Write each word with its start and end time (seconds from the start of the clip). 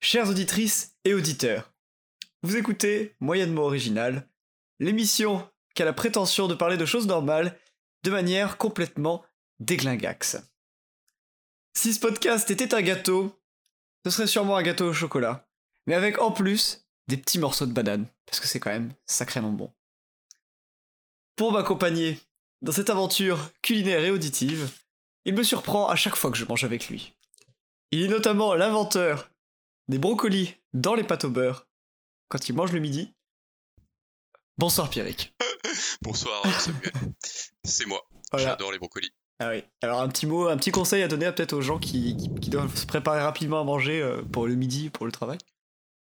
chères 0.00 0.30
auditrices 0.30 0.96
et 1.04 1.12
auditeurs. 1.12 1.72
Vous 2.42 2.56
écoutez 2.56 3.14
Moyennement 3.20 3.64
Original, 3.64 4.26
l'émission 4.78 5.46
qui 5.74 5.82
a 5.82 5.84
la 5.84 5.92
prétention 5.92 6.48
de 6.48 6.54
parler 6.54 6.78
de 6.78 6.86
choses 6.86 7.06
normales 7.06 7.58
de 8.02 8.10
manière 8.10 8.56
complètement 8.56 9.22
déglingaxe. 9.58 10.38
Si 11.76 11.92
ce 11.92 12.00
podcast 12.00 12.50
était 12.50 12.74
un 12.74 12.80
gâteau, 12.80 13.38
ce 14.04 14.10
serait 14.10 14.26
sûrement 14.26 14.56
un 14.56 14.62
gâteau 14.62 14.88
au 14.88 14.92
chocolat, 14.94 15.46
mais 15.86 15.94
avec 15.94 16.18
en 16.18 16.32
plus 16.32 16.86
des 17.08 17.18
petits 17.18 17.38
morceaux 17.38 17.66
de 17.66 17.72
banane, 17.72 18.06
parce 18.24 18.40
que 18.40 18.48
c'est 18.48 18.58
quand 18.58 18.70
même 18.70 18.94
sacrément 19.04 19.52
bon. 19.52 19.70
Pour 21.36 21.52
m'accompagner 21.52 22.18
dans 22.62 22.72
cette 22.72 22.90
aventure 22.90 23.52
culinaire 23.60 24.02
et 24.02 24.10
auditive, 24.10 24.70
il 25.26 25.34
me 25.34 25.42
surprend 25.42 25.88
à 25.88 25.96
chaque 25.96 26.16
fois 26.16 26.30
que 26.30 26.38
je 26.38 26.46
mange 26.46 26.64
avec 26.64 26.88
lui. 26.88 27.14
Il 27.90 28.02
est 28.02 28.08
notamment 28.08 28.54
l'inventeur 28.54 29.29
des 29.90 29.98
brocolis 29.98 30.54
dans 30.72 30.94
les 30.94 31.04
pâtes 31.04 31.24
au 31.24 31.30
beurre 31.30 31.66
quand 32.28 32.48
il 32.48 32.54
mange 32.54 32.72
le 32.72 32.80
midi. 32.80 33.12
Bonsoir 34.56 34.88
Pierrick. 34.90 35.34
Bonsoir 36.02 36.42
Samuel. 36.60 36.92
C'est 37.64 37.86
moi. 37.86 38.02
Voilà. 38.30 38.46
J'adore 38.50 38.72
les 38.72 38.78
brocolis. 38.78 39.10
Ah 39.40 39.48
oui. 39.50 39.64
Alors 39.82 40.00
un 40.00 40.08
petit 40.08 40.26
mot, 40.26 40.48
un 40.48 40.56
petit 40.56 40.70
conseil 40.70 41.02
à 41.02 41.08
donner 41.08 41.30
peut-être 41.32 41.54
aux 41.54 41.62
gens 41.62 41.78
qui, 41.78 42.16
qui- 42.16 42.34
qui 42.40 42.50
doivent 42.50 42.74
se 42.76 42.86
préparer 42.86 43.20
rapidement 43.20 43.60
à 43.60 43.64
manger 43.64 44.00
euh, 44.00 44.22
pour 44.22 44.46
le 44.46 44.54
midi, 44.54 44.90
pour 44.90 45.06
le 45.06 45.12
travail. 45.12 45.38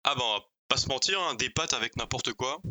Ah 0.03 0.15
ben, 0.15 0.21
on 0.23 0.33
va 0.39 0.43
pas 0.67 0.77
se 0.77 0.87
mentir, 0.89 1.19
hein, 1.21 1.35
des 1.35 1.49
pâtes 1.49 1.73
avec 1.73 1.95
n'importe 1.97 2.33
quoi, 2.33 2.61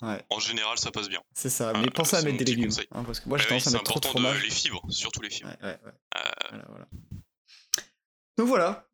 Ouais, 0.00 0.24
en 0.30 0.38
général, 0.40 0.78
ça 0.78 0.90
passe 0.90 1.08
bien. 1.08 1.20
c'est 1.34 1.50
ça. 1.50 1.72
Mais 1.74 1.90
pensez 1.90 2.16
à 2.16 2.22
mettre 2.22 2.38
des 2.38 2.44
légumes. 2.46 2.70
hein, 2.92 3.02
parce 3.04 3.20
que 3.20 3.28
moi 3.28 3.36
j'ai 3.36 3.44
Ah 3.50 3.54
oui, 3.54 3.58
tendance 3.60 3.66
à 3.74 3.78
mettre 3.78 3.84
trop 3.90 4.00
de 4.00 4.06
fromage. 4.06 4.42
les 4.42 4.50
fibres, 4.50 4.82
surtout 4.88 5.20
les 5.20 5.30
fibres. 5.30 5.50
Ouais, 5.62 5.68
ouais, 5.68 5.78
ouais. 5.84 5.92
Euh, 6.16 6.20
Voilà, 6.50 6.64
voilà. 6.68 6.86
Donc 8.38 8.48
voilà. 8.48 8.88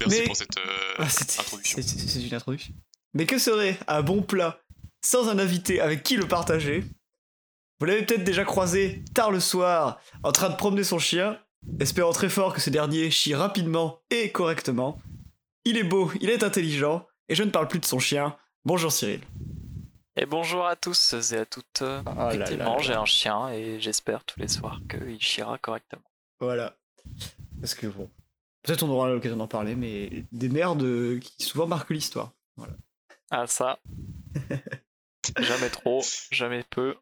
Merci 0.00 0.20
Mais- 0.20 0.26
pour 0.26 0.36
cette 0.36 0.56
euh, 0.58 0.94
Ah, 0.98 1.04
introduction. 1.04 1.78
c'est- 1.82 2.26
une 2.26 2.34
introduction. 2.34 2.74
Mais 3.14 3.26
que 3.26 3.38
serait 3.38 3.78
un 3.88 4.02
bon 4.02 4.22
plat 4.22 4.60
sans 5.04 5.28
un 5.28 5.38
invité 5.38 5.80
avec 5.80 6.02
qui 6.02 6.16
le 6.16 6.26
partager? 6.28 6.84
Vous 7.78 7.86
l'avez 7.86 8.04
peut-être 8.04 8.24
déjà 8.24 8.44
croisé 8.44 9.02
tard 9.14 9.30
le 9.30 9.40
soir 9.40 10.00
en 10.22 10.32
train 10.32 10.50
de 10.50 10.56
promener 10.56 10.84
son 10.84 10.98
chien, 10.98 11.38
espérant 11.80 12.12
très 12.12 12.28
fort 12.28 12.52
que 12.54 12.60
ce 12.60 12.70
dernier 12.70 13.10
chie 13.10 13.34
rapidement 13.34 14.00
et 14.10 14.30
correctement. 14.32 15.00
Il 15.64 15.76
est 15.78 15.84
beau, 15.84 16.10
il 16.20 16.28
est 16.30 16.42
intelligent, 16.42 17.06
et 17.28 17.34
je 17.34 17.42
ne 17.42 17.50
parle 17.50 17.68
plus 17.68 17.78
de 17.80 17.84
son 17.86 17.98
chien. 17.98 18.36
Bonjour 18.64 18.92
Cyril. 18.92 19.20
Et 20.16 20.26
bonjour 20.26 20.66
à 20.66 20.76
tous 20.76 21.14
et 21.32 21.36
à 21.38 21.46
toutes. 21.46 21.82
Oh 21.82 22.02
là 22.04 22.34
Effectivement, 22.34 22.78
j'ai 22.80 22.94
un 22.94 23.04
chien 23.06 23.48
et 23.50 23.80
j'espère 23.80 24.24
tous 24.24 24.38
les 24.40 24.48
soirs 24.48 24.80
qu'il 24.90 25.20
chiera 25.20 25.56
correctement. 25.58 26.02
Voilà. 26.40 26.76
Parce 27.60 27.74
que 27.74 27.86
bon, 27.86 28.10
peut-être 28.62 28.82
on 28.82 28.88
aura 28.90 29.10
l'occasion 29.10 29.36
d'en 29.36 29.48
parler, 29.48 29.74
mais 29.74 30.24
des 30.32 30.48
merdes 30.48 31.18
qui 31.20 31.44
souvent 31.44 31.66
marquent 31.66 31.90
l'histoire. 31.90 32.32
Ah 33.30 33.46
ça. 33.46 33.78
jamais 35.38 35.70
trop, 35.70 36.02
jamais 36.30 36.64
peu. 36.70 36.96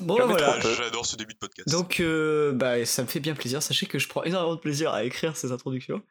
Bon, 0.00 0.16
bah 0.16 0.26
Jamais 0.26 0.32
voilà. 0.34 0.60
J'adore 0.60 1.06
ce 1.06 1.16
début 1.16 1.34
de 1.34 1.38
podcast. 1.38 1.68
Donc, 1.68 2.00
euh, 2.00 2.52
bah, 2.52 2.84
ça 2.84 3.02
me 3.02 3.06
fait 3.06 3.20
bien 3.20 3.34
plaisir. 3.34 3.62
Sachez 3.62 3.86
que 3.86 3.98
je 3.98 4.08
prends 4.08 4.24
énormément 4.24 4.56
de 4.56 4.60
plaisir 4.60 4.92
à 4.92 5.04
écrire 5.04 5.36
ces 5.36 5.52
introductions. 5.52 6.02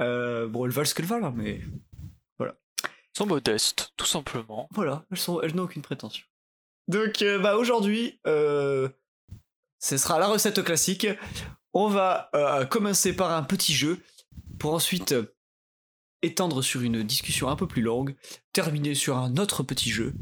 Euh, 0.00 0.46
bon, 0.46 0.64
elles 0.64 0.70
valent 0.70 0.86
ce 0.86 0.94
qu'elles 0.94 1.06
valent, 1.06 1.26
hein, 1.26 1.34
mais 1.36 1.60
Ils 2.40 3.18
sont 3.18 3.26
modestes, 3.26 3.92
tout 3.96 4.06
simplement. 4.06 4.68
voilà, 4.72 5.04
elles, 5.10 5.18
sont, 5.18 5.40
elles 5.40 5.54
n'ont 5.54 5.64
aucune 5.64 5.82
prétention. 5.82 6.24
Donc, 6.86 7.20
euh, 7.20 7.38
bah, 7.38 7.56
aujourd'hui, 7.56 8.20
euh, 8.26 8.88
ce 9.78 9.96
sera 9.98 10.18
la 10.18 10.28
recette 10.28 10.62
classique. 10.62 11.06
On 11.74 11.88
va 11.88 12.30
euh, 12.34 12.64
commencer 12.64 13.14
par 13.14 13.32
un 13.32 13.42
petit 13.42 13.74
jeu 13.74 14.00
pour 14.58 14.74
ensuite 14.74 15.12
euh, 15.12 15.34
étendre 16.22 16.62
sur 16.62 16.82
une 16.82 17.02
discussion 17.02 17.48
un 17.48 17.56
peu 17.56 17.68
plus 17.68 17.82
longue, 17.82 18.16
terminer 18.52 18.94
sur 18.94 19.16
un 19.16 19.36
autre 19.36 19.62
petit 19.62 19.90
jeu, 19.90 20.14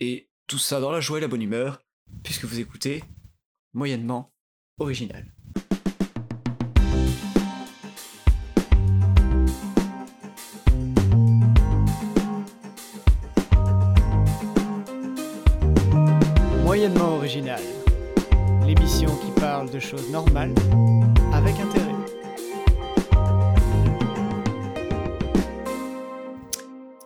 et 0.00 0.28
tout 0.46 0.58
ça 0.58 0.80
dans 0.80 0.90
la 0.90 1.00
joie 1.00 1.18
et 1.18 1.20
la 1.20 1.28
bonne 1.28 1.42
humeur, 1.42 1.82
puisque 2.22 2.44
vous 2.44 2.60
écoutez 2.60 3.02
moyennement 3.72 4.32
original. 4.78 5.32
De 19.70 19.78
choses 19.78 20.10
normales 20.10 20.54
avec 21.32 21.54
intérêt. 21.60 21.92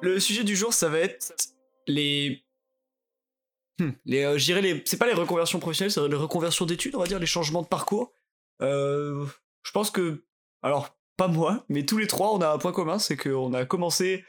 Le 0.00 0.20
sujet 0.20 0.44
du 0.44 0.56
jour, 0.56 0.72
ça 0.72 0.88
va 0.88 0.98
être 1.00 1.34
les. 1.86 2.44
Hmm, 3.78 3.90
les 4.04 4.24
euh, 4.24 4.60
les. 4.60 4.82
C'est 4.86 4.96
pas 4.96 5.06
les 5.06 5.12
reconversions 5.12 5.58
professionnelles, 5.58 5.90
c'est 5.90 6.06
les 6.08 6.16
reconversions 6.16 6.64
d'études, 6.64 6.94
on 6.94 7.00
va 7.00 7.06
dire, 7.06 7.18
les 7.18 7.26
changements 7.26 7.62
de 7.62 7.68
parcours. 7.68 8.12
Euh, 8.62 9.26
je 9.62 9.70
pense 9.72 9.90
que. 9.90 10.24
Alors, 10.62 10.96
pas 11.16 11.28
moi, 11.28 11.64
mais 11.68 11.84
tous 11.84 11.98
les 11.98 12.06
trois, 12.06 12.32
on 12.32 12.40
a 12.40 12.48
un 12.48 12.58
point 12.58 12.72
commun, 12.72 12.98
c'est 12.98 13.16
qu'on 13.16 13.52
a 13.52 13.64
commencé 13.64 14.24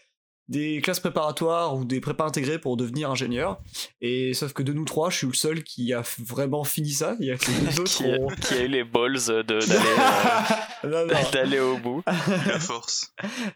des 0.50 0.80
classes 0.82 1.00
préparatoires 1.02 1.76
ou 1.76 1.84
des 1.84 2.00
prépas 2.00 2.26
intégrés 2.26 2.58
pour 2.60 2.78
devenir 2.78 3.12
ingénieur. 3.12 3.62
Et 4.02 4.34
sauf 4.34 4.54
que 4.54 4.64
de 4.64 4.72
nous 4.74 4.86
trois, 4.86 5.10
je 5.10 5.18
suis 5.18 5.28
le 5.28 5.34
seul 5.34 5.64
qui 5.64 5.92
a 5.94 6.04
vraiment 6.20 6.64
fini 6.64 6.92
ça. 6.92 7.16
Il 7.20 7.26
y 7.28 7.32
a 7.32 7.38
que 7.38 7.52
les 7.52 7.80
autres 7.80 7.98
Qui 7.98 8.06
a, 8.06 8.20
ont- 8.22 8.28
qui 8.28 8.54
a 8.54 8.64
eu 8.64 8.68
les 8.68 8.84
balls 8.84 9.14
de- 9.14 9.44
d'aller 9.44 9.66
euh, 10.86 11.08
d'aller 11.34 11.60
au 11.60 11.78
bout. 11.78 12.02
La 12.06 12.60
force. 12.60 13.14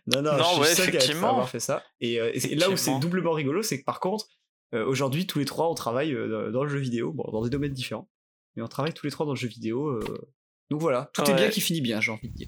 Non, 0.07 0.22
non, 0.22 0.38
Non, 0.38 0.38
je 0.38 0.44
suis 0.44 0.62
ouais, 0.62 0.69
le 0.69 0.75
seul 0.75 0.75
qui 0.75 0.81
a 0.81 1.00
effectivement. 1.00 1.29
avoir 1.29 1.50
fait 1.50 1.59
ça. 1.62 1.84
Et, 2.02 2.19
euh, 2.19 2.31
et 2.34 2.56
là 2.56 2.69
où 2.69 2.75
c'est 2.75 3.00
doublement 3.00 3.31
rigolo, 3.31 3.62
c'est 3.63 3.79
que 3.79 3.85
par 3.85 4.00
contre, 4.00 4.25
euh, 4.73 4.85
aujourd'hui, 4.85 5.28
tous 5.28 5.40
les 5.40 5.46
trois, 5.46 5.69
on 5.69 5.75
travaille 5.75 6.13
euh, 6.13 6.52
dans 6.52 6.63
le 6.63 6.69
jeu 6.69 6.79
vidéo, 6.79 7.12
bon, 7.13 7.29
dans 7.31 7.41
des 7.44 7.50
domaines 7.50 7.73
différents, 7.73 8.09
mais 8.56 8.63
on 8.63 8.68
travaille 8.68 8.94
tous 8.94 9.06
les 9.06 9.12
trois 9.12 9.25
dans 9.25 9.34
le 9.34 9.38
jeu 9.38 9.47
vidéo. 9.47 9.88
euh, 9.88 10.02
Donc 10.69 10.81
voilà, 10.81 11.09
tout 11.13 11.22
est 11.23 11.29
Ouais. 11.29 11.35
bien 11.35 11.50
qui 11.50 11.62
finit 11.62 11.81
bien, 11.81 12.00
j'ai 12.02 12.12
envie 12.12 12.29
de 12.29 12.35
dire. 12.35 12.47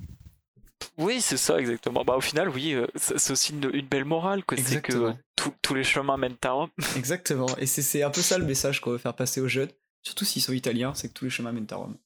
Oui, 0.97 1.21
c'est 1.21 1.37
ça, 1.37 1.59
exactement. 1.59 2.03
Bah, 2.05 2.15
au 2.15 2.21
final, 2.21 2.49
oui, 2.49 2.73
euh, 2.73 2.85
c'est 2.95 3.31
aussi 3.31 3.51
une, 3.53 3.69
une 3.73 3.87
belle 3.87 4.05
morale, 4.05 4.43
que 4.45 4.55
c'est 4.55 4.81
que 4.81 5.13
tous- 5.61 5.73
les 5.73 5.83
chemins 5.83 6.17
mènent 6.17 6.37
à 6.43 6.51
Rome. 6.51 6.69
Exactement. 6.95 7.47
Et 7.57 7.65
c'est- 7.65 8.03
un 8.03 8.11
peu 8.11 8.21
ça 8.21 8.37
le 8.37 8.45
message 8.45 8.79
qu'on 8.79 8.91
veut 8.91 8.97
faire 8.99 9.15
passer 9.15 9.41
aux 9.41 9.47
jeunes, 9.47 9.71
surtout 10.03 10.23
s'ils 10.23 10.41
sont 10.43 10.53
italiens, 10.53 10.93
c'est 10.93 11.07
que 11.09 11.13
tous 11.13 11.25
les 11.25 11.31
chemins 11.31 11.51
mènent 11.51 11.67
à 11.71 11.75
Rome. 11.77 11.97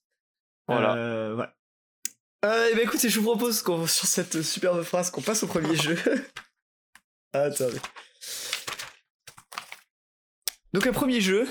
Voilà. 0.68 0.96
Euh, 0.96 1.34
voilà. 1.36 1.54
Euh, 2.46 2.70
et 2.72 2.76
ben 2.76 2.84
écoutez, 2.84 3.10
je 3.10 3.20
vous 3.20 3.26
propose 3.26 3.62
qu'on 3.62 3.88
sur 3.88 4.08
cette 4.08 4.42
superbe 4.42 4.82
phrase 4.84 5.10
qu'on 5.12 5.22
passe 5.22 5.44
au 5.44 5.48
premier 5.48 5.76
jeu. 5.76 5.98
Attendez. 7.34 7.80
Donc 10.74 10.86
un 10.88 10.94
premier 10.94 11.20
jeu, 11.22 11.46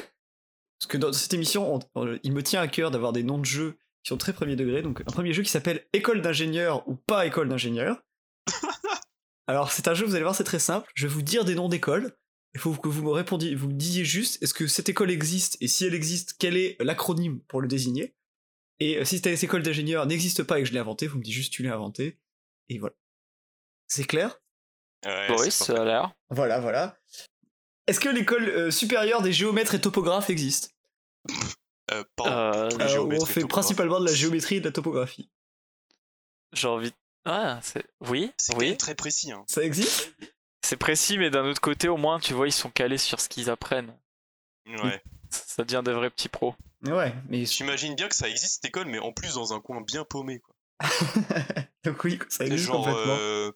parce 0.79 0.89
que 0.89 0.97
dans 0.97 1.13
cette 1.13 1.35
émission, 1.35 1.75
on- 1.75 1.81
on- 2.01 2.19
il 2.23 2.33
me 2.33 2.43
tient 2.43 2.61
à 2.61 2.69
cœur 2.69 2.91
d'avoir 2.91 3.13
des 3.13 3.23
noms 3.23 3.39
de 3.39 3.45
jeux 3.45 3.77
qui 4.07 4.11
sont 4.11 4.17
très 4.17 4.33
premier 4.33 4.55
degré. 4.55 4.83
Donc 4.83 5.01
un 5.01 5.13
premier 5.13 5.33
jeu 5.33 5.43
qui 5.43 5.51
s'appelle 5.51 5.85
École 5.93 6.23
d'ingénieur 6.23 6.89
ou 6.89 6.95
pas 6.95 7.27
École 7.27 7.49
d'ingénieur. 7.49 8.05
Alors 9.49 9.73
c'est 9.73 9.89
un 9.89 9.95
jeu, 9.95 10.07
vous 10.07 10.15
allez 10.15 10.23
voir, 10.23 10.37
c'est 10.37 10.45
très 10.45 10.61
simple. 10.61 10.89
Je 10.95 11.09
vais 11.09 11.13
vous 11.13 11.23
dire 11.23 11.45
des 11.45 11.57
noms 11.57 11.69
d'écoles. 11.69 12.17
Il 12.55 12.61
faut 12.61 12.73
que 12.73 12.89
vous 12.89 13.03
me 13.03 13.11
répondiez, 13.11 13.57
vous 13.57 13.67
me 13.67 13.75
disiez 13.75 14.05
juste, 14.05 14.41
est-ce 14.43 14.55
que 14.55 14.69
cette 14.69 14.89
école 14.89 15.11
existe 15.11 15.59
et 15.61 15.67
si 15.67 15.85
elle 15.85 15.95
existe, 15.95 16.37
quel 16.39 16.57
est 16.57 16.77
l'acronyme 16.81 17.41
pour 17.49 17.61
le 17.61 17.67
désigner? 17.67 18.15
Et 18.79 18.99
euh, 18.99 19.05
si 19.05 19.19
cette 19.19 19.43
école 19.43 19.65
d'ingénieur 19.65 20.07
n'existe 20.07 20.45
pas 20.45 20.61
et 20.61 20.63
que 20.63 20.69
je 20.69 20.73
l'ai 20.73 20.79
inventée, 20.79 21.09
vous 21.09 21.19
me 21.19 21.25
dites 21.25 21.35
juste 21.35 21.53
tu 21.53 21.65
l'as 21.65 21.75
inventé. 21.75 22.17
Et 22.69 22.79
voilà. 22.79 22.95
C'est 23.89 24.05
clair? 24.05 24.41
Ouais, 25.05 25.27
Boris, 25.27 25.53
c'est 25.53 25.65
ça 25.65 25.83
a 25.83 25.85
l'air. 25.85 26.13
Voilà, 26.31 26.61
voilà. 26.61 26.97
Est-ce 27.89 27.99
que 27.99 28.09
l'école 28.09 28.49
euh, 28.49 28.71
supérieure 28.71 29.21
des 29.21 29.33
géomètres 29.33 29.75
et 29.75 29.81
topographes 29.81 30.31
existe? 30.31 30.75
Euh, 31.93 32.05
Euh, 32.21 32.71
tous 32.71 32.79
les 32.79 32.85
Euh, 32.85 32.89
géomètres 32.89 33.23
on 33.23 33.27
fait 33.27 33.45
principalement 33.47 34.01
de 34.01 34.07
la 34.07 34.15
géométrie 34.15 34.57
et 34.57 34.61
de 34.61 34.65
la 34.67 34.73
topographie. 34.73 35.31
J'ai 36.53 36.69
envie. 36.69 36.93
Ah, 37.25 37.59
c'est. 37.63 37.85
Oui, 38.09 38.33
C'est 38.37 38.57
oui. 38.57 38.77
très 38.77 38.95
précis. 38.95 39.33
Hein. 39.33 39.45
Ça 39.49 39.63
existe? 39.63 40.13
C'est 40.63 40.77
précis, 40.77 41.19
mais 41.19 41.31
d'un 41.31 41.45
autre 41.45 41.61
côté, 41.61 41.89
au 41.89 41.97
moins, 41.97 42.19
tu 42.19 42.35
vois, 42.35 42.47
ils 42.49 42.53
sont 42.53 42.71
calés 42.71 42.99
sur 42.99 43.21
ce 43.21 43.29
qu'ils 43.29 43.51
apprennent. 43.51 43.97
Ouais. 44.67 45.03
Ça 45.31 45.65
devient 45.65 45.83
des 45.85 45.93
vrais 45.93 46.11
petits 46.11 46.29
pros. 46.29 46.55
Ouais, 46.85 47.15
mais 47.29 47.45
J'imagine 47.45 47.95
bien 47.95 48.09
que 48.09 48.15
ça 48.15 48.29
existe 48.29 48.55
cette 48.57 48.65
école, 48.67 48.87
mais 48.87 48.99
en 48.99 49.13
plus 49.13 49.35
dans 49.35 49.53
un 49.53 49.61
coin 49.61 49.81
bien 49.81 50.05
paumé. 50.05 50.41
Quoi. 50.41 50.55
donc 51.85 52.03
oui, 52.05 52.19
ça 52.29 52.39
C'est 52.39 52.47
existe 52.47 52.67
genre 52.67 52.85
complètement. 52.85 53.17
euh, 53.19 53.53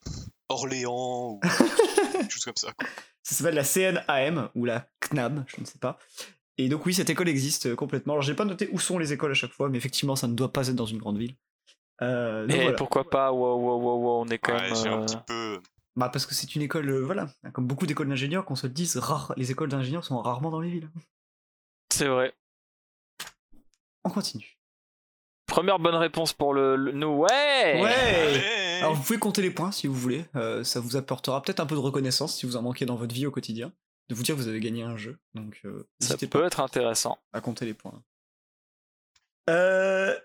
Orléans 0.49 1.31
ou 1.33 1.41
quelque 2.13 2.31
chose 2.33 2.45
comme 2.45 2.57
ça. 2.57 2.73
Quoi. 2.73 2.89
Ça 3.23 3.35
s'appelle 3.37 3.55
la 3.55 3.65
CNAM 3.65 4.51
ou 4.55 4.65
la 4.65 4.89
CNAM, 5.01 5.45
je 5.49 5.61
ne 5.61 5.67
sais 5.67 5.79
pas. 5.79 5.99
Et 6.65 6.69
donc 6.69 6.85
oui, 6.87 6.95
cette 6.95 7.09
école 7.11 7.29
existe 7.29 7.67
euh, 7.67 7.75
complètement. 7.77 8.13
Alors 8.15 8.23
j'ai 8.23 8.35
pas 8.35 8.45
noté 8.45 8.69
où 8.73 8.79
sont 8.79 8.99
les 8.99 9.13
écoles 9.13 9.31
à 9.31 9.35
chaque 9.35 9.53
fois, 9.53 9.69
mais 9.69 9.79
effectivement, 9.79 10.15
ça 10.17 10.27
ne 10.29 10.35
doit 10.35 10.53
pas 10.53 10.69
être 10.69 10.75
dans 10.77 10.87
une 10.87 10.99
grande 10.99 11.17
ville. 11.19 11.35
Euh, 12.03 12.47
voilà. 12.49 12.73
pourquoi 12.75 13.09
pas, 13.09 13.33
wow, 13.33 13.57
wow, 13.57 13.81
wow, 13.81 13.97
wow, 13.99 14.21
on 14.25 14.29
est 14.29 14.39
quand 14.39 14.53
Ouais, 14.55 14.71
même. 14.71 14.75
j'ai 14.75 14.89
un 14.89 15.03
euh, 15.03 15.07
petit 15.07 15.17
peu. 15.27 15.61
Bah 15.97 16.09
parce 16.13 16.25
que 16.27 16.35
c'est 16.35 16.55
une 16.55 16.63
école, 16.63 16.89
euh, 16.89 17.01
voilà, 17.05 17.29
comme 17.53 17.67
beaucoup 17.67 17.87
d'écoles 17.87 18.09
d'ingénieurs, 18.09 18.45
qu'on 18.45 18.55
se 18.57 18.67
le 18.67 18.73
dise, 18.73 18.97
rares, 18.97 19.35
les 19.37 19.51
écoles 19.51 19.69
d'ingénieurs 19.69 20.05
sont 20.05 20.21
rarement 20.21 20.51
dans 20.51 20.61
les 20.61 20.71
villes. 20.71 20.89
C'est 21.93 22.07
vrai. 22.09 22.33
On 24.05 24.11
continue. 24.11 24.57
Première 25.47 25.79
bonne 25.79 25.97
réponse 25.97 26.33
pour 26.33 26.55
le, 26.55 26.77
le- 26.77 26.93
nous. 26.93 27.09
Ouais 27.09 27.83
Ouais 27.83 27.93
Allez 27.93 28.81
Alors 28.81 28.95
vous 28.95 29.03
pouvez 29.03 29.19
compter 29.19 29.43
les 29.43 29.51
points 29.51 29.73
si 29.73 29.87
vous 29.89 29.95
voulez, 29.95 30.25
euh, 30.37 30.63
ça 30.65 30.81
vous 30.81 30.97
apportera 30.97 31.43
peut-être 31.43 31.61
un 31.61 31.67
peu 31.67 31.75
de 31.75 31.81
reconnaissance 31.81 32.37
si 32.37 32.47
vous 32.47 32.57
en 32.57 32.63
manquez 32.63 32.87
dans 32.87 32.97
votre 32.97 33.15
vie 33.15 33.27
au 33.27 33.31
quotidien, 33.31 33.73
de 34.11 34.15
vous 34.17 34.25
dire 34.25 34.35
que 34.35 34.41
vous 34.41 34.49
avez 34.49 34.59
gagné 34.59 34.83
un 34.83 34.97
jeu. 34.97 35.19
Donc 35.35 35.61
euh, 35.65 35.89
Ça 36.01 36.19
peut 36.19 36.27
pas 36.27 36.45
être 36.45 36.59
intéressant. 36.59 37.23
à 37.33 37.41
compter 37.41 37.65
les 37.65 37.75
points. 37.75 38.03
Euh, 39.49 40.19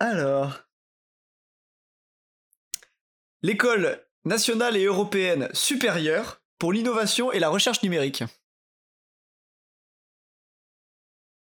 alors, 0.00 0.58
l'école 3.42 4.04
nationale 4.24 4.76
et 4.76 4.84
européenne 4.84 5.48
supérieure 5.54 6.42
pour 6.58 6.72
l'innovation 6.72 7.30
et 7.30 7.38
la 7.38 7.48
recherche 7.48 7.80
numérique. 7.84 8.24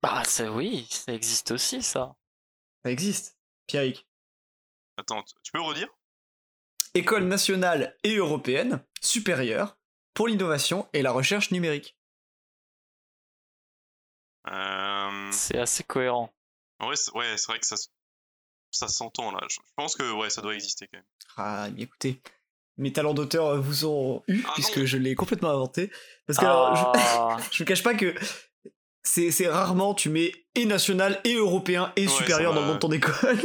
Bah, 0.03 0.25
ça, 0.25 0.51
oui, 0.51 0.87
ça 0.89 1.13
existe 1.13 1.51
aussi, 1.51 1.81
ça. 1.81 2.17
Ça 2.83 2.91
existe, 2.91 3.37
Pierrick. 3.65 4.05
Attends, 4.97 5.23
tu 5.41 5.53
peux 5.53 5.61
redire? 5.61 5.87
École 6.93 7.23
nationale 7.23 7.95
et 8.03 8.15
européenne 8.15 8.83
supérieure 9.01 9.77
pour 10.17 10.27
l'innovation 10.27 10.89
et 10.93 11.03
la 11.03 11.11
recherche 11.11 11.51
numérique. 11.51 11.95
euh... 14.51 15.29
C'est 15.31 15.59
assez 15.59 15.83
cohérent. 15.83 16.33
Ouais, 16.81 16.95
c'est 16.95 17.11
ouais, 17.13 17.35
vrai 17.47 17.59
que 17.59 17.67
ça, 17.67 17.75
ça 18.71 18.87
s'entend 18.87 19.29
là. 19.31 19.39
Je 19.47 19.57
pense 19.75 19.95
que 19.95 20.11
ouais, 20.13 20.31
ça 20.31 20.41
doit 20.41 20.55
exister 20.55 20.87
quand 20.87 20.97
même. 20.97 21.05
Ah, 21.37 21.67
mais 21.75 21.83
écoutez, 21.83 22.19
mes 22.77 22.91
talents 22.91 23.13
d'auteur 23.13 23.61
vous 23.61 23.85
ont 23.85 24.23
eu, 24.27 24.43
Ah 24.47 24.51
puisque 24.55 24.77
non. 24.79 24.85
je 24.87 24.97
l'ai 24.97 25.13
complètement 25.13 25.51
inventé. 25.51 25.91
Parce 26.25 26.39
que 26.39 26.45
alors, 26.45 26.75
je- 26.75 26.83
Ah, 26.99 27.37
je 27.51 27.61
ne 27.61 27.67
cache 27.67 27.83
pas 27.83 27.93
que 27.93 28.15
c'est 29.03 29.47
rarement 29.47 29.93
tu 29.93 30.09
mets 30.09 30.31
et 30.55 30.65
national 30.65 31.21
et 31.25 31.35
européen 31.35 31.93
et 31.95 32.07
Ouais, 32.07 32.11
supérieur 32.11 32.55
dans 32.55 32.61
le 32.61 32.67
nom 32.67 32.73
de 32.73 32.79
ton 32.79 32.91
école. 32.91 33.39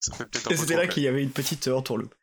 Ça 0.00 0.14
fait 0.16 0.52
Et 0.52 0.56
c'était 0.58 0.76
là 0.76 0.86
qu'il 0.86 1.02
y 1.02 1.08
avait 1.08 1.22
une 1.22 1.32
petite 1.32 1.66
entourloupe. 1.68 2.14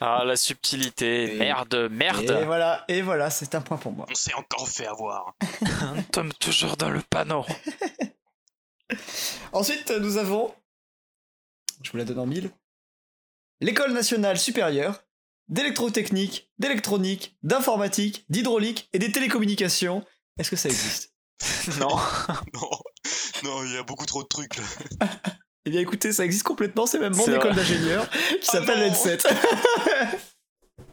Ah, 0.00 0.22
la 0.24 0.36
subtilité. 0.36 1.34
Et- 1.34 1.38
Merde, 1.38 1.88
merde. 1.90 2.30
Et 2.30 2.44
voilà, 2.44 2.84
et 2.88 3.02
voilà, 3.02 3.30
c'est 3.30 3.54
un 3.54 3.60
point 3.60 3.76
pour 3.76 3.92
moi. 3.92 4.06
On 4.10 4.14
s'est 4.14 4.34
encore 4.34 4.68
fait 4.68 4.86
avoir. 4.86 5.34
On 5.96 6.02
tombe 6.02 6.32
toujours 6.38 6.76
dans 6.76 6.90
le 6.90 7.02
panneau. 7.02 7.44
Ensuite, 9.52 9.90
nous 9.90 10.16
avons, 10.16 10.54
je 11.82 11.90
vous 11.90 11.98
la 11.98 12.04
donne 12.04 12.18
en 12.18 12.26
mille, 12.26 12.50
l'école 13.60 13.92
nationale 13.92 14.38
supérieure 14.38 15.02
d'électrotechnique, 15.48 16.50
d'électronique, 16.58 17.36
d'informatique, 17.42 18.24
d'hydraulique 18.28 18.88
et 18.92 18.98
des 18.98 19.12
télécommunications. 19.12 20.04
Est-ce 20.38 20.50
que 20.50 20.56
ça 20.56 20.68
existe? 20.68 21.14
Non. 21.78 21.96
Non, 22.54 22.70
non, 23.44 23.64
il 23.64 23.74
y 23.74 23.76
a 23.76 23.82
beaucoup 23.84 24.06
trop 24.06 24.22
de 24.24 24.28
trucs 24.28 24.56
là. 24.56 24.64
Eh 25.68 25.70
bien 25.70 25.80
écoutez, 25.82 26.12
ça 26.12 26.24
existe 26.24 26.44
complètement, 26.44 26.86
c'est 26.86 26.98
même 26.98 27.14
mon 27.14 27.26
école 27.26 27.54
d'ingénieur 27.54 28.08
qui 28.40 28.48
Oh 28.48 28.52
s'appelle 28.52 28.78
non. 28.78 28.86
l'ENSET. 28.86 29.18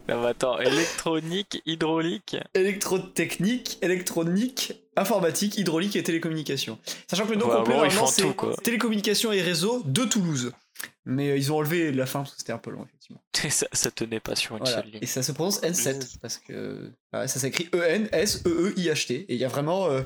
Non, 0.08 0.20
mais 0.20 0.28
attends, 0.28 0.60
électronique, 0.60 1.62
hydraulique. 1.66 2.36
Électrotechnique, 2.54 3.78
électronique, 3.82 4.74
informatique, 4.96 5.58
hydraulique 5.58 5.96
et 5.96 6.02
télécommunications. 6.04 6.78
Sachant 7.10 7.24
que 7.26 7.32
le 7.32 7.38
nom 7.38 7.48
Ouais, 7.48 7.56
complet, 7.56 7.88
bon, 7.96 8.06
c'est 8.06 8.62
télécommunications 8.62 9.32
et 9.32 9.40
réseaux 9.42 9.82
de 9.84 10.04
Toulouse. 10.04 10.52
Mais 11.06 11.30
euh, 11.30 11.36
ils 11.36 11.50
ont 11.52 11.56
enlevé 11.56 11.90
la 11.90 12.06
fin 12.06 12.20
parce 12.20 12.32
que 12.32 12.38
c'était 12.38 12.52
un 12.52 12.58
peu 12.58 12.70
long, 12.70 12.84
effectivement. 12.84 13.20
Ça, 13.50 13.66
ça 13.72 13.90
tenait 13.90 14.20
pas 14.20 14.36
sur 14.36 14.52
une 14.56 14.62
Voilà. 14.62 14.76
seule 14.82 14.90
ligne. 14.92 14.98
Et 15.02 15.06
ça 15.06 15.22
se 15.24 15.32
prononce 15.32 15.60
N7 15.62 16.18
parce 16.20 16.36
que 16.38 16.92
ça 17.12 17.26
s'écrit 17.26 17.68
E 17.74 17.78
E-N-S-E-E-I-H-T. 17.78 19.14
Et 19.14 19.34
il 19.34 19.38
y 19.40 19.44
a 19.44 19.48
vraiment. 19.48 19.88
euh, 19.88 20.02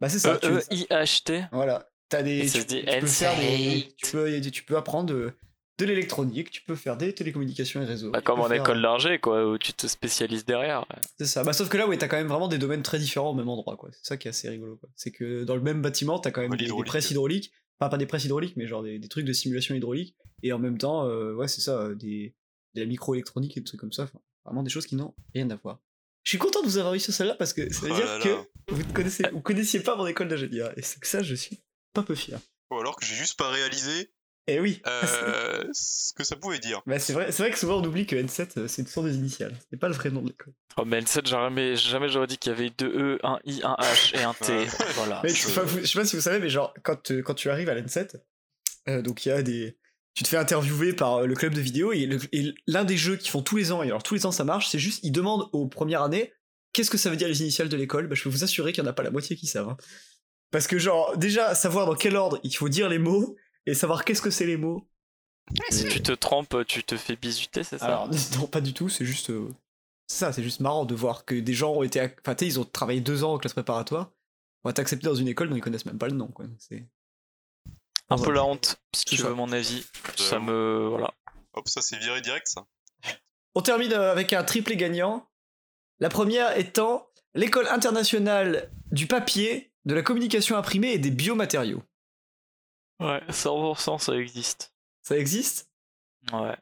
Bah, 0.00 0.08
c'est 0.08 0.18
ça. 0.18 0.38
tu- 0.38 0.46
E-E-I-H-T. 0.48 1.44
Voilà. 1.52 1.88
T'as 2.12 2.22
des. 2.22 2.46
Tu, 2.46 2.66
tu 2.66 2.84
peux 2.84 3.06
faire 3.06 3.36
des. 3.38 3.46
N7. 3.46 3.94
Tu 3.96 4.12
peux, 4.12 4.40
tu 4.50 4.64
peux 4.64 4.76
apprendre 4.76 5.06
de, 5.06 5.32
de 5.78 5.84
l'électronique, 5.86 6.50
tu 6.50 6.62
peux 6.62 6.74
faire 6.74 6.98
des 6.98 7.14
télécommunications 7.14 7.80
et 7.80 7.86
réseaux. 7.86 8.10
Bah, 8.10 8.20
comme 8.20 8.40
en 8.40 8.48
faire, 8.48 8.62
école 8.62 8.78
euh, 8.78 8.82
d'ingé, 8.82 9.18
quoi, 9.18 9.50
où 9.50 9.56
tu 9.56 9.72
te 9.72 9.86
spécialises 9.86 10.44
derrière. 10.44 10.84
C'est 11.18 11.24
ça. 11.24 11.42
Bah, 11.42 11.54
sauf 11.54 11.70
que 11.70 11.78
là, 11.78 11.88
ouais, 11.88 11.96
t'as 11.96 12.08
quand 12.08 12.18
même 12.18 12.28
vraiment 12.28 12.48
des 12.48 12.58
domaines 12.58 12.82
très 12.82 12.98
différents 12.98 13.30
au 13.30 13.34
même 13.34 13.48
endroit, 13.48 13.76
quoi. 13.76 13.88
C'est 13.92 14.04
ça 14.06 14.16
qui 14.18 14.28
est 14.28 14.30
assez 14.30 14.48
rigolo, 14.50 14.76
quoi. 14.76 14.90
C'est 14.94 15.10
que 15.10 15.44
dans 15.44 15.56
le 15.56 15.62
même 15.62 15.80
bâtiment, 15.80 16.18
t'as 16.18 16.30
quand 16.30 16.42
même 16.42 16.54
des, 16.54 16.68
presses 16.84 17.10
hydrauliques. 17.10 17.50
Enfin, 17.80 17.88
pas 17.88 17.96
des 17.96 18.06
presses 18.06 18.26
hydrauliques, 18.26 18.56
mais 18.56 18.66
genre 18.66 18.82
des, 18.82 18.98
des 18.98 19.08
trucs 19.08 19.24
de 19.24 19.32
simulation 19.32 19.74
hydraulique. 19.74 20.14
Et 20.42 20.52
en 20.52 20.58
même 20.58 20.76
temps, 20.76 21.06
euh, 21.06 21.34
ouais, 21.34 21.48
c'est 21.48 21.62
ça, 21.62 21.78
euh, 21.78 21.94
des, 21.94 22.34
de 22.74 22.80
la 22.80 22.86
microélectronique 22.86 23.56
et 23.56 23.60
des 23.60 23.64
trucs 23.64 23.80
comme 23.80 23.92
ça. 23.92 24.02
Enfin, 24.04 24.20
vraiment 24.44 24.62
des 24.62 24.70
choses 24.70 24.86
qui 24.86 24.96
n'ont 24.96 25.14
rien 25.34 25.48
à 25.50 25.56
voir. 25.56 25.80
Je 26.24 26.30
suis 26.30 26.38
content 26.38 26.60
de 26.60 26.66
vous 26.66 26.78
avoir 26.78 26.94
eu 26.94 27.00
sur 27.00 27.12
celle-là 27.12 27.34
parce 27.34 27.52
que 27.52 27.72
ça 27.72 27.86
veut 27.86 27.92
Oh 27.92 27.96
dire 27.96 28.06
là 28.06 28.20
que 28.20 28.28
là. 28.28 28.44
vous 28.68 28.78
ne 28.78 28.92
connaissez, 28.92 29.24
vous 29.32 29.40
connaissiez 29.40 29.80
pas 29.80 29.96
mon 29.96 30.06
école 30.06 30.28
d'ingénieur. 30.28 30.72
Et 30.76 30.82
c'est 30.82 31.00
que 31.00 31.06
ça, 31.06 31.22
je 31.22 31.34
suis 31.34 31.58
pas 31.92 32.02
peu 32.02 32.14
fier. 32.14 32.38
Ou 32.70 32.78
alors 32.78 32.96
que 32.96 33.04
j'ai 33.04 33.14
juste 33.14 33.38
pas 33.38 33.50
réalisé 33.50 34.10
Et 34.46 34.60
oui. 34.60 34.80
euh, 34.86 35.64
ce 35.72 36.12
que 36.14 36.24
ça 36.24 36.36
pouvait 36.36 36.58
dire. 36.58 36.80
Bah, 36.86 36.98
c'est 36.98 37.12
vrai, 37.12 37.30
c'est 37.32 37.42
vrai 37.42 37.52
que 37.52 37.58
souvent 37.58 37.80
on 37.80 37.84
oublie 37.84 38.06
que 38.06 38.16
N7 38.16 38.58
euh, 38.58 38.68
c'est 38.68 38.82
une 38.82 38.88
sorte 38.88 39.06
des 39.06 39.16
initiales. 39.16 39.54
C'est 39.70 39.78
pas 39.78 39.88
le 39.88 39.94
vrai 39.94 40.10
nom 40.10 40.22
de 40.22 40.28
l'école. 40.28 40.54
Oh, 40.78 40.84
mais 40.84 41.00
N7, 41.00 41.26
jamais, 41.26 41.76
jamais 41.76 42.08
j'aurais 42.08 42.26
dit 42.26 42.38
qu'il 42.38 42.50
y 42.50 42.54
avait 42.54 42.70
deux 42.70 42.88
E, 42.88 43.18
un 43.22 43.38
I, 43.44 43.60
un 43.62 43.76
H 43.78 44.16
et 44.18 44.22
un 44.22 44.34
T. 44.34 44.66
Voilà. 44.94 45.20
Mais 45.24 45.30
je- 45.30 45.48
je 45.48 45.86
sais 45.86 45.98
pas 45.98 46.04
si 46.06 46.16
vous 46.16 46.22
savez, 46.22 46.38
mais 46.38 46.48
genre, 46.48 46.72
quand, 46.82 47.10
euh, 47.10 47.22
quand 47.22 47.34
tu 47.34 47.50
arrives 47.50 47.68
à 47.68 47.74
l'N7, 47.74 48.16
euh, 48.88 49.02
donc 49.02 49.26
il 49.26 49.28
y 49.28 49.32
a 49.32 49.42
des. 49.42 49.76
Tu 50.14 50.24
te 50.24 50.28
fais 50.28 50.36
interviewer 50.36 50.92
par 50.92 51.26
le 51.26 51.34
club 51.34 51.54
de 51.54 51.60
vidéo 51.60 51.92
et, 51.92 52.06
l'un 52.66 52.84
des 52.84 52.98
jeux 52.98 53.16
qu'ils 53.16 53.30
font 53.30 53.42
tous 53.42 53.56
les 53.56 53.72
ans, 53.72 53.82
et 53.82 53.86
alors 53.86 54.02
tous 54.02 54.14
les 54.14 54.26
ans 54.26 54.32
ça 54.32 54.44
marche, 54.44 54.68
c'est 54.68 54.78
juste, 54.78 55.00
ils 55.02 55.12
demandent 55.12 55.48
aux 55.52 55.68
premières 55.68 56.02
années 56.02 56.32
qu'est-ce 56.72 56.90
que 56.90 56.98
ça 56.98 57.10
veut 57.10 57.16
dire 57.16 57.28
les 57.28 57.40
initiales 57.42 57.68
de 57.68 57.76
l'école? 57.76 58.06
Bah, 58.08 58.14
je 58.14 58.22
peux 58.22 58.28
vous 58.28 58.44
assurer 58.44 58.72
qu'il 58.72 58.82
y 58.82 58.86
en 58.86 58.90
a 58.90 58.92
pas 58.92 59.02
la 59.02 59.10
moitié 59.10 59.36
qui 59.36 59.46
savent. 59.46 59.74
Parce 60.52 60.68
que, 60.68 60.78
genre, 60.78 61.16
déjà, 61.16 61.54
savoir 61.56 61.86
dans 61.86 61.94
quel 61.96 62.14
ordre 62.14 62.38
il 62.44 62.54
faut 62.54 62.68
dire 62.68 62.88
les 62.88 62.98
mots 63.00 63.36
et 63.66 63.74
savoir 63.74 64.04
qu'est-ce 64.04 64.22
que 64.22 64.30
c'est 64.30 64.46
les 64.46 64.56
mots. 64.56 64.88
Si 65.70 65.88
tu 65.88 66.00
te 66.02 66.12
trompes, 66.12 66.64
tu 66.68 66.84
te 66.84 66.96
fais 66.96 67.16
bisuter, 67.16 67.64
c'est 67.64 67.78
ça 67.78 67.86
Alors, 67.86 68.08
non, 68.38 68.46
pas 68.46 68.60
du 68.60 68.72
tout, 68.74 68.88
c'est 68.88 69.04
juste. 69.04 69.30
euh, 69.30 69.48
c'est 70.06 70.18
ça, 70.18 70.32
c'est 70.32 70.42
juste 70.42 70.60
marrant 70.60 70.84
de 70.84 70.94
voir 70.94 71.24
que 71.24 71.34
des 71.34 71.54
gens 71.54 71.72
ont 71.72 71.82
été. 71.82 71.98
ac- 72.00 72.16
Enfin, 72.20 72.34
tu 72.36 72.44
sais, 72.44 72.48
ils 72.50 72.60
ont 72.60 72.64
travaillé 72.64 73.00
deux 73.00 73.24
ans 73.24 73.32
en 73.34 73.38
classe 73.38 73.52
préparatoire 73.54 74.12
pour 74.62 74.70
être 74.70 74.78
acceptés 74.78 75.06
dans 75.08 75.14
une 75.14 75.26
école 75.28 75.48
dont 75.48 75.56
ils 75.56 75.60
connaissent 75.62 75.86
même 75.86 75.98
pas 75.98 76.06
le 76.08 76.14
nom, 76.14 76.28
quoi. 76.28 76.44
C'est. 76.58 76.86
Un 78.10 78.18
peu 78.18 78.30
la 78.30 78.44
honte, 78.44 78.78
si 78.94 79.04
tu 79.06 79.16
ça. 79.16 79.28
veux 79.28 79.34
mon 79.34 79.50
avis. 79.52 79.84
Ça 80.16 80.38
me. 80.38 80.86
Voilà. 80.88 81.14
Hop, 81.54 81.66
ça 81.68 81.80
c'est 81.80 81.96
viré 81.98 82.20
direct 82.20 82.46
ça. 82.46 82.66
On 83.54 83.62
termine 83.62 83.92
euh, 83.92 84.12
avec 84.12 84.32
un 84.34 84.44
triplé 84.44 84.76
gagnant. 84.76 85.26
La 85.98 86.08
première 86.10 86.56
étant 86.58 87.08
l'école 87.34 87.66
internationale 87.68 88.70
du 88.90 89.06
papier, 89.06 89.71
de 89.84 89.94
la 89.94 90.02
communication 90.02 90.56
imprimée 90.56 90.92
et 90.92 90.98
des 90.98 91.10
biomatériaux. 91.10 91.82
Ouais, 93.00 93.20
100% 93.28 93.98
ça 93.98 94.14
existe. 94.14 94.72
Ça 95.02 95.16
existe? 95.18 95.68
Ouais. 96.32 96.56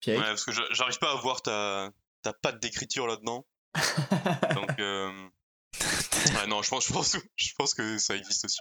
Pierre 0.00 0.18
Ouais, 0.18 0.24
parce 0.26 0.44
que 0.44 0.52
j'a- 0.52 0.72
j'arrive 0.72 0.98
pas 0.98 1.12
à 1.12 1.16
voir 1.16 1.42
ta, 1.42 1.90
ta 2.22 2.32
patte 2.32 2.60
d'écriture 2.60 3.06
là-dedans. 3.06 3.46
Donc, 4.54 4.78
euh... 4.80 5.10
ouais, 5.80 6.46
non, 6.48 6.62
je 6.62 6.70
pense, 6.70 6.88
je, 6.88 6.92
pense, 6.92 7.16
je 7.36 7.52
pense 7.56 7.74
que 7.74 7.98
ça 7.98 8.16
existe 8.16 8.44
aussi. 8.46 8.58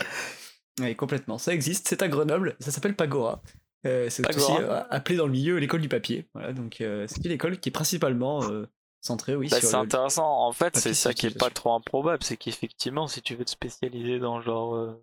Oui, 0.79 0.95
complètement. 0.95 1.37
Ça 1.37 1.53
existe. 1.53 1.87
C'est 1.87 2.01
à 2.01 2.07
Grenoble. 2.07 2.55
Ça 2.59 2.71
s'appelle 2.71 2.95
Pagora. 2.95 3.41
Euh, 3.85 4.09
c'est 4.09 4.27
aussi 4.35 4.51
euh, 4.51 4.83
appelé 4.89 5.15
dans 5.15 5.25
le 5.27 5.31
milieu 5.31 5.57
l'école 5.57 5.81
du 5.81 5.89
papier. 5.89 6.27
Voilà, 6.33 6.53
donc 6.53 6.81
euh, 6.81 7.05
c'est 7.07 7.23
une 7.23 7.31
école 7.31 7.59
qui 7.59 7.69
est 7.69 7.71
principalement 7.71 8.41
oui, 9.29 9.47
Bah, 9.49 9.61
c'est 9.61 9.75
intéressant. 9.75 10.47
En 10.47 10.51
fait, 10.51 10.77
c'est 10.77 10.93
ça 10.93 11.13
qui 11.13 11.27
est 11.27 11.37
pas 11.37 11.49
trop 11.49 11.73
improbable. 11.73 12.23
C'est 12.23 12.37
qu'effectivement, 12.37 13.07
si 13.07 13.21
tu 13.21 13.35
veux 13.35 13.45
te 13.45 13.51
spécialiser 13.51 14.19
dans 14.19 14.41
genre. 14.41 14.75
euh, 14.75 15.01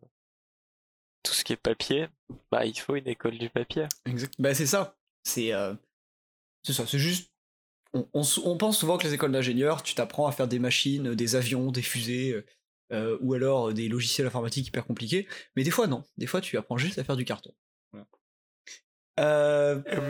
tout 1.23 1.35
ce 1.35 1.45
qui 1.45 1.53
est 1.53 1.57
papier, 1.57 2.09
bah 2.51 2.65
il 2.67 2.77
faut 2.79 2.97
une 2.97 3.07
école 3.07 3.39
du 3.39 3.49
papier. 3.49 3.87
Exact. 4.07 4.35
Bah, 4.39 4.55
c'est 4.55 4.67
ça. 4.67 4.97
C'est 5.23 5.53
euh, 5.53 5.75
c'est 6.65 6.73
ça. 6.73 6.87
C'est 6.87 6.99
juste. 6.99 7.31
On, 7.95 8.23
on 8.45 8.57
pense 8.57 8.79
souvent 8.79 8.97
que 8.97 9.05
les 9.07 9.13
écoles 9.15 9.33
d'ingénieurs, 9.33 9.83
tu 9.83 9.95
t'apprends 9.95 10.27
à 10.27 10.33
faire 10.33 10.49
des 10.49 10.59
machines, 10.59 11.15
des 11.15 11.37
avions, 11.37 11.71
des 11.71 11.83
fusées, 11.83 12.43
euh, 12.91 13.19
ou 13.21 13.35
alors 13.35 13.73
des 13.75 13.89
logiciels 13.89 14.27
informatiques 14.27 14.67
hyper 14.67 14.87
compliqués. 14.87 15.29
Mais 15.57 15.63
des 15.63 15.71
fois, 15.71 15.87
non. 15.87 16.03
Des 16.17 16.27
fois, 16.27 16.41
tu 16.41 16.57
apprends 16.57 16.79
juste 16.79 16.99
à 16.99 17.05
faire 17.05 17.17
du 17.17 17.27
carton. 17.27 17.53
Voilà. 17.93 18.07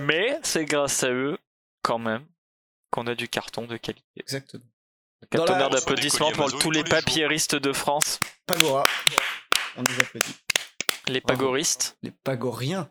Mais 0.07 0.39
c'est 0.45 0.65
grâce 0.65 1.03
à 1.03 1.11
eux, 1.11 1.37
quand 1.83 1.99
même, 1.99 2.25
qu'on 2.93 3.07
a 3.09 3.15
du 3.17 3.29
carton 3.29 3.67
de 3.67 3.77
qualité. 3.77 4.05
exactement. 4.17 4.63
Un 5.33 5.37
Dans 5.39 5.45
la- 5.45 5.47
tonnerre 5.53 5.67
On 5.67 5.71
reçoit 5.71 5.81
des 5.81 5.87
d'applaudissements 5.87 6.33
pour 6.33 6.59
tous 6.59 6.71
les 6.71 6.85
papiéristes 6.85 7.55
de 7.57 7.73
France, 7.73 8.21
Pagora. 8.47 8.87
On 9.77 9.83
les 9.83 10.01
applaudit. 10.01 10.35
les 11.09 11.21
Bravo. 11.21 11.39
pagoristes, 11.41 11.97
Les 12.03 12.11
pagoriens. 12.11 12.91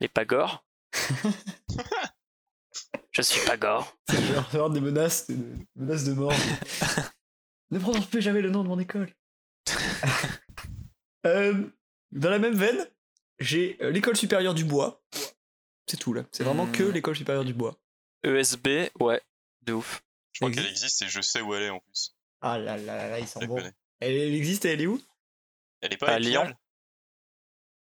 les 0.00 0.08
pagors. 0.08 0.64
Je 3.12 3.22
suis 3.22 3.40
vais 3.40 4.38
recevoir 4.38 4.70
des 4.70 4.80
menaces, 4.80 5.28
des 5.28 5.36
menaces 5.76 6.04
de 6.04 6.12
mort. 6.12 6.32
ne 7.70 7.78
prononce 7.78 8.06
plus 8.06 8.22
jamais 8.22 8.40
le 8.40 8.50
nom 8.50 8.62
de 8.62 8.68
mon 8.68 8.78
école. 8.78 9.12
Euh, 11.26 11.68
dans 12.12 12.30
la 12.30 12.38
même 12.38 12.54
veine, 12.54 12.88
j'ai 13.40 13.76
euh, 13.82 13.90
l'école 13.90 14.16
supérieure 14.16 14.54
du 14.54 14.64
bois. 14.64 15.02
C'est 15.86 15.98
tout 15.98 16.14
là. 16.14 16.24
C'est 16.32 16.44
vraiment 16.44 16.66
que 16.66 16.82
Hmm. 16.84 16.92
l'école 16.92 17.14
supérieure 17.14 17.44
du 17.44 17.52
bois. 17.52 17.76
ESB, 18.24 18.90
ouais, 19.00 19.20
de 19.62 19.72
ouf. 19.72 20.02
Je 20.32 20.40
crois 20.40 20.50
qu'elle 20.50 20.66
existe 20.66 21.02
et 21.02 21.08
je 21.08 21.20
sais 21.20 21.40
où 21.40 21.54
elle 21.54 21.64
est 21.64 21.70
en 21.70 21.80
plus. 21.80 22.16
Ah 22.40 22.58
là 22.58 22.76
là 22.76 22.96
là, 22.96 23.08
là 23.10 23.18
ils 23.18 23.28
sont 23.28 23.44
bons. 23.44 23.58
Elle, 24.00 24.14
elle 24.16 24.34
existe 24.34 24.64
et 24.64 24.70
elle 24.70 24.80
est 24.80 24.86
où? 24.86 25.00
Elle 25.80 25.92
est 25.92 25.96
pas 25.96 26.08
À 26.12 26.18
épinale 26.18 26.46
Lyon. 26.46 26.56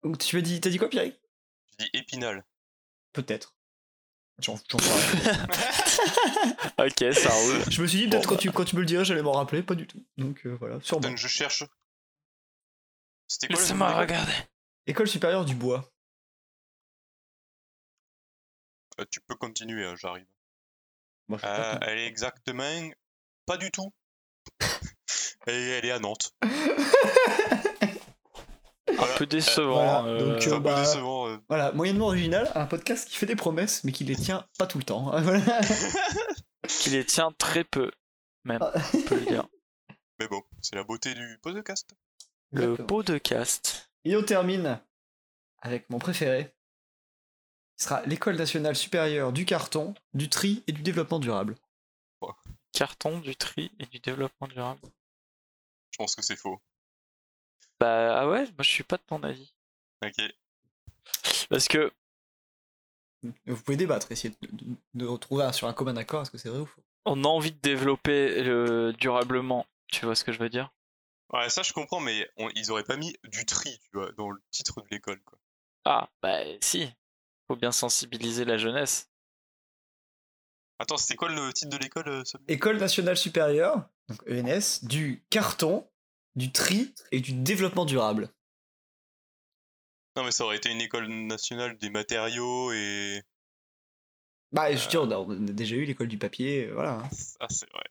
Donc 0.02 0.18
tu 0.18 0.36
m'as 0.36 0.42
dit, 0.42 0.60
t'as 0.60 0.70
dit 0.70 0.78
quoi 0.78 0.88
Pierre 0.88 1.12
Je 1.78 1.84
dis 1.84 1.90
épinal. 1.92 2.44
Peut-être. 3.12 3.54
J'en. 4.38 4.56
Ok, 6.78 7.12
ça 7.12 7.30
roule. 7.30 7.70
Je 7.70 7.82
me 7.82 7.86
suis 7.86 7.98
dit, 7.98 8.08
peut-être 8.08 8.26
quand, 8.28 8.36
tu, 8.36 8.50
quand 8.50 8.64
tu 8.64 8.74
me 8.76 8.80
le 8.80 8.86
dirais, 8.86 9.04
j'allais 9.04 9.22
m'en 9.22 9.32
rappeler, 9.32 9.62
pas 9.62 9.74
du 9.74 9.86
tout. 9.86 10.02
Donc 10.16 10.46
euh, 10.46 10.56
voilà, 10.58 10.80
sûrement. 10.80 11.08
Donc 11.08 11.18
je 11.18 11.28
cherche. 11.28 11.64
C'était 13.28 13.52
quoi 13.52 13.98
regarder. 13.98 14.32
École 14.86 15.08
supérieure 15.08 15.44
du 15.44 15.54
bois. 15.54 15.92
Euh, 18.98 19.04
Tu 19.10 19.20
peux 19.20 19.36
continuer, 19.36 19.84
hein, 19.84 19.94
j'arrive. 19.96 20.26
Moi, 21.30 21.38
je 21.40 21.46
sais 21.46 21.52
Euh, 21.52 21.78
elle 21.82 21.98
est 22.00 22.06
exactement 22.06 22.90
pas 23.46 23.56
du 23.56 23.70
tout. 23.70 23.90
elle, 25.46 25.54
est, 25.54 25.68
elle 25.78 25.84
est 25.86 25.90
à 25.92 25.98
Nantes. 25.98 26.32
Un 28.98 29.16
peu 29.16 29.26
décevant. 29.26 29.72
voilà, 29.74 30.04
euh, 30.04 30.32
donc, 30.32 30.42
C'est 30.42 30.50
euh, 30.50 30.54
un 30.54 30.58
peu 30.58 30.64
bah, 30.64 30.80
décevant. 30.80 31.28
euh. 31.28 31.38
Voilà, 31.48 31.72
moyennement 31.72 32.06
original, 32.06 32.50
un 32.54 32.66
podcast 32.66 33.08
qui 33.08 33.16
fait 33.16 33.26
des 33.26 33.36
promesses, 33.36 33.82
mais 33.84 33.92
qui 33.92 34.04
les 34.04 34.16
tient 34.16 34.46
pas 34.58 34.66
tout 34.66 34.78
le 34.78 34.84
temps. 34.84 35.10
Voilà. 35.22 35.60
qui 36.68 36.90
les 36.90 37.04
tient 37.04 37.32
très 37.38 37.64
peu, 37.64 37.90
même, 38.44 38.60
Ah. 38.62 38.72
on 38.94 39.02
peut 39.02 39.14
le 39.16 39.26
dire. 39.26 39.46
Mais 40.18 40.28
bon, 40.28 40.42
c'est 40.60 40.74
la 40.76 40.84
beauté 40.84 41.14
du 41.14 41.38
podcast. 41.42 41.90
Le 42.52 42.62
Exactement. 42.62 42.86
pot 42.88 43.02
de 43.02 43.16
cast. 43.18 43.90
Et 44.04 44.16
on 44.16 44.22
termine 44.22 44.80
avec 45.62 45.88
mon 45.88 45.98
préféré. 45.98 46.52
Ce 47.80 47.84
sera 47.88 48.02
l'école 48.02 48.36
nationale 48.36 48.76
supérieure 48.76 49.32
du 49.32 49.46
carton, 49.46 49.94
du 50.12 50.28
tri 50.28 50.62
et 50.66 50.72
du 50.72 50.82
développement 50.82 51.18
durable. 51.18 51.56
Carton, 52.72 53.18
du 53.20 53.34
tri 53.34 53.72
et 53.78 53.86
du 53.86 53.98
développement 54.00 54.48
durable. 54.48 54.80
Je 55.90 55.96
pense 55.96 56.14
que 56.14 56.20
c'est 56.20 56.36
faux. 56.36 56.60
Bah 57.80 58.20
ah 58.20 58.28
ouais, 58.28 58.44
moi 58.44 58.52
je 58.60 58.68
suis 58.68 58.84
pas 58.84 58.98
de 58.98 59.02
ton 59.06 59.22
avis. 59.22 59.54
Ok. 60.04 60.14
Parce 61.48 61.68
que 61.68 61.90
Vous 63.46 63.56
pouvez 63.62 63.78
débattre, 63.78 64.12
essayer 64.12 64.34
de, 64.42 64.48
de- 64.52 64.76
de 64.94 65.06
retrouver 65.06 65.50
sur 65.54 65.66
un 65.66 65.72
commun 65.72 65.96
accord, 65.96 66.20
est-ce 66.22 66.30
que 66.30 66.38
c'est 66.38 66.50
vrai 66.50 66.60
ou 66.60 66.66
faux? 66.66 66.82
on 67.06 67.24
a 67.24 67.28
envie 67.28 67.52
de 67.52 67.58
développer 67.60 68.42
le 68.42 68.92
durablement, 68.92 69.66
tu 69.88 70.04
vois 70.04 70.14
ce 70.14 70.22
que 70.24 70.32
je 70.32 70.38
veux 70.38 70.50
dire? 70.50 70.70
Ouais, 71.32 71.48
ça 71.48 71.62
je 71.62 71.72
comprends, 71.72 72.00
mais 72.00 72.28
on- 72.36 72.50
ils 72.54 72.70
auraient 72.70 72.84
pas 72.84 72.96
mis 72.98 73.16
du 73.24 73.46
tri, 73.46 73.78
tu 73.84 73.90
vois, 73.94 74.12
dans 74.12 74.30
le 74.30 74.40
titre 74.50 74.82
de 74.82 74.86
l'école, 74.90 75.20
quoi. 75.22 75.38
Ah, 75.86 76.10
bah 76.22 76.40
si. 76.60 76.92
Faut 77.50 77.56
bien 77.56 77.72
sensibiliser 77.72 78.44
la 78.44 78.58
jeunesse. 78.58 79.10
Attends, 80.78 80.96
c'était 80.96 81.16
quoi 81.16 81.28
le 81.28 81.52
titre 81.52 81.76
de 81.76 81.82
l'école 81.82 82.08
euh, 82.08 82.22
École 82.46 82.76
nationale 82.76 83.16
supérieure, 83.16 83.88
donc 84.06 84.22
ENS, 84.30 84.84
du 84.84 85.24
carton, 85.30 85.90
du 86.36 86.52
tri 86.52 86.94
et 87.10 87.18
du 87.18 87.32
développement 87.32 87.86
durable. 87.86 88.28
Non, 90.14 90.22
mais 90.22 90.30
ça 90.30 90.44
aurait 90.44 90.58
été 90.58 90.70
une 90.70 90.80
école 90.80 91.08
nationale 91.08 91.76
des 91.76 91.90
matériaux 91.90 92.70
et. 92.70 93.20
Bah, 94.52 94.72
je 94.72 94.84
veux 94.84 94.88
dire, 94.88 95.02
on 95.02 95.10
a, 95.10 95.16
on 95.16 95.48
a 95.48 95.52
déjà 95.52 95.74
eu 95.74 95.86
l'école 95.86 96.06
du 96.06 96.18
papier, 96.18 96.68
euh, 96.68 96.74
voilà. 96.74 97.02
Ah, 97.40 97.48
c'est 97.50 97.68
vrai. 97.72 97.82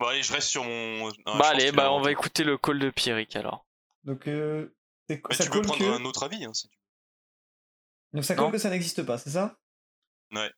Bon, 0.00 0.08
allez, 0.08 0.22
je 0.22 0.34
reste 0.34 0.48
sur 0.48 0.64
mon. 0.64 1.10
Bah 1.24 1.48
allez, 1.48 1.72
bah 1.72 1.90
on 1.94 2.02
va 2.02 2.12
écouter 2.12 2.44
le 2.44 2.58
call 2.58 2.78
de 2.78 2.90
Pierrick 2.90 3.36
alors. 3.36 3.66
Donc, 4.04 4.28
euh, 4.28 4.68
ça 5.30 5.44
tu 5.44 5.50
peux 5.50 5.62
prendre 5.62 5.78
que... 5.78 5.98
un 5.98 6.04
autre 6.04 6.24
avis, 6.24 6.44
hein, 6.44 6.52
si 6.52 6.68
tu 6.68 6.76
Donc 8.12 8.24
ça 8.24 8.34
Non. 8.34 8.50
que 8.50 8.58
ça 8.58 8.70
n'existe 8.70 9.02
pas, 9.02 9.18
c'est 9.18 9.30
ça? 9.30 9.56
Ouais. 10.34 10.50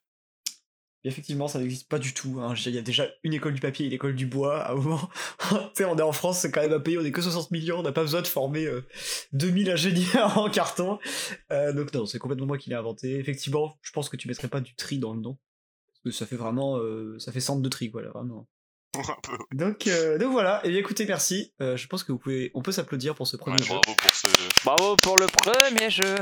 Et 1.05 1.09
effectivement, 1.09 1.47
ça 1.47 1.61
n'existe 1.61 1.89
pas 1.89 1.99
du 2.01 2.13
tout. 2.13 2.41
hein. 2.41 2.55
Il 2.67 2.75
y 2.75 2.79
a 2.79 2.83
déjà 2.83 3.09
une 3.23 3.33
école 3.33 3.55
du 3.55 3.61
papier 3.61 3.87
et 3.87 3.89
l'école 3.89 4.17
du 4.17 4.27
bois. 4.27 4.63
À 4.63 4.73
un 4.73 4.75
moment, 4.75 5.09
tu 5.49 5.57
sais, 5.75 5.85
on 5.85 5.97
est 5.97 6.03
en 6.03 6.13
France, 6.13 6.41
c'est 6.41 6.51
quand 6.51 6.61
même 6.61 6.73
un 6.73 6.81
pays, 6.81 6.99
on 6.99 7.05
est 7.05 7.13
que 7.13 7.23
60 7.23 7.51
millions, 7.53 7.79
on 7.79 7.83
n'a 7.83 7.93
pas 7.93 8.03
besoin 8.03 8.21
de 8.21 8.27
former 8.27 8.65
euh, 8.67 8.85
2000 9.33 9.71
ingénieurs 9.71 10.39
en 10.39 10.51
carton. 10.51 10.99
Euh, 11.53 11.73
donc 11.73 11.93
non, 11.95 12.05
c'est 12.05 12.19
complètement 12.19 12.47
moi 12.47 12.59
qui 12.59 12.71
l'ai 12.71 12.77
inventé. 12.77 13.17
Effectivement, 13.19 13.79
je 13.83 13.93
pense 13.93 14.09
que 14.09 14.17
tu 14.17 14.27
mettrais 14.27 14.49
pas 14.49 14.61
du 14.61 14.75
tri 14.75 14.99
dans 14.99 15.15
le 15.15 15.21
nom. 15.21 15.39
Parce 15.89 16.01
que 16.05 16.11
ça 16.11 16.27
fait 16.27 16.37
vraiment... 16.37 16.79
euh, 16.79 17.17
ça 17.21 17.31
fait 17.33 17.41
centre 17.41 17.63
de 17.63 17.69
tri, 17.69 17.91
quoi, 17.93 18.03
là, 18.03 18.11
vraiment. 18.11 18.49
Donc, 19.53 19.87
euh, 19.87 20.19
donc 20.19 20.33
voilà, 20.33 20.65
et 20.65 20.71
bien 20.71 20.79
écoutez, 20.79 21.05
merci. 21.07 21.53
Euh, 21.61 21.77
je 21.77 21.87
pense 21.87 22.03
que 22.03 22.11
vous 22.11 22.19
pouvez, 22.19 22.51
on 22.55 22.63
peut 22.63 22.73
s'applaudir 22.73 23.15
pour 23.15 23.27
ce 23.29 23.37
Ouais, 23.37 23.43
premier 23.43 23.59
jeu. 23.63 23.67
bravo 23.75 23.95
pour 23.95 24.11
ce. 24.15 24.27
Bravo 24.65 24.97
pour 24.97 25.19
le 25.19 25.27
premier 25.27 25.91
jeu 25.91 26.17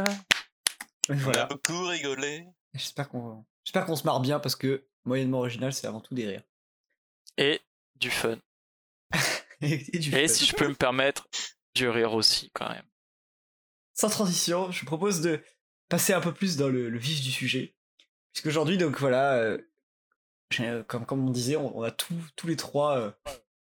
On 1.08 1.14
a 1.14 1.16
Voilà. 1.16 1.46
beaucoup 1.46 1.86
rigolé. 1.86 2.46
J'espère 2.74 3.08
qu'on 3.08 3.44
j'espère 3.64 3.86
qu'on 3.86 3.96
se 3.96 4.04
marre 4.04 4.20
bien 4.20 4.38
parce 4.40 4.56
que 4.56 4.86
moyennement 5.04 5.38
original, 5.38 5.72
c'est 5.72 5.86
avant 5.86 6.00
tout 6.00 6.14
des 6.14 6.26
rires. 6.26 6.42
et 7.38 7.60
du 7.96 8.10
fun. 8.10 8.38
Et, 9.60 9.72
et 9.96 9.98
du 9.98 10.14
Et 10.14 10.28
fun. 10.28 10.34
si 10.34 10.46
je 10.46 10.54
peux 10.54 10.68
me 10.68 10.74
permettre, 10.74 11.26
du 11.74 11.88
rire 11.88 12.12
aussi 12.14 12.50
quand 12.52 12.68
même. 12.68 12.84
Sans 13.94 14.08
transition, 14.10 14.70
je 14.70 14.80
vous 14.80 14.86
propose 14.86 15.20
de 15.22 15.42
passer 15.88 16.12
un 16.12 16.20
peu 16.20 16.32
plus 16.32 16.56
dans 16.56 16.68
le, 16.68 16.90
le 16.90 16.98
vif 16.98 17.22
du 17.22 17.30
sujet. 17.30 17.74
Puisqu'aujourd'hui, 18.32 18.76
donc 18.76 18.98
voilà, 18.98 19.34
euh, 19.36 19.58
euh, 20.60 20.82
comme, 20.84 21.06
comme 21.06 21.26
on 21.26 21.30
disait, 21.30 21.56
on, 21.56 21.76
on 21.78 21.82
a 21.82 21.90
tous 21.90 22.14
tous 22.36 22.46
les 22.46 22.56
trois 22.56 22.98
euh, 22.98 23.10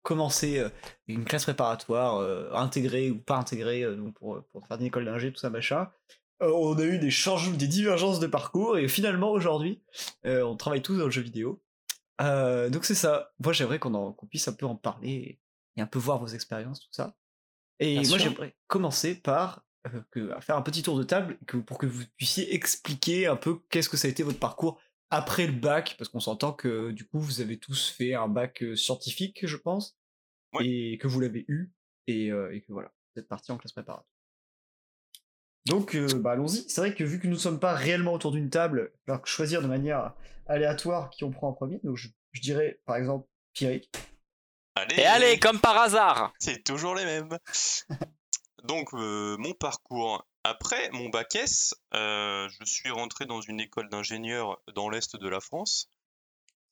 commencé 0.02 0.58
euh, 0.58 0.70
une 1.08 1.24
classe 1.24 1.42
préparatoire, 1.44 2.16
euh, 2.16 2.50
intégrée 2.54 3.10
ou 3.10 3.18
pas 3.20 3.36
intégrée, 3.36 3.82
euh, 3.82 3.96
donc 3.96 4.14
pour, 4.14 4.42
pour 4.52 4.66
faire 4.66 4.78
une 4.78 4.86
école 4.86 5.04
d'ingé, 5.04 5.30
tout 5.32 5.38
ça, 5.38 5.50
machin. 5.50 5.90
Euh, 6.42 6.52
on 6.52 6.78
a 6.78 6.84
eu 6.84 6.98
des 6.98 7.10
changements, 7.10 7.56
des 7.56 7.66
divergences 7.66 8.20
de 8.20 8.26
parcours, 8.26 8.78
et 8.78 8.88
finalement, 8.88 9.32
aujourd'hui, 9.32 9.82
euh, 10.26 10.42
on 10.42 10.56
travaille 10.56 10.82
tous 10.82 10.96
dans 10.98 11.06
le 11.06 11.10
jeu 11.10 11.22
vidéo. 11.22 11.62
Euh, 12.20 12.68
donc 12.70 12.84
c'est 12.84 12.94
ça. 12.94 13.32
Moi, 13.42 13.52
j'aimerais 13.52 13.78
qu'on 13.78 14.14
puisse 14.28 14.48
un 14.48 14.52
peu 14.52 14.66
en 14.66 14.76
parler 14.76 15.40
et, 15.76 15.80
un 15.80 15.86
peu 15.86 15.98
voir 15.98 16.18
vos 16.18 16.26
expériences, 16.26 16.80
tout 16.80 16.92
ça. 16.92 17.16
Et 17.78 17.98
Bien 17.98 18.08
moi, 18.08 18.18
j'aimerais 18.18 18.56
commencer 18.66 19.14
par 19.14 19.64
que, 20.10 20.30
faire 20.40 20.56
un 20.56 20.62
petit 20.62 20.82
tour 20.82 20.98
de 20.98 21.04
table 21.04 21.38
que, 21.46 21.58
pour 21.58 21.78
que 21.78 21.86
vous 21.86 22.04
puissiez 22.16 22.54
expliquer 22.54 23.26
un 23.26 23.36
peu 23.36 23.58
qu'est-ce 23.70 23.88
que 23.88 23.98
ça 23.98 24.08
a 24.08 24.10
été 24.10 24.22
votre 24.22 24.38
parcours 24.38 24.80
après 25.10 25.46
le 25.46 25.52
bac, 25.52 25.94
parce 25.98 26.08
qu'on 26.08 26.20
s'entend 26.20 26.52
que 26.52 26.90
du 26.90 27.06
coup, 27.06 27.20
vous 27.20 27.40
avez 27.40 27.58
tous 27.58 27.90
fait 27.90 28.14
un 28.14 28.28
bac 28.28 28.64
scientifique, 28.74 29.46
je 29.46 29.56
pense, 29.56 29.96
Ouais. 30.54 30.66
et 30.66 30.98
que 30.98 31.06
vous 31.06 31.20
l'avez 31.20 31.44
eu, 31.48 31.72
et, 32.06 32.28
et 32.28 32.62
que 32.62 32.72
voilà, 32.72 32.92
vous 33.14 33.20
êtes 33.20 33.28
parti 33.28 33.52
en 33.52 33.58
classe 33.58 33.72
préparatoire. 33.72 34.06
Donc, 35.66 35.94
euh, 35.94 36.06
bah, 36.16 36.32
allons-y. 36.32 36.64
C'est 36.68 36.80
vrai 36.80 36.94
que 36.94 37.04
vu 37.04 37.18
que 37.20 37.26
nous 37.26 37.34
ne 37.34 37.38
sommes 37.38 37.60
pas 37.60 37.74
réellement 37.74 38.12
autour 38.12 38.32
d'une 38.32 38.50
table, 38.50 38.92
il 38.94 38.98
va 39.10 39.14
falloir 39.14 39.26
choisir 39.26 39.62
de 39.62 39.66
manière 39.66 40.14
aléatoire 40.46 41.10
qui 41.10 41.24
on 41.24 41.30
prend 41.30 41.48
en 41.48 41.52
premier. 41.52 41.80
Donc, 41.82 41.96
je, 41.96 42.08
je 42.32 42.40
dirais, 42.40 42.80
par 42.86 42.96
exemple, 42.96 43.26
Pierrick. 43.52 43.90
Allez, 44.76 45.00
Et 45.00 45.06
allez, 45.06 45.38
comme 45.38 45.58
par 45.58 45.76
hasard 45.78 46.32
C'est 46.38 46.62
toujours 46.62 46.94
les 46.94 47.04
mêmes. 47.04 47.36
Donc, 48.64 48.92
euh, 48.94 49.36
mon 49.38 49.52
parcours. 49.52 50.26
Après 50.44 50.90
mon 50.92 51.08
bac 51.08 51.34
S, 51.34 51.74
euh, 51.94 52.48
je 52.60 52.64
suis 52.64 52.90
rentré 52.90 53.26
dans 53.26 53.40
une 53.40 53.58
école 53.58 53.88
d'ingénieur 53.88 54.60
dans 54.76 54.88
l'est 54.88 55.16
de 55.16 55.28
la 55.28 55.40
France. 55.40 55.90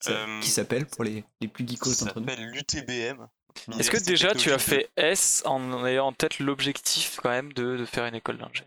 Euh, 0.08 0.40
qui 0.40 0.50
s'appelle, 0.50 0.86
pour 0.86 1.02
les, 1.02 1.24
les 1.40 1.48
plus 1.48 1.66
geekos 1.66 1.92
Ça 1.92 2.04
d'entre 2.04 2.20
nous. 2.20 2.28
s'appelle 2.28 2.44
l'UTBM. 2.50 3.26
Est-ce 3.78 3.90
que 3.90 4.04
déjà 4.04 4.34
tu 4.34 4.52
as 4.52 4.58
fait 4.58 4.90
S 4.96 5.42
en 5.46 5.84
ayant 5.86 6.06
en 6.08 6.12
tête 6.12 6.38
l'objectif 6.38 7.18
quand 7.20 7.30
même 7.30 7.52
de, 7.52 7.76
de 7.76 7.84
faire 7.84 8.04
une 8.06 8.14
école 8.14 8.38
d'ingé? 8.38 8.64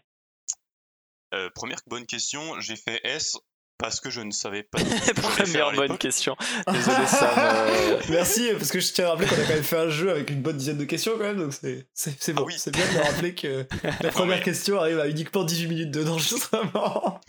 Euh, 1.33 1.49
Première 1.53 1.79
bonne 1.87 2.05
question, 2.05 2.59
j'ai 2.59 2.75
fait 2.75 3.01
S 3.03 3.37
parce 3.79 3.99
que 3.99 4.09
je 4.09 4.21
ne 4.21 4.31
savais 4.31 4.63
pas. 4.63 4.79
Première 5.15 5.71
bonne 5.73 5.97
question. 5.97 6.35
Désolé 6.71 7.05
Sam. 7.05 7.29
euh, 7.37 8.01
Merci, 8.09 8.49
parce 8.57 8.71
que 8.71 8.79
je 8.79 8.91
tiens 8.91 9.07
à 9.07 9.09
rappeler 9.11 9.27
qu'on 9.27 9.35
a 9.35 9.43
quand 9.43 9.49
même 9.53 9.63
fait 9.63 9.77
un 9.77 9.89
jeu 9.89 10.09
avec 10.09 10.29
une 10.31 10.41
bonne 10.41 10.57
dizaine 10.57 10.77
de 10.77 10.85
questions 10.85 11.11
quand 11.13 11.25
même, 11.25 11.37
donc 11.37 11.53
c'est 11.53 11.87
c'est- 11.93 12.15
c'est 12.19 12.33
bon. 12.33 12.41
Ah 12.43 12.45
oui. 12.47 12.55
C'est 12.57 12.71
bien 12.71 12.87
de 12.87 12.93
me 12.97 13.03
rappeler 13.03 13.35
que 13.35 13.67
la 14.01 14.09
première 14.11 14.41
question 14.41 14.79
arrive 14.79 14.99
à 14.99 15.07
uniquement 15.07 15.43
18 15.43 15.67
minutes 15.67 15.91
de 15.91 16.03
d'enregistrement. 16.03 17.21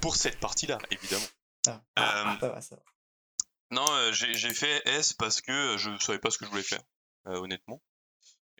Pour 0.00 0.16
cette 0.16 0.38
partie-là, 0.40 0.78
évidemment. 0.90 1.24
Ah, 1.66 1.80
Euh, 1.98 2.40
ça 2.40 2.48
va, 2.48 2.60
ça 2.60 2.76
va. 2.76 2.82
Non, 3.70 3.86
euh, 3.92 4.12
j'ai 4.12 4.34
j'ai 4.34 4.52
fait 4.52 4.82
S 4.86 5.12
parce 5.14 5.40
que 5.40 5.76
je 5.78 5.90
savais 5.98 6.18
pas 6.18 6.30
ce 6.30 6.38
que 6.38 6.44
je 6.44 6.50
voulais 6.50 6.62
faire, 6.62 6.82
euh, 7.28 7.36
honnêtement. 7.36 7.80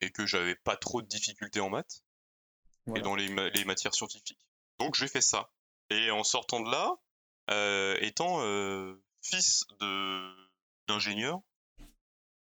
Et 0.05 0.11
que 0.11 0.27
j'avais 0.27 0.55
pas 0.55 0.77
trop 0.77 1.01
de 1.03 1.07
difficultés 1.07 1.61
en 1.61 1.71
maths 1.71 2.03
Voilà. 2.87 3.01
et 3.01 3.03
dans 3.03 3.15
les, 3.15 3.29
ma- 3.29 3.49
les 3.49 3.65
matières 3.65 3.95
scientifiques. 3.95 4.39
Donc 4.79 4.95
j'ai 4.97 5.09
fait 5.09 5.21
ça. 5.23 5.51
Et 5.91 6.11
en 6.11 6.25
sortant 6.25 6.61
de 6.61 6.71
là, 6.71 6.95
euh, 7.51 7.97
étant 8.01 8.43
euh, 8.43 9.03
fils 9.23 9.65
d'ingénieur, 10.89 11.41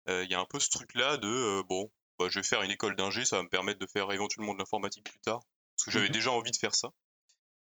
euh, 0.09 0.25
il 0.25 0.31
y 0.31 0.35
a 0.35 0.41
un 0.41 0.45
peu 0.45 0.59
ce 0.59 0.71
truc-là 0.71 1.17
de 1.19 1.63
bon, 1.69 1.91
bah, 2.19 2.27
je 2.29 2.41
vais 2.41 2.45
faire 2.45 2.63
une 2.63 2.71
école 2.71 2.97
d'ingé, 2.97 3.25
ça 3.25 3.37
va 3.37 3.43
me 3.45 3.49
permettre 3.49 3.79
de 3.79 3.87
faire 3.87 4.11
éventuellement 4.11 4.55
de 4.55 4.59
l'informatique 4.59 5.05
plus 5.09 5.21
tard. 5.21 5.41
Parce 5.77 5.85
que 5.85 5.91
j'avais 5.93 6.07
Mhm. 6.09 6.13
déjà 6.13 6.31
envie 6.33 6.51
de 6.51 6.57
faire 6.57 6.75
ça. 6.75 6.93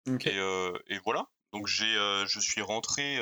Et, 0.06 0.36
et 0.94 0.98
voilà. 1.04 1.28
Donc 1.52 1.66
j'ai, 1.68 1.94
je 2.26 2.40
suis 2.40 2.62
rentré 2.62 3.18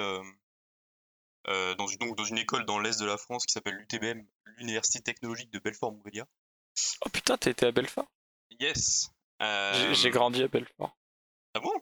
dans, 1.47 1.87
une, 1.87 1.99
donc, 1.99 2.17
dans 2.17 2.25
une 2.25 2.39
école 2.39 2.65
dans 2.65 2.79
l'est 2.79 2.99
de 3.01 3.05
la 3.07 3.17
France 3.19 3.45
qui 3.47 3.53
s'appelle 3.53 3.75
l'UTBM, 3.75 4.23
l'Université 4.59 5.01
technologique 5.03 5.51
de 5.51 5.59
Belfort-Montbéliard. 5.59 6.27
Oh 7.05 7.09
putain, 7.11 7.37
t'as 7.37 7.51
été 7.51 7.67
à 7.67 7.73
Belfort? 7.73 8.07
Yes. 8.61 9.11
J'ai- 9.41 9.47
Euh, 9.47 9.95
J'ai 9.95 10.11
grandi 10.11 10.43
à 10.43 10.49
Belfort. 10.49 10.97
Ah 11.55 11.61
bon? 11.61 11.73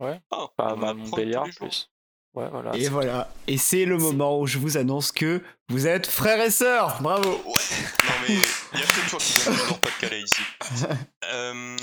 Ouais. 0.00 0.20
Ah, 0.30 0.48
Enfin, 0.58 0.74
on 0.76 0.82
à 0.82 0.94
Montbéliard 0.94 1.46
jours. 1.46 1.68
plus. 1.68 1.90
Ouais, 2.34 2.48
voilà. 2.50 2.76
Et 2.76 2.88
voilà. 2.90 3.32
Et 3.46 3.56
c'est 3.56 3.86
le 3.86 3.96
moment 3.96 4.38
où 4.38 4.46
je 4.46 4.58
vous 4.58 4.76
annonce 4.76 5.10
que 5.10 5.42
vous 5.70 5.86
êtes 5.86 6.06
frères 6.06 6.40
et 6.42 6.50
sœurs. 6.50 7.00
Bravo. 7.00 7.30
Ouais. 7.30 7.42
Non 8.04 8.14
mais 8.28 8.34
il 8.74 8.78
y 8.80 8.82
a 8.82 8.86
que 8.86 9.08
toi 9.08 9.18
qui 9.18 9.32
viens 9.40 9.52
du 9.52 9.58
Nord-Pas-de-Calais 9.68 10.20
ici. 10.22 10.42
Euh, 11.24 11.76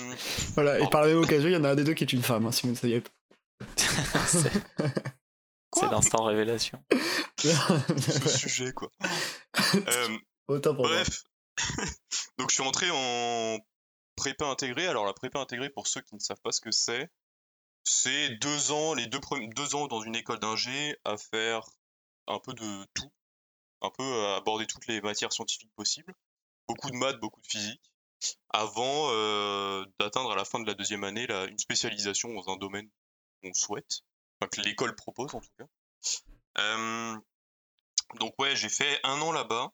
Voilà. 0.54 0.80
Et 0.80 0.88
par 0.90 1.02
la 1.02 1.08
même 1.08 1.18
occasion, 1.18 1.50
il 1.50 1.54
y 1.54 1.58
en 1.58 1.64
a 1.64 1.70
un 1.72 1.76
des 1.76 1.84
deux 1.84 1.94
qui 1.96 2.04
est 2.04 2.14
une 2.14 2.22
femme, 2.24 2.46
hein, 2.46 2.52
si 2.52 2.62
vous 2.68 2.70
ne 2.74 2.78
saviez 2.78 3.02
pas. 3.02 3.10
c'est 4.28 5.90
l'instant 5.92 6.24
révélation. 6.24 6.82
ce 7.40 8.30
sujet 8.30 8.72
quoi. 8.74 8.90
Euh, 9.76 10.08
Autant 10.48 10.76
pour 10.76 10.86
moi. 10.88 10.96
Bref, 10.96 11.24
donc 12.38 12.50
je 12.50 12.56
suis 12.56 12.64
entré 12.64 12.90
en 12.92 13.58
prépa 14.16 14.46
intégrée. 14.46 14.88
Alors 14.88 15.06
la 15.06 15.14
prépa 15.14 15.40
intégrée, 15.40 15.70
pour 15.70 15.88
ceux 15.88 16.02
qui 16.02 16.16
ne 16.16 16.20
savent 16.20 16.42
pas 16.42 16.52
ce 16.52 16.62
que 16.62 16.72
c'est, 16.72 17.10
c'est 17.84 18.30
deux 18.38 18.72
ans, 18.72 18.94
les 18.94 19.08
deux, 19.08 19.20
deux 19.56 19.76
ans 19.76 19.88
dans 19.88 20.02
une 20.02 20.16
école 20.16 20.40
d'ingé 20.40 20.98
à 21.04 21.18
faire 21.18 21.64
un 22.28 22.40
peu 22.40 22.54
de 22.54 22.86
tout, 22.94 23.12
un 23.82 23.90
peu 23.90 24.26
à 24.28 24.38
aborder 24.38 24.66
toutes 24.66 24.88
les 24.88 25.02
matières 25.02 25.34
scientifiques 25.34 25.74
possibles, 25.76 26.14
beaucoup 26.68 26.90
de 26.90 26.96
maths, 26.96 27.20
beaucoup 27.20 27.42
de 27.42 27.48
physique, 27.48 27.94
avant 28.50 29.10
euh, 29.12 29.86
d'atteindre 30.00 30.32
à 30.32 30.36
la 30.36 30.46
fin 30.46 30.60
de 30.60 30.68
la 30.68 30.74
deuxième 30.74 31.04
année 31.04 31.28
une 31.30 31.58
spécialisation 31.58 32.34
dans 32.34 32.54
un 32.54 32.58
domaine 32.58 32.90
qu'on 33.42 33.54
souhaite, 33.54 34.02
que 34.52 34.62
l'école 34.62 34.96
propose 34.96 35.34
en 35.36 35.42
tout 35.42 35.52
cas. 35.58 35.66
Euh, 36.60 37.18
donc 38.20 38.34
ouais, 38.40 38.56
j'ai 38.56 38.70
fait 38.70 39.00
un 39.04 39.22
an 39.22 39.32
là-bas. 39.32 39.72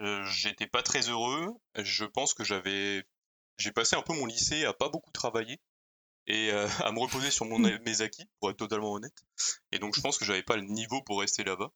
Euh, 0.00 0.24
j'étais 0.26 0.66
pas 0.66 0.82
très 0.82 1.08
heureux. 1.08 1.48
Je 1.76 2.04
pense 2.04 2.34
que 2.34 2.44
j'avais, 2.44 3.04
j'ai 3.58 3.72
passé 3.72 3.96
un 3.96 4.02
peu 4.02 4.12
mon 4.14 4.26
lycée 4.26 4.64
à 4.64 4.72
pas 4.72 4.88
beaucoup 4.88 5.10
travailler 5.12 5.60
et 6.26 6.50
euh, 6.52 6.66
à 6.84 6.92
me 6.92 6.98
reposer 7.00 7.30
sur 7.30 7.44
mon, 7.46 7.58
mes 7.84 8.00
acquis, 8.02 8.28
pour 8.40 8.50
être 8.50 8.56
totalement 8.56 8.92
honnête. 8.92 9.24
Et 9.72 9.78
donc 9.78 9.94
je 9.96 10.00
pense 10.00 10.18
que 10.18 10.24
j'avais 10.24 10.42
pas 10.42 10.56
le 10.56 10.62
niveau 10.62 11.02
pour 11.02 11.20
rester 11.20 11.44
là-bas. 11.44 11.70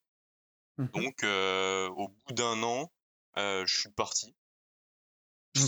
Mhm. 0.78 0.88
Donc 0.94 1.24
euh, 1.24 1.88
au 1.90 2.08
bout 2.08 2.32
d'un 2.34 2.62
an, 2.62 2.92
euh, 3.36 3.64
je 3.66 3.80
suis 3.80 3.90
parti. 3.90 4.34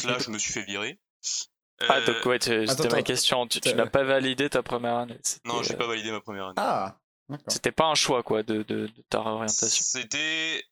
Là, 0.05 0.19
je 0.19 0.31
me 0.31 0.39
suis 0.39 0.53
fait 0.53 0.63
virer. 0.65 0.99
Ah, 1.81 1.97
Euh, 1.97 2.07
donc 2.07 2.27
ouais, 2.27 2.39
tu- 2.39 2.53
attends, 2.53 2.75
c'était 2.83 2.89
ma 2.95 3.03
question. 3.03 3.47
Tu, 3.49 3.61
tu 3.61 3.75
n'as 3.75 3.87
pas 3.87 4.05
validé 4.05 4.49
ta 4.51 4.63
première 4.63 4.97
année? 4.99 5.19
Non, 5.45 5.63
j'ai 5.63 5.75
euh, 5.75 5.79
pas 5.79 5.87
validé 5.87 6.11
ma 6.13 6.21
première 6.21 6.47
année. 6.47 6.55
Ah. 6.59 7.01
C'était 7.49 7.73
pas 7.73 7.87
un 7.87 7.95
choix, 7.95 8.23
quoi, 8.23 8.43
de, 8.43 8.63
de, 8.65 8.87
de 8.89 9.03
ta 9.09 9.23
réorientation. 9.23 9.67
C'était 9.69 10.63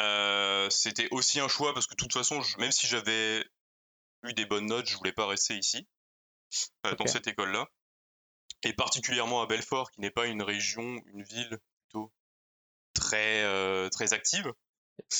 euh, 0.00 0.68
c'était 0.70 1.08
aussi 1.10 1.40
un 1.40 1.48
choix 1.48 1.74
parce 1.74 1.86
que 1.86 1.92
de 1.94 1.96
toute 1.96 2.12
façon, 2.12 2.40
je- 2.42 2.56
même 2.58 2.70
si 2.72 2.86
j'avais 2.86 3.44
eu 4.24 4.32
des 4.34 4.46
bonnes 4.46 4.66
notes, 4.66 4.86
je 4.88 4.96
voulais 4.96 5.12
pas 5.12 5.26
rester 5.26 5.56
ici 5.56 5.86
euh, 6.86 6.94
dans 6.96 7.06
cette 7.06 7.26
école-là. 7.26 7.66
Et 8.64 8.72
particulièrement 8.72 9.42
à 9.42 9.46
Belfort, 9.46 9.90
qui 9.90 10.00
n'est 10.00 10.10
pas 10.10 10.26
une 10.26 10.42
région, 10.42 11.00
une 11.06 11.22
ville 11.22 11.58
plutôt 11.88 12.12
très 12.94 13.44
euh, 13.44 13.88
très 13.88 14.12
active. 14.12 14.52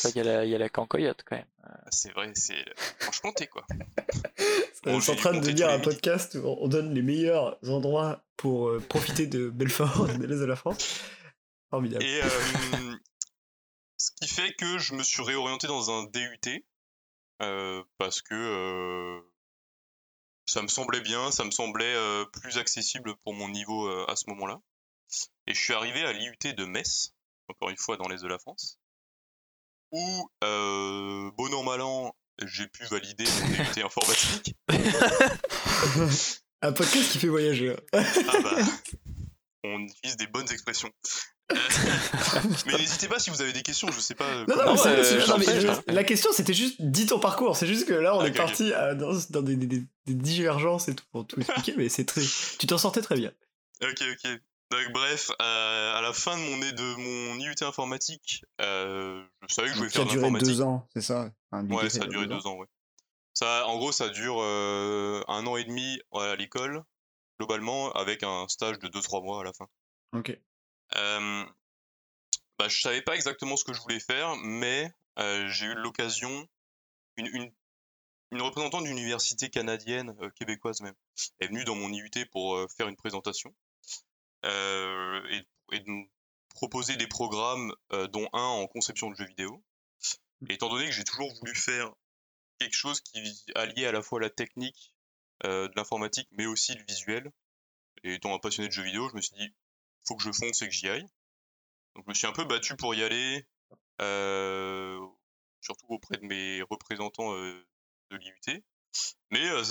Il 0.05 0.17
y, 0.17 0.21
a 0.21 0.25
la- 0.25 0.45
il 0.45 0.51
y 0.51 0.55
a 0.57 0.59
la 0.59 0.69
cancoyote, 0.69 1.23
quand 1.25 1.37
même. 1.37 1.47
C'est 1.93 2.11
vrai, 2.13 2.33
c'est 2.35 2.65
franchement 2.99 3.33
t'es 3.33 3.47
quoi. 3.47 3.65
On 4.87 4.99
est 5.01 5.11
en 5.11 5.15
train 5.17 5.33
de 5.35 5.41
devenir 5.41 5.69
un 5.69 5.79
podcast 5.81 6.35
où 6.37 6.47
on 6.47 6.69
donne 6.69 6.95
les 6.95 7.03
meilleurs 7.03 7.59
endroits 7.69 8.25
pour 8.37 8.73
profiter 8.89 9.27
de 9.27 9.51
Belfort, 9.51 10.07
de 10.19 10.25
l'Est 10.27 10.39
de 10.41 10.45
la 10.45 10.57
France. 10.57 11.01
Formidable. 11.71 12.05
Et 12.05 12.23
euh, 12.23 12.29
qui 14.21 14.29
fait 14.29 14.53
que 14.55 14.79
je 14.79 14.95
me 14.95 15.03
suis 15.03 15.23
réorienté 15.23 15.67
dans 15.67 15.91
un 15.91 16.05
DUT 16.05 16.65
euh, 17.43 17.83
parce 17.99 18.21
que 18.23 18.35
euh, 18.35 19.21
ça 20.47 20.63
me 20.63 20.69
semblait 20.69 21.01
bien, 21.01 21.31
ça 21.31 21.45
me 21.45 21.51
semblait 21.51 21.95
euh, 21.95 22.25
plus 22.27 22.59
accessible 22.59 23.15
pour 23.25 23.35
mon 23.35 23.49
niveau 23.49 23.87
euh, 23.89 24.05
à 24.09 24.17
ce 24.17 24.29
moment-là. 24.31 24.61
Et 25.47 25.55
je 25.55 25.61
suis 25.61 25.73
arrivé 25.75 26.03
à 26.05 26.13
l'IUT 26.13 26.37
de 26.55 26.65
Metz, 26.65 27.13
encore 27.49 27.71
une 27.71 27.77
fois 27.77 27.97
dans 27.97 28.09
l'Est 28.09 28.23
de 28.23 28.29
la 28.29 28.39
France, 28.39 28.79
où, 29.93 30.31
euh, 30.45 31.31
bon 31.37 31.55
an 31.55 31.63
mal 31.63 31.81
an, 31.81 32.15
j'ai 32.45 32.67
pu 32.69 32.85
valider 32.87 33.25
mon 33.25 33.49
DUT 33.49 33.83
informatique. 33.85 34.55
un 36.63 36.73
podcast 36.73 37.13
qui 37.13 37.19
fait 37.19 37.29
voyager. 37.29 37.71
hein. 37.71 38.03
Ah 38.29 38.41
bah, 38.43 38.57
on 39.65 39.81
utilise 39.81 40.17
des 40.17 40.27
bonnes 40.27 40.51
expressions. 40.51 40.91
Euh, 41.51 41.57
mais 42.67 42.73
n'hésitez 42.79 43.09
pas 43.09 43.19
si 43.19 43.31
vous 43.31 43.41
avez 43.41 43.53
des 43.53 43.63
questions, 43.63 43.91
je 43.91 44.01
sais 44.01 44.15
pas. 44.15 44.25
euh, 44.25 44.45
Non, 44.49 44.57
non, 44.57 44.65
Non, 44.75 44.87
euh, 44.87 45.37
mais 45.39 45.61
je- 45.61 45.93
la 45.93 46.05
question 46.05 46.31
c'était 46.33 46.53
juste 46.55 46.77
dis 46.81 47.07
ton 47.07 47.19
parcours. 47.19 47.57
C'est 47.57 47.67
juste 47.67 47.87
que 47.89 47.95
là 47.95 48.15
on 48.17 48.23
est 48.25 48.33
parti 48.33 48.73
à- 48.75 48.95
dans, 48.95 49.13
dans 49.31 49.43
des, 49.43 49.57
des- 49.57 49.67
des- 49.67 49.85
des 50.07 50.15
divergences 50.15 50.89
et 50.89 50.95
tout 50.95 51.05
pour 51.11 51.27
tout 51.27 51.41
expliquer, 51.41 51.75
mais 51.77 51.89
c'est 51.89 52.05
très. 52.05 52.23
Tu 52.59 52.67
t'en 52.67 52.79
sortais 52.79 53.01
très 53.03 53.17
bien. 53.17 53.33
Ok, 53.83 54.03
ok. 54.13 54.31
Donc, 54.71 54.93
bref, 54.93 55.31
euh, 55.41 55.95
à 55.97 56.03
la 56.03 56.13
fin 56.13 56.37
de 56.37 56.43
mon, 56.43 56.59
de 56.59 56.95
mon 56.97 57.39
IUT 57.41 57.55
informatique, 57.63 58.45
euh, 58.61 59.23
je 59.49 59.55
savais 59.55 59.69
que 59.69 59.73
je 59.75 59.79
voulais 59.79 59.89
a 59.89 59.93
faire 59.93 60.05
de 60.05 60.11
duré 60.11 60.21
l'informatique. 60.23 60.49
deux 60.49 60.61
ans, 60.61 60.87
c'est 60.93 61.01
ça? 61.01 61.31
Un 61.53 61.67
Ouais, 61.71 61.89
ça 61.89 62.03
a 62.03 62.07
duré 62.07 62.27
deux 62.27 62.47
ans, 62.47 62.57
ouais. 62.59 62.67
Ça, 63.33 63.67
en 63.67 63.79
gros, 63.79 63.93
ça 63.93 64.11
dure 64.11 64.37
euh, 64.43 65.23
un 65.29 65.47
an 65.47 65.57
et 65.57 65.65
demi 65.65 65.99
à 66.13 66.37
l'école, 66.37 66.83
globalement, 67.41 67.91
avec 67.93 68.23
un 68.25 68.47
stage 68.49 68.79
de 68.79 68.89
2-3 68.89 69.23
mois 69.23 69.41
à 69.41 69.45
la 69.45 69.53
fin. 69.55 69.67
Ok. 70.15 70.39
Euh, 70.97 71.45
bah, 72.59 72.69
je 72.69 72.81
savais 72.81 73.03
pas 73.03 73.15
exactement 73.15 73.57
ce 73.57 73.65
que 73.65 73.73
je 73.73 73.81
voulais 73.81 74.01
faire, 74.01 74.37
mais 74.37 74.93
euh, 75.19 75.49
j'ai 75.49 75.67
eu 75.67 75.75
l'occasion, 75.75 76.49
une, 77.17 77.27
une, 77.27 77.53
une 78.33 78.43
représentante 78.43 78.85
d'une 78.85 78.99
université 78.99 79.51
canadienne, 79.51 80.17
euh, 80.21 80.31
québécoise 80.31 80.81
même, 80.81 80.95
est 81.41 81.49
venue 81.49 81.65
dans 81.65 81.75
mon 81.75 81.93
IUT 81.93 82.11
pour 82.33 82.59
faire 82.77 82.89
une 82.89 82.97
présentation 82.97 83.55
et, 84.45 85.43
et 85.73 85.81
de 85.81 86.09
proposer 86.55 86.97
des 86.97 87.07
programmes, 87.07 87.75
dont 87.91 88.29
un 88.33 88.41
en 88.41 88.67
conception 88.67 89.11
de 89.11 89.17
jeux 89.17 89.27
vidéo. 89.27 89.63
Et 90.49 90.55
étant 90.55 90.69
donné 90.69 90.87
que 90.87 90.93
j'ai 90.93 91.05
toujours 91.05 91.33
voulu 91.35 91.55
faire 91.55 91.93
quelque 92.59 92.75
chose 92.75 93.01
qui 93.01 93.21
alliait 93.55 93.87
à 93.87 93.93
la 93.93 94.03
fois 94.03 94.21
la 94.21 94.31
technique 94.31 94.95
de 95.45 95.71
l'informatique, 95.77 96.29
mais 96.33 96.47
aussi 96.47 96.75
le 96.75 96.85
visuel, 96.85 97.33
et 98.05 98.15
étant 98.15 98.35
un 98.35 98.39
passionné 98.39 98.69
de 98.69 98.73
jeux 98.73 98.85
vidéo, 98.85 99.09
je 99.11 99.17
me 99.17 99.21
suis 99.21 99.37
dit, 99.37 99.53
faut 100.09 100.17
que 100.17 100.23
je 100.23 100.33
fonce 100.33 100.63
et 100.63 100.67
que 100.67 100.75
j'y 100.75 100.89
aille. 100.89 101.07
Donc 101.95 102.05
je 102.07 102.11
me 102.11 102.15
suis 102.15 102.27
un 102.27 102.33
peu 102.33 102.45
battu 102.45 102.77
pour 102.77 102.95
y 102.95 103.03
aller, 103.03 103.47
euh, 104.01 104.99
surtout 105.61 105.87
auprès 105.89 106.17
de 106.17 106.25
mes 106.27 106.63
représentants 106.63 107.35
euh, 107.35 107.67
de 108.11 108.17
l'IUT. 108.17 108.63
Mais 109.31 109.47
euh, 109.51 109.63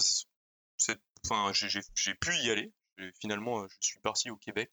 enfin, 1.26 1.52
j'ai, 1.54 2.14
pu 2.16 2.36
y 2.38 2.52
aller. 2.52 2.72
Finalement, 3.20 3.68
je 3.68 3.76
suis 3.80 4.00
parti 4.00 4.30
au 4.30 4.38
Québec 4.38 4.72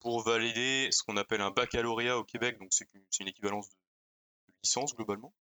pour 0.00 0.22
valider 0.22 0.88
ce 0.92 1.02
qu'on 1.02 1.16
appelle 1.16 1.40
un 1.40 1.50
baccalauréat 1.50 2.18
au 2.18 2.24
Québec. 2.24 2.58
Donc 2.58 2.72
c'est, 2.72 2.88
une- 3.20 3.28
équivalence 3.28 3.68
de, 3.68 3.74
de 4.48 4.54
licence 4.64 4.94
globalement. 4.94 5.34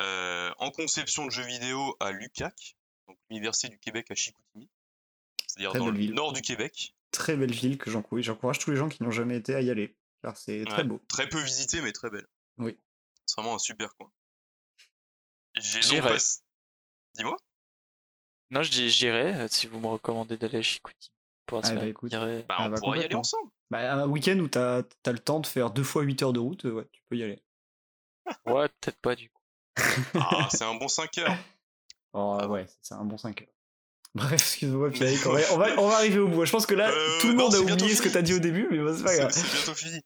Euh, 0.00 0.52
en 0.58 0.70
conception 0.70 1.26
de 1.26 1.30
jeux 1.30 1.44
vidéo 1.44 1.96
à 2.00 2.10
l'UQAC, 2.10 2.76
donc 3.06 3.18
l'Université 3.30 3.68
du 3.68 3.78
Québec 3.78 4.10
à 4.10 4.14
Chicoutimi, 4.14 4.68
c'est-à-dire 5.46 5.72
dans 5.74 5.90
le 5.90 5.96
ville. 5.98 6.12
nord 6.14 6.32
du 6.32 6.42
Québec. 6.42 6.94
Très 7.14 7.36
belle 7.36 7.52
ville 7.52 7.78
que 7.78 7.90
j'encourage. 7.90 8.24
J'encourage 8.24 8.58
tous 8.58 8.70
les 8.72 8.76
gens 8.76 8.88
qui 8.88 9.02
n'ont 9.04 9.12
jamais 9.12 9.36
été 9.36 9.54
à 9.54 9.60
y 9.60 9.70
aller. 9.70 9.96
Car 10.22 10.36
c'est 10.36 10.64
très 10.64 10.82
beau. 10.82 11.00
Très 11.08 11.28
peu 11.28 11.40
visité, 11.40 11.80
mais 11.80 11.92
très 11.92 12.10
belle. 12.10 12.26
Oui. 12.58 12.76
C'est 13.24 13.40
vraiment 13.40 13.54
un 13.54 13.58
super 13.58 13.94
coin. 13.96 14.10
J'ai 15.56 16.02
pass- 16.02 16.42
Dis-moi? 17.14 17.36
Non, 18.50 18.62
je 18.62 18.70
dis 18.70 18.90
j'irai 18.90 19.34
euh, 19.34 19.48
si 19.48 19.68
vous 19.68 19.78
me 19.78 19.86
recommandez 19.86 20.36
d'aller 20.36 20.58
à 20.58 20.62
Chicoutimi. 20.62 21.12
Pour 21.46 21.60
Ah, 21.64 21.72
bah, 21.74 21.86
écoute. 21.86 22.10
Bah, 22.10 22.44
Ah 22.48 22.66
on 22.66 22.70
bah, 22.70 22.76
pourra 22.80 22.96
y 22.98 23.04
aller 23.04 23.14
ensemble. 23.14 23.50
Bah, 23.70 23.94
un 24.02 24.08
week-end 24.08 24.38
où 24.38 24.48
t'as 24.48 24.82
as 25.06 25.12
le 25.12 25.18
temps 25.18 25.40
de 25.40 25.46
faire 25.46 25.70
deux 25.70 25.84
fois 25.84 26.02
8 26.02 26.22
heures 26.22 26.32
de 26.32 26.40
route, 26.40 26.64
ouais, 26.64 26.88
tu 26.92 27.02
peux 27.08 27.16
y 27.16 27.22
aller. 27.22 27.42
Ouais, 28.46 28.68
peut-être 28.80 29.00
pas 29.00 29.14
du 29.14 29.30
coup. 29.30 29.42
Ah, 30.14 30.48
c'est 30.50 30.64
un 30.64 30.74
bon 30.74 30.88
5 30.88 31.18
heures. 31.18 31.36
Oh, 32.12 32.38
Ah 32.40 32.48
ouais, 32.48 32.66
c'est 32.82 32.94
un 32.94 33.04
bon 33.04 33.18
5 33.18 33.42
heures. 33.42 33.48
Bref, 34.14 34.32
excuse-moi, 34.34 34.90
Pierrick, 34.90 35.26
on 35.26 35.32
va, 35.32 35.40
on, 35.52 35.56
va, 35.58 35.78
on 35.80 35.88
va 35.88 35.96
arriver 35.96 36.18
au 36.20 36.28
bout. 36.28 36.44
Je 36.44 36.52
pense 36.52 36.66
que 36.66 36.74
là, 36.74 36.88
Euh, 36.90 37.20
tout 37.20 37.28
le 37.28 37.34
non, 37.34 37.44
monde 37.44 37.54
a 37.56 37.60
oublié 37.60 37.94
ce 37.96 38.02
que 38.02 38.08
t'as 38.08 38.22
dit 38.22 38.34
au 38.34 38.38
début, 38.38 38.68
mais 38.70 38.78
bon, 38.78 38.96
c'est 38.96 39.02
pas 39.02 39.16
grave. 39.16 39.32
c'est 39.32 39.42
bientôt 39.50 39.74
fini. 39.74 40.00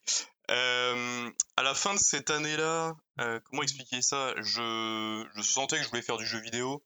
Euh, 0.50 1.30
à 1.58 1.62
la 1.62 1.74
fin 1.74 1.92
de 1.94 1.98
cette 1.98 2.30
année-là, 2.30 2.96
euh, 3.20 3.38
comment 3.44 3.62
expliquer 3.62 4.00
ça? 4.00 4.32
Je, 4.38 5.26
je 5.36 5.42
sentais 5.42 5.76
que 5.76 5.82
je 5.84 5.88
voulais 5.90 6.00
faire 6.00 6.16
du 6.16 6.24
jeu 6.26 6.40
vidéo. 6.40 6.82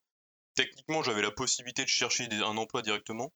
Techniquement, 0.56 1.04
j'avais 1.04 1.22
la 1.22 1.30
possibilité 1.30 1.85
de 1.85 1.88
chercher 1.88 2.26
des- 2.26 2.42
un 2.42 2.56
emploi 2.56 2.82
directement, 2.82 3.32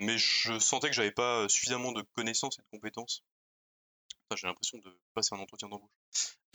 mais 0.00 0.18
je 0.18 0.58
sentais 0.58 0.88
que 0.88 0.94
j'avais 0.94 1.10
pas 1.10 1.48
suffisamment 1.48 1.92
de 1.92 2.04
connaissances 2.14 2.58
et 2.58 2.62
de 2.62 2.66
compétences. 2.70 3.22
J'ai 4.36 4.46
l'impression 4.46 4.78
de 4.78 4.96
passer 5.14 5.34
un 5.34 5.38
entretien 5.38 5.68
d'embauche. 5.68 5.90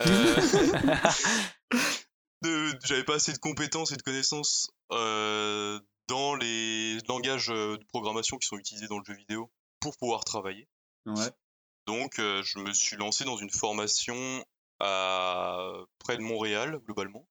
De- 2.42 2.78
j'avais 2.84 3.04
pas 3.04 3.14
assez 3.16 3.32
de 3.32 3.38
compétences 3.38 3.92
et 3.92 3.96
de 3.96 4.02
connaissances 4.02 4.70
euh, 4.92 5.80
dans 6.08 6.34
les 6.34 6.98
langages 7.08 7.50
euh, 7.50 7.76
de 7.78 7.84
programmation 7.84 8.36
qui 8.38 8.46
sont 8.46 8.56
utilisés 8.56 8.86
dans 8.88 8.98
le 8.98 9.04
jeu 9.04 9.14
vidéo 9.14 9.50
pour 9.80 9.96
pouvoir 9.96 10.24
travailler. 10.24 10.68
Ouais. 11.06 11.30
Donc, 11.86 12.18
euh, 12.18 12.42
je 12.42 12.58
me 12.58 12.72
suis 12.72 12.96
lancé 12.96 13.24
dans 13.24 13.36
une 13.36 13.50
formation 13.50 14.44
à 14.80 15.70
près 15.98 16.16
de 16.16 16.22
Montréal, 16.22 16.78
globalement. 16.84 17.26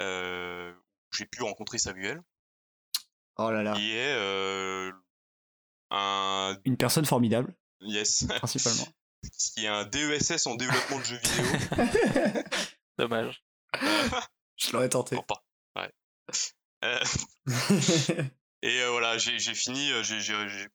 Euh, 0.00 0.72
j'ai 1.12 1.24
pu 1.26 1.42
rencontrer 1.42 1.78
Samuel, 1.78 2.22
Oh 3.38 3.50
là 3.50 3.62
là. 3.62 3.74
qui 3.74 3.92
est 3.96 4.14
euh, 4.14 4.92
un 5.90 6.56
Une 6.64 6.76
personne 6.76 7.06
formidable. 7.06 7.54
Yes. 7.80 8.26
principalement. 8.26 8.86
qui 9.54 9.64
est 9.64 9.68
un 9.68 9.84
DESS 9.84 10.46
en 10.46 10.54
développement 10.56 10.98
de 10.98 11.04
jeux 11.04 11.18
vidéo. 11.18 11.44
Dommage. 12.98 13.42
Je 14.56 14.72
l'aurais 14.72 14.88
tenté. 14.88 15.16
Non, 15.16 15.22
pas. 15.22 15.44
Ouais. 15.76 15.90
Euh, 16.84 16.98
et 18.62 18.86
voilà, 18.88 19.18
j'ai 19.18 19.38
fini, 19.54 19.88
je 20.02 20.66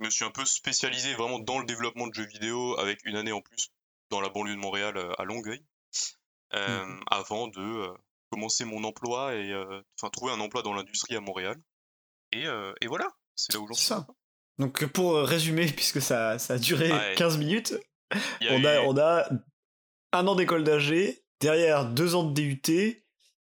me 0.00 0.10
suis 0.10 0.24
un 0.24 0.30
peu 0.30 0.44
spécialisé 0.44 1.14
vraiment 1.14 1.38
dans 1.38 1.58
le 1.58 1.66
développement 1.66 2.06
de 2.06 2.14
jeux 2.14 2.26
vidéo 2.26 2.78
avec 2.78 3.04
une 3.04 3.16
année 3.16 3.32
en 3.32 3.40
plus 3.40 3.70
dans 4.10 4.20
la 4.20 4.28
banlieue 4.28 4.54
de 4.54 4.60
Montréal 4.60 4.98
à 5.18 5.24
Longueuil, 5.24 5.64
Mhm. 6.54 7.00
avant 7.10 7.48
de 7.48 7.88
commencer 8.30 8.64
mon 8.64 8.84
emploi 8.84 9.34
et 9.34 9.52
enfin 9.98 10.10
trouver 10.10 10.32
un 10.32 10.40
emploi 10.40 10.62
dans 10.62 10.72
l'industrie 10.74 11.16
à 11.16 11.20
Montréal. 11.20 11.56
Et, 12.32 12.44
et 12.80 12.86
voilà, 12.86 13.08
c'est 13.34 13.52
là 13.54 13.60
où 13.60 13.66
j'en 13.66 13.74
suis. 13.74 13.86
ça. 13.86 14.06
Donc 14.58 14.86
pour 14.86 15.16
résumer, 15.16 15.66
puisque 15.76 16.00
ça, 16.00 16.38
ça 16.38 16.54
a 16.54 16.58
duré 16.58 16.92
Ouais. 16.92 17.14
15 17.16 17.38
minutes, 17.38 17.74
a 18.12 18.64
a, 18.64 18.82
on 18.82 18.96
a 18.96 19.28
un 20.12 20.26
an 20.26 20.34
d'école 20.34 20.62
d'AG, 20.64 21.20
derrière 21.40 21.84
deux 21.86 22.14
ans 22.14 22.22
de 22.24 22.32
DUT, 22.32 23.02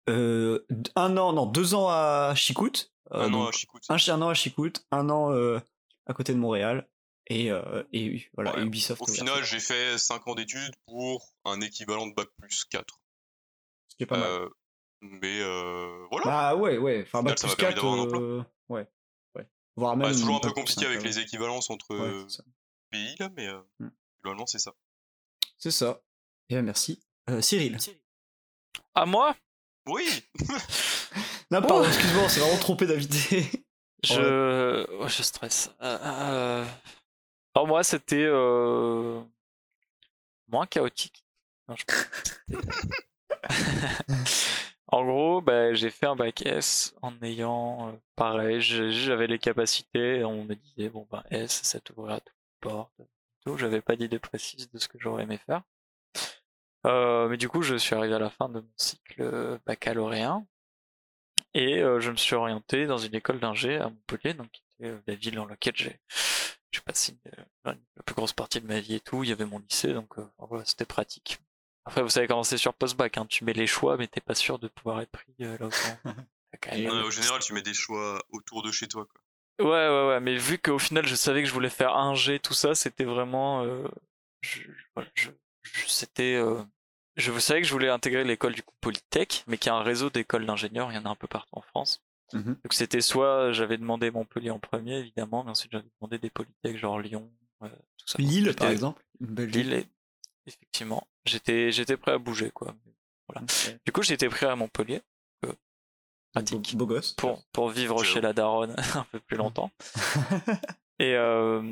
euh, 0.09 0.65
un 0.95 1.17
an, 1.17 1.33
non, 1.33 1.47
deux 1.47 1.75
ans 1.75 1.89
à 1.89 2.35
Chicout, 2.37 2.91
euh, 3.13 3.21
un 3.29 3.35
an 3.35 3.47
à 3.49 3.53
Chicout. 3.53 3.81
un, 3.89 3.95
un 3.97 4.23
an 4.23 4.29
à 4.29 4.35
Chicout, 4.35 4.73
un 4.91 5.11
an 5.11 5.33
euh, 5.33 5.61
à 6.07 6.15
côté 6.15 6.33
de 6.33 6.39
Montréal, 6.39 6.89
et, 7.29 7.51
euh, 7.51 7.83
et 7.93 8.29
voilà, 8.35 8.55
Ouais, 8.57 8.63
Ubisoft. 8.65 9.03
Au 9.03 9.07
final, 9.07 9.43
j'ai 9.45 9.59
fait 9.61 9.99
5 9.99 10.27
ans 10.29 10.35
d'études 10.35 10.75
pour 10.87 11.27
un 11.45 11.61
équivalent 11.61 12.07
de 12.07 12.15
Bac 12.15 12.29
plus 12.41 12.65
4. 12.65 13.01
ce 13.89 13.97
qui 13.97 14.03
est 14.05 14.07
pas 14.07 14.19
mal. 14.19 14.49
Mais 15.03 15.41
euh, 15.41 16.07
voilà. 16.11 16.25
Bah 16.27 16.55
ouais, 16.57 16.79
ouais, 16.79 17.03
enfin 17.07 17.23
bac 17.23 17.39
plus 17.39 17.49
m'a 17.49 17.57
permis 17.57 17.75
4, 17.75 17.83
d'avoir 17.83 18.01
un 18.01 18.03
emploi. 18.05 18.21
euh, 18.23 18.43
ouais, 18.71 18.89
ouais. 19.35 19.47
Voire 19.77 19.97
Bah, 19.97 20.13
c'est 20.13 20.21
toujours 20.21 20.37
un 20.37 20.41
peu 20.41 20.53
compliqué 20.53 20.87
avec 20.87 21.03
les 21.03 21.19
équivalences 21.19 21.69
entre 21.71 21.95
pays 22.91 23.15
là, 23.19 23.29
mais 23.37 23.47
euh, 23.49 23.59
Hmm. 23.81 23.89
globalement 24.23 24.47
c'est 24.47 24.59
ça. 24.59 24.73
C'est 25.59 25.71
ça. 25.71 26.01
Et 26.49 26.55
bien 26.55 26.63
merci. 26.63 27.03
Euh, 27.29 27.41
Cyril. 27.43 27.77
À 28.95 29.05
moi? 29.05 29.37
Oui. 29.89 30.07
Non, 31.53 31.63
pardon, 31.63 31.85
excuse-moi, 31.85 32.25
on 32.25 32.29
s'est 32.29 32.41
vraiment 32.41 32.59
trompé 32.59 32.87
d'invité. 32.87 33.49
Je, 34.05 34.85
oh, 35.01 35.09
je 35.09 35.23
stresse. 35.23 35.71
Euh, 35.81 35.99
euh, 36.03 36.65
Alors 37.55 37.67
moi, 37.67 37.83
c'était 37.83 38.27
euh, 38.29 39.21
moins 40.49 40.67
chaotique. 40.67 41.25
Non, 41.69 41.75
je 41.77 41.85
en 44.89 45.05
gros, 45.05 45.41
bah, 45.41 45.73
j'ai 45.75 45.91
fait 45.91 46.07
un 46.07 46.15
bac 46.15 46.45
S 46.47 46.95
en 47.03 47.13
ayant, 47.23 47.89
euh, 47.89 47.93
pareil, 48.17 48.61
j'avais 48.61 49.27
les 49.27 49.39
capacités. 49.39 50.19
et 50.19 50.25
On 50.25 50.45
me 50.45 50.55
disait 50.55 50.89
bon 50.89 51.07
ben 51.11 51.25
S, 51.31 51.63
ça 51.63 51.81
t'ouvrira 51.81 52.21
toutes 52.21 52.35
les 52.35 52.71
portes. 52.71 53.01
J'avais 53.57 53.81
pas 53.81 53.97
d'idée 53.97 54.19
précise 54.19 54.71
de 54.71 54.79
ce 54.79 54.89
que 54.89 54.99
j'aurais 54.99 55.23
aimé 55.25 55.39
faire. 55.47 55.63
Euh, 56.87 57.29
mais 57.29 57.37
du 57.37 57.49
coup, 57.49 57.63
je 57.63 57.77
suis 57.77 57.95
arrivé 57.95 58.15
à 58.15 58.19
la 58.19 58.31
fin 58.31 58.49
de 58.49 58.61
mon 58.61 58.73
cycle 58.77 59.21
euh, 59.23 59.59
baccalauréen 59.67 60.47
et 61.55 61.79
euh, 61.83 62.01
je 62.01 62.11
me 62.11 62.17
suis 62.17 62.35
orienté 62.35 62.87
dans 62.87 62.99
une 62.99 63.15
école 63.15 63.41
d'ingé 63.41 63.77
à 63.77 63.89
Montpellier, 63.89 64.35
donc 64.35 64.51
qui 64.53 64.63
était 64.79 64.91
euh, 64.91 65.01
la 65.07 65.15
ville 65.15 65.35
dans 65.35 65.47
laquelle 65.47 65.75
j'ai 65.77 66.01
j'ai 66.73 66.81
passé 66.83 67.17
euh, 67.39 67.73
la 67.97 68.03
plus 68.05 68.15
grosse 68.15 68.35
partie 68.35 68.61
de 68.61 68.67
ma 68.67 68.81
vie 68.81 68.97
et 68.97 69.01
tout. 69.01 69.25
Il 69.25 69.31
y 69.31 69.33
avait 69.33 69.47
mon 69.47 69.59
lycée, 69.59 69.95
donc 69.95 70.19
euh, 70.19 70.27
voilà, 70.39 70.65
c'était 70.65 70.85
pratique. 70.85 71.39
Après, 71.87 72.03
vous 72.03 72.09
savez 72.11 72.27
comment 72.27 72.43
c'est 72.43 72.59
sur 72.59 72.75
post-bac, 72.75 73.17
hein, 73.17 73.27
tu 73.27 73.45
mets 73.45 73.53
les 73.55 73.67
choix, 73.67 73.97
mais 73.97 74.07
t'es 74.09 74.21
pas 74.21 74.35
sûr 74.35 74.59
de 74.59 74.69
pouvoir 74.69 75.01
être 75.01 75.11
pris 75.11 75.35
euh, 75.41 75.57
là 75.59 75.67
où 76.89 77.07
au 77.07 77.11
général, 77.11 77.41
tu 77.41 77.53
mets 77.55 77.63
des 77.63 77.75
choix 77.75 78.23
autour 78.31 78.63
de 78.63 78.71
chez 78.73 78.89
toi. 78.89 79.07
Quoi. 79.07 79.67
Ouais, 79.67 79.89
ouais, 79.89 80.09
ouais, 80.09 80.21
mais 80.21 80.37
vu 80.37 80.59
qu'au 80.59 80.79
final, 80.79 81.07
je 81.07 81.15
savais 81.15 81.43
que 81.43 81.49
je 81.49 81.55
voulais 81.55 81.71
faire 81.71 81.97
un 81.97 82.15
G, 82.15 82.39
tout 82.41 82.55
ça, 82.55 82.75
c'était 82.75 83.05
vraiment. 83.05 83.63
euh, 83.65 83.87
je, 84.43 84.63
voilà, 84.95 85.09
je- 85.15 85.31
je- 85.63 85.87
c'était. 85.87 86.35
euh, 86.35 86.63
je 87.17 87.37
savais 87.39 87.63
que 87.63 87.67
je 87.67 87.73
voulais 87.73 87.89
intégrer 87.89 88.25
l'école 88.25 88.55
du 88.55 88.63
coup 88.63 88.75
Polytech, 88.81 89.45
mais 89.47 89.59
qui 89.59 89.69
a 89.69 89.75
un 89.75 89.83
réseau 89.83 90.11
d'écoles 90.11 90.47
d'ingénieurs, 90.47 90.91
il 90.93 90.95
y 90.95 90.99
en 90.99 91.05
a 91.07 91.09
un 91.11 91.15
peu 91.17 91.27
partout 91.27 91.55
en 91.57 91.63
France. 91.63 92.03
Mhm. 92.33 92.55
Donc 92.65 92.73
c'était 92.73 93.01
soit 93.01 93.53
j'avais 93.53 93.79
demandé 93.79 94.11
Montpellier 94.11 94.51
en 94.51 94.59
premier, 94.59 94.99
évidemment, 94.99 95.45
mais 95.45 95.51
ensuite 95.51 95.73
j'avais 95.73 95.87
demandé 96.01 96.19
des 96.19 96.31
Polytech, 96.31 96.77
genre 96.77 96.99
Lyon, 97.01 97.31
euh, 97.63 97.69
tout 97.99 98.07
ça. 98.09 98.19
Lille, 98.19 98.53
par 98.55 98.69
exemple. 98.71 99.03
Lille, 99.21 99.73
et- 99.73 99.87
effectivement. 100.47 101.07
J'étais, 101.25 101.73
j'étais 101.73 101.97
prêt 101.97 102.13
à 102.13 102.19
bouger, 102.19 102.51
quoi. 102.51 102.75
Du 103.85 103.93
coup, 103.93 104.03
j'étais 104.03 104.29
prêt 104.29 104.47
à 104.47 104.55
Montpellier. 104.57 105.03
euh, 105.45 105.53
pratique. 106.33 106.77
beau 106.77 106.87
gosse. 106.87 107.13
Pour, 107.15 107.45
pour 107.53 107.71
vivre 107.71 108.03
chez 108.05 108.21
la 108.21 108.33
daronne 108.33 108.75
un 108.95 109.05
peu 109.11 109.19
plus 109.21 109.37
longtemps. 109.37 109.71
Et, 110.99 111.15
euh, 111.15 111.63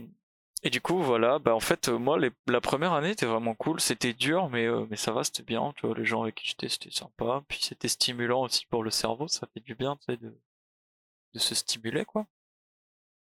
et 0.65 0.71
du 0.71 0.81
coup, 0.81 0.99
voilà, 1.03 1.39
bah 1.39 1.55
en 1.55 1.61
fait, 1.61 1.89
euh, 1.89 1.99
moi, 1.99 2.19
les- 2.19 2.33
la 2.49 2.61
première 2.61 2.93
année 2.95 3.11
était 3.11 3.27
vraiment 3.27 3.55
cool. 3.55 3.81
C'était 3.81 4.15
dur, 4.15 4.49
mais, 4.51 4.67
euh, 4.67 4.87
mais 4.91 4.97
ça 4.97 5.13
va, 5.13 5.23
c'était 5.25 5.43
bien. 5.45 5.73
Tu 5.77 5.87
vois, 5.87 5.97
les 5.97 6.05
gens 6.05 6.23
avec 6.23 6.35
qui 6.37 6.49
j'étais, 6.49 6.69
c'était 6.69 6.91
sympa. 6.91 7.45
Puis 7.49 7.59
c'était 7.63 7.89
stimulant 7.89 8.43
aussi 8.43 8.67
pour 8.67 8.83
le 8.83 8.91
cerveau. 8.91 9.29
Ça 9.29 9.47
fait 9.55 9.61
du 9.61 9.75
bien, 9.77 9.97
tu 9.97 10.05
sais, 10.13 10.17
de, 10.17 10.35
de 11.35 11.39
se 11.39 11.55
stimuler, 11.55 12.05
quoi. 12.07 12.27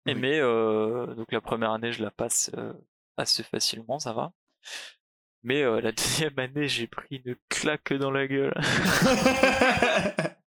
Et 0.06 0.14
mais, 0.14 0.38
euh, 0.40 1.14
donc 1.14 1.32
la 1.32 1.40
première 1.40 1.70
année, 1.72 1.92
je 1.92 2.02
la 2.02 2.10
passe 2.10 2.50
euh, 2.56 2.72
assez 3.16 3.42
facilement, 3.42 3.98
ça 3.98 4.12
va. 4.12 4.32
Mais 5.42 5.62
euh, 5.62 5.80
la 5.82 5.92
deuxième 5.92 6.38
année, 6.38 6.68
j'ai 6.68 6.86
pris 6.86 7.22
une 7.24 7.36
claque 7.50 7.92
dans 7.92 8.10
la 8.10 8.26
gueule. 8.26 8.54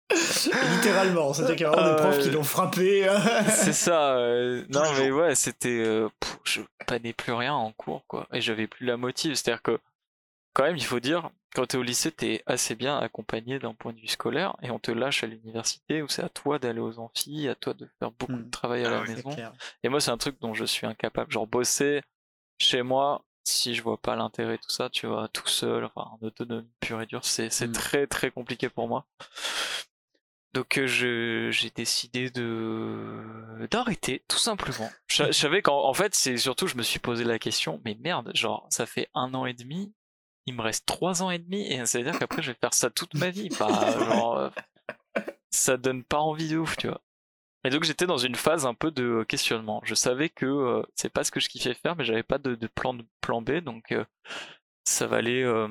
Littéralement, 0.76 1.34
c'est-à-dire 1.34 1.56
qu'il 1.56 1.64
y 1.64 1.68
a 1.68 1.72
vraiment 1.72 1.88
des 1.96 2.02
Ah, 2.02 2.04
profs 2.08 2.20
qui 2.20 2.30
l'ont 2.32 2.44
frappé. 2.44 3.08
C'est 3.50 3.74
ça. 3.74 4.16
euh, 4.18 4.64
non, 4.70 4.84
mais 4.98 5.12
ouais, 5.12 5.36
c'était. 5.36 5.70
euh, 5.86 6.10
je 6.44 6.62
panais 6.88 7.14
plus 7.14 7.34
rien 7.34 7.54
en 7.54 7.72
cours, 7.72 8.04
quoi. 8.08 8.28
Et 8.34 8.42
j'avais 8.42 8.68
plus 8.68 8.86
la 8.86 8.98
motive. 8.98 9.36
C'est-à-dire 9.36 9.62
que, 9.62 9.80
quand 10.54 10.64
même, 10.64 10.78
il 10.78 10.86
faut 10.86 11.00
dire, 11.00 11.30
quand 11.56 11.66
t'es 11.66 11.78
au 11.78 11.84
lycée, 11.84 12.12
t'es 12.12 12.44
assez 12.46 12.76
bien 12.76 12.98
accompagné 12.98 13.60
d'un 13.60 13.74
point 13.74 13.94
de 13.94 14.00
vue 14.00 14.08
scolaire, 14.08 14.56
et 14.62 14.72
on 14.72 14.80
te 14.80 14.92
lâche 14.92 15.24
à 15.24 15.28
l'université 15.28 16.02
où 16.02 16.08
c'est 16.08 16.24
à 16.24 16.30
toi 16.30 16.60
d'aller 16.60 16.80
aux 16.82 17.00
amphis, 17.00 17.48
à 17.48 17.56
toi 17.56 17.74
de 17.74 17.88
faire 18.00 18.12
beaucoup 18.12 18.34
Hmm. 18.34 18.46
de 18.46 18.50
travail 18.52 18.84
à 18.86 18.88
Ah 18.88 18.92
la 18.92 19.02
oui. 19.02 19.08
C'est 19.08 19.16
maison. 19.26 19.36
Et 19.84 19.90
moi, 19.90 20.00
c'est 20.02 20.12
un 20.12 20.18
truc 20.18 20.38
dont 20.42 20.54
je 20.54 20.66
suis 20.66 20.86
incapable. 20.88 21.32
Genre, 21.32 21.48
bosser 21.48 22.02
chez 22.60 22.82
moi, 22.84 23.24
si 23.44 23.74
je 23.74 23.82
vois 23.82 23.98
pas 23.98 24.16
l'intérêt, 24.16 24.58
tout 24.60 24.70
ça, 24.70 24.90
tu 24.90 25.08
vois, 25.08 25.28
tout 25.30 25.48
seul, 25.48 25.84
enfin, 25.86 26.08
en 26.12 26.20
autonomie 26.26 26.68
pure 26.80 27.02
et 27.02 27.06
dure, 27.08 27.26
c'est 27.26 27.50
c'est 27.50 27.68
Mm. 27.68 27.72
très 27.72 28.08
très 28.08 28.30
compliqué 28.32 28.70
pour 28.70 28.88
moi. 28.88 29.06
Donc, 30.54 30.78
euh, 30.78 30.86
je 30.88 31.50
j'ai 31.52 31.70
décidé 31.70 32.30
de 32.30 33.68
d'arrêter, 33.70 34.24
tout 34.28 34.38
simplement. 34.38 34.90
Je, 35.08 35.26
je 35.26 35.32
savais 35.32 35.62
qu'en 35.62 35.86
en 35.86 35.94
fait, 35.94 36.14
c'est 36.14 36.38
surtout, 36.38 36.68
je 36.68 36.76
me 36.76 36.84
suis 36.84 37.00
posé 37.00 37.24
la 37.24 37.40
question, 37.40 37.82
mais 37.86 37.96
merde, 38.02 38.32
genre, 38.36 38.68
ça 38.70 38.86
fait 38.86 39.10
un 39.14 39.34
an 39.34 39.46
et 39.46 39.54
demi, 39.54 39.94
il 40.46 40.56
me 40.56 40.62
reste 40.62 40.86
trois 40.86 41.24
ans 41.24 41.32
et 41.32 41.40
demi, 41.40 41.62
et 41.72 41.86
ça 41.86 41.98
veut 42.00 42.04
dire 42.04 42.20
qu'après, 42.20 42.42
je 42.42 42.52
vais 42.52 42.58
faire 42.60 42.74
ça 42.74 42.90
toute 42.90 43.14
ma 43.14 43.30
vie. 43.30 43.50
Pas, 43.50 43.98
genre, 44.06 44.38
euh, 44.38 44.50
ça 45.52 45.78
donne 45.78 46.04
pas 46.04 46.20
envie 46.20 46.50
de 46.50 46.58
ouf, 46.58 46.76
tu 46.78 46.88
vois. 46.88 47.02
Et 47.64 47.70
donc 47.70 47.84
j'étais 47.84 48.08
dans 48.08 48.18
une 48.18 48.36
phase 48.36 48.66
un 48.66 48.74
peu 48.74 48.90
de 48.90 49.24
questionnement. 49.28 49.82
Je 49.84 49.94
savais 49.94 50.30
que 50.30 50.46
euh, 50.46 50.84
c'est 50.96 51.12
pas 51.12 51.24
ce 51.24 51.32
que 51.32 51.40
je 51.40 51.48
kiffais 51.48 51.76
faire, 51.76 51.96
mais 51.96 52.04
j'avais 52.04 52.24
pas 52.24 52.40
de, 52.40 52.56
de 52.56 52.68
plan 52.68 52.94
de 52.94 53.06
plan 53.22 53.42
B, 53.42 53.58
donc 53.60 53.92
euh, 53.92 54.04
ça 54.84 55.06
valait, 55.06 55.44
euh, 55.44 55.68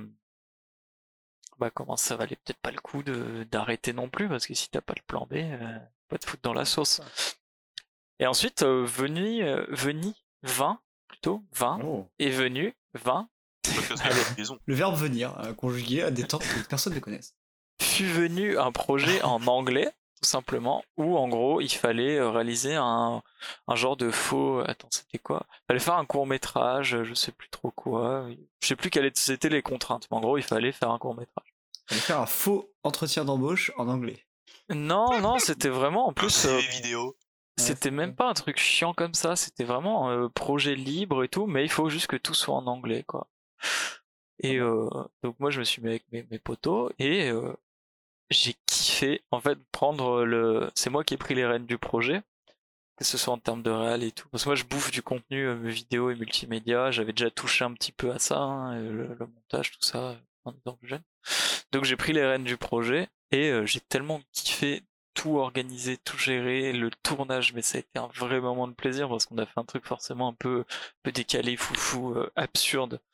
bah 1.61 1.71
comment 1.71 1.97
ça 1.97 2.17
valait 2.17 2.37
peut-être 2.37 2.59
pas 2.61 2.71
le 2.73 2.81
coup 2.81 3.03
de 3.03 3.45
d'arrêter 3.51 3.93
non 3.93 4.09
plus, 4.09 4.29
parce 4.29 4.47
que 4.47 4.55
si 4.55 4.69
t'as 4.71 4.81
pas 4.81 4.95
le 4.97 5.03
plan 5.07 5.27
B, 5.31 5.35
euh, 5.35 5.79
pas 6.09 6.19
te 6.19 6.29
foutre 6.29 6.43
dans 6.43 6.55
la 6.55 6.65
sauce. 6.65 7.01
Et 8.19 8.27
ensuite 8.27 8.63
euh, 8.63 8.85
venu, 8.85 9.43
euh, 9.45 9.65
venu, 9.69 10.13
20 10.43 10.81
plutôt, 11.09 11.43
20 11.53 11.81
Oh. 11.85 12.07
est 12.19 12.31
venu, 12.31 12.75
20 12.95 13.29
Podcast 13.63 14.03
de 14.03 14.09
Allez. 14.11 14.21
liaison. 14.39 14.59
Le 14.67 14.75
verbe 14.75 14.97
venir, 14.97 15.39
euh, 15.41 15.53
conjugué 15.55 16.03
à 16.03 16.11
des 16.11 16.27
temps 16.27 16.39
que 16.39 16.67
personne 16.69 16.95
ne 16.95 16.99
connaisse. 17.01 17.35
fut 17.81 18.05
venu 18.07 18.59
un 18.59 18.73
projet 18.73 19.21
en 19.23 19.47
anglais, 19.47 19.93
tout 20.23 20.29
simplement, 20.29 20.83
où 20.97 21.17
en 21.17 21.29
gros 21.29 21.61
il 21.61 21.71
fallait 21.71 22.19
euh, 22.19 22.31
réaliser 22.31 22.75
un, 22.75 23.23
un 23.69 23.75
genre 23.75 23.97
de 23.97 24.11
faux. 24.11 24.61
Attends, 24.67 24.89
c'était 24.91 25.19
quoi? 25.19 25.47
Il 25.51 25.67
fallait 25.69 25.81
faire 25.81 25.95
un 25.97 26.05
court 26.07 26.27
métrage, 26.27 27.03
je 27.05 27.15
sais 27.15 27.33
plus 27.33 27.49
trop 27.51 27.71
quoi. 27.71 28.27
Je 28.63 28.67
sais 28.67 28.77
plus 28.77 28.91
quelles 28.91 29.07
étaient 29.07 29.33
étaient 29.35 29.49
les 29.49 29.63
contraintes, 29.63 30.09
mais 30.11 30.17
en 30.17 30.21
gros 30.21 30.37
il 30.37 30.43
fallait 30.45 30.73
faire 30.73 30.91
un 30.91 30.99
court 30.99 31.15
métrage. 31.15 31.50
On 31.91 31.95
va 31.95 32.01
faire 32.01 32.21
un 32.21 32.27
faux 32.27 32.71
entretien 32.83 33.25
d'embauche 33.25 33.73
en 33.77 33.89
anglais. 33.89 34.25
Non, 34.69 35.21
non, 35.21 35.39
c'était 35.39 35.69
vraiment 35.69 36.09
en 36.09 36.13
plus. 36.13 36.47
euh, 36.47 36.59
vidéo. 36.59 37.17
C'était 37.57 37.91
même 37.91 38.15
pas 38.15 38.29
un 38.31 38.35
truc 38.35 38.59
chiant 38.59 38.95
comme 38.95 39.13
ça, 39.15 39.37
c'était 39.37 39.65
vraiment 39.65 40.09
un 40.09 40.29
projet 40.31 40.75
libre 40.75 41.25
et 41.25 41.29
tout, 41.29 41.47
mais 41.47 41.63
il 41.65 41.71
faut 41.71 41.91
juste 41.91 42.07
que 42.07 42.17
tout 42.17 42.33
soit 42.33 42.55
en 42.55 42.67
anglais, 42.67 43.03
quoi. 43.07 43.29
Et 44.43 44.57
euh, 44.59 44.89
donc 45.23 45.39
moi 45.39 45.51
je 45.51 45.59
me 45.59 45.65
suis 45.65 45.83
mis 45.83 45.89
avec 45.91 46.05
mes, 46.13 46.27
mes 46.31 46.39
potos 46.39 46.91
et 46.99 47.29
euh, 47.31 47.53
j'ai 48.31 48.55
kiffé 48.67 49.23
en 49.31 49.41
fait 49.41 49.59
prendre 49.73 50.25
le. 50.25 50.71
C'est 50.75 50.89
moi 50.91 51.05
qui 51.05 51.15
ai 51.15 51.17
pris 51.19 51.35
les 51.35 51.45
rênes 51.45 51.67
du 51.67 51.77
projet, 51.77 52.23
que 52.97 53.05
ce 53.05 53.19
soit 53.19 53.35
en 53.35 53.39
termes 53.39 53.63
de 53.63 53.71
réal 53.71 54.03
et 54.03 54.13
tout. 54.13 54.29
Parce 54.31 54.45
que 54.45 54.49
moi 54.51 54.57
je 54.57 54.65
bouffe 54.65 54.91
du 54.91 55.03
contenu 55.03 55.47
euh, 55.47 55.55
vidéo 55.55 56.11
et 56.11 56.15
multimédia, 56.15 56.91
j'avais 56.91 57.13
déjà 57.13 57.31
touché 57.31 57.65
un 57.65 57.75
petit 57.75 57.93
peu 57.93 58.11
à 58.13 58.19
ça, 58.19 58.39
hein, 58.39 58.81
le, 58.81 59.09
le 59.09 59.27
montage, 59.27 59.73
tout 59.73 59.83
ça, 59.83 60.17
en 60.45 60.53
étant 60.53 60.75
plus 60.77 60.89
jeune. 60.89 61.03
Donc 61.73 61.85
j'ai 61.85 61.97
pris 61.97 62.13
les 62.13 62.25
rênes 62.25 62.45
du 62.45 62.57
projet 62.57 63.09
et 63.31 63.51
euh, 63.51 63.67
j'ai 63.67 63.81
tellement 63.81 64.21
kiffé 64.33 64.83
tout 65.15 65.39
organisé, 65.39 65.97
tout 65.99 66.17
géré, 66.17 66.73
le 66.73 66.91
tournage, 67.03 67.53
mais 67.53 67.63
ça 67.63 67.79
a 67.79 67.81
été 67.81 67.99
un 67.99 68.09
vrai 68.15 68.41
moment 68.41 68.69
de 68.69 68.73
plaisir 68.73 69.09
parce 69.09 69.27
qu'on 69.27 69.39
a 69.39 69.47
fait 69.47 69.59
un 69.59 69.65
truc 69.65 69.85
forcément 69.85 70.29
un 70.29 70.33
peu, 70.33 70.65
peu 71.03 71.13
décalé, 71.13 71.57
foufou, 71.57 72.15
euh, 72.15 72.31
absurde. 72.37 73.01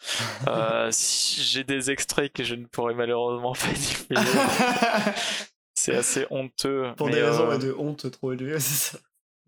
Euh, 0.49 0.91
si 0.93 1.43
j'ai 1.43 1.65
des 1.65 1.91
extraits 1.91 2.33
que 2.33 2.45
je 2.45 2.55
ne 2.55 2.67
pourrais 2.67 2.95
malheureusement 2.95 3.55
pas 3.55 3.73
diffuser. 3.73 4.15
c'est 5.75 5.95
assez 5.95 6.27
honteux. 6.31 6.93
Pour 6.97 7.11
des 7.11 7.23
raisons 7.23 7.51
euh, 7.51 7.59
de 7.59 7.75
honte 7.77 8.11
trop 8.11 8.33
élevées, 8.33 8.61
c'est 8.61 8.93
ça. 8.93 8.99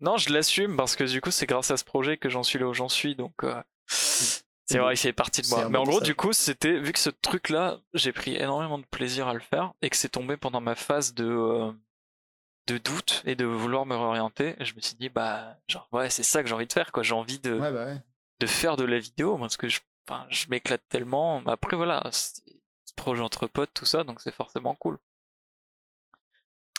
Non, 0.01 0.17
je 0.17 0.33
l'assume 0.33 0.75
parce 0.75 0.95
que 0.95 1.03
du 1.03 1.21
coup, 1.21 1.31
c'est 1.31 1.45
grâce 1.45 1.71
à 1.71 1.77
ce 1.77 1.83
projet 1.83 2.17
que 2.17 2.29
j'en 2.29 2.43
suis 2.43 2.59
là 2.59 2.67
où 2.67 2.73
j'en 2.73 2.89
suis. 2.89 3.15
Donc, 3.15 3.43
euh, 3.43 3.61
c'est 4.69 4.77
vrai, 4.77 4.93
il 4.93 4.97
fait 4.97 5.13
partie 5.13 5.41
de 5.41 5.47
moi. 5.47 5.67
Mais 5.69 5.77
en 5.77 5.83
gros, 5.83 5.99
du 5.99 6.13
coup, 6.15 6.31
c'était 6.31 6.79
vu 6.79 6.91
que 6.93 6.99
ce 6.99 7.09
truc-là, 7.09 7.79
j'ai 7.93 8.11
pris 8.11 8.35
énormément 8.35 8.77
de 8.77 8.85
plaisir 8.85 9.27
à 9.27 9.33
le 9.33 9.39
faire 9.39 9.73
et 9.81 9.89
que 9.89 9.95
c'est 9.95 10.09
tombé 10.09 10.37
pendant 10.37 10.61
ma 10.61 10.75
phase 10.75 11.13
de 11.15 11.25
euh, 11.25 11.71
de 12.67 12.77
doute 12.77 13.23
et 13.25 13.35
de 13.35 13.45
vouloir 13.45 13.87
me 13.87 13.95
réorienter. 13.95 14.55
Je 14.59 14.75
me 14.75 14.81
suis 14.81 14.95
dit, 14.95 15.09
bah, 15.09 15.57
genre, 15.67 15.87
ouais, 15.91 16.09
c'est 16.11 16.21
ça 16.23 16.43
que 16.43 16.49
j'ai 16.49 16.53
envie 16.53 16.67
de 16.67 16.73
faire, 16.73 16.91
quoi. 16.91 17.01
J'ai 17.01 17.15
envie 17.15 17.39
de, 17.39 17.53
Ouais, 17.53 17.71
bah 17.71 17.85
ouais. 17.85 17.97
de 18.39 18.45
faire 18.45 18.77
de 18.77 18.83
la 18.83 18.99
vidéo 18.99 19.37
parce 19.39 19.57
que 19.57 19.67
je, 19.67 19.79
enfin, 20.07 20.27
je 20.29 20.45
m'éclate 20.49 20.83
tellement. 20.87 21.41
Après, 21.47 21.75
voilà, 21.75 22.03
c'est 22.11 22.43
ce 22.85 22.93
projet 22.95 23.23
entre 23.23 23.47
potes, 23.47 23.73
tout 23.73 23.85
ça, 23.85 24.03
donc 24.03 24.21
c'est 24.21 24.33
forcément 24.33 24.75
cool. 24.75 24.99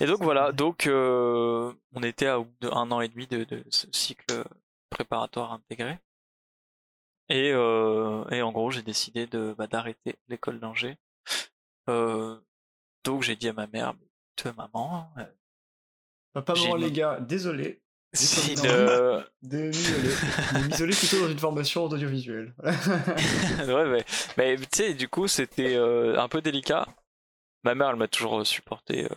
Et 0.01 0.07
donc 0.07 0.23
voilà, 0.23 0.53
donc 0.53 0.87
euh, 0.87 1.73
on 1.93 2.03
était 2.03 2.27
à 2.27 2.39
au 2.41 2.45
bout 2.45 2.57
de 2.61 2.69
un 2.69 2.91
an 2.91 3.01
et 3.01 3.09
demi 3.09 3.27
de, 3.27 3.45
de 3.45 3.65
ce 3.69 3.87
cycle 3.93 4.45
préparatoire 4.91 5.53
intégré. 5.53 5.99
Et, 7.31 7.53
euh, 7.53 8.25
et 8.31 8.43
en 8.43 8.53
gros, 8.53 8.71
j'ai 8.71 8.83
décidé 8.83 9.27
de 9.27 9.55
bah, 9.57 9.67
d'arrêter 9.67 10.17
l'école 10.29 10.59
d'ingé. 10.61 10.97
Euh, 11.89 12.39
donc 13.05 13.23
j'ai 13.23 13.37
dit 13.37 13.49
à 13.49 13.53
ma 13.53 13.67
mère, 13.69 13.95
écoute, 14.37 14.57
maman, 14.57 15.11
euh, 15.19 15.25
Papa, 16.33 16.55
maman, 16.55 16.75
les 16.77 16.93
gars, 16.93 17.21
désolé 17.21 17.81
si 18.13 18.55
le- 18.57 19.25
de 19.43 19.69
m'isoler. 19.69 20.09
de 20.55 20.67
m'isoler 20.69 20.95
plutôt 20.95 21.21
dans 21.21 21.31
une 21.31 21.39
formation 21.39 21.89
d'audiovisuel. 21.89 22.55
ouais, 22.63 23.85
mais, 23.89 24.05
mais 24.37 24.57
tu 24.57 24.67
sais, 24.73 24.95
du 24.95 25.09
coup, 25.09 25.29
c'était 25.29 25.75
euh, 25.77 26.19
un 26.21 26.29
peu 26.29 26.41
délicat. 26.43 26.87
Ma 27.63 27.75
mère, 27.75 27.91
elle 27.91 27.97
m'a 27.97 28.09
toujours 28.09 28.45
supporté, 28.47 29.05
euh, 29.05 29.15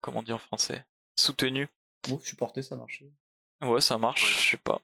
comment 0.00 0.20
on 0.20 0.22
dit 0.22 0.32
en 0.32 0.38
français, 0.38 0.84
soutenu. 1.16 1.68
bon, 2.08 2.18
supporter, 2.20 2.62
ça 2.62 2.76
marchait. 2.76 3.10
Ouais, 3.62 3.80
ça 3.80 3.98
marche, 3.98 4.44
je 4.44 4.50
sais 4.52 4.56
pas. 4.56 4.80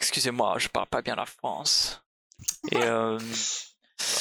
Excusez-moi, 0.00 0.58
je 0.58 0.68
parle 0.68 0.86
pas 0.86 1.02
bien 1.02 1.14
la 1.16 1.26
France. 1.26 2.02
Et 2.72 2.76
euh, 2.76 3.18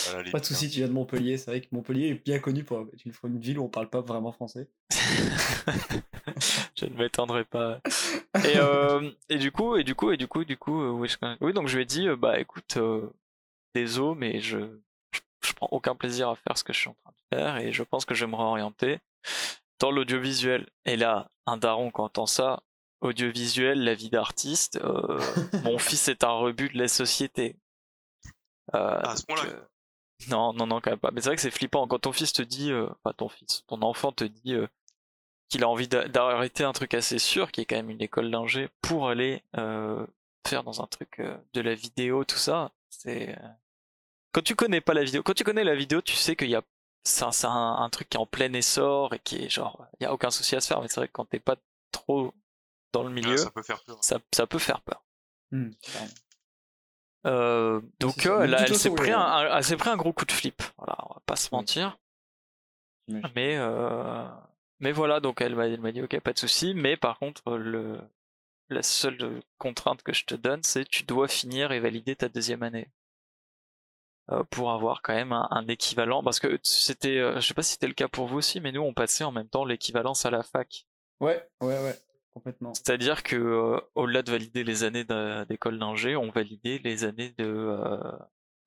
Voilà, 0.05 0.23
les 0.23 0.31
Pas 0.31 0.39
de 0.39 0.45
soucis, 0.45 0.69
tu 0.69 0.77
viens 0.79 0.87
de 0.87 0.93
Montpellier. 0.93 1.37
C'est 1.37 1.51
vrai 1.51 1.61
que 1.61 1.67
Montpellier 1.71 2.07
est 2.09 2.25
bien 2.25 2.39
connu 2.39 2.63
pour 2.63 2.81
être 2.81 3.05
une, 3.05 3.13
une 3.23 3.39
ville 3.39 3.59
où 3.59 3.63
on 3.63 3.69
parle 3.69 3.89
pas 3.89 4.01
vraiment 4.01 4.31
français. 4.31 4.67
je 6.75 6.85
ne 6.85 6.95
m'étendrai 6.97 7.43
pas. 7.45 7.79
Et, 8.43 8.57
euh, 8.57 9.09
et 9.29 9.37
du 9.37 9.51
coup, 9.51 9.75
et 9.77 9.83
du 9.83 9.95
coup, 9.95 10.11
et 10.11 10.17
du 10.17 10.27
coup, 10.27 10.43
du 10.45 10.57
coup, 10.57 10.81
euh, 10.81 10.89
oui, 10.89 11.07
je- 11.09 11.17
oui, 11.41 11.53
donc 11.53 11.67
je 11.67 11.75
lui 11.75 11.83
ai 11.83 11.85
dit, 11.85 12.07
euh, 12.07 12.15
bah 12.15 12.39
écoute, 12.39 12.77
euh, 12.77 13.09
désolé, 13.75 14.15
mais 14.17 14.39
je, 14.39 14.59
je, 15.11 15.19
je 15.43 15.53
prends 15.53 15.69
aucun 15.71 15.95
plaisir 15.95 16.29
à 16.29 16.35
faire 16.35 16.57
ce 16.57 16.63
que 16.63 16.73
je 16.73 16.79
suis 16.79 16.89
en 16.89 16.95
train 17.03 17.11
de 17.11 17.37
faire 17.37 17.57
et 17.57 17.71
je 17.71 17.83
pense 17.83 18.05
que 18.05 18.13
je 18.15 18.25
vais 18.25 18.31
me 18.31 18.35
réorienter 18.37 18.99
dans 19.79 19.91
l'audiovisuel. 19.91 20.67
Et 20.85 20.95
là, 20.97 21.29
un 21.45 21.57
daron 21.57 21.91
qui 21.91 22.01
entend 22.01 22.25
ça, 22.25 22.61
audiovisuel, 23.01 23.83
la 23.83 23.93
vie 23.95 24.09
d'artiste, 24.09 24.77
euh, 24.83 25.19
mon 25.63 25.77
fils 25.77 26.07
est 26.07 26.23
un 26.23 26.31
rebut 26.31 26.69
de 26.69 26.77
la 26.77 26.87
société. 26.87 27.55
Euh, 28.75 28.99
Ah, 29.03 29.11
à 29.11 29.15
ce 29.15 29.25
donc, 29.27 29.37
point-là. 29.37 29.53
euh, 29.53 29.61
non, 30.29 30.53
non, 30.53 30.67
non, 30.67 30.81
quand 30.81 30.91
même 30.91 30.99
pas. 30.99 31.11
Mais 31.11 31.21
c'est 31.21 31.29
vrai 31.29 31.35
que 31.35 31.41
c'est 31.41 31.51
flippant 31.51 31.87
quand 31.87 31.99
ton 31.99 32.11
fils 32.11 32.33
te 32.33 32.41
dit, 32.41 32.71
euh, 32.71 32.87
enfin 33.03 33.13
ton 33.15 33.29
fils, 33.29 33.63
ton 33.67 33.81
enfant 33.81 34.11
te 34.11 34.23
dit 34.23 34.53
euh, 34.53 34.67
qu'il 35.49 35.63
a 35.63 35.69
envie 35.69 35.87
d'a- 35.87 36.07
d'arrêter 36.07 36.63
un 36.63 36.73
truc 36.73 36.93
assez 36.93 37.19
sûr, 37.19 37.51
qui 37.51 37.61
est 37.61 37.65
quand 37.65 37.75
même 37.77 37.89
une 37.89 38.01
école 38.01 38.31
d'ingé, 38.31 38.69
pour 38.81 39.09
aller 39.09 39.43
euh, 39.57 40.05
faire 40.47 40.63
dans 40.63 40.81
un 40.81 40.87
truc 40.87 41.19
euh, 41.19 41.37
de 41.53 41.61
la 41.61 41.75
vidéo, 41.75 42.23
tout 42.25 42.37
ça. 42.37 42.71
C'est 42.89 43.37
euh, 43.37 43.47
quand 44.33 44.41
tu 44.43 44.55
connais 44.55 44.81
pas 44.81 44.93
la 44.93 45.03
vidéo, 45.03 45.23
quand 45.23 45.33
tu 45.33 45.43
connais 45.43 45.63
la 45.63 45.75
vidéo, 45.75 46.01
tu 46.01 46.15
sais 46.15 46.35
qu'il 46.35 46.49
y 46.49 46.55
a 46.55 46.63
c'est 47.05 47.23
un, 47.23 47.31
c'est 47.31 47.47
un- 47.47 47.75
un 47.77 47.89
truc 47.89 48.09
qui 48.09 48.17
est 48.17 48.19
en 48.19 48.25
plein 48.25 48.51
essor 48.53 49.13
et 49.13 49.19
qui 49.19 49.37
est 49.45 49.49
genre, 49.49 49.85
il 49.99 50.03
y 50.03 50.05
a 50.07 50.13
aucun 50.13 50.29
souci 50.29 50.55
à 50.57 50.61
se 50.61 50.67
faire. 50.67 50.81
Mais 50.81 50.89
c'est 50.89 50.99
vrai 50.99 51.07
que 51.07 51.13
quand 51.13 51.25
t'es 51.25 51.39
pas 51.39 51.55
trop 51.93 52.33
dans 52.97 53.03
le 53.09 53.09
Ah, 53.09 53.13
milieu, 53.13 53.37
ça 53.37 53.51
peut 53.51 53.63
faire 53.63 53.83
peur. 53.83 54.03
ça, 54.03 54.19
ça 54.33 54.47
peut 54.47 54.59
faire 54.59 54.81
peur. 54.81 55.03
Hmm. 55.51 55.69
Euh, 57.25 57.81
donc 57.99 58.25
euh, 58.25 58.43
elle, 58.43 58.55
elle 58.57 58.75
s'est 58.77 58.89
pris 58.91 59.09
ouais. 59.09 59.13
un, 59.15 59.61
pris 59.77 59.89
gros 59.97 60.13
coup 60.13 60.25
de 60.25 60.31
flip. 60.31 60.61
Voilà, 60.77 60.95
on 61.09 61.13
va 61.13 61.21
pas 61.25 61.35
se 61.35 61.49
mentir. 61.51 61.97
Mais 63.35 63.55
euh, 63.57 64.25
mais 64.79 64.91
voilà, 64.91 65.19
donc 65.19 65.41
elle 65.41 65.55
m'a 65.55 65.67
elle 65.67 65.79
m'a 65.81 65.91
dit 65.91 66.01
ok, 66.01 66.19
pas 66.19 66.33
de 66.33 66.39
souci. 66.39 66.73
Mais 66.73 66.97
par 66.97 67.19
contre, 67.19 67.57
le 67.57 67.99
la 68.69 68.83
seule 68.83 69.41
contrainte 69.57 70.03
que 70.03 70.13
je 70.13 70.25
te 70.25 70.35
donne, 70.35 70.63
c'est 70.63 70.85
tu 70.85 71.03
dois 71.03 71.27
finir 71.27 71.71
et 71.71 71.79
valider 71.79 72.15
ta 72.15 72.29
deuxième 72.29 72.63
année 72.63 72.89
Euh, 74.29 74.43
pour 74.43 74.71
avoir 74.71 75.01
quand 75.01 75.13
même 75.13 75.31
un, 75.31 75.47
un 75.51 75.65
équivalent. 75.69 76.21
Parce 76.21 76.39
que 76.41 76.59
c'était, 76.63 77.17
euh, 77.17 77.39
je 77.39 77.47
sais 77.47 77.53
pas 77.53 77.63
si 77.63 77.73
c'était 77.73 77.87
le 77.87 77.93
cas 77.93 78.09
pour 78.09 78.27
vous 78.27 78.37
aussi, 78.37 78.59
mais 78.59 78.73
nous 78.73 78.81
on 78.81 78.93
passait 78.93 79.23
en 79.23 79.31
même 79.31 79.47
temps 79.47 79.63
l'équivalence 79.63 80.25
à 80.25 80.31
la 80.31 80.43
fac. 80.43 80.85
Ouais, 81.21 81.47
ouais, 81.61 81.79
ouais, 81.81 81.97
complètement. 82.37 82.73
C'est-à-dire 82.73 83.23
que 83.23 83.35
euh, 83.35 83.79
au-delà 83.95 84.21
de 84.21 84.31
valider 84.31 84.63
les 84.63 84.83
années 84.83 85.05
d'école 85.49 85.79
d'ingé, 85.79 86.15
on 86.15 86.29
validait 86.29 86.79
les 86.83 87.03
années 87.03 87.33
de 87.37 87.45
euh, 87.45 87.97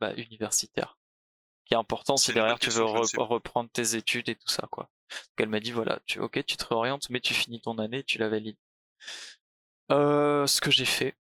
bah, 0.00 0.12
universitaire. 0.16 0.98
Ce 1.64 1.68
qui 1.68 1.74
est 1.74 1.78
important 1.78 2.16
si 2.16 2.32
derrière 2.32 2.58
tu 2.58 2.70
veux 2.70 2.84
re- 2.84 3.22
reprendre 3.22 3.70
tes 3.70 3.94
études 3.94 4.28
et 4.28 4.34
tout 4.34 4.48
ça 4.48 4.66
quoi. 4.70 4.90
Donc 5.10 5.34
elle 5.38 5.48
m'a 5.48 5.60
dit 5.60 5.72
voilà, 5.72 6.00
tu 6.06 6.18
ok, 6.20 6.44
tu 6.44 6.56
te 6.56 6.64
réorientes, 6.64 7.08
mais 7.10 7.20
tu 7.20 7.34
finis 7.34 7.60
ton 7.60 7.78
année, 7.78 8.02
tu 8.04 8.18
la 8.18 8.28
valides. 8.28 8.56
Euh, 9.92 10.46
ce 10.46 10.60
que 10.60 10.70
j'ai 10.70 10.84
fait 10.84 11.16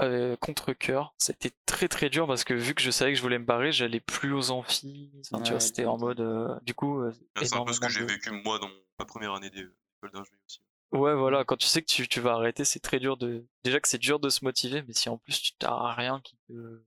euh, 0.00 0.36
contre 0.36 0.72
cœur, 0.72 1.14
c'était 1.18 1.52
très 1.66 1.88
très 1.88 2.10
dur 2.10 2.26
parce 2.26 2.44
que 2.44 2.52
vu 2.54 2.74
que 2.74 2.82
je 2.82 2.90
savais 2.90 3.12
que 3.12 3.16
je 3.16 3.22
voulais 3.22 3.38
me 3.38 3.44
barrer, 3.44 3.72
j'allais 3.72 4.00
plus 4.00 4.32
aux 4.32 4.50
amphis. 4.50 5.10
Enfin, 5.32 5.42
tu 5.42 5.50
Ouais, 5.50 5.50
vois, 5.52 5.60
c'était 5.60 5.86
en 5.86 5.98
mode 5.98 6.20
euh, 6.20 6.58
du 6.62 6.74
coup 6.74 7.02
C'est 7.40 7.54
un 7.54 7.64
peu 7.64 7.72
ce 7.72 7.80
que 7.80 7.88
j'ai 7.88 8.04
vécu 8.04 8.30
moi 8.30 8.58
dans 8.58 8.70
ma 8.98 9.04
première 9.04 9.34
année 9.34 9.50
d'école 9.50 10.10
d'ingé 10.12 10.30
aussi. 10.46 10.60
Ouais, 10.92 11.14
voilà, 11.14 11.44
quand 11.44 11.56
tu 11.56 11.66
sais 11.66 11.82
que 11.82 11.86
tu, 11.86 12.08
tu 12.08 12.20
vas 12.20 12.32
arrêter, 12.34 12.64
c'est 12.64 12.80
très 12.80 12.98
dur 13.00 13.16
de. 13.16 13.44
Déjà 13.64 13.80
que 13.80 13.88
c'est 13.88 13.98
dur 13.98 14.18
de 14.20 14.28
se 14.30 14.44
motiver, 14.44 14.82
mais 14.86 14.94
si 14.94 15.08
en 15.08 15.18
plus 15.18 15.40
tu 15.42 15.52
t'as 15.58 15.92
rien 15.94 16.20
qui 16.22 16.36
te, 16.48 16.82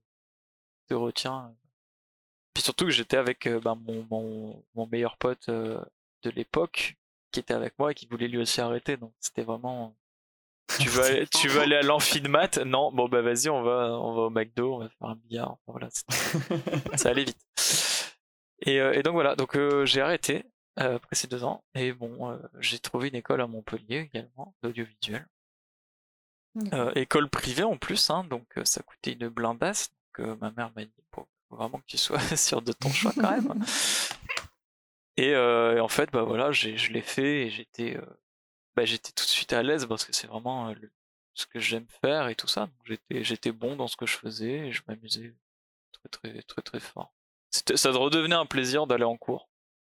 te 0.88 0.94
retient. 0.94 1.46
euh. 1.50 1.54
Puis 2.54 2.62
surtout 2.62 2.84
que 2.86 2.90
j'étais 2.90 3.16
avec 3.16 3.48
ben, 3.48 3.74
mon, 3.76 4.06
mon, 4.10 4.64
mon 4.74 4.86
meilleur 4.86 5.16
pote 5.16 5.48
euh, 5.48 5.80
de 6.22 6.30
l'époque 6.30 6.96
qui 7.32 7.40
était 7.40 7.54
avec 7.54 7.78
moi 7.78 7.92
et 7.92 7.94
qui 7.94 8.06
voulait 8.06 8.28
lui 8.28 8.38
aussi 8.38 8.60
arrêter, 8.60 8.96
donc 8.96 9.12
c'était 9.20 9.42
vraiment. 9.44 9.96
Tu 10.80 10.88
veux 10.88 11.02
aller, 11.04 11.26
tu 11.28 11.48
veux 11.48 11.60
aller 11.62 11.76
à 11.76 11.82
l'amphi 11.82 12.20
de 12.20 12.28
maths? 12.28 12.58
Non, 12.58 12.92
bon 12.92 13.08
bah 13.08 13.22
vas-y, 13.22 13.48
on 13.50 13.62
va, 13.62 13.98
on 14.00 14.14
va 14.14 14.22
au 14.22 14.30
McDo, 14.30 14.76
on 14.76 14.78
va 14.78 14.88
faire 14.88 15.08
un 15.08 15.16
billard. 15.16 15.52
Enfin, 15.66 15.78
voilà, 15.78 15.88
ça 16.96 17.08
allait 17.10 17.24
vite. 17.24 17.38
Et, 18.66 18.80
euh, 18.80 18.92
et 18.92 19.02
donc 19.02 19.14
voilà, 19.14 19.36
donc 19.36 19.56
euh, 19.56 19.84
j'ai 19.86 20.00
arrêté 20.00 20.44
euh, 20.78 20.96
après 20.96 21.16
ces 21.16 21.26
deux 21.28 21.44
ans. 21.44 21.64
Et 21.74 21.92
bon, 21.92 22.30
euh, 22.30 22.38
j'ai 22.60 22.78
trouvé 22.78 23.08
une 23.08 23.14
école 23.16 23.40
à 23.40 23.46
Montpellier 23.46 23.98
également, 24.12 24.54
d'audiovisuel. 24.62 25.26
Euh, 26.72 26.92
école 26.96 27.28
privée 27.30 27.62
en 27.62 27.76
plus, 27.76 28.10
hein, 28.10 28.24
donc 28.24 28.46
euh, 28.58 28.64
ça 28.64 28.82
coûtait 28.82 29.12
une 29.12 29.28
blindasse. 29.28 29.90
Donc 30.18 30.40
ma 30.40 30.50
mère 30.50 30.72
m'a 30.74 30.84
dit, 30.84 30.92
bon, 31.12 31.26
faut 31.48 31.56
vraiment 31.56 31.78
que 31.78 31.86
tu 31.86 31.96
sois 31.98 32.18
sûr 32.36 32.60
de 32.62 32.72
ton 32.72 32.90
choix 32.90 33.12
quand 33.14 33.30
même. 33.30 33.54
Et, 35.16 35.30
et 35.30 35.80
en 35.80 35.88
fait, 35.88 36.10
bah 36.12 36.22
voilà, 36.22 36.52
j'ai, 36.52 36.76
je 36.78 36.92
l'ai 36.92 37.02
fait 37.02 37.46
et 37.46 37.50
j'étais, 37.50 37.98
bah, 38.76 38.86
j'étais 38.86 39.12
tout 39.12 39.24
de 39.24 39.30
suite 39.30 39.54
à 39.54 39.62
l'aise 39.64 39.86
parce 39.86 40.06
que 40.06 40.14
c'est 40.14 40.28
vraiment 40.28 40.72
le- 40.74 40.92
ce 41.34 41.46
que 41.46 41.60
j'aime 41.60 41.88
faire 42.02 42.28
et 42.28 42.36
tout 42.36 42.48
ça. 42.48 42.70
J'étais, 42.86 43.24
j'étais 43.24 43.52
bon 43.52 43.76
dans 43.76 43.88
ce 43.88 43.96
que 43.96 44.06
je 44.06 44.16
faisais 44.18 44.68
et 44.68 44.72
je 44.72 44.82
m'amusais 44.88 45.34
très 45.92 46.10
très 46.10 46.42
très 46.44 46.62
très 46.62 46.80
fort. 46.80 47.14
C'était, 47.52 47.78
ça 47.78 47.92
redevenait 47.92 48.36
un 48.36 48.46
plaisir 48.46 48.88
d'aller 48.88 49.04
en 49.04 49.18
cours. 49.18 49.49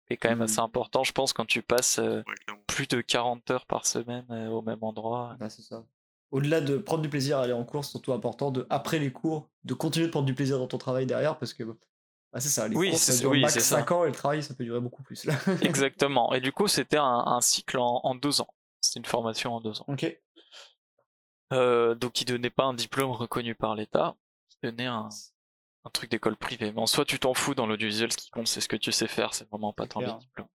C'est 0.08 0.16
quand 0.16 0.28
même 0.28 0.38
Mhm. 0.38 0.44
assez 0.44 0.58
important, 0.60 1.04
je 1.04 1.12
pense, 1.12 1.32
quand 1.32 1.46
tu 1.46 1.62
passes 1.62 1.98
euh, 1.98 2.22
Ouais, 2.26 2.54
plus 2.66 2.86
de 2.86 3.00
40 3.00 3.50
heures 3.50 3.66
par 3.66 3.86
semaine 3.86 4.26
euh, 4.30 4.48
au 4.48 4.60
même 4.62 4.82
endroit. 4.82 5.36
Bah, 5.38 5.48
c'est 5.48 5.62
ça. 5.62 5.84
Au-delà 6.30 6.60
de 6.60 6.78
prendre 6.78 7.02
du 7.02 7.08
plaisir 7.08 7.38
à 7.38 7.42
aller 7.42 7.52
en 7.52 7.64
cours, 7.64 7.84
c'est 7.84 7.90
surtout 7.92 8.12
important 8.12 8.50
de, 8.50 8.66
après 8.70 8.98
les 8.98 9.12
cours, 9.12 9.48
de 9.64 9.74
continuer 9.74 10.06
de 10.06 10.10
prendre 10.10 10.26
du 10.26 10.34
plaisir 10.34 10.58
dans 10.58 10.66
ton 10.66 10.78
travail 10.78 11.06
derrière 11.06 11.38
parce 11.38 11.52
que 11.54 11.62
bah, 11.64 12.40
c'est 12.40 12.48
ça, 12.48 12.66
les 12.68 12.76
Oui, 12.76 12.90
cours 12.90 12.98
c'est- 12.98 13.12
ça 13.12 13.18
dure 13.20 13.30
oui, 13.30 13.40
max 13.42 13.54
c'est 13.54 13.60
ça. 13.60 13.76
5 13.76 13.90
ans 13.92 14.04
et 14.04 14.08
le 14.08 14.14
travail 14.14 14.42
ça 14.42 14.54
peut 14.54 14.64
durer 14.64 14.80
beaucoup 14.80 15.02
plus 15.02 15.24
là. 15.26 15.34
Exactement. 15.62 16.32
Et 16.34 16.40
du 16.40 16.50
coup, 16.52 16.68
c'était 16.68 16.96
un, 16.96 17.04
un 17.26 17.40
cycle 17.42 17.78
en, 17.78 18.00
en 18.04 18.14
deux 18.14 18.40
ans. 18.40 18.48
C'était 18.80 19.00
une 19.00 19.06
formation 19.06 19.54
en 19.54 19.60
deux 19.60 19.80
ans. 19.80 19.84
ok. 19.88 20.18
Euh, 21.52 21.94
donc, 21.94 22.20
il 22.20 22.24
donnait 22.24 22.50
pas 22.50 22.64
un 22.64 22.74
diplôme 22.74 23.10
reconnu 23.10 23.54
par 23.54 23.74
l'État. 23.74 24.16
Il 24.62 24.70
donnait 24.70 24.86
un, 24.86 25.08
un 25.84 25.90
truc 25.90 26.10
d'école 26.10 26.36
privée. 26.36 26.72
Mais 26.72 26.80
en 26.80 26.86
soi, 26.86 27.04
tu 27.04 27.18
t'en 27.18 27.34
fous 27.34 27.54
dans 27.54 27.66
l'audiovisuel. 27.66 28.12
Ce 28.12 28.16
qui 28.16 28.30
compte, 28.30 28.46
c'est 28.48 28.60
ce 28.60 28.68
que 28.68 28.76
tu 28.76 28.92
sais 28.92 29.08
faire. 29.08 29.34
C'est 29.34 29.48
vraiment 29.48 29.72
pas 29.72 29.86
clair. 29.86 30.18
diplômes. 30.18 30.48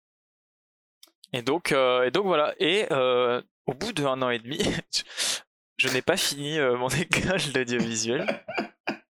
Et 1.33 1.41
donc, 1.41 1.71
euh, 1.71 2.03
et 2.03 2.11
donc 2.11 2.25
voilà. 2.25 2.53
Et 2.59 2.85
euh, 2.91 3.41
au 3.65 3.73
bout 3.73 3.91
d'un 3.93 4.21
an 4.21 4.29
et 4.29 4.39
demi, 4.39 4.59
je 5.77 5.89
n'ai 5.89 6.01
pas 6.01 6.17
fini 6.17 6.57
euh, 6.59 6.77
mon 6.77 6.89
école 6.89 7.41
d'audiovisuel. 7.53 8.43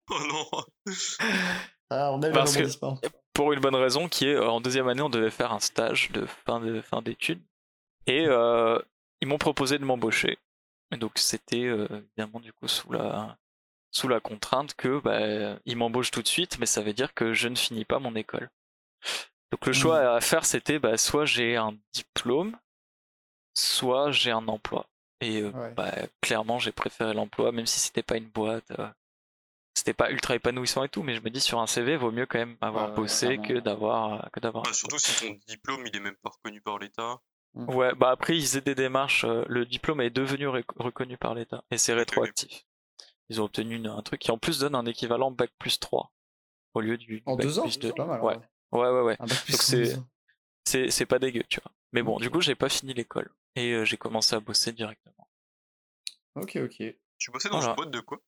Oh 0.10 0.20
non 0.32 0.64
Ah, 1.90 2.14
on 2.14 2.22
a 2.24 2.30
Parce 2.32 2.56
que- 2.56 3.08
pour 3.34 3.52
une 3.52 3.60
bonne 3.60 3.76
raison 3.76 4.08
qui 4.08 4.26
est 4.26 4.36
euh, 4.36 4.48
en 4.50 4.62
deuxième 4.62 4.88
année 4.88 5.02
on 5.02 5.10
devait 5.10 5.30
faire 5.30 5.52
un 5.52 5.60
stage 5.60 6.12
de 6.14 6.26
fin 6.26 6.62
de 6.62 6.80
fin 6.80 7.02
d'études 7.02 7.42
Et 8.06 8.26
euh, 8.26 8.80
ils 9.20 9.28
m'ont 9.28 9.38
proposé 9.38 9.78
de 9.80 9.84
m'embaucher. 9.84 10.38
Et 10.94 10.98
donc 10.98 11.12
c'était 11.18 11.66
euh, 11.66 11.88
évidemment 11.92 12.40
du 12.40 12.54
coup 12.54 12.70
sous 12.70 12.90
la 12.94 13.38
sous 13.92 14.08
la 14.08 14.20
contrainte 14.20 14.74
que 14.76 15.00
bah, 15.00 15.60
ils 15.66 15.78
m'embauchent 15.78 16.12
tout 16.12 16.22
de 16.22 16.28
suite, 16.28 16.60
mais 16.60 16.66
ça 16.66 16.82
veut 16.82 16.94
dire 16.94 17.14
que 17.14 17.34
je 17.34 17.48
ne 17.48 17.56
finis 17.56 17.86
pas 17.86 18.00
mon 18.00 18.16
école. 18.16 18.50
Donc 19.52 19.66
le 19.66 19.74
choix 19.74 20.00
Mhm. 20.00 20.18
à 20.18 20.22
faire 20.22 20.46
c'était 20.46 20.78
bah, 20.80 20.98
soit 20.98 21.26
j'ai 21.26 21.56
un 21.56 21.76
diplôme, 21.94 22.58
soit 23.54 24.12
j'ai 24.12 24.32
un 24.32 24.48
emploi. 24.48 24.88
Et 25.22 25.42
euh, 25.42 25.52
Ouais. 25.52 25.74
bah, 25.74 25.94
clairement 26.22 26.60
j'ai 26.60 26.72
préféré 26.72 27.14
l'emploi, 27.14 27.52
même 27.52 27.66
si 27.66 27.80
c'était 27.80 28.04
pas 28.04 28.18
une 28.18 28.30
boîte, 28.30 28.70
euh, 28.78 28.88
c'était 29.74 29.94
pas 29.94 30.12
ultra 30.12 30.36
épanouissant 30.36 30.84
et 30.84 30.90
tout, 30.90 31.02
mais 31.02 31.16
je 31.16 31.22
me 31.22 31.30
dis 31.30 31.40
sur 31.42 31.60
un 31.60 31.66
CV 31.68 31.98
vaut 31.98 32.12
mieux 32.12 32.26
quand 32.26 32.38
même 32.40 32.58
avoir 32.62 32.90
Ouais, 32.90 32.96
bossé 32.96 33.38
clairement, 33.38 33.48
que 33.48 33.54
d'avoir 33.60 34.14
euh, 34.14 34.30
que 34.34 34.40
d'avoir. 34.40 34.64
un 34.66 34.68
Enfin, 34.68 34.74
surtout 34.74 35.00
si 35.00 35.16
ton 35.16 35.40
diplôme 35.48 35.86
il 35.88 35.96
est 35.96 36.00
même 36.00 36.18
pas 36.18 36.30
reconnu 36.30 36.62
par 36.62 36.78
l'État. 36.78 37.20
Ouais, 37.56 37.96
bah 37.96 38.12
après 38.12 38.38
ils 38.38 38.42
faisaient 38.44 38.62
des 38.62 38.76
démarches. 38.76 39.24
euh, 39.24 39.44
le 39.48 39.66
diplôme 39.66 40.02
est 40.02 40.12
devenu 40.12 40.48
rec- 40.48 40.66
reconnu 40.76 41.18
par 41.18 41.34
l'État 41.34 41.64
et 41.72 41.80
c'est 41.80 41.94
rétroactif. 41.94 42.67
Ils 43.30 43.42
ont 43.42 43.46
obtenu 43.46 43.76
une- 43.76 43.88
un 43.88 44.02
truc 44.02 44.22
qui 44.22 44.32
en 44.32 44.38
plus 44.38 44.60
donne 44.60 44.76
un 44.76 44.86
équivalent 44.86 45.32
bac 45.32 45.52
plus 45.60 45.80
3 45.80 46.14
au 46.74 46.82
lieu 46.82 46.98
du, 46.98 47.24
En 47.26 47.36
bac 47.36 47.46
deux 47.46 47.60
ans, 47.60 47.64
plus 47.64 47.80
2. 47.80 47.88
c'est 47.90 47.94
pas 47.96 48.06
mal. 48.06 48.22
Ouais, 48.22 48.36
ouais. 48.72 48.90
ouais, 48.90 49.02
ouais, 49.02 49.18
Donc 49.20 49.62
c'est- 50.66 51.06
pas 51.06 51.20
dégueu, 51.20 51.44
tu 51.50 51.60
vois. 51.62 51.72
Mais 51.94 52.02
bon, 52.04 52.18
du 52.20 52.30
coup 52.30 52.42
j'ai 52.42 52.56
pas 52.56 52.70
fini 52.70 52.94
l'école 52.94 53.30
et 53.56 53.72
euh, 53.74 53.86
j'ai 53.86 53.98
commencé 53.98 54.36
à 54.36 54.40
bosser 54.40 54.72
directement. 54.72 55.28
Ok, 56.36 56.58
ok. 56.58 56.84
Tu 57.18 57.32
bossais 57.32 57.50
dans 57.50 57.58
Voilà. 57.58 57.72
une 57.72 57.76
boîte 57.76 57.92
de 57.92 58.00
quoi? 58.00 58.20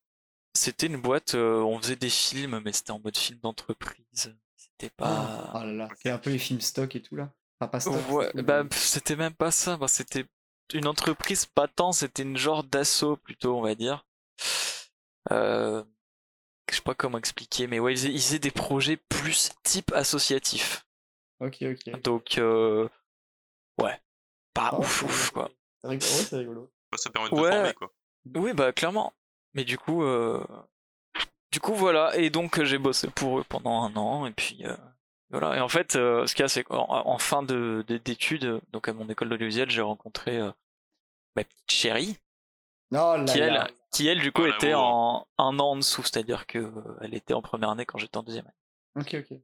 C'était 0.56 0.86
une 0.88 0.96
boîte, 1.00 1.34
euh, 1.36 1.60
on 1.60 1.78
faisait 1.80 1.94
des 1.96 2.10
films, 2.10 2.60
mais 2.64 2.72
c'était 2.72 2.90
en 2.90 2.98
mode 2.98 3.16
film 3.16 3.38
d'entreprise. 3.38 4.34
C'était 4.56 4.90
pas. 4.90 5.50
Ah 5.54 5.64
là 5.64 5.72
là, 5.72 5.88
c'est 6.02 6.10
un 6.10 6.18
peu 6.18 6.30
les 6.30 6.38
films 6.38 6.60
stock 6.60 6.96
et 6.96 7.02
tout 7.02 7.14
là. 7.14 7.32
Enfin, 7.60 7.68
pas 7.68 7.80
stock. 7.80 7.94
Ouais, 8.10 8.30
bah 8.42 8.64
c'était 8.72 9.14
même 9.16 9.34
pas 9.34 9.50
ça. 9.52 9.76
Bah, 9.76 9.86
c'était 9.88 10.24
une 10.74 10.86
entreprise 10.88 11.46
pas 11.46 11.68
tant, 11.68 11.92
c'était 11.92 12.22
une 12.24 12.36
genre 12.36 12.64
d'assaut 12.64 13.16
plutôt, 13.16 13.56
on 13.56 13.62
va 13.62 13.74
dire. 13.76 14.04
Euh, 15.30 15.82
je 16.70 16.76
sais 16.76 16.82
pas 16.82 16.94
comment 16.94 17.18
expliquer, 17.18 17.66
mais 17.66 17.78
ouais, 17.78 17.92
ils 17.94 17.96
faisaient, 17.98 18.12
ils 18.12 18.20
faisaient 18.20 18.38
des 18.38 18.50
projets 18.50 18.96
plus 18.96 19.50
type 19.62 19.92
associatif. 19.92 20.86
Ok, 21.40 21.58
ok. 21.62 22.00
Donc, 22.02 22.38
euh, 22.38 22.88
ouais, 23.80 24.00
pas 24.54 24.70
Ah, 24.72 24.78
ouf, 24.78 25.02
ouf, 25.02 25.30
quoi. 25.30 25.50
C'est 25.82 25.88
rigolo. 25.88 26.10
Ouais, 26.12 26.24
c'est 26.28 26.36
rigolo. 26.36 26.70
Ça 26.96 27.10
permet 27.10 27.30
de 27.30 27.34
Ouais. 27.34 27.50
former 27.50 27.74
quoi. 27.74 27.92
Oui, 28.34 28.52
bah 28.52 28.72
clairement. 28.72 29.12
Mais 29.54 29.64
du 29.64 29.78
coup, 29.78 30.02
euh, 30.04 30.44
du 31.52 31.60
coup 31.60 31.74
voilà. 31.74 32.16
Et 32.16 32.30
donc 32.30 32.58
euh, 32.58 32.64
j'ai 32.64 32.78
bossé 32.78 33.08
pour 33.08 33.38
eux 33.38 33.44
pendant 33.48 33.82
un 33.82 33.94
an. 33.96 34.26
Et 34.26 34.32
puis 34.32 34.64
euh, 34.66 34.76
voilà. 35.30 35.56
Et 35.56 35.60
en 35.60 35.68
fait, 35.68 35.96
euh, 35.96 36.26
ce 36.26 36.34
qu'il 36.34 36.42
y 36.42 36.44
a, 36.44 36.48
c'est 36.48 36.64
qu'en 36.64 36.86
en 36.88 37.18
fin 37.18 37.42
de 37.42 37.82
de- 37.86 37.96
d'études, 37.96 38.60
donc 38.72 38.88
à 38.88 38.92
mon 38.92 39.08
école 39.08 39.28
d'audiovisuel, 39.30 39.70
j'ai 39.70 39.80
rencontré 39.80 40.38
euh, 40.38 40.50
ma 41.36 41.44
petite 41.44 41.70
chérie, 41.70 42.18
Non, 42.90 43.16
là, 43.16 43.24
qui 43.24 43.38
elle, 43.38 43.54
là. 43.54 43.68
Qui 43.92 44.06
elle 44.08 44.20
du 44.20 44.32
coup 44.32 44.42
Oh, 44.44 44.46
était 44.46 44.74
en 44.74 45.26
un 45.38 45.58
an 45.58 45.70
en 45.72 45.76
dessous, 45.76 46.02
c'est-à-dire 46.02 46.46
que 46.46 46.58
euh, 46.58 46.70
elle 47.00 47.14
était 47.14 47.34
en 47.34 47.42
première 47.42 47.70
année 47.70 47.84
quand 47.86 47.98
j'étais 47.98 48.16
en 48.16 48.22
deuxième 48.22 48.46
année. 48.46 49.04
Ok, 49.06 49.16
ok. 49.30 49.38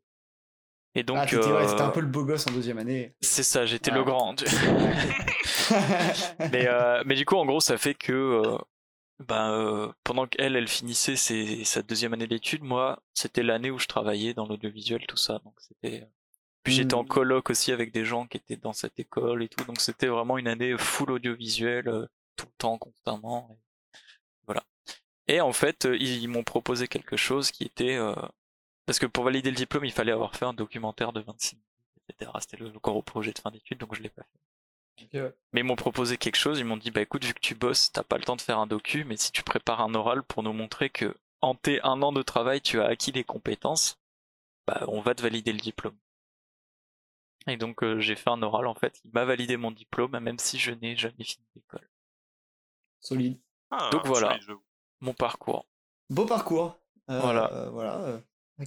Et 0.95 1.03
donc, 1.03 1.19
ah, 1.21 1.27
t'étais 1.27 1.47
ouais, 1.53 1.65
euh, 1.65 1.69
c'était 1.69 1.83
un 1.83 1.91
peu 1.91 2.01
le 2.01 2.07
beau 2.07 2.25
gosse 2.25 2.47
en 2.47 2.53
deuxième 2.53 2.79
année. 2.79 3.15
c'est 3.21 3.43
ça, 3.43 3.67
j'étais 3.67 3.91
Ah. 3.91 3.95
le 3.97 4.05
grand. 4.05 4.43
mais, 6.53 6.67
euh, 6.69 7.03
mais 7.07 7.15
du 7.15 7.25
coup, 7.25 7.37
en 7.37 7.47
gros, 7.47 7.61
ça 7.61 7.77
fait 7.79 7.95
que 7.95 8.13
euh, 8.13 8.59
ben, 9.27 9.51
euh, 9.53 9.89
pendant 10.05 10.27
qu'elle, 10.27 10.57
elle 10.57 10.69
finissait 10.69 11.17
ses, 11.17 11.65
sa 11.65 11.83
deuxième 11.83 12.13
année 12.15 12.27
d'études, 12.27 12.63
moi, 12.63 13.03
c'était 13.15 13.43
l'année 13.43 13.71
où 13.71 13.79
je 13.79 13.87
travaillais 13.87 14.35
dans 14.35 14.47
l'audiovisuel, 14.47 15.07
tout 15.07 15.17
ça. 15.17 15.39
Donc 15.45 15.55
c'était. 15.61 16.03
euh, 16.03 16.07
Puis 16.63 16.75
j'étais 16.75 16.95
en 16.95 17.05
Mm. 17.05 17.09
coloc 17.09 17.51
aussi 17.51 17.73
avec 17.73 17.93
des 17.93 18.05
gens 18.05 18.27
qui 18.27 18.37
étaient 18.39 18.57
dans 18.57 18.73
cette 18.73 18.99
école 18.99 19.43
et 19.43 19.49
tout. 19.49 19.65
Donc 19.65 19.81
c'était 19.81 20.09
vraiment 20.09 20.39
une 20.39 20.49
année 20.49 20.77
full 20.79 21.11
audiovisuel, 21.11 21.89
euh, 21.89 22.07
tout 22.37 22.47
le 22.47 22.53
temps, 22.59 22.79
constamment. 22.79 23.49
et. 23.53 23.57
Et 25.29 25.41
en 25.41 25.53
fait, 25.53 25.87
euh, 25.87 25.97
ils, 25.97 26.23
ils 26.23 26.29
m'ont 26.29 26.45
proposé 26.45 26.89
quelque 26.89 27.17
chose 27.17 27.51
qui 27.51 27.65
était. 27.65 27.97
euh, 27.97 28.15
Parce 28.87 28.99
que 29.01 29.07
pour 29.07 29.25
valider 29.25 29.51
le 29.51 29.57
diplôme, 29.57 29.85
il 29.85 29.93
fallait 29.93 30.13
avoir 30.13 30.37
fait 30.37 30.47
un 30.47 30.55
documentaire 30.55 31.13
de 31.13 31.21
26 31.21 31.57
minutes, 31.57 31.69
etc. 32.09 32.33
C'était 32.41 32.59
le 32.59 32.71
gros 32.73 33.03
projet 33.03 33.33
de 33.33 33.39
fin 33.41 33.51
d'études, 33.51 33.79
donc 33.79 33.95
je 33.95 34.03
l'ai 34.03 34.11
pas 34.11 34.23
fait. 34.25 34.41
Ouais. 35.15 35.35
Mais 35.53 35.61
ils 35.61 35.65
m'ont 35.65 35.77
proposé 35.77 36.19
quelque 36.19 36.37
chose, 36.37 36.59
ils 36.61 36.65
m'ont 36.65 36.77
dit 36.77 36.91
bah 36.93 37.01
écoute 37.03 37.25
vu 37.25 37.35
que 37.35 37.41
tu 37.41 37.55
bosses, 37.55 37.91
t'as 37.93 38.05
pas 38.05 38.19
le 38.19 38.25
temps 38.25 38.37
de 38.37 38.41
faire 38.43 38.59
un 38.59 38.67
docu, 38.69 39.05
mais 39.05 39.17
si 39.17 39.33
tu 39.33 39.43
prépares 39.43 39.81
un 39.81 39.95
oral 39.95 40.23
pour 40.23 40.43
nous 40.43 40.53
montrer 40.53 40.91
que 40.91 41.17
en 41.41 41.55
tes 41.55 41.83
un 41.83 42.03
an 42.03 42.13
de 42.13 42.23
travail 42.23 42.61
tu 42.61 42.81
as 42.81 42.87
acquis 42.87 43.13
les 43.13 43.25
compétences, 43.25 43.99
bah 44.67 44.85
on 44.89 45.01
va 45.01 45.15
te 45.15 45.23
valider 45.23 45.53
le 45.53 45.61
diplôme. 45.61 45.97
Et 47.49 47.57
donc 47.57 47.83
euh, 47.83 47.99
j'ai 47.99 48.15
fait 48.15 48.31
un 48.31 48.41
oral 48.43 48.69
en 48.69 48.75
fait, 48.77 49.01
il 49.05 49.11
m'a 49.13 49.25
validé 49.25 49.57
mon 49.57 49.73
diplôme 49.73 50.17
même 50.21 50.39
si 50.39 50.59
je 50.61 50.71
n'ai 50.71 50.97
jamais 50.97 51.25
fini 51.25 51.45
l'école. 51.57 51.89
Solide. 53.01 53.39
Ah, 53.71 53.89
Donc 53.91 54.07
voilà. 54.07 54.39
Mon 55.01 55.13
parcours. 55.15 55.67
Beau 56.11 56.25
parcours. 56.27 56.79
Euh, 57.11 57.21
Voilà. 57.21 57.51
euh, 57.53 57.71
voilà. 57.71 57.95
euh, 57.97 58.19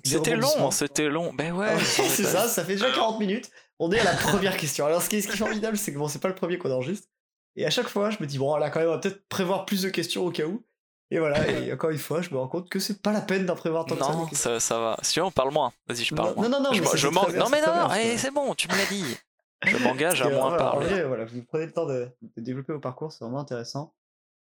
C'était 0.03 0.35
long, 0.35 0.71
c'était 0.71 1.09
long. 1.09 1.33
Ben 1.33 1.51
ouais. 1.53 1.77
C'est 1.83 2.23
ça, 2.23 2.47
ça 2.47 2.63
fait 2.63 2.73
déjà 2.73 2.85
Alors- 2.85 2.97
40 2.97 3.19
minutes. 3.19 3.49
On 3.79 3.91
est 3.91 3.99
à 3.99 4.03
la 4.03 4.13
première 4.13 4.57
question. 4.57 4.85
Alors, 4.85 5.01
ce 5.01 5.09
qui 5.09 5.17
est, 5.17 5.21
ce 5.21 5.27
qui 5.27 5.33
est 5.33 5.37
formidable, 5.37 5.77
c'est 5.77 5.93
que 5.93 5.97
bon, 5.97 6.07
c'est 6.09 6.19
pas 6.19 6.27
le 6.27 6.35
premier 6.35 6.57
qu'on 6.57 6.69
enregistre. 6.71 7.07
Et 7.55 7.65
à 7.65 7.69
chaque 7.69 7.87
fois, 7.87 8.09
je 8.09 8.17
me 8.19 8.27
dis, 8.27 8.37
bon, 8.37 8.55
là, 8.57 8.69
quand 8.69 8.79
même, 8.79 8.89
on 8.89 8.93
va 8.93 8.97
peut-être 8.99 9.27
prévoir 9.29 9.65
plus 9.65 9.81
de 9.83 9.89
questions 9.89 10.25
au 10.25 10.31
cas 10.31 10.45
où. 10.45 10.63
Et 11.11 11.17
voilà, 11.17 11.47
et 11.49 11.73
encore 11.73 11.89
une 11.89 11.97
fois, 11.97 12.21
je 12.21 12.29
me 12.29 12.37
rends 12.37 12.47
compte 12.49 12.69
que 12.69 12.77
c'est 12.79 13.01
pas 13.01 13.11
la 13.13 13.21
peine 13.21 13.45
d'en 13.45 13.55
prévoir 13.55 13.85
tant 13.85 13.95
que 13.95 14.03
ça. 14.35 14.49
de 14.49 14.53
Non, 14.55 14.59
ça, 14.59 14.79
va. 14.79 14.97
Si 15.01 15.19
on 15.21 15.31
parle 15.31 15.51
moins. 15.51 15.71
Vas-y, 15.87 16.03
je 16.03 16.13
parle 16.13 16.29
Non, 16.29 16.35
moins. 16.35 16.49
non, 16.49 16.61
non, 16.61 16.73
je 16.73 16.81
mais 16.81 16.87
ça 16.87 16.97
je 16.97 17.07
bien, 17.07 17.21
non 17.39 17.49
mais 17.49 17.61
non, 17.61 17.71
allez, 17.87 18.17
c'est- 18.17 18.31
bon, 18.31 18.53
tu 18.53 18.67
me 18.67 18.75
l'as 18.75 18.85
dit. 18.85 19.17
Je 19.65 19.77
m'engage 19.83 20.21
à 20.21 20.29
moins 20.29 20.49
voilà, 20.49 20.57
parler. 20.57 20.85
vrai, 20.87 21.03
voilà, 21.05 21.25
vous 21.25 21.41
prenez 21.43 21.65
le 21.65 21.71
temps 21.71 21.85
de, 21.85 22.09
de 22.21 22.41
développer 22.41 22.73
vos 22.73 22.79
parcours, 22.79 23.11
c'est 23.11 23.23
vraiment 23.23 23.39
intéressant. 23.39 23.93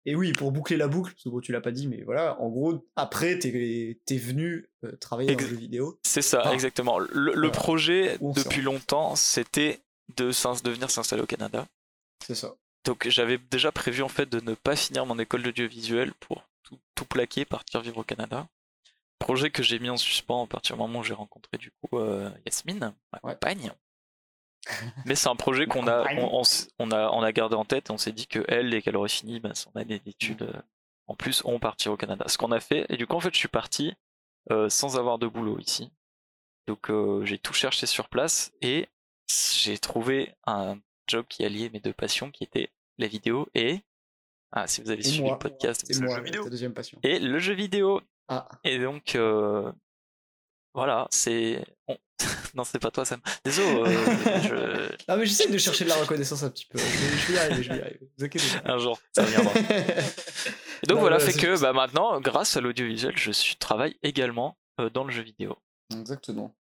Et 0.08 0.14
oui, 0.14 0.32
pour 0.32 0.52
boucler 0.52 0.76
la 0.76 0.86
boucle, 0.88 1.12
parce 1.12 1.24
que 1.24 1.28
bon, 1.28 1.40
tu 1.40 1.50
l'as 1.52 1.60
pas 1.60 1.72
dit, 1.72 1.88
mais 1.88 2.02
voilà, 2.04 2.40
en 2.40 2.48
gros, 2.48 2.86
après, 2.94 3.38
t'es 3.40 3.48
es 4.08 4.16
venu 4.18 4.70
euh, 4.84 4.96
travailler 4.96 5.28
dans 5.28 5.34
Ex- 5.34 5.42
le 5.44 5.50
jeu 5.50 5.56
vidéo. 5.56 5.98
C'est 6.04 6.22
ça, 6.22 6.42
Ah. 6.44 6.54
exactement. 6.54 6.98
Le, 6.98 7.50
projet, 7.50 8.16
depuis 8.20 8.62
longtemps, 8.62 9.16
c'était 9.16 9.80
de, 10.16 10.26
de 10.62 10.70
venir 10.70 10.90
s'installer 10.90 11.22
au 11.22 11.26
Canada. 11.26 11.66
C'est 12.24 12.36
ça. 12.36 12.54
Donc 12.84 13.08
j'avais 13.08 13.36
déjà 13.50 13.72
prévu 13.72 14.02
en 14.02 14.08
fait 14.08 14.28
de 14.28 14.38
ne 14.40 14.54
pas 14.54 14.76
finir 14.76 15.04
mon 15.06 15.18
école 15.18 15.42
d'audiovisuel 15.42 16.14
pour 16.14 16.44
tout, 16.62 16.78
tout 16.94 17.04
plaquer, 17.04 17.44
partir 17.44 17.80
vivre 17.80 17.98
au 17.98 18.04
Canada. 18.04 18.46
Projet 19.18 19.50
que 19.50 19.62
j'ai 19.64 19.80
mis 19.80 19.90
en 19.90 19.96
suspens 19.96 20.44
à 20.44 20.46
partir 20.46 20.76
du 20.76 20.82
moment 20.82 21.00
où 21.00 21.02
j'ai 21.02 21.14
rencontré 21.14 21.58
du 21.58 21.72
coup 21.72 21.98
euh, 21.98 22.30
Yasmine, 22.46 22.78
ma 23.12 23.18
Ouais. 23.24 23.32
compagne. 23.34 23.72
Mais 25.04 25.14
c'est 25.14 25.28
un 25.28 25.36
projet 25.36 25.66
qu'on 25.66 25.86
a, 25.86 25.98
compagne. 26.02 26.18
on, 26.20 26.38
on 26.38 26.40
s- 26.42 26.68
on 26.78 26.90
a, 26.90 27.08
on 27.10 27.22
a 27.22 27.32
gardé 27.32 27.54
en 27.56 27.64
tête 27.64 27.88
et 27.88 27.92
on 27.92 27.98
s'est 27.98 28.12
dit 28.12 28.26
que 28.26 28.44
elle, 28.48 28.70
dès 28.70 28.82
qu'elle 28.82 28.96
aurait 28.96 29.08
fini 29.08 29.38
ben, 29.40 29.54
son 29.54 29.70
année 29.76 29.98
d'études, 30.00 30.42
euh, 30.42 30.60
en 31.06 31.14
plus, 31.14 31.42
on 31.44 31.58
partirait 31.60 31.92
au 31.94 31.96
Canada. 31.96 32.24
Ce 32.28 32.36
qu'on 32.38 32.50
a 32.52 32.60
fait, 32.60 32.84
et 32.88 32.96
du 32.96 33.06
coup 33.06 33.14
en 33.16 33.20
fait 33.20 33.32
je 33.32 33.38
suis 33.38 33.48
parti 33.48 33.94
euh, 34.50 34.68
sans 34.68 34.98
avoir 34.98 35.18
de 35.18 35.26
boulot 35.26 35.58
ici. 35.60 35.90
Donc 36.66 36.90
euh, 36.90 37.24
j'ai 37.24 37.38
tout 37.38 37.52
cherché 37.52 37.86
sur 37.86 38.08
place 38.08 38.52
et 38.60 38.88
j'ai 39.54 39.78
trouvé 39.78 40.34
un 40.46 40.78
job 41.06 41.24
qui 41.28 41.44
alliait 41.44 41.70
mes 41.70 41.80
deux 41.80 41.92
passions 41.92 42.30
qui 42.32 42.42
étaient 42.44 42.70
la 42.98 43.06
vidéo 43.06 43.46
et 43.54 43.80
ah 44.52 44.66
si 44.66 44.80
vous 44.80 44.90
avez 44.90 45.00
Et 45.00 45.04
suivi 45.04 45.22
moi. 45.22 45.32
le 45.32 45.38
podcast 45.38 45.84
C'est 45.86 46.00
le 46.00 46.06
moi, 46.06 46.16
jeu 46.16 46.22
vidéo. 46.22 46.48
deuxième 46.48 46.72
passion. 46.74 46.98
et 47.02 47.18
le 47.20 47.38
jeu 47.38 47.54
vidéo 47.54 48.00
Ah, 48.28 48.48
et 48.64 48.78
donc 48.78 49.14
euh, 49.14 49.70
voilà 50.76 51.08
c'est 51.10 51.64
on- 51.88 51.98
non 52.54 52.62
c'est 52.64 52.78
pas 52.78 52.90
toi 52.92 53.04
Sam 53.04 53.20
désolé 53.44 53.68
euh, 53.68 54.40
je... 54.42 54.96
Ah, 55.08 55.16
mais 55.16 55.26
j'essaie 55.26 55.50
de 55.50 55.58
chercher 55.58 55.84
de 55.84 55.90
la 55.90 55.96
reconnaissance 55.96 56.42
un 56.44 56.50
petit 56.50 56.66
peu. 56.66 56.78
Je 56.78 56.84
vais, 56.84 57.16
je 57.18 57.26
vais 57.26 57.34
y 57.34 57.38
arriver, 57.38 57.62
je 57.62 57.68
vais 57.72 57.78
y 57.78 57.80
arriver. 57.82 58.00
Vous 58.16 58.24
inquiétez 58.24 58.46
pas. 58.62 58.72
un 58.72 58.78
jour 58.78 58.98
ça 59.12 59.22
viendra 59.24 59.52
et 59.58 60.86
donc 60.86 60.96
Non, 60.96 61.00
voilà 61.00 61.18
fait 61.18 61.32
c'est 61.32 61.40
que 61.40 61.60
bah 61.60 61.72
maintenant 61.72 62.20
grâce 62.20 62.56
à 62.56 62.60
l'audiovisuel 62.60 63.16
je 63.16 63.30
suis 63.32 63.56
travaille 63.56 63.96
également 64.02 64.56
euh, 64.80 64.88
dans 64.90 65.04
le 65.04 65.10
jeu 65.12 65.22
vidéo 65.22 65.56
Exactement. 65.92 66.54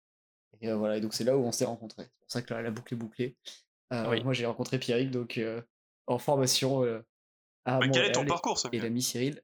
Et 0.61 0.69
euh, 0.69 0.77
voilà, 0.77 0.97
et 0.97 1.01
donc 1.01 1.13
c'est 1.15 1.25
là 1.25 1.37
où 1.37 1.45
on 1.45 1.53
s'est 1.53 1.65
rencontrés. 1.65 2.05
C'est 2.05 2.21
pour 2.21 2.31
ça 2.31 2.43
que 2.43 2.55
la, 2.55 2.63
la 2.63 2.71
boucle 2.71 2.95
est 2.95 2.97
bouclée. 2.97 3.37
Euh, 3.93 4.09
Oui. 4.11 4.23
Moi, 4.23 4.33
j'ai 4.33 4.47
rencontré 4.47 4.79
Pierrick 4.79 5.11
donc 5.11 5.39
euh, 5.39 5.61
en 6.07 6.19
formation 6.19 6.85
euh, 6.85 7.01
à 7.65 7.79
Mais 7.79 7.91
quel 7.91 8.05
est 8.07 8.13
ton 8.13 8.25
parcours, 8.27 8.61
et 8.73 8.79
l'ami 8.81 9.03
Cyril 9.03 9.43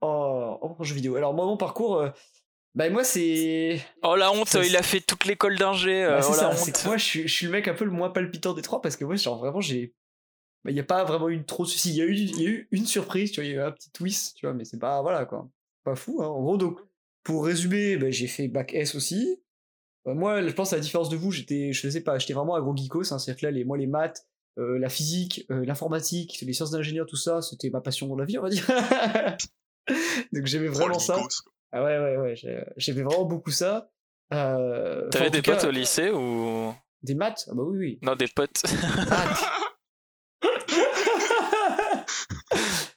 en, 0.00 0.58
en 0.62 0.82
jeu 0.84 0.94
vidéo. 0.94 1.16
Alors 1.16 1.34
moi, 1.34 1.44
mon 1.46 1.56
parcours, 1.56 1.96
euh, 1.96 2.10
bah 2.74 2.88
moi 2.90 3.02
c'est 3.02 3.80
oh 4.02 4.14
la 4.14 4.30
honte 4.32 4.48
Ça, 4.48 4.64
il 4.64 4.76
a 4.76 4.82
fait 4.82 5.00
toute 5.00 5.24
l'école 5.24 5.58
d'ingé 5.58 6.04
euh, 6.04 6.16
Bah, 6.16 6.22
c'est 6.22 6.28
oh 6.28 6.42
la 6.42 6.52
ça, 6.52 6.56
c'est 6.56 6.70
honte. 6.70 6.82
que 6.82 6.86
moi 6.86 6.96
je 6.96 7.04
suis, 7.04 7.22
je 7.28 7.34
suis 7.34 7.46
le 7.46 7.52
mec 7.52 7.66
un 7.68 7.74
peu 7.74 7.84
le 7.84 7.90
moins 7.90 8.10
palpitant 8.10 8.54
des 8.54 8.62
trois 8.62 8.80
parce 8.80 8.96
que 8.96 9.04
moi 9.04 9.16
genre 9.16 9.38
vraiment 9.38 9.60
j'ai 9.60 9.94
il 10.68 10.74
n'y 10.74 10.80
a 10.80 10.84
pas 10.84 11.04
vraiment 11.04 11.30
eu 11.30 11.42
trop 11.44 11.64
de 11.64 11.68
soucis. 11.68 11.90
Il 11.90 11.96
y 11.96 12.02
a 12.02 12.04
eu 12.04 12.12
il 12.12 12.40
y 12.40 12.46
a 12.46 12.48
eu 12.50 12.68
une 12.70 12.86
surprise 12.86 13.32
tu 13.32 13.40
vois 13.40 13.46
il 13.48 13.52
y 13.52 13.54
a 13.54 13.56
eu 13.56 13.62
un 13.62 13.72
petit 13.72 13.90
twist 13.90 14.36
tu 14.36 14.46
vois 14.46 14.54
mais 14.54 14.64
c'est 14.64 14.78
pas 14.78 15.02
voilà 15.02 15.24
quoi. 15.24 15.48
Pas 15.84 15.96
fou 15.96 16.22
hein. 16.22 16.26
en 16.26 16.40
gros 16.42 16.58
donc 16.58 16.78
pour 17.24 17.44
résumer 17.44 17.96
bah, 17.96 18.10
j'ai 18.10 18.26
fait 18.28 18.46
bac 18.48 18.72
S 18.74 18.94
aussi. 18.94 19.40
Bah, 20.04 20.14
moi 20.14 20.46
je 20.46 20.52
pense 20.52 20.72
à 20.72 20.76
la 20.76 20.82
différence 20.82 21.08
de 21.08 21.16
vous 21.16 21.32
j'étais 21.32 21.72
je 21.72 21.88
sais 21.88 22.02
pas 22.02 22.18
j'étais 22.18 22.34
vraiment 22.34 22.54
un 22.56 22.60
gros 22.60 22.76
geekos 22.76 23.12
hein, 23.12 23.18
c'est 23.18 23.30
à 23.30 23.34
dire 23.34 23.40
que 23.40 23.46
là 23.46 23.50
les 23.52 23.64
moi 23.64 23.76
les 23.78 23.86
maths 23.86 24.26
euh, 24.58 24.78
la 24.78 24.88
physique 24.88 25.44
euh, 25.50 25.64
l'informatique 25.64 26.40
les 26.42 26.52
sciences 26.52 26.70
d'ingénieur 26.70 27.06
tout 27.06 27.16
ça 27.16 27.40
c'était 27.42 27.70
ma 27.70 27.80
passion 27.80 28.06
dans 28.06 28.16
la 28.16 28.24
vie 28.26 28.38
on 28.38 28.42
va 28.42 28.48
dire. 28.50 28.66
Donc 30.32 30.46
j'aimais 30.46 30.68
vraiment 30.68 30.98
ça. 30.98 31.16
Geekos. 31.16 31.50
Ah 31.72 31.82
ouais 31.84 31.98
ouais 31.98 32.16
ouais 32.16 32.36
j'ai- 32.36 32.64
j'aimais 32.76 33.02
vraiment 33.02 33.24
beaucoup 33.24 33.50
ça 33.50 33.90
euh, 34.32 35.08
t'avais 35.10 35.30
des 35.30 35.42
potes 35.42 35.64
au 35.64 35.70
lycée 35.70 36.10
ou? 36.10 36.72
Des 37.02 37.14
maths? 37.14 37.46
Ah 37.50 37.54
bah 37.54 37.62
oui, 37.66 37.78
oui. 37.78 37.98
non 38.02 38.14
des 38.14 38.28
potes. 38.28 38.62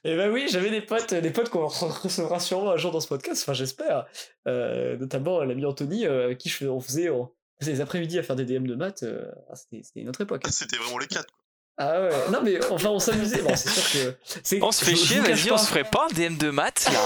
Et 0.06 0.16
ben 0.16 0.30
oui, 0.30 0.46
j'avais 0.50 0.70
des 0.70 0.82
potes, 0.82 1.14
des 1.14 1.30
potes 1.30 1.48
qu'on 1.48 1.66
recevra 1.66 2.38
sûrement 2.38 2.72
un 2.72 2.76
jour 2.76 2.92
dans 2.92 3.00
ce 3.00 3.08
podcast, 3.08 3.42
enfin 3.42 3.54
j'espère. 3.54 4.04
Euh, 4.46 4.96
notamment 4.98 5.42
l'ami 5.44 5.64
Anthony, 5.64 6.06
euh, 6.06 6.24
avec 6.24 6.38
qui 6.38 6.48
je, 6.50 6.66
on 6.66 6.80
faisait, 6.80 7.08
on 7.08 7.32
les 7.62 7.80
après-midi 7.80 8.18
à 8.18 8.22
faire 8.22 8.36
des 8.36 8.44
DM 8.44 8.66
de 8.66 8.74
maths. 8.74 9.02
euh, 9.04 9.24
ah, 9.50 9.54
c'était, 9.56 10.00
une 10.00 10.08
autre 10.10 10.20
époque. 10.20 10.42
Ah, 10.44 10.50
C'était 10.52 10.76
vraiment 10.76 10.98
les 10.98 11.06
quatre. 11.06 11.26
quoi. 11.32 11.38
Ah 11.78 12.02
ouais, 12.02 12.10
non 12.30 12.40
mais 12.44 12.64
enfin 12.70 12.90
on 12.90 12.98
s'amusait, 13.00 13.42
bon 13.42 13.56
c'est 13.56 13.68
sûr 13.68 13.82
que... 14.00 14.16
c'est- 14.44 14.62
On 14.62 14.70
se 14.70 14.84
fait 14.84 14.94
chier, 14.94 15.18
vas-y, 15.18 15.50
on 15.50 15.58
se 15.58 15.66
ferait 15.66 15.82
pas 15.82 16.06
un 16.08 16.14
DM 16.14 16.36
de 16.36 16.50
maths 16.50 16.86
là 16.92 17.00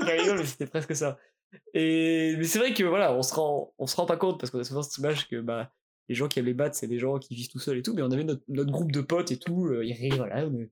Mais 0.36 0.44
c'était 0.44 0.66
presque 0.66 0.94
ça. 0.96 1.18
Et 1.74 2.34
mais 2.38 2.44
c'est 2.44 2.58
vrai 2.58 2.72
que 2.72 2.82
voilà, 2.84 3.14
on 3.14 3.22
se 3.22 3.34
rend, 3.34 3.74
on 3.78 3.86
se 3.86 3.94
rend 3.96 4.06
pas 4.06 4.16
compte 4.16 4.40
parce 4.40 4.50
qu'on 4.50 4.58
a 4.60 4.64
souvent 4.64 4.82
cette 4.82 4.96
image 4.98 5.28
que 5.28 5.40
bah 5.40 5.70
les 6.08 6.14
gens 6.14 6.26
qui 6.28 6.38
aiment 6.38 6.46
les 6.46 6.54
battes, 6.54 6.74
c'est 6.74 6.86
des 6.88 6.98
gens 6.98 7.18
qui 7.18 7.34
vivent 7.34 7.50
tout 7.50 7.58
seuls 7.58 7.78
et 7.78 7.82
tout. 7.82 7.94
Mais 7.94 8.02
on 8.02 8.10
avait 8.10 8.24
notre, 8.24 8.42
notre 8.48 8.70
groupe 8.72 8.90
de 8.90 9.00
potes 9.02 9.30
et 9.32 9.38
tout. 9.38 9.66
euh, 9.66 9.84
voilà, 10.16 10.46
on 10.46 10.66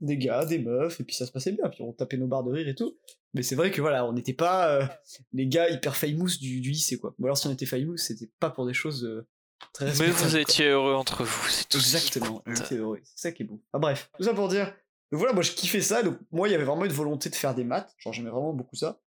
des 0.00 0.18
gars, 0.18 0.44
des 0.44 0.58
meufs, 0.58 1.00
et 1.00 1.04
puis 1.04 1.14
ça 1.16 1.26
se 1.26 1.32
passait 1.32 1.52
bien. 1.52 1.68
Puis 1.70 1.82
on 1.82 1.92
tapait 1.92 2.16
nos 2.18 2.26
barres 2.26 2.44
de 2.44 2.52
rire 2.52 2.68
et 2.68 2.74
tout. 2.74 2.98
Mais 3.34 3.42
c'est 3.42 3.54
vrai 3.54 3.70
que 3.70 3.80
voilà, 3.80 4.04
on 4.04 4.12
n'était 4.12 4.34
pas 4.34 4.70
euh, 4.70 4.86
les 5.32 5.46
gars 5.46 5.70
hyper 5.70 5.96
famous 5.96 6.38
du, 6.38 6.60
du 6.60 6.70
lycée 6.70 6.98
quoi. 6.98 7.14
Ou 7.18 7.24
alors 7.24 7.38
si 7.38 7.46
on 7.46 7.52
était 7.52 7.66
famous, 7.66 7.96
c'était 7.96 8.30
pas 8.38 8.50
pour 8.50 8.66
des 8.66 8.74
choses 8.74 9.04
euh, 9.04 9.26
très 9.72 9.86
Mais 9.86 10.10
vous 10.10 10.30
quoi. 10.30 10.40
étiez 10.40 10.68
heureux 10.68 10.94
entre 10.94 11.24
vous, 11.24 11.48
c'est 11.48 11.68
tout. 11.68 11.78
Exactement, 11.78 12.38
compte. 12.38 12.42
on 12.46 12.54
était 12.54 12.76
heureux. 12.76 13.00
C'est 13.04 13.28
ça 13.28 13.32
qui 13.32 13.42
est 13.44 13.46
beau. 13.46 13.62
Ah, 13.72 13.78
bref, 13.78 14.10
tout 14.16 14.24
ça 14.24 14.34
pour 14.34 14.48
dire. 14.48 14.74
Donc 15.12 15.18
voilà, 15.20 15.32
moi 15.32 15.42
je 15.42 15.52
kiffais 15.52 15.80
ça. 15.80 16.02
Donc 16.02 16.18
moi, 16.32 16.48
il 16.48 16.52
y 16.52 16.54
avait 16.54 16.64
vraiment 16.64 16.84
une 16.84 16.92
volonté 16.92 17.30
de 17.30 17.34
faire 17.34 17.54
des 17.54 17.64
maths. 17.64 17.94
Genre, 17.98 18.12
j'aimais 18.12 18.30
vraiment 18.30 18.52
beaucoup 18.52 18.76
ça. 18.76 19.00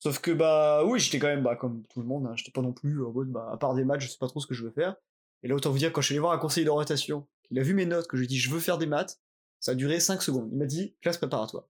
Sauf 0.00 0.20
que, 0.20 0.30
bah, 0.30 0.84
oui, 0.86 1.00
j'étais 1.00 1.18
quand 1.18 1.26
même, 1.26 1.42
bah, 1.42 1.56
comme 1.56 1.82
tout 1.88 2.00
le 2.00 2.06
monde, 2.06 2.26
hein, 2.26 2.32
j'étais 2.36 2.52
pas 2.52 2.62
non 2.62 2.72
plus 2.72 3.04
en 3.04 3.10
mode, 3.10 3.28
bah, 3.30 3.48
à 3.52 3.56
part 3.56 3.74
des 3.74 3.84
maths, 3.84 4.00
je 4.00 4.08
sais 4.08 4.18
pas 4.18 4.28
trop 4.28 4.40
ce 4.40 4.46
que 4.46 4.54
je 4.54 4.64
veux 4.64 4.70
faire. 4.70 4.94
Et 5.42 5.48
là, 5.48 5.54
autant 5.56 5.70
vous 5.70 5.78
dire, 5.78 5.92
quand 5.92 6.00
je 6.00 6.06
suis 6.06 6.14
allé 6.14 6.20
voir 6.20 6.32
un 6.32 6.38
conseiller 6.38 6.64
d'orientation, 6.64 7.26
qu'il 7.42 7.58
a 7.58 7.62
vu 7.62 7.74
mes 7.74 7.84
notes, 7.86 8.06
que 8.06 8.16
je 8.16 8.20
lui 8.20 8.26
ai 8.26 8.28
dit, 8.28 8.38
je 8.38 8.48
veux 8.50 8.60
faire 8.60 8.78
des 8.78 8.86
maths, 8.86 9.20
ça 9.60 9.72
a 9.72 9.74
duré 9.74 9.98
5 9.98 10.22
secondes. 10.22 10.48
Il 10.52 10.58
m'a 10.58 10.66
dit, 10.66 10.94
classe 11.02 11.18
préparatoire. 11.18 11.64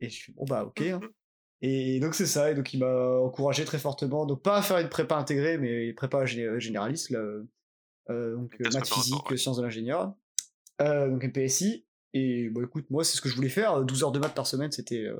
Et 0.00 0.08
je 0.08 0.14
suis, 0.14 0.32
bon, 0.32 0.44
bah, 0.44 0.64
ok. 0.64 0.80
hein. 0.80 1.00
Et 1.60 1.98
donc 1.98 2.14
c'est 2.14 2.26
ça, 2.26 2.52
et 2.52 2.54
donc 2.54 2.72
il 2.72 2.78
m'a 2.78 3.18
encouragé 3.18 3.64
très 3.64 3.80
fortement, 3.80 4.26
donc 4.26 4.42
pas 4.42 4.58
à 4.58 4.62
faire 4.62 4.78
une 4.78 4.88
prépa 4.88 5.16
intégrée, 5.16 5.58
mais 5.58 5.92
prépa 5.92 6.24
gé- 6.24 6.56
généraliste, 6.60 7.10
là, 7.10 7.18
euh, 7.18 8.36
donc 8.36 8.52
Une 8.52 8.58
classe 8.58 8.74
maths 8.74 8.88
physique, 8.88 9.28
ouais. 9.28 9.36
sciences 9.36 9.56
de 9.56 9.62
l'ingénieur, 9.64 10.14
euh, 10.80 11.08
donc 11.10 11.24
MPSI, 11.24 11.84
et 12.14 12.48
bah 12.48 12.62
écoute, 12.64 12.86
moi 12.90 13.04
c'est 13.04 13.16
ce 13.16 13.20
que 13.20 13.28
je 13.28 13.34
voulais 13.34 13.48
faire, 13.48 13.82
12 13.82 14.02
heures 14.04 14.12
de 14.12 14.18
maths 14.18 14.34
par 14.34 14.46
semaine, 14.46 14.72
c'était 14.72 15.04
euh, 15.04 15.16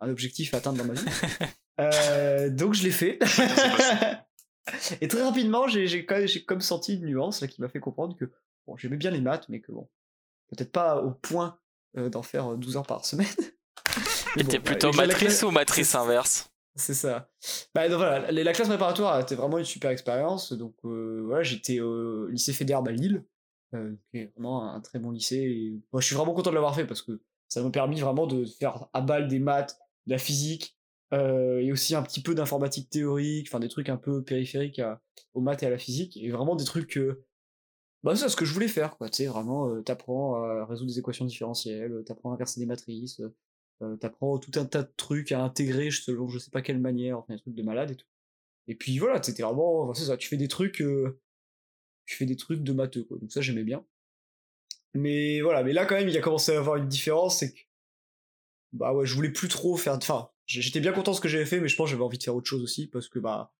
un 0.00 0.08
objectif 0.08 0.54
à 0.54 0.58
atteindre 0.58 0.78
dans 0.78 0.84
ma 0.84 0.94
vie. 0.94 1.04
Euh, 1.80 2.50
donc 2.50 2.74
je 2.74 2.82
l'ai 2.82 2.90
fait. 2.90 3.18
et 5.00 5.08
très 5.08 5.22
rapidement, 5.22 5.66
j'ai 5.68 6.04
comme 6.44 6.60
senti 6.60 6.96
une 6.96 7.06
nuance 7.06 7.40
là, 7.40 7.48
qui 7.48 7.62
m'a 7.62 7.68
fait 7.70 7.80
comprendre 7.80 8.14
que 8.14 8.26
bon, 8.66 8.76
j'aimais 8.76 8.98
bien 8.98 9.10
les 9.10 9.22
maths, 9.22 9.48
mais 9.48 9.60
que 9.60 9.72
bon, 9.72 9.88
peut-être 10.50 10.70
pas 10.70 11.02
au 11.02 11.12
point 11.12 11.58
euh, 11.96 12.10
d'en 12.10 12.22
faire 12.22 12.56
12 12.56 12.76
heures 12.76 12.86
par 12.86 13.06
semaine. 13.06 13.26
Mais 14.36 14.44
bon, 14.44 14.60
plutôt 14.60 14.92
matrice 14.92 15.18
classe- 15.18 15.42
ou 15.44 15.50
matrice 15.50 15.94
inverse? 15.94 16.50
C'est 16.76 16.94
ça. 16.94 17.30
Bah 17.74 17.88
donc 17.88 17.96
voilà, 17.96 18.30
la 18.30 18.44
la 18.44 18.52
classe 18.52 18.68
préparatoire 18.68 19.18
était 19.18 19.34
vraiment 19.34 19.56
une 19.56 19.64
super 19.64 19.90
expérience. 19.90 20.52
Donc 20.52 20.74
voilà, 20.82 21.42
j'étais 21.42 21.80
au 21.80 22.28
lycée 22.28 22.52
Fédérable 22.52 22.90
à 22.90 22.92
Lille, 22.92 23.24
qui 24.10 24.18
est 24.18 24.32
vraiment 24.34 24.72
un 24.72 24.80
très 24.80 24.98
bon 24.98 25.10
lycée. 25.10 25.80
Moi, 25.92 26.00
je 26.00 26.06
suis 26.06 26.14
vraiment 26.16 26.34
content 26.34 26.50
de 26.50 26.54
l'avoir 26.54 26.74
fait 26.74 26.86
parce 26.86 27.02
que 27.02 27.20
ça 27.48 27.62
m'a 27.62 27.70
permis 27.70 28.00
vraiment 28.00 28.26
de 28.26 28.44
faire 28.44 28.86
à 28.92 29.00
balle 29.00 29.28
des 29.28 29.38
maths, 29.38 29.78
de 30.06 30.12
la 30.12 30.18
physique, 30.18 30.78
euh, 31.12 31.60
et 31.60 31.70
aussi 31.72 31.94
un 31.94 32.02
petit 32.02 32.22
peu 32.22 32.34
d'informatique 32.34 32.88
théorique, 32.88 33.48
enfin 33.48 33.60
des 33.60 33.68
trucs 33.68 33.88
un 33.90 33.98
peu 33.98 34.22
périphériques 34.22 34.80
aux 35.34 35.40
maths 35.42 35.62
et 35.62 35.66
à 35.66 35.70
la 35.70 35.78
physique, 35.78 36.16
et 36.16 36.30
vraiment 36.30 36.56
des 36.56 36.64
trucs. 36.64 36.96
euh, 36.96 37.24
bah 38.02 38.16
c'est 38.16 38.28
ce 38.28 38.36
que 38.36 38.44
je 38.44 38.54
voulais 38.54 38.68
faire, 38.68 38.96
quoi. 38.96 39.08
Tu 39.10 39.18
sais, 39.18 39.26
vraiment, 39.26 39.68
euh, 39.68 39.82
t'apprends 39.82 40.42
à 40.42 40.64
résoudre 40.64 40.90
des 40.90 40.98
équations 40.98 41.24
différentielles, 41.24 42.02
t'apprends 42.06 42.30
à 42.32 42.34
inverser 42.34 42.58
des 42.60 42.66
matrices. 42.66 43.20
t'apprends 44.00 44.38
tout 44.38 44.52
un 44.58 44.64
tas 44.64 44.82
de 44.84 44.92
trucs 44.96 45.32
à 45.32 45.42
intégrer 45.42 45.90
selon 45.90 46.28
je 46.28 46.38
sais 46.38 46.50
pas 46.50 46.62
quelle 46.62 46.78
manière, 46.80 47.18
enfin 47.18 47.34
des 47.34 47.40
trucs 47.40 47.54
de 47.54 47.62
malade 47.62 47.90
et 47.90 47.96
tout. 47.96 48.06
Et 48.68 48.74
puis 48.76 48.98
voilà, 48.98 49.22
c'était 49.22 49.42
vraiment, 49.42 49.82
enfin, 49.82 49.94
c'est 49.94 50.06
ça, 50.06 50.16
tu 50.16 50.28
fais 50.28 50.36
des 50.36 50.48
trucs, 50.48 50.82
tu 52.12 52.18
fais 52.18 52.26
des 52.26 52.36
trucs 52.36 52.62
de 52.62 52.72
matheux 52.72 53.04
quoi. 53.04 53.16
Donc 53.18 53.32
ça 53.32 53.40
j'aimais 53.40 53.64
bien. 53.64 53.84
Mais 54.94 55.40
voilà, 55.40 55.62
mais 55.62 55.72
là 55.72 55.86
quand 55.86 55.94
même 55.94 56.08
il 56.08 56.16
a 56.16 56.20
commencé 56.20 56.54
à 56.54 56.58
avoir 56.58 56.76
une 56.76 56.88
différence, 56.88 57.38
c'est 57.38 57.52
que 57.54 57.60
bah 58.72 58.92
ouais, 58.92 59.06
je 59.06 59.14
voulais 59.14 59.30
plus 59.30 59.48
trop 59.48 59.76
faire, 59.76 59.94
enfin 59.94 60.28
j'étais 60.46 60.80
bien 60.80 60.92
content 60.92 61.12
de 61.12 61.16
ce 61.16 61.20
que 61.20 61.28
j'avais 61.28 61.46
fait, 61.46 61.60
mais 61.60 61.68
je 61.68 61.76
pense 61.76 61.86
que 61.86 61.92
j'avais 61.92 62.02
envie 62.04 62.18
de 62.18 62.22
faire 62.22 62.34
autre 62.34 62.48
chose 62.48 62.62
aussi 62.62 62.86
parce 62.86 63.08
que 63.08 63.18
bah 63.18 63.52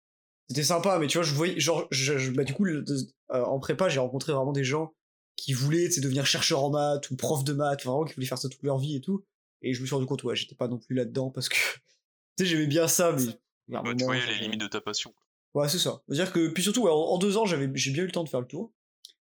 c'était 0.49 0.63
sympa, 0.63 0.99
mais 0.99 1.07
tu 1.07 1.19
vois 1.19 1.25
je 1.25 1.33
voyais 1.35 1.59
genre, 1.59 1.87
je, 1.91 2.19
je- 2.19 2.31
bah 2.33 2.45
du 2.45 2.53
coup 2.55 2.65
le- 2.65 2.85
euh, 3.31 3.43
en 3.45 3.59
prépa 3.61 3.89
j'ai 3.89 4.01
rencontré 4.01 4.33
vraiment 4.33 4.53
des 4.53 4.65
gens 4.65 4.95
qui 5.37 5.55
voulaient 5.55 5.87
tu 5.87 5.93
sais, 5.93 6.01
devenir 6.03 6.27
chercheur 6.27 6.63
en 6.63 6.71
maths 6.71 7.11
ou 7.11 7.17
prof 7.17 7.45
de 7.45 7.53
maths, 7.55 7.85
vraiment 7.85 8.05
qui 8.05 8.15
voulaient 8.15 8.27
faire 8.27 8.39
ça 8.39 8.49
toute 8.51 8.63
leur 8.63 8.79
vie 8.79 8.97
et 8.97 9.01
tout. 9.01 9.25
Et 9.63 9.73
je 9.75 9.81
me 9.81 9.87
suis 9.87 9.95
rendu 9.95 10.07
compte, 10.07 10.23
ouais, 10.25 10.37
j'étais 10.37 10.55
pas 10.57 10.69
non 10.69 10.79
plus 10.79 10.95
là-dedans 10.95 11.31
parce 11.31 11.49
que, 11.49 11.55
tu 12.37 12.45
sais, 12.45 12.47
j'aimais 12.47 12.67
bien 12.67 12.89
ça, 12.89 13.13
mais. 13.13 13.39
Bah, 13.83 13.91
tu 13.97 14.05
voyais 14.05 14.21
les 14.27 14.33
limites 14.43 14.61
de 14.61 14.67
ta 14.67 14.81
passion. 14.83 15.15
Ouais, 15.55 15.69
c'est 15.69 15.79
ça. 15.79 16.03
C'est-à-dire 16.09 16.33
que, 16.33 16.49
puis 16.49 16.63
surtout, 16.63 16.89
en, 16.89 17.19
deux 17.19 17.37
ans, 17.37 17.45
j'avais, 17.45 17.71
j'ai 17.75 17.93
bien 17.93 18.05
eu 18.05 18.07
le 18.07 18.13
temps 18.13 18.25
de 18.25 18.29
faire 18.29 18.41
le 18.41 18.47
tour. 18.47 18.73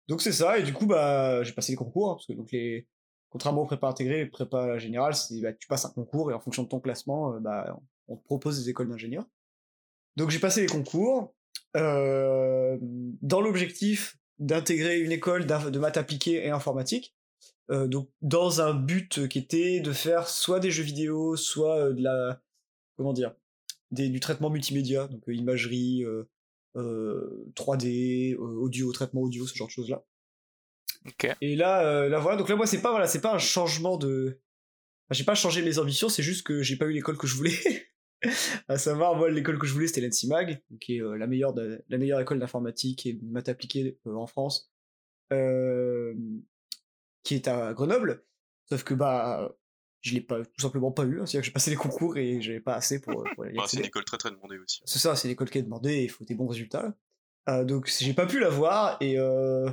Donc 0.08 0.22
c'est 0.22 0.32
ça, 0.32 0.58
et 0.58 0.62
du 0.62 0.72
coup, 0.72 0.86
bah, 0.86 1.42
j'ai 1.42 1.52
passé 1.52 1.72
les 1.72 1.76
concours, 1.76 2.10
hein, 2.10 2.14
parce 2.14 2.26
que 2.26 2.34
donc 2.34 2.52
les, 2.52 2.86
contrairement 3.30 3.62
aux 3.62 3.66
prépa 3.66 3.88
intégrées, 3.88 4.24
les 4.24 4.30
prépa 4.30 4.78
générales, 4.78 5.14
c'est, 5.14 5.40
bah, 5.40 5.52
tu 5.52 5.66
passes 5.66 5.86
un 5.86 5.90
concours 5.90 6.30
et 6.30 6.34
en 6.34 6.40
fonction 6.40 6.62
de 6.62 6.68
ton 6.68 6.78
classement, 6.78 7.34
euh, 7.34 7.40
bah, 7.40 7.80
on 8.08 8.16
te 8.16 8.24
propose 8.24 8.62
des 8.62 8.70
écoles 8.70 8.88
d'ingénieurs. 8.88 9.26
Donc 10.16 10.30
j'ai 10.30 10.38
passé 10.38 10.60
les 10.60 10.66
concours, 10.66 11.34
euh, 11.76 12.78
dans 12.80 13.40
l'objectif 13.40 14.16
d'intégrer 14.38 15.00
une 15.00 15.12
école 15.12 15.46
de 15.46 15.78
maths 15.78 15.96
appliquées 15.96 16.46
et 16.46 16.50
informatique, 16.50 17.16
euh, 17.70 17.86
donc 17.86 18.10
dans 18.20 18.60
un 18.60 18.74
but 18.74 19.26
qui 19.28 19.38
était 19.38 19.80
de 19.80 19.92
faire 19.92 20.28
soit 20.28 20.60
des 20.60 20.70
jeux 20.70 20.82
vidéo, 20.84 21.36
soit 21.36 21.78
euh, 21.78 21.92
de 21.92 22.02
la, 22.02 22.40
comment 22.96 23.12
dire, 23.12 23.34
des, 23.95 24.09
du 24.11 24.20
traitement 24.20 24.51
multimédia, 24.51 25.09
donc 25.09 25.22
euh, 25.28 25.34
imagerie, 25.34 26.05
euh, 26.05 26.24
euh, 26.76 27.47
3D, 27.57 28.34
euh, 28.34 28.38
audio, 28.38 28.92
traitement 28.92 29.22
audio, 29.22 29.47
ce 29.47 29.55
genre 29.55 29.68
de 29.68 29.72
choses 29.72 29.88
là. 29.90 30.05
Et 31.40 31.55
là, 31.57 32.09
là 32.09 32.18
voilà, 32.18 32.36
donc 32.36 32.49
là 32.49 32.57
moi 32.57 32.66
c'est 32.66 32.80
pas 32.82 32.90
voilà, 32.90 33.07
c'est 33.07 33.20
pas 33.20 33.34
un 33.34 33.38
changement 33.38 33.97
de, 33.97 34.40
enfin, 35.07 35.14
j'ai 35.18 35.24
pas 35.24 35.34
changé 35.34 35.62
mes 35.62 35.78
ambitions, 35.78 36.09
c'est 36.09 36.22
juste 36.22 36.47
que 36.47 36.62
j'ai 36.62 36.76
pas 36.76 36.86
eu 36.86 36.92
l'école 36.92 37.16
que 37.18 37.26
je 37.26 37.34
voulais. 37.36 37.57
à 38.68 38.78
savoir 38.78 39.16
moi 39.16 39.30
l'école 39.30 39.59
que 39.59 39.66
je 39.66 39.72
voulais 39.74 39.86
c'était 39.86 40.01
l'ENSIMAG, 40.01 40.62
qui 40.80 40.97
est 40.97 41.03
euh, 41.03 41.16
la 41.16 41.26
meilleure 41.26 41.53
de- 41.53 41.84
la 41.88 41.99
meilleure 41.99 42.20
école 42.20 42.38
d'informatique 42.38 43.05
et 43.07 43.12
de 43.14 43.24
maths 43.26 43.49
appliquées 43.51 43.99
euh, 44.07 44.14
en 44.14 44.26
France, 44.26 44.72
euh, 45.32 46.14
qui 47.22 47.34
est 47.34 47.49
à 47.49 47.72
Grenoble. 47.74 48.24
Sauf 48.70 48.82
que 48.82 48.95
bah 48.95 49.55
je 50.05 50.14
l'ai 50.14 50.20
pas 50.20 50.44
tout 50.44 50.61
simplement 50.61 50.92
pas 50.92 51.05
eu, 51.05 51.20
hein, 51.20 51.26
c'est-à-dire 51.26 51.40
que 51.40 51.46
j'ai 51.46 51.52
passé 51.52 51.70
les 51.70 51.76
concours 51.76 52.16
et 52.18 52.40
j'avais 52.42 52.61
pas 52.61 52.74
assez 52.74 53.00
pour, 53.00 53.24
pour 53.34 53.46
y 53.46 53.55
Bah, 53.55 53.64
c'est 53.66 53.78
une 53.78 53.86
école 53.86 54.05
très 54.05 54.18
très 54.18 54.30
demandée 54.30 54.59
aussi. 54.59 54.82
C'est 54.84 54.98
ça, 54.98 55.16
c'est 55.16 55.28
l'école 55.28 55.48
qui 55.48 55.59
est 55.59 55.62
demandée 55.62 55.94
et 55.94 56.05
il 56.05 56.11
faut 56.11 56.24
des 56.24 56.34
bons 56.34 56.46
résultats. 56.46 56.94
Euh, 57.48 57.64
donc 57.64 57.86
j'ai 57.88 58.12
pas 58.14 58.26
pu 58.26 58.38
l'avoir 58.38 58.98
et 59.00 59.18
euh, 59.18 59.70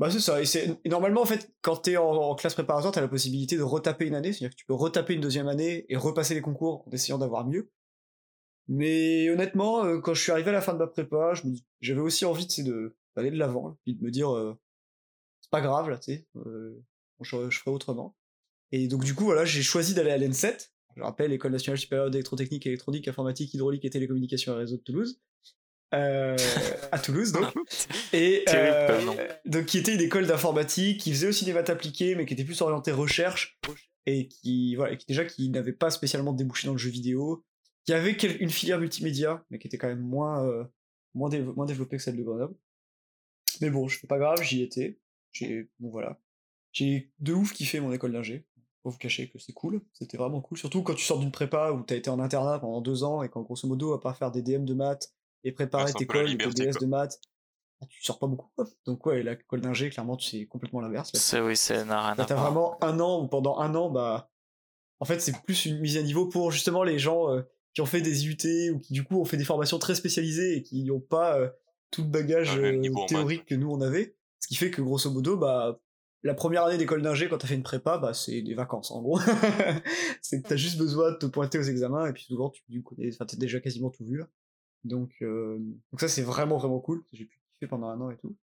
bah 0.00 0.10
c'est 0.10 0.18
ça. 0.20 0.40
Et, 0.40 0.44
c'est- 0.44 0.84
normalement 0.86 1.22
en 1.22 1.24
fait 1.26 1.52
quand 1.62 1.76
t'es 1.76 1.96
en, 1.96 2.04
en 2.10 2.34
classe 2.34 2.54
préparatoire 2.54 2.92
t'as 2.92 3.00
la 3.00 3.08
possibilité 3.08 3.56
de 3.56 3.62
retaper 3.62 4.06
une 4.06 4.14
année, 4.16 4.32
c'est-à-dire 4.32 4.50
que 4.50 4.56
tu 4.60 4.66
peux 4.66 4.74
retaper 4.74 5.14
une 5.14 5.20
deuxième 5.20 5.46
année 5.48 5.86
et 5.88 5.96
repasser 5.96 6.34
les 6.34 6.40
concours 6.42 6.84
en 6.86 6.90
essayant 6.90 7.18
d'avoir 7.18 7.46
mieux. 7.46 7.70
Mais 8.68 9.30
honnêtement 9.30 9.84
euh, 9.84 10.00
quand 10.00 10.14
je 10.14 10.22
suis 10.22 10.32
arrivé 10.32 10.50
à 10.50 10.52
la 10.52 10.60
fin 10.60 10.72
de 10.72 10.78
ma 10.78 10.86
prépa, 10.86 11.34
je 11.34 11.46
me 11.46 11.52
dis- 11.52 11.64
j'avais 11.80 12.00
aussi 12.00 12.24
envie 12.24 12.46
de 12.64 12.96
d'aller 13.16 13.30
de 13.30 13.36
l'avant, 13.38 13.68
là, 13.68 13.76
puis 13.84 13.94
de 13.94 14.04
me 14.04 14.10
dire 14.10 14.34
euh, 14.34 14.56
c'est 15.40 15.50
pas 15.50 15.60
grave 15.60 15.90
là, 15.90 15.98
tu 15.98 16.12
sais, 16.14 16.26
je, 17.22 17.50
je 17.50 17.58
ferai 17.58 17.70
autrement. 17.70 18.16
Et 18.72 18.88
donc 18.88 19.04
du 19.04 19.14
coup 19.14 19.24
voilà 19.24 19.44
j'ai 19.44 19.62
choisi 19.62 19.94
d'aller 19.94 20.10
à 20.10 20.18
l'EN7 20.18 20.70
je 20.96 21.02
rappelle, 21.02 21.32
École 21.32 21.52
nationale 21.52 21.78
supérieure 21.78 22.10
d'électrotechnique, 22.10 22.66
électronique, 22.66 23.06
informatique, 23.06 23.54
hydraulique 23.54 23.84
et 23.84 23.90
télécommunications 23.90 24.52
et 24.54 24.56
réseau 24.56 24.76
de 24.76 24.82
Toulouse. 24.82 25.20
Euh, 25.94 26.36
à 26.92 26.98
Toulouse, 26.98 27.32
donc. 27.32 27.52
Et 28.12 28.44
euh, 28.48 29.00
donc, 29.46 29.66
qui 29.66 29.78
était 29.78 29.94
une 29.94 30.00
école 30.00 30.26
d'informatique, 30.26 31.00
qui 31.00 31.12
faisait 31.12 31.28
aussi 31.28 31.44
des 31.44 31.52
maths 31.52 31.70
appliquées, 31.70 32.16
mais 32.16 32.26
qui 32.26 32.34
était 32.34 32.44
plus 32.44 32.60
orientée 32.60 32.90
recherche, 32.92 33.58
et 34.06 34.26
qui, 34.28 34.74
voilà, 34.74 34.94
et 34.94 34.96
qui 34.96 35.06
déjà, 35.06 35.24
qui 35.24 35.48
n'avait 35.50 35.72
pas 35.72 35.90
spécialement 35.90 36.32
débouché 36.32 36.66
dans 36.66 36.72
le 36.74 36.78
jeu 36.78 36.90
vidéo, 36.90 37.44
qui 37.84 37.92
avait 37.92 38.12
une 38.12 38.50
filière 38.50 38.78
multimédia, 38.80 39.44
mais 39.50 39.58
qui 39.58 39.68
était 39.68 39.78
quand 39.78 39.88
même 39.88 40.00
moins, 40.00 40.44
euh, 40.46 40.64
moins, 41.14 41.28
dév- 41.28 41.54
moins 41.54 41.66
développée 41.66 41.96
que 41.96 42.02
celle 42.02 42.16
de 42.16 42.22
Grenoble. 42.22 42.54
Mais 43.60 43.70
bon, 43.70 43.88
je 43.88 43.98
fais 43.98 44.06
pas 44.06 44.18
grave, 44.18 44.42
j'y 44.42 44.62
étais. 44.62 44.98
J'ai, 45.32 45.68
bon 45.78 45.90
voilà. 45.90 46.20
J'ai 46.72 47.10
de 47.18 47.32
ouf 47.32 47.52
kiffé 47.52 47.80
mon 47.80 47.92
école 47.92 48.12
d'ingé. 48.12 48.44
Faut 48.82 48.90
vous 48.90 48.98
cacher 48.98 49.28
que 49.28 49.38
c'est 49.38 49.52
cool. 49.52 49.82
C'était 49.92 50.16
vraiment 50.16 50.40
cool. 50.40 50.56
Surtout 50.56 50.82
quand 50.82 50.94
tu 50.94 51.04
sors 51.04 51.18
d'une 51.18 51.30
prépa 51.30 51.72
où 51.72 51.82
t'as 51.82 51.96
été 51.96 52.08
en 52.08 52.18
internat 52.18 52.58
pendant 52.60 52.80
deux 52.80 53.04
ans 53.04 53.22
et 53.22 53.28
qu'en 53.28 53.42
grosso 53.42 53.68
modo, 53.68 53.92
à 53.92 54.00
part 54.00 54.16
faire 54.16 54.30
des 54.30 54.42
DM 54.42 54.64
de 54.64 54.74
maths 54.74 55.12
et 55.44 55.52
préparer 55.52 55.88
c'est 55.88 55.96
un 55.96 55.98
tes 55.98 56.06
la 56.06 56.12
cols, 56.12 56.24
tes 56.24 56.30
liberté, 56.30 56.66
DS 56.66 56.72
quoi. 56.72 56.80
de 56.80 56.86
maths, 56.86 57.20
bah, 57.80 57.86
tu 57.88 58.02
sors 58.02 58.18
pas 58.18 58.26
beaucoup. 58.26 58.48
quoi. 58.56 58.66
Donc 58.86 59.04
ouais, 59.06 59.22
l'école 59.22 59.60
d'ingé, 59.60 59.90
clairement, 59.90 60.18
c'est 60.18 60.46
complètement 60.46 60.80
l'inverse. 60.80 61.10
C'est 61.14 61.40
oui, 61.40 61.56
ça 61.56 61.84
n'a 61.84 62.12
rien 62.12 62.24
t'as 62.24 62.34
vraiment 62.34 62.82
un 62.82 63.00
an 63.00 63.22
où 63.22 63.28
pendant 63.28 63.58
un 63.58 63.74
an, 63.74 63.90
bah, 63.90 64.30
en 65.00 65.04
fait, 65.04 65.20
c'est 65.20 65.38
plus 65.42 65.66
une 65.66 65.80
mise 65.80 65.96
à 65.96 66.02
niveau 66.02 66.26
pour 66.26 66.50
justement 66.50 66.82
les 66.82 66.98
gens 66.98 67.30
euh, 67.30 67.42
qui 67.74 67.80
ont 67.80 67.86
fait 67.86 68.02
des 68.02 68.26
IUT 68.26 68.72
ou 68.72 68.78
qui 68.78 68.92
du 68.92 69.04
coup 69.04 69.20
ont 69.20 69.24
fait 69.24 69.38
des 69.38 69.44
formations 69.44 69.78
très 69.78 69.94
spécialisées 69.94 70.56
et 70.56 70.62
qui 70.62 70.84
n'ont 70.84 71.00
pas 71.00 71.38
euh, 71.38 71.48
tout 71.90 72.02
le 72.02 72.08
bagage 72.08 72.50
Ah, 72.54 72.58
euh, 72.58 73.06
théorique 73.08 73.46
que 73.46 73.54
nous 73.54 73.70
on 73.70 73.80
avait. 73.80 74.14
Ce 74.40 74.48
qui 74.48 74.54
fait 74.56 74.70
que 74.70 74.82
grosso 74.82 75.10
modo, 75.10 75.36
bah, 75.36 75.80
la 76.22 76.34
première 76.34 76.64
année 76.64 76.78
d'école 76.78 77.02
d'ingé, 77.02 77.28
quand 77.28 77.38
t'as 77.38 77.48
fait 77.48 77.54
une 77.54 77.62
prépa, 77.62 77.98
bah, 77.98 78.14
c'est 78.14 78.42
des 78.42 78.54
vacances, 78.54 78.90
en 78.90 79.00
gros. 79.00 79.18
c'est 80.22 80.42
que 80.42 80.48
t'as 80.48 80.56
juste 80.56 80.78
besoin 80.78 81.12
de 81.12 81.16
te 81.16 81.26
pointer 81.26 81.58
aux 81.58 81.62
examens, 81.62 82.06
et 82.06 82.12
puis 82.12 82.24
souvent, 82.24 82.50
tu, 82.50 82.62
du 82.68 82.84
enfin, 83.08 83.24
t'as 83.26 83.36
déjà 83.36 83.60
quasiment 83.60 83.90
tout 83.90 84.04
vu, 84.04 84.18
là. 84.18 84.28
Donc, 84.84 85.12
euh, 85.22 85.58
donc 85.58 86.00
ça, 86.00 86.08
c'est 86.08 86.22
vraiment, 86.22 86.58
vraiment 86.58 86.80
cool. 86.80 87.04
J'ai 87.12 87.24
pu 87.24 87.38
kiffer 87.52 87.66
pendant 87.68 87.88
un 87.88 88.00
an 88.00 88.10
et 88.10 88.16
tout. 88.16 88.36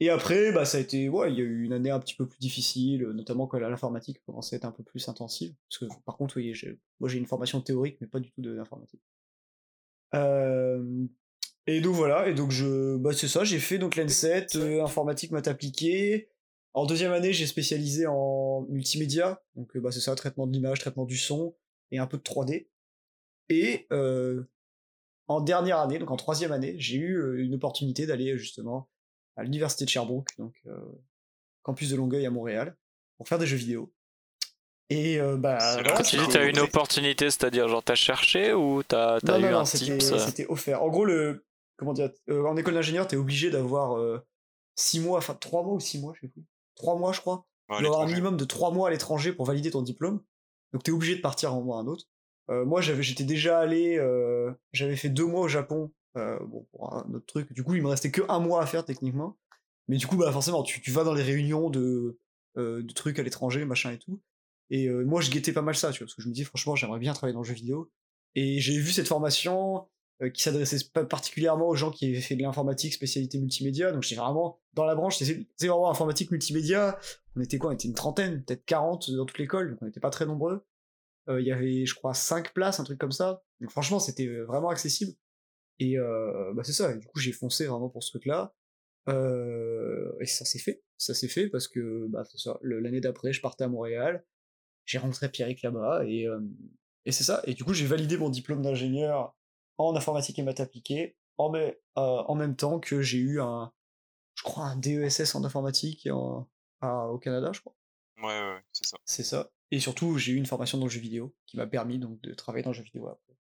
Et 0.00 0.10
après, 0.10 0.52
bah, 0.52 0.64
ça 0.64 0.78
a 0.78 0.80
été, 0.80 1.08
ouais, 1.08 1.32
il 1.32 1.38
y 1.38 1.40
a 1.40 1.44
eu 1.44 1.64
une 1.64 1.72
année 1.72 1.90
un 1.90 1.98
petit 1.98 2.14
peu 2.14 2.26
plus 2.26 2.38
difficile, 2.38 3.02
notamment 3.08 3.46
quand 3.46 3.58
l'informatique 3.58 4.22
commençait 4.24 4.56
à 4.56 4.58
être 4.58 4.64
un 4.64 4.72
peu 4.72 4.84
plus 4.84 5.08
intensive. 5.08 5.54
Parce 5.68 5.78
que, 5.78 6.02
par 6.04 6.16
contre, 6.16 6.36
oui, 6.36 6.54
moi, 7.00 7.08
j'ai 7.08 7.18
une 7.18 7.26
formation 7.26 7.60
théorique, 7.60 7.98
mais 8.00 8.06
pas 8.06 8.20
du 8.20 8.30
tout 8.30 8.40
de 8.40 8.52
l'informatique. 8.52 9.02
Euh, 10.14 11.06
et 11.66 11.80
donc 11.80 11.94
voilà, 11.94 12.28
et 12.28 12.34
donc 12.34 12.50
je, 12.50 12.96
bah 12.96 13.12
c'est 13.12 13.28
ça, 13.28 13.44
j'ai 13.44 13.58
fait 13.58 13.76
donc 13.76 13.96
l'N7, 13.96 14.56
euh, 14.56 14.82
informatique 14.82 15.32
maths 15.32 15.48
appliquée. 15.48 16.30
En 16.74 16.86
deuxième 16.86 17.12
année, 17.12 17.32
j'ai 17.32 17.46
spécialisé 17.46 18.06
en 18.06 18.66
multimédia, 18.68 19.42
donc 19.56 19.76
bah 19.78 19.90
c'est 19.90 20.00
ça, 20.00 20.14
traitement 20.14 20.46
de 20.46 20.52
l'image, 20.52 20.80
traitement 20.80 21.06
du 21.06 21.16
son 21.16 21.56
et 21.90 21.98
un 21.98 22.06
peu 22.06 22.18
de 22.18 22.22
3D. 22.22 22.68
Et 23.48 23.86
euh, 23.92 24.44
en 25.26 25.40
dernière 25.40 25.78
année, 25.78 25.98
donc 25.98 26.10
en 26.10 26.16
troisième 26.16 26.52
année, 26.52 26.76
j'ai 26.78 26.96
eu 26.96 27.42
une 27.42 27.54
opportunité 27.54 28.06
d'aller 28.06 28.38
justement 28.38 28.88
à 29.36 29.42
l'université 29.42 29.84
de 29.84 29.90
Sherbrooke, 29.90 30.30
donc 30.38 30.54
campus 31.62 31.90
de 31.90 31.96
Longueuil 31.96 32.26
à 32.26 32.30
Montréal, 32.30 32.76
pour 33.16 33.28
faire 33.28 33.38
des 33.38 33.46
jeux 33.46 33.56
vidéo. 33.56 33.92
Et 34.90 35.20
euh, 35.20 35.36
bah. 35.36 35.58
Voilà, 35.74 36.02
tu 36.02 36.16
dis 36.16 36.28
t'as 36.28 36.46
eu 36.46 36.50
une 36.50 36.60
opportunité, 36.60 37.30
c'est-à-dire 37.30 37.68
genre 37.68 37.82
t'as 37.82 37.94
cherché 37.94 38.54
ou 38.54 38.82
t'as 38.82 39.16
as 39.16 39.38
eu 39.38 39.42
non, 39.42 39.58
un 39.58 39.64
tips 39.64 40.16
C'était 40.18 40.46
offert. 40.46 40.82
En 40.82 40.88
gros, 40.88 41.04
le 41.04 41.44
comment 41.76 41.92
dire, 41.92 42.10
euh, 42.30 42.44
en 42.46 42.56
école 42.56 42.74
d'ingénieur, 42.74 43.06
t'es 43.06 43.16
obligé 43.16 43.50
d'avoir 43.50 44.22
6 44.76 45.00
mois, 45.00 45.18
enfin 45.18 45.34
3 45.34 45.62
mois 45.62 45.74
ou 45.74 45.80
6 45.80 46.00
mois, 46.00 46.14
je 46.14 46.22
sais 46.22 46.28
plus. 46.28 46.44
3 46.78 46.96
mois, 46.96 47.12
je 47.12 47.20
crois. 47.20 47.46
Ouais, 47.68 47.76
avoir 47.84 48.00
un 48.00 48.06
minimum 48.06 48.36
de 48.36 48.44
3 48.44 48.70
mois 48.72 48.88
à 48.88 48.90
l'étranger 48.90 49.32
pour 49.32 49.44
valider 49.44 49.70
ton 49.70 49.82
diplôme. 49.82 50.22
Donc 50.72 50.82
t'es 50.82 50.90
obligé 50.90 51.16
de 51.16 51.20
partir 51.20 51.54
en 51.54 51.62
mois 51.62 51.78
un 51.78 51.86
autre. 51.86 52.06
Euh, 52.50 52.64
moi, 52.64 52.80
j'avais, 52.80 53.02
j'étais 53.02 53.24
déjà 53.24 53.58
allé, 53.58 53.98
j'avais 54.72 54.96
fait 54.96 55.10
2 55.10 55.24
mois 55.26 55.42
au 55.42 55.48
Japon, 55.48 55.92
bon, 56.14 56.66
pour 56.72 56.94
un 56.94 57.12
autre 57.12 57.26
truc. 57.26 57.52
Du 57.52 57.62
coup, 57.62 57.74
il 57.74 57.82
me 57.82 57.88
restait 57.88 58.10
que 58.10 58.22
un 58.28 58.38
mois 58.38 58.62
à 58.62 58.66
faire 58.66 58.84
techniquement. 58.84 59.36
Mais 59.88 59.96
du 59.96 60.06
coup, 60.06 60.16
bah 60.16 60.32
forcément, 60.32 60.62
tu, 60.62 60.80
tu 60.80 60.90
vas 60.90 61.04
dans 61.04 61.14
les 61.14 61.22
réunions 61.22 61.70
de, 61.70 62.18
de 62.56 62.92
trucs 62.92 63.18
à 63.18 63.22
l'étranger, 63.22 63.64
machin 63.64 63.92
et 63.92 63.98
tout. 63.98 64.20
Et 64.70 64.86
euh, 64.86 65.04
moi, 65.04 65.20
je 65.20 65.30
guettais 65.30 65.52
pas 65.52 65.62
mal 65.62 65.74
ça, 65.74 65.92
tu 65.92 65.98
vois, 65.98 66.06
parce 66.06 66.14
que 66.14 66.22
je 66.22 66.28
me 66.28 66.34
dis, 66.34 66.44
franchement, 66.44 66.76
j'aimerais 66.76 66.98
bien 66.98 67.12
travailler 67.12 67.34
dans 67.34 67.40
le 67.40 67.46
jeu 67.46 67.54
vidéo. 67.54 67.90
Et 68.34 68.60
j'ai 68.60 68.78
vu 68.78 68.92
cette 68.92 69.08
formation 69.08 69.88
euh, 70.20 70.30
qui 70.30 70.42
s'adressait 70.42 70.78
particulièrement 71.08 71.68
aux 71.68 71.76
gens 71.76 71.92
qui 71.92 72.06
avaient 72.06 72.20
fait 72.20 72.34
de 72.34 72.42
l'informatique, 72.42 72.92
spécialité 72.92 73.38
multimédia. 73.38 73.92
Donc, 73.92 74.02
j'étais 74.02 74.20
vraiment 74.20 74.60
dans 74.74 74.84
la 74.84 74.96
branche, 74.96 75.18
c'est 75.18 75.46
vraiment 75.60 75.90
informatique 75.90 76.32
multimédia. 76.32 76.98
On 77.36 77.40
était 77.40 77.58
quoi? 77.58 77.70
On 77.70 77.74
était 77.74 77.86
une 77.86 77.94
trentaine, 77.94 78.42
peut-être 78.42 78.64
40 78.64 79.12
dans 79.12 79.26
toute 79.26 79.38
l'école, 79.38 79.70
donc 79.70 79.78
on 79.82 79.86
n'était 79.86 80.00
pas 80.00 80.10
très 80.10 80.26
nombreux. 80.26 80.66
Euh, 81.28 81.40
il 81.40 81.46
y 81.46 81.52
avait, 81.52 81.86
je 81.86 81.94
crois, 81.94 82.14
5 82.14 82.52
places, 82.52 82.80
un 82.80 82.84
truc 82.84 82.98
comme 82.98 83.12
ça. 83.12 83.44
Donc, 83.60 83.70
franchement, 83.70 84.00
c'était 84.00 84.26
vraiment 84.40 84.70
accessible. 84.70 85.12
Et 85.78 85.96
bah, 85.96 86.64
c'est 86.64 86.72
ça, 86.72 86.92
et 86.92 86.98
du 86.98 87.06
coup, 87.06 87.20
j'ai 87.20 87.30
foncé 87.30 87.66
vraiment 87.66 87.88
pour 87.88 88.02
ce 88.02 88.10
truc-là. 88.10 88.52
et 89.08 90.26
ça 90.26 90.44
s'est 90.44 90.58
fait. 90.58 90.82
Ça 90.96 91.14
s'est 91.14 91.28
fait 91.28 91.48
parce 91.48 91.68
que 91.68 92.08
bah, 92.08 92.24
l'année 92.62 93.00
d'après, 93.00 93.32
je 93.32 93.40
partais 93.40 93.62
à 93.64 93.68
Montréal 93.68 94.24
j'ai 94.84 94.98
rencontré 94.98 95.28
Pierrick 95.28 95.62
là-bas 95.62 96.04
et, 96.06 96.26
et 97.04 97.12
c'est 97.12 97.22
ça. 97.22 97.42
Et 97.44 97.54
du 97.54 97.62
coup, 97.62 97.74
j'ai 97.74 97.86
validé 97.86 98.16
mon 98.16 98.30
diplôme 98.30 98.62
d'ingénieur 98.62 99.37
en 99.78 99.96
informatique 99.96 100.38
et 100.38 100.42
maths 100.42 100.60
appliquées 100.60 101.16
en, 101.38 101.52
en 101.94 102.34
même 102.34 102.56
temps 102.56 102.80
que 102.80 103.00
j'ai 103.00 103.18
eu 103.18 103.40
un, 103.40 103.72
je 104.34 104.42
crois, 104.42 104.64
un 104.64 104.76
DESS 104.76 105.34
en 105.34 105.44
informatique 105.44 106.08
en, 106.10 106.46
au 106.82 107.18
Canada, 107.18 107.50
je 107.52 107.60
crois. 107.60 107.74
Ouais, 108.20 108.26
ouais, 108.26 108.60
c'est 108.72 108.86
ça. 108.86 108.98
C'est 109.04 109.22
ça. 109.22 109.50
Et 109.70 109.80
surtout, 109.80 110.18
j'ai 110.18 110.32
eu 110.32 110.36
une 110.36 110.46
formation 110.46 110.78
dans 110.78 110.86
le 110.86 110.90
jeu 110.90 111.00
vidéo 111.00 111.34
qui 111.46 111.56
m'a 111.56 111.66
permis 111.66 111.98
donc 111.98 112.20
de 112.22 112.34
travailler 112.34 112.64
dans 112.64 112.70
le 112.70 112.74
jeu 112.74 112.82
vidéo 112.82 113.08
après. 113.08 113.36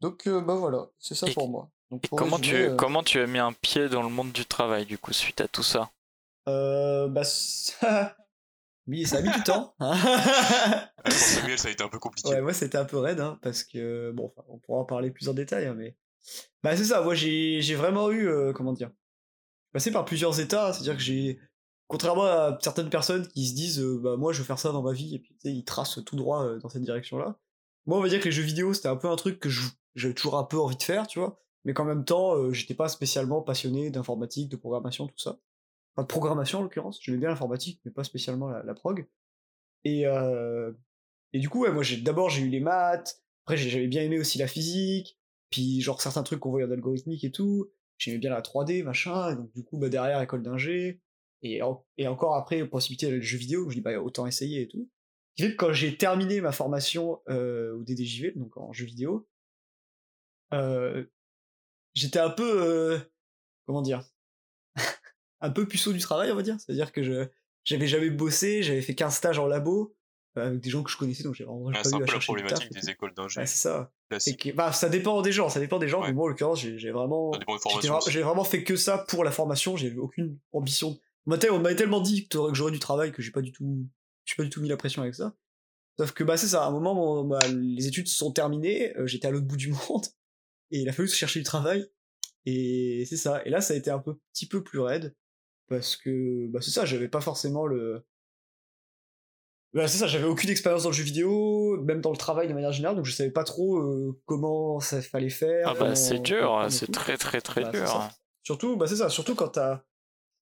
Donc, 0.00 0.28
bah 0.28 0.54
voilà, 0.54 0.88
c'est 0.98 1.14
ça 1.14 1.26
pour 1.32 1.48
moi. 1.48 1.70
Donc, 1.90 2.08
comment, 2.10 2.38
tu, 2.38 2.74
comment 2.76 3.02
tu 3.02 3.20
as 3.20 3.26
mis 3.26 3.38
un 3.38 3.52
pied 3.52 3.88
dans 3.88 4.02
le 4.02 4.08
monde 4.08 4.32
du 4.32 4.44
travail, 4.44 4.84
du 4.84 4.98
coup, 4.98 5.12
suite 5.12 5.40
à 5.40 5.48
tout 5.48 5.62
ça? 5.62 5.90
Euh, 6.48 7.06
bah, 7.08 7.22
Oui, 8.86 9.06
ça 9.06 9.18
a 9.18 9.22
mis 9.22 9.30
du 9.30 9.42
temps. 9.44 9.74
Hein. 9.80 9.96
pour 11.04 11.12
Samuel, 11.12 11.58
ça 11.58 11.68
a 11.68 11.70
été 11.70 11.84
un 11.84 11.88
peu 11.88 11.98
compliqué. 11.98 12.28
Ouais, 12.28 12.40
moi, 12.40 12.52
c'était 12.52 12.78
un 12.78 12.84
peu 12.84 12.98
raide, 12.98 13.20
hein, 13.20 13.38
parce 13.42 13.64
que, 13.64 14.10
bon, 14.12 14.32
on 14.48 14.58
pourra 14.58 14.80
en 14.80 14.84
parler 14.84 15.10
plus 15.10 15.28
en 15.28 15.34
détail, 15.34 15.66
hein, 15.66 15.74
mais. 15.76 15.96
Bah, 16.62 16.76
c'est 16.76 16.84
ça, 16.84 17.02
moi, 17.02 17.14
j'ai 17.14 17.74
vraiment 17.74 18.10
eu, 18.10 18.28
euh, 18.28 18.52
comment 18.52 18.72
dire, 18.72 18.90
passé 19.72 19.90
par 19.90 20.04
plusieurs 20.04 20.40
états, 20.40 20.72
c'est-à-dire 20.72 20.96
que 20.96 21.02
j'ai. 21.02 21.38
Contrairement 21.88 22.24
à 22.24 22.58
certaines 22.62 22.88
personnes 22.88 23.28
qui 23.28 23.46
se 23.46 23.54
disent, 23.54 23.80
euh, 23.80 24.00
bah, 24.02 24.16
moi, 24.16 24.32
je 24.32 24.38
veux 24.38 24.44
faire 24.44 24.58
ça 24.58 24.72
dans 24.72 24.82
ma 24.82 24.92
vie, 24.92 25.14
et 25.14 25.18
puis, 25.18 25.36
ils 25.44 25.64
tracent 25.64 26.00
tout 26.04 26.16
droit 26.16 26.44
euh, 26.44 26.58
dans 26.58 26.68
cette 26.68 26.82
direction-là. 26.82 27.38
Moi, 27.86 27.98
on 27.98 28.00
va 28.00 28.08
dire 28.08 28.20
que 28.20 28.26
les 28.26 28.32
jeux 28.32 28.42
vidéo, 28.42 28.72
c'était 28.72 28.88
un 28.88 28.96
peu 28.96 29.08
un 29.08 29.16
truc 29.16 29.40
que 29.40 29.48
j'avais 29.94 30.14
toujours 30.14 30.38
un 30.38 30.44
peu 30.44 30.58
envie 30.58 30.76
de 30.76 30.82
faire, 30.82 31.06
tu 31.06 31.18
vois, 31.18 31.38
mais 31.64 31.74
qu'en 31.74 31.84
même 31.84 32.04
temps, 32.04 32.50
j'étais 32.52 32.74
pas 32.74 32.88
spécialement 32.88 33.42
passionné 33.42 33.90
d'informatique, 33.90 34.48
de 34.48 34.56
programmation, 34.56 35.08
tout 35.08 35.18
ça 35.18 35.38
enfin 35.94 36.02
de 36.02 36.08
programmation 36.08 36.60
en 36.60 36.62
l'occurrence. 36.62 36.98
J'aimais 37.02 37.18
bien 37.18 37.28
l'informatique, 37.28 37.80
mais 37.84 37.90
pas 37.90 38.04
spécialement 38.04 38.48
la, 38.48 38.74
prog. 38.74 39.06
Et, 39.84 40.06
euh, 40.06 40.72
et 41.32 41.38
du 41.38 41.48
coup, 41.48 41.66
moi, 41.66 41.82
j'ai, 41.82 41.98
d'abord, 41.98 42.30
j'ai 42.30 42.42
eu 42.42 42.48
les 42.48 42.60
maths. 42.60 43.22
Après, 43.44 43.56
j'avais 43.56 43.88
bien 43.88 44.02
aimé 44.02 44.18
aussi 44.18 44.38
la 44.38 44.46
physique. 44.46 45.18
Puis, 45.50 45.80
genre, 45.80 46.00
certains 46.00 46.22
trucs 46.22 46.40
qu'on 46.40 46.50
voyait 46.50 46.66
en 46.66 46.70
algorithmique 46.70 47.24
et 47.24 47.32
tout. 47.32 47.70
J'aimais 47.98 48.18
bien 48.18 48.30
la 48.30 48.40
3D, 48.40 48.82
machin. 48.82 49.34
Donc, 49.34 49.52
du 49.52 49.64
coup, 49.64 49.78
bah, 49.78 49.88
derrière, 49.88 50.20
école 50.20 50.42
d'ingé. 50.42 51.00
Et, 51.42 51.60
et 51.98 52.08
encore 52.08 52.36
après, 52.36 52.66
possibilité 52.66 53.10
le 53.10 53.20
jeu 53.20 53.38
vidéo. 53.38 53.68
Je 53.68 53.76
dis, 53.76 53.80
bah, 53.80 54.00
autant 54.00 54.26
essayer 54.26 54.62
et 54.62 54.68
tout. 54.68 54.88
quand 55.58 55.72
j'ai 55.72 55.96
terminé 55.96 56.40
ma 56.40 56.52
formation 56.52 57.20
euh, 57.28 57.74
au 57.74 57.82
DDJV, 57.82 58.36
donc 58.36 58.56
en 58.56 58.72
jeu 58.72 58.86
vidéo, 58.86 59.28
euh, 60.54 61.04
j'étais 61.94 62.20
un 62.20 62.30
peu. 62.30 63.00
Comment 63.66 63.82
dire? 63.82 64.11
Un 65.42 65.50
peu 65.50 65.66
puceau 65.66 65.92
du 65.92 65.98
travail, 65.98 66.32
on 66.32 66.36
va 66.36 66.42
dire. 66.42 66.56
C'est-à-dire 66.58 66.92
que 66.92 67.02
je 67.02 67.26
j'avais 67.64 67.86
jamais 67.86 68.10
bossé, 68.10 68.62
j'avais 68.62 68.82
fait 68.82 68.94
qu'un 68.94 69.10
stage 69.10 69.38
en 69.38 69.46
labo 69.46 69.94
euh, 70.36 70.46
avec 70.46 70.60
des 70.60 70.70
gens 70.70 70.82
que 70.82 70.90
je 70.90 70.96
connaissais, 70.96 71.22
donc 71.22 71.34
j'ai 71.34 71.44
vraiment 71.44 71.70
pas 71.70 71.72
eu 71.72 71.76
à 71.76 71.82
chercher 71.82 72.12
la 72.12 72.18
problématique 72.18 72.72
des 72.72 72.90
écoles 72.90 73.12
d'ingé. 73.14 73.44
c'est 73.46 73.68
ça. 73.68 73.92
bah, 74.54 74.72
ça 74.72 74.88
dépend 74.88 75.20
des 75.22 75.32
gens, 75.32 75.48
ça 75.48 75.60
dépend 75.60 75.78
des 75.78 75.88
gens. 75.88 76.02
Mais 76.02 76.12
moi, 76.12 76.24
en 76.24 76.28
l'occurrence, 76.28 76.60
j'ai 76.60 76.90
vraiment, 76.90 77.32
j'ai 78.08 78.22
vraiment 78.22 78.44
fait 78.44 78.64
que 78.64 78.76
ça 78.76 78.98
pour 78.98 79.24
la 79.24 79.30
formation. 79.30 79.76
J'ai 79.76 79.94
aucune 79.96 80.38
ambition. 80.52 80.98
On 81.26 81.30
m'avait 81.30 81.76
tellement 81.76 82.00
dit 82.00 82.26
que 82.26 82.38
j'aurais 82.52 82.72
du 82.72 82.80
travail 82.80 83.12
que 83.12 83.22
j'ai 83.22 83.30
pas 83.30 83.42
du 83.42 83.52
tout, 83.52 83.86
j'ai 84.24 84.34
pas 84.34 84.42
du 84.42 84.50
tout 84.50 84.60
mis 84.60 84.68
la 84.68 84.76
pression 84.76 85.02
avec 85.02 85.14
ça. 85.14 85.36
Sauf 85.98 86.12
que 86.12 86.24
bah 86.24 86.36
c'est 86.36 86.48
ça. 86.48 86.64
À 86.64 86.68
un 86.68 86.70
moment, 86.72 87.24
bah, 87.24 87.38
les 87.48 87.86
études 87.86 88.08
sont 88.08 88.32
terminées, 88.32 88.96
euh, 88.96 89.06
j'étais 89.06 89.28
à 89.28 89.30
l'autre 89.30 89.46
bout 89.46 89.58
du 89.58 89.68
monde 89.88 90.06
et 90.70 90.80
il 90.80 90.88
a 90.88 90.92
fallu 90.92 91.08
chercher 91.08 91.38
du 91.38 91.44
travail. 91.44 91.86
Et 92.44 93.04
c'est 93.08 93.16
ça. 93.16 93.44
Et 93.44 93.50
là, 93.50 93.60
ça 93.60 93.74
a 93.74 93.76
été 93.76 93.90
un 93.90 94.00
peu, 94.00 94.18
petit 94.32 94.46
peu 94.46 94.64
plus 94.64 94.80
raide 94.80 95.14
parce 95.72 95.96
que 95.96 96.46
bah 96.48 96.60
c'est 96.60 96.70
ça 96.70 96.84
j'avais 96.84 97.08
pas 97.08 97.20
forcément 97.20 97.66
le 97.66 98.04
bah, 99.72 99.88
c'est 99.88 99.96
ça 99.96 100.06
j'avais 100.06 100.26
aucune 100.26 100.50
expérience 100.50 100.82
dans 100.82 100.90
le 100.90 100.94
jeu 100.94 101.02
vidéo 101.02 101.78
même 101.82 102.02
dans 102.02 102.10
le 102.10 102.16
travail 102.18 102.46
de 102.46 102.52
manière 102.52 102.72
générale 102.72 102.96
donc 102.96 103.06
je 103.06 103.12
savais 103.12 103.30
pas 103.30 103.44
trop 103.44 103.78
euh, 103.78 104.20
comment 104.26 104.80
ça 104.80 105.00
fallait 105.00 105.30
faire 105.30 105.68
ah 105.68 105.74
bah 105.74 105.94
c'est 105.94 106.18
dur 106.18 106.66
c'est 106.68 106.92
très 106.92 107.16
très 107.16 107.40
très 107.40 107.62
bah, 107.62 107.70
dur 107.70 108.08
surtout 108.42 108.76
bah 108.76 108.86
c'est 108.86 108.96
ça 108.96 109.08
surtout 109.08 109.34
quand 109.34 109.48
t'as 109.48 109.82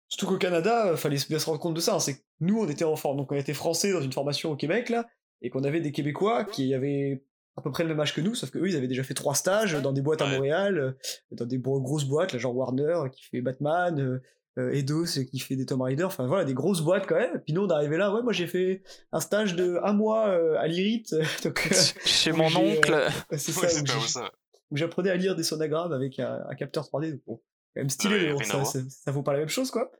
surtout 0.08 0.26
qu'au 0.26 0.38
Canada 0.38 0.96
fallait 0.96 1.18
bien 1.28 1.38
se 1.38 1.46
rendre 1.46 1.60
compte 1.60 1.74
de 1.74 1.80
ça 1.80 1.94
hein, 1.94 2.00
c'est 2.00 2.16
que 2.16 2.22
nous 2.40 2.58
on 2.58 2.68
était 2.68 2.84
enfants 2.84 3.14
donc 3.14 3.30
on 3.30 3.36
était 3.36 3.54
français 3.54 3.92
dans 3.92 4.02
une 4.02 4.12
formation 4.12 4.50
au 4.50 4.56
Québec 4.56 4.88
là 4.88 5.06
et 5.40 5.50
qu'on 5.50 5.62
avait 5.62 5.80
des 5.80 5.92
Québécois 5.92 6.44
qui 6.44 6.74
avaient 6.74 7.24
à 7.56 7.62
peu 7.62 7.70
près 7.70 7.82
le 7.82 7.90
même 7.90 8.00
âge 8.00 8.14
que 8.14 8.20
nous, 8.20 8.34
sauf 8.34 8.50
que 8.50 8.58
eux, 8.58 8.68
ils 8.68 8.76
avaient 8.76 8.88
déjà 8.88 9.02
fait 9.02 9.14
trois 9.14 9.34
stages 9.34 9.74
dans 9.74 9.92
des 9.92 10.00
boîtes 10.00 10.22
à 10.22 10.26
Montréal, 10.26 10.96
dans 11.32 11.44
des 11.44 11.58
grosses 11.58 12.04
boîtes, 12.04 12.32
là, 12.32 12.38
genre 12.38 12.56
Warner, 12.56 13.02
qui 13.12 13.24
fait 13.24 13.42
Batman, 13.42 14.20
euh, 14.59 14.70
Eidos 14.72 15.07
qui 15.30 15.38
fait 15.38 15.57
des 15.57 15.64
Tomb 15.64 15.80
Raider, 15.80 16.05
enfin 16.05 16.26
voilà, 16.26 16.44
des 16.44 16.53
grosses 16.53 16.82
boîtes 16.82 17.07
quand 17.07 17.16
même. 17.16 17.40
Puis 17.44 17.55
nous, 17.55 17.62
on 17.62 17.68
arrivait 17.70 17.96
là, 17.96 18.12
ouais, 18.14 18.22
moi 18.22 18.32
j'ai 18.32 18.46
fait 18.46 18.82
un 19.11 19.20
stage 19.20 19.57
de 19.57 19.78
un 19.82 19.94
mois 19.94 20.28
euh, 20.28 20.57
à 20.59 20.66
l'IRIT. 20.66 21.14
donc, 21.44 21.68
euh, 21.70 21.76
Chez 22.05 22.32
mon 22.32 22.55
oncle. 22.55 23.09
c'est 23.30 23.53
ça, 23.53 24.30
où 24.70 24.76
j'apprenais 24.76 25.11
à 25.11 25.16
lire 25.16 25.36
des 25.36 25.42
sonagrammes 25.42 25.92
avec 25.92 26.18
un, 26.18 26.55
capteur 26.59 26.84
3D. 26.84 27.20
Bon, 27.26 27.36
quand 27.74 27.80
même 27.80 27.90
stylé, 27.90 28.34
mais 28.38 28.44
ça, 28.44 28.62
ça, 28.64 29.11
vaut 29.11 29.22
pas 29.22 29.32
la 29.32 29.40
même 29.40 29.48
chose, 29.48 29.70
quoi. 29.70 29.90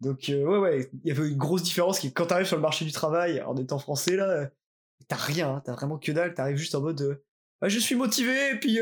Donc, 0.00 0.26
ouais, 0.28 0.58
ouais, 0.58 0.90
il 1.04 1.08
y 1.08 1.10
avait 1.10 1.28
une 1.28 1.36
grosse 1.36 1.64
différence 1.64 1.98
qui, 1.98 2.12
quand 2.12 2.26
t'arrives 2.26 2.46
sur 2.46 2.56
le 2.56 2.62
marché 2.62 2.84
du 2.84 2.92
travail, 2.92 3.42
en 3.42 3.56
étant 3.56 3.80
français, 3.80 4.14
là, 4.14 4.48
t'as 5.08 5.16
rien, 5.16 5.54
hein, 5.54 5.62
t'as 5.64 5.72
vraiment 5.72 5.98
que 5.98 6.12
dalle, 6.12 6.34
t'arrives 6.34 6.56
juste 6.56 6.76
en 6.76 6.82
mode, 6.82 7.20
je 7.62 7.78
suis 7.80 7.96
motivé, 7.96 8.52
et 8.52 8.60
puis 8.60 8.78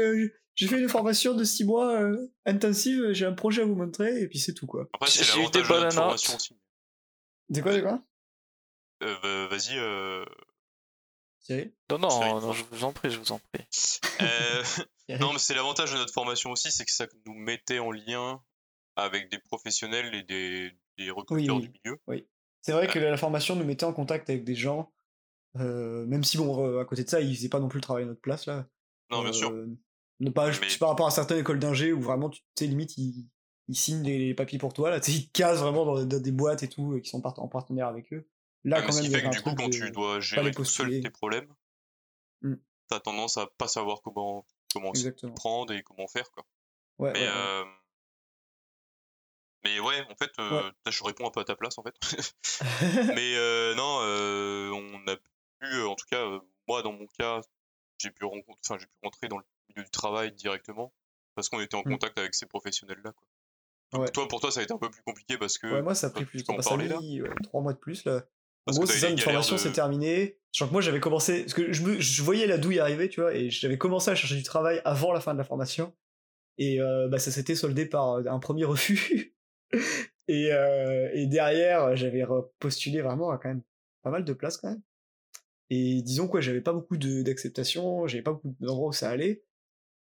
j'ai 0.56 0.66
fait 0.66 0.80
une 0.80 0.88
formation 0.88 1.34
de 1.34 1.44
6 1.44 1.64
mois 1.64 2.00
euh, 2.00 2.32
intensive, 2.46 3.12
j'ai 3.12 3.26
un 3.26 3.34
projet 3.34 3.62
à 3.62 3.66
vous 3.66 3.76
montrer, 3.76 4.20
et 4.20 4.26
puis 4.26 4.38
c'est 4.38 4.54
tout, 4.54 4.66
quoi. 4.66 4.88
Après, 4.94 5.10
c'est 5.10 5.26
l'avantage 5.36 5.68
de 5.68 5.74
la 5.74 5.90
formation 5.90 6.34
aussi. 6.34 6.56
De 7.50 7.60
quoi, 7.60 7.74
de 7.74 7.80
quoi? 7.80 8.02
Euh, 9.02 9.46
Vas-y, 9.48 9.78
euh... 9.78 10.24
Non, 11.90 11.98
non, 11.98 12.40
non, 12.40 12.52
je 12.52 12.64
vous 12.64 12.84
en 12.84 12.92
prie, 12.92 13.10
je 13.10 13.18
vous 13.18 13.32
en 13.32 13.38
prie. 13.38 13.64
Euh, 14.18 14.62
non, 15.20 15.34
mais 15.34 15.38
c'est 15.38 15.54
l'avantage 15.54 15.92
de 15.92 15.98
notre 15.98 16.12
formation 16.12 16.50
aussi, 16.50 16.72
c'est 16.72 16.86
que 16.86 16.90
ça 16.90 17.06
nous 17.26 17.34
mettait 17.34 17.78
en 17.78 17.92
lien 17.92 18.42
avec 18.96 19.30
des 19.30 19.38
professionnels 19.38 20.14
et 20.14 20.22
des 20.22 20.72
des 20.96 21.10
recruteurs 21.10 21.56
oui. 21.56 21.68
du 21.68 21.80
milieu. 21.84 22.24
C'est 22.62 22.72
vrai 22.72 22.86
que 22.86 22.98
la 22.98 23.18
formation 23.18 23.56
nous 23.56 23.64
mettait 23.66 23.84
en 23.84 23.92
contact 23.92 24.30
avec 24.30 24.42
des 24.42 24.54
gens, 24.54 24.90
euh, 25.58 26.06
même 26.06 26.24
si 26.24 26.38
bon, 26.38 26.80
à 26.80 26.84
côté 26.86 27.04
de 27.04 27.10
ça, 27.10 27.20
ils 27.20 27.36
faisaient 27.36 27.50
pas 27.50 27.60
non 27.60 27.68
plus 27.68 27.76
le 27.76 27.82
travail 27.82 28.04
à 28.04 28.06
notre 28.06 28.22
place 28.22 28.46
là. 28.46 28.66
Non, 29.10 29.22
bien 29.22 29.34
sûr. 29.34 29.52
Ne 30.20 30.30
pas, 30.30 30.50
Mais- 30.50 30.78
par 30.80 30.88
rapport 30.90 31.06
à 31.06 31.10
certaines 31.10 31.38
écoles 31.38 31.58
d'ingé 31.58 31.92
où 31.92 32.00
vraiment, 32.00 32.30
tu 32.30 32.42
sais, 32.58 32.66
limite, 32.66 32.96
ils, 32.96 33.28
ils 33.68 33.74
signent 33.76 34.02
les 34.04 34.34
papiers 34.34 34.58
pour 34.58 34.72
toi, 34.72 34.90
là, 34.90 34.98
tu 35.00 35.10
sais, 35.12 35.18
ils 35.18 35.26
te 35.28 35.32
casent 35.38 35.60
vraiment 35.60 35.84
dans, 35.84 36.04
dans 36.04 36.20
des 36.20 36.32
boîtes 36.32 36.62
et 36.62 36.68
tout, 36.68 36.96
et 36.96 37.02
qui 37.02 37.10
sont 37.10 37.20
part- 37.20 37.38
en 37.38 37.48
partenaire 37.48 37.86
avec 37.88 38.12
eux. 38.12 38.26
Là, 38.64 38.78
Ah, 38.78 38.82
quand 38.82 38.92
ce 38.92 38.96
même, 39.02 39.04
qui 39.04 39.10
il 39.10 39.12
y 39.18 39.20
fait 39.20 39.28
que 39.28 39.32
du 39.36 39.42
coup, 39.42 39.54
quand 39.54 39.68
de- 39.68 39.72
tu 39.72 39.90
dois 39.90 40.20
gérer 40.20 40.50
tout 40.52 40.64
seul 40.64 41.00
tes 41.00 41.10
problèmes, 41.10 41.46
Mm. 42.42 42.54
t'as 42.88 43.00
tendance 43.00 43.36
à 43.36 43.46
pas 43.58 43.68
savoir 43.68 44.00
comment 44.02 44.46
comment 44.72 44.92
prendre 45.36 45.72
et 45.72 45.82
comment 45.82 46.06
faire 46.06 46.30
quoi. 46.32 46.44
Ouais, 46.98 47.12
Mais 47.12 47.20
ouais, 47.20 47.26
ouais. 47.26 47.32
euh, 47.34 47.64
mais 49.64 49.80
ouais, 49.80 50.00
en 50.10 50.14
fait, 50.16 50.30
euh, 50.38 50.70
je 50.88 51.02
réponds 51.04 51.26
un 51.26 51.30
peu 51.30 51.40
à 51.40 51.44
ta 51.44 51.56
place 51.56 51.76
en 51.78 51.82
fait. 51.82 51.94
mais 53.20 53.36
euh, 53.36 53.74
non, 53.74 53.98
euh, 54.02 54.70
on 54.70 55.06
a 55.08 55.16
pu, 55.16 55.66
euh, 55.74 55.88
en 55.88 55.94
tout 55.94 56.06
cas, 56.10 56.24
euh, 56.24 56.40
moi 56.68 56.82
dans 56.82 56.92
mon 56.92 57.06
cas, 57.18 57.40
j'ai 57.98 58.10
pu 58.10 58.24
rencontrer, 58.24 58.60
enfin 58.64 58.78
j'ai 58.78 58.86
pu 58.86 58.92
rentrer 59.02 59.28
dans 59.28 59.38
le 59.38 59.44
milieu 59.68 59.84
du 59.84 59.90
travail 59.90 60.32
directement 60.32 60.92
parce 61.34 61.48
qu'on 61.48 61.60
était 61.60 61.74
en 61.76 61.80
Mm. 61.84 61.92
contact 61.92 62.18
avec 62.18 62.34
ces 62.34 62.46
professionnels 62.46 63.00
là. 63.04 63.12
Quoi. 63.12 63.26
Donc 63.92 64.02
Ouais. 64.02 64.10
toi, 64.10 64.26
pour 64.28 64.40
toi, 64.40 64.50
ça 64.50 64.60
a 64.60 64.62
été 64.62 64.72
un 64.72 64.78
peu 64.78 64.90
plus 64.90 65.02
compliqué 65.02 65.38
parce 65.38 65.58
que 65.58 65.66
Ouais, 65.68 65.82
moi, 65.82 65.94
ça 65.94 66.08
a 66.08 66.10
pris 66.10 66.24
plus 66.24 66.40
de 66.42 66.46
temps. 66.46 66.60
ça 66.60 66.74
a 66.74 66.76
mis 66.76 67.20
trois 67.44 67.60
mois 67.62 67.72
de 67.72 67.78
plus, 67.78 68.04
là. 68.04 68.24
En 68.68 68.72
gros, 68.72 68.84
c'est 68.86 68.98
ça, 68.98 69.08
une 69.10 69.18
formation 69.18 69.54
de- 69.54 69.60
s'est 69.60 69.70
terminée. 69.72 70.38
Sachant 70.52 70.66
que 70.68 70.72
moi, 70.72 70.80
j'avais 70.80 70.98
commencé. 70.98 71.42
Parce 71.42 71.54
que 71.54 71.72
je, 71.72 71.82
me, 71.84 72.00
je 72.00 72.22
voyais 72.22 72.46
la 72.48 72.58
douille 72.58 72.80
arriver, 72.80 73.08
tu 73.08 73.20
vois, 73.20 73.32
et 73.34 73.48
j'avais 73.48 73.78
commencé 73.78 74.10
à 74.10 74.16
chercher 74.16 74.34
du 74.34 74.42
travail 74.42 74.80
avant 74.84 75.12
la 75.12 75.20
fin 75.20 75.34
de 75.34 75.38
la 75.38 75.44
formation. 75.44 75.94
Et 76.58 76.80
euh, 76.80 77.06
bah, 77.08 77.18
ça 77.20 77.30
s'était 77.30 77.54
soldé 77.54 77.86
par 77.86 78.14
euh, 78.14 78.24
un 78.26 78.40
premier 78.40 78.64
refus. 78.64 79.36
et, 80.28 80.52
euh, 80.52 81.10
et 81.12 81.26
derrière, 81.26 81.94
j'avais 81.96 82.24
postulé 82.58 83.02
vraiment 83.02 83.30
à 83.30 83.38
quand 83.38 83.48
même 83.50 83.62
pas 84.02 84.10
mal 84.10 84.24
de 84.24 84.32
places, 84.32 84.56
quand 84.56 84.70
même. 84.70 84.82
Et 85.70 86.02
disons 86.02 86.26
quoi, 86.26 86.40
j'avais 86.40 86.60
pas 86.60 86.72
beaucoup 86.72 86.96
d'acceptation, 86.96 88.06
j'avais 88.08 88.22
pas 88.22 88.32
beaucoup 88.32 88.54
d'endroits 88.60 88.88
où 88.88 88.92
ça 88.92 89.10
allait. 89.10 89.44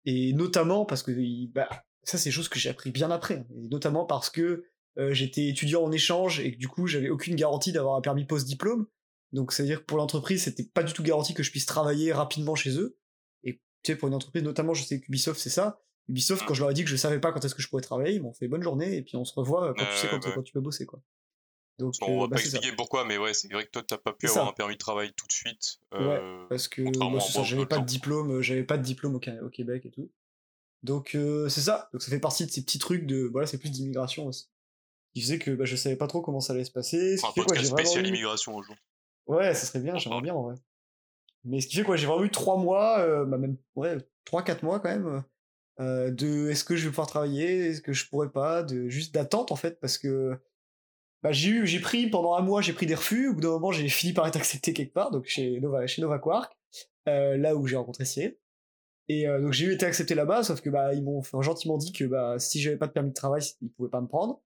Et 0.06 0.32
notamment 0.32 0.84
parce 0.86 1.02
que 1.02 1.12
bah, 1.52 1.68
ça, 2.04 2.16
c'est 2.16 2.28
des 2.30 2.32
choses 2.34 2.48
que 2.48 2.58
j'ai 2.58 2.70
appris 2.70 2.90
bien 2.92 3.10
après. 3.10 3.34
hein. 3.36 3.46
Et 3.62 3.68
notamment 3.68 4.04
parce 4.06 4.30
que 4.30 4.64
euh, 4.98 5.12
j'étais 5.12 5.48
étudiant 5.48 5.82
en 5.82 5.92
échange 5.92 6.40
et 6.40 6.52
que 6.52 6.58
du 6.58 6.68
coup, 6.68 6.86
j'avais 6.86 7.10
aucune 7.10 7.34
garantie 7.36 7.72
d'avoir 7.72 7.96
un 7.96 8.00
permis 8.00 8.24
post-diplôme. 8.24 8.86
Donc, 9.32 9.52
c'est-à-dire 9.52 9.80
que 9.80 9.84
pour 9.84 9.98
l'entreprise, 9.98 10.44
c'était 10.44 10.64
pas 10.64 10.82
du 10.84 10.92
tout 10.94 11.02
garanti 11.02 11.34
que 11.34 11.42
je 11.42 11.50
puisse 11.50 11.66
travailler 11.66 12.12
rapidement 12.12 12.54
chez 12.54 12.78
eux. 12.78 12.96
Et 13.44 13.54
tu 13.82 13.92
sais, 13.92 13.96
pour 13.96 14.08
une 14.08 14.14
entreprise, 14.14 14.42
notamment, 14.44 14.72
je 14.72 14.84
sais 14.84 15.00
qu'Ubisoft, 15.00 15.38
c'est 15.40 15.50
ça. 15.50 15.80
Ubisoft, 16.08 16.44
Mm. 16.44 16.46
quand 16.46 16.54
je 16.54 16.60
leur 16.60 16.70
ai 16.70 16.74
dit 16.74 16.84
que 16.84 16.88
je 16.90 16.96
savais 16.96 17.18
pas 17.18 17.32
quand 17.32 17.44
est-ce 17.44 17.54
que 17.56 17.60
je 17.60 17.68
pourrais 17.68 17.82
travailler, 17.82 18.14
ils 18.14 18.22
m'ont 18.22 18.32
fait 18.32 18.46
bonne 18.48 18.62
journée 18.62 18.96
et 18.96 19.02
puis 19.02 19.16
on 19.16 19.24
se 19.24 19.34
revoit 19.34 19.74
quand 19.76 19.84
tu 19.84 19.96
sais 19.96 20.06
Ouais, 20.06 20.10
quand, 20.20 20.28
ouais. 20.28 20.34
quand 20.36 20.42
tu 20.44 20.52
peux 20.52 20.60
bosser, 20.60 20.86
quoi. 20.86 21.02
Donc, 21.78 21.94
on 22.00 22.06
euh, 22.06 22.20
va 22.20 22.26
bah, 22.26 22.36
pas 22.36 22.42
ça. 22.42 22.48
expliquer 22.48 22.74
pourquoi, 22.74 23.04
mais 23.04 23.18
ouais, 23.18 23.34
c'est 23.34 23.52
vrai 23.52 23.66
que 23.66 23.70
toi, 23.70 23.82
t'as 23.86 23.98
pas 23.98 24.12
pu 24.12 24.28
avoir 24.28 24.46
ça. 24.46 24.50
un 24.50 24.54
permis 24.54 24.74
de 24.74 24.78
travail 24.78 25.12
tout 25.14 25.26
de 25.26 25.32
suite. 25.32 25.78
Ouais, 25.92 26.00
euh, 26.00 26.46
parce 26.48 26.68
que 26.68 26.82
moi, 26.82 27.20
j'avais 27.44 27.66
pas 27.66 27.78
de 27.78 27.84
diplôme, 27.84 28.36
euh, 28.36 28.42
j'avais 28.42 28.64
pas 28.64 28.78
de 28.78 28.82
diplôme 28.82 29.14
au, 29.14 29.50
Québec 29.50 29.84
et 29.84 29.90
tout. 29.90 30.10
Donc 30.82 31.14
euh, 31.14 31.48
c'est 31.48 31.62
ça, 31.62 31.88
donc 31.92 32.02
ça 32.02 32.10
fait 32.10 32.20
partie 32.20 32.46
de 32.46 32.50
ces 32.50 32.62
petits 32.62 32.78
trucs 32.78 33.06
de 33.06 33.28
voilà, 33.32 33.46
c'est 33.46 33.58
plus 33.58 33.70
d'immigration 33.70 34.26
aussi. 34.26 34.48
Qui 35.14 35.22
faisait 35.22 35.38
que 35.38 35.50
bah, 35.50 35.64
je 35.64 35.74
savais 35.74 35.96
pas 35.96 36.06
trop 36.06 36.20
comment 36.20 36.40
ça 36.40 36.52
allait 36.52 36.64
se 36.64 36.70
passer. 36.70 37.16
Ce 37.16 37.26
un 37.26 37.28
qui 37.28 37.40
fait 37.40 37.46
quoi, 37.46 37.56
podcast 37.56 37.72
spécial 37.72 38.04
eu- 38.04 38.08
immigration 38.08 38.54
au 38.54 38.62
jour. 38.62 38.76
Ouais, 39.26 39.52
ça 39.54 39.66
serait 39.66 39.80
bien, 39.80 39.98
j'aimerais 39.98 40.22
bien 40.22 40.34
en 40.34 40.42
vrai. 40.42 40.54
Mais 41.44 41.60
ce 41.60 41.66
qui 41.66 41.76
fait 41.76 41.82
quoi, 41.82 41.96
j'ai 41.96 42.06
vraiment 42.06 42.24
eu 42.24 42.30
trois 42.30 42.56
mois, 42.56 43.00
euh, 43.00 43.24
bah 43.24 43.38
même 43.38 43.56
ouais, 43.74 43.96
trois 44.24 44.42
quatre 44.42 44.62
mois 44.62 44.78
quand 44.80 44.90
même, 44.90 45.24
euh, 45.80 46.10
de 46.10 46.50
est-ce 46.50 46.64
que 46.64 46.76
je 46.76 46.84
vais 46.84 46.90
pouvoir 46.90 47.06
travailler, 47.08 47.66
est-ce 47.66 47.80
que 47.80 47.92
je 47.92 48.08
pourrais 48.08 48.30
pas, 48.30 48.62
de 48.62 48.88
juste 48.88 49.14
d'attente 49.14 49.52
en 49.52 49.56
fait, 49.56 49.80
parce 49.80 49.98
que 49.98 50.38
bah, 51.26 51.32
j'ai 51.32 51.48
eu, 51.48 51.66
j'ai 51.66 51.80
pris 51.80 52.08
pendant 52.08 52.34
un 52.34 52.40
mois, 52.40 52.62
j'ai 52.62 52.72
pris 52.72 52.86
des 52.86 52.94
refus. 52.94 53.30
Au 53.30 53.34
bout 53.34 53.40
d'un 53.40 53.48
moment, 53.48 53.72
j'ai 53.72 53.88
fini 53.88 54.12
par 54.12 54.28
être 54.28 54.36
accepté 54.36 54.72
quelque 54.72 54.92
part, 54.92 55.10
donc 55.10 55.26
chez 55.26 55.58
Nova, 55.58 55.84
chez 55.88 56.00
Nova 56.00 56.20
Quark, 56.20 56.56
euh, 57.08 57.36
là 57.36 57.56
où 57.56 57.66
j'ai 57.66 57.74
rencontré 57.74 58.04
Cyril. 58.04 58.38
Et 59.08 59.26
euh, 59.26 59.40
donc 59.40 59.52
j'ai 59.52 59.66
eu 59.66 59.72
été 59.72 59.86
accepté 59.86 60.14
là-bas, 60.14 60.44
sauf 60.44 60.60
que 60.60 60.70
bah 60.70 60.94
ils 60.94 61.02
m'ont 61.02 61.22
gentiment 61.42 61.78
dit 61.78 61.90
que 61.90 62.04
bah 62.04 62.38
si 62.38 62.60
j'avais 62.60 62.76
pas 62.76 62.86
de 62.86 62.92
permis 62.92 63.08
de 63.08 63.14
travail, 63.14 63.42
ils 63.60 63.70
pouvaient 63.70 63.90
pas 63.90 64.00
me 64.00 64.06
prendre. 64.06 64.40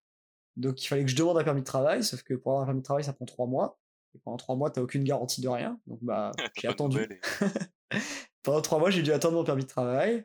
Donc 0.56 0.82
il 0.82 0.86
fallait 0.86 1.04
que 1.04 1.10
je 1.10 1.16
demande 1.16 1.36
un 1.36 1.44
permis 1.44 1.60
de 1.60 1.66
travail, 1.66 2.02
sauf 2.02 2.22
que 2.22 2.32
pour 2.32 2.52
avoir 2.52 2.62
un 2.62 2.66
permis 2.66 2.80
de 2.80 2.84
travail, 2.84 3.04
ça 3.04 3.12
prend 3.12 3.26
trois 3.26 3.46
mois. 3.46 3.78
Et 4.14 4.18
pendant 4.24 4.38
trois 4.38 4.56
mois, 4.56 4.70
t'as 4.70 4.80
aucune 4.80 5.04
garantie 5.04 5.42
de 5.42 5.48
rien. 5.48 5.78
Donc 5.86 5.98
bah 6.00 6.32
j'ai 6.58 6.68
attendu. 6.68 7.20
Pendant 8.42 8.62
trois 8.62 8.78
mois, 8.78 8.88
j'ai 8.88 9.02
dû 9.02 9.12
attendre 9.12 9.36
mon 9.36 9.44
permis 9.44 9.64
de 9.64 9.68
travail. 9.68 10.24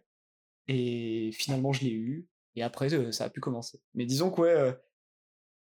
Et 0.69 1.31
finalement, 1.33 1.73
je 1.73 1.81
l'ai 1.81 1.91
eu. 1.91 2.29
Et 2.55 2.63
après, 2.63 2.93
euh, 2.93 3.11
ça 3.11 3.25
a 3.25 3.29
pu 3.29 3.41
commencer. 3.41 3.81
Mais 3.93 4.05
disons 4.05 4.31
que, 4.31 4.39
ouais, 4.39 4.77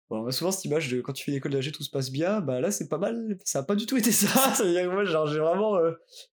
bon, 0.09 0.23
on 0.23 0.27
a 0.27 0.31
souvent 0.31 0.51
cette 0.51 0.65
image 0.65 0.89
de 0.91 1.01
quand 1.01 1.13
tu 1.13 1.23
fais 1.23 1.31
l'école 1.31 1.51
d'AG, 1.53 1.71
tout 1.71 1.83
se 1.83 1.89
passe 1.89 2.09
bien. 2.11 2.41
Bah 2.41 2.59
là, 2.61 2.71
c'est 2.71 2.87
pas 2.87 2.97
mal. 2.97 3.37
Ça 3.43 3.59
a 3.59 3.63
pas 3.63 3.75
du 3.75 3.85
tout 3.85 3.97
été 3.97 4.11
ça. 4.11 4.27
C'est-à-dire 4.55 4.83
que 4.83 4.93
moi, 4.93 5.03
genre, 5.05 5.27
j'ai 5.27 5.39
vraiment 5.39 5.75
euh, 5.77 5.91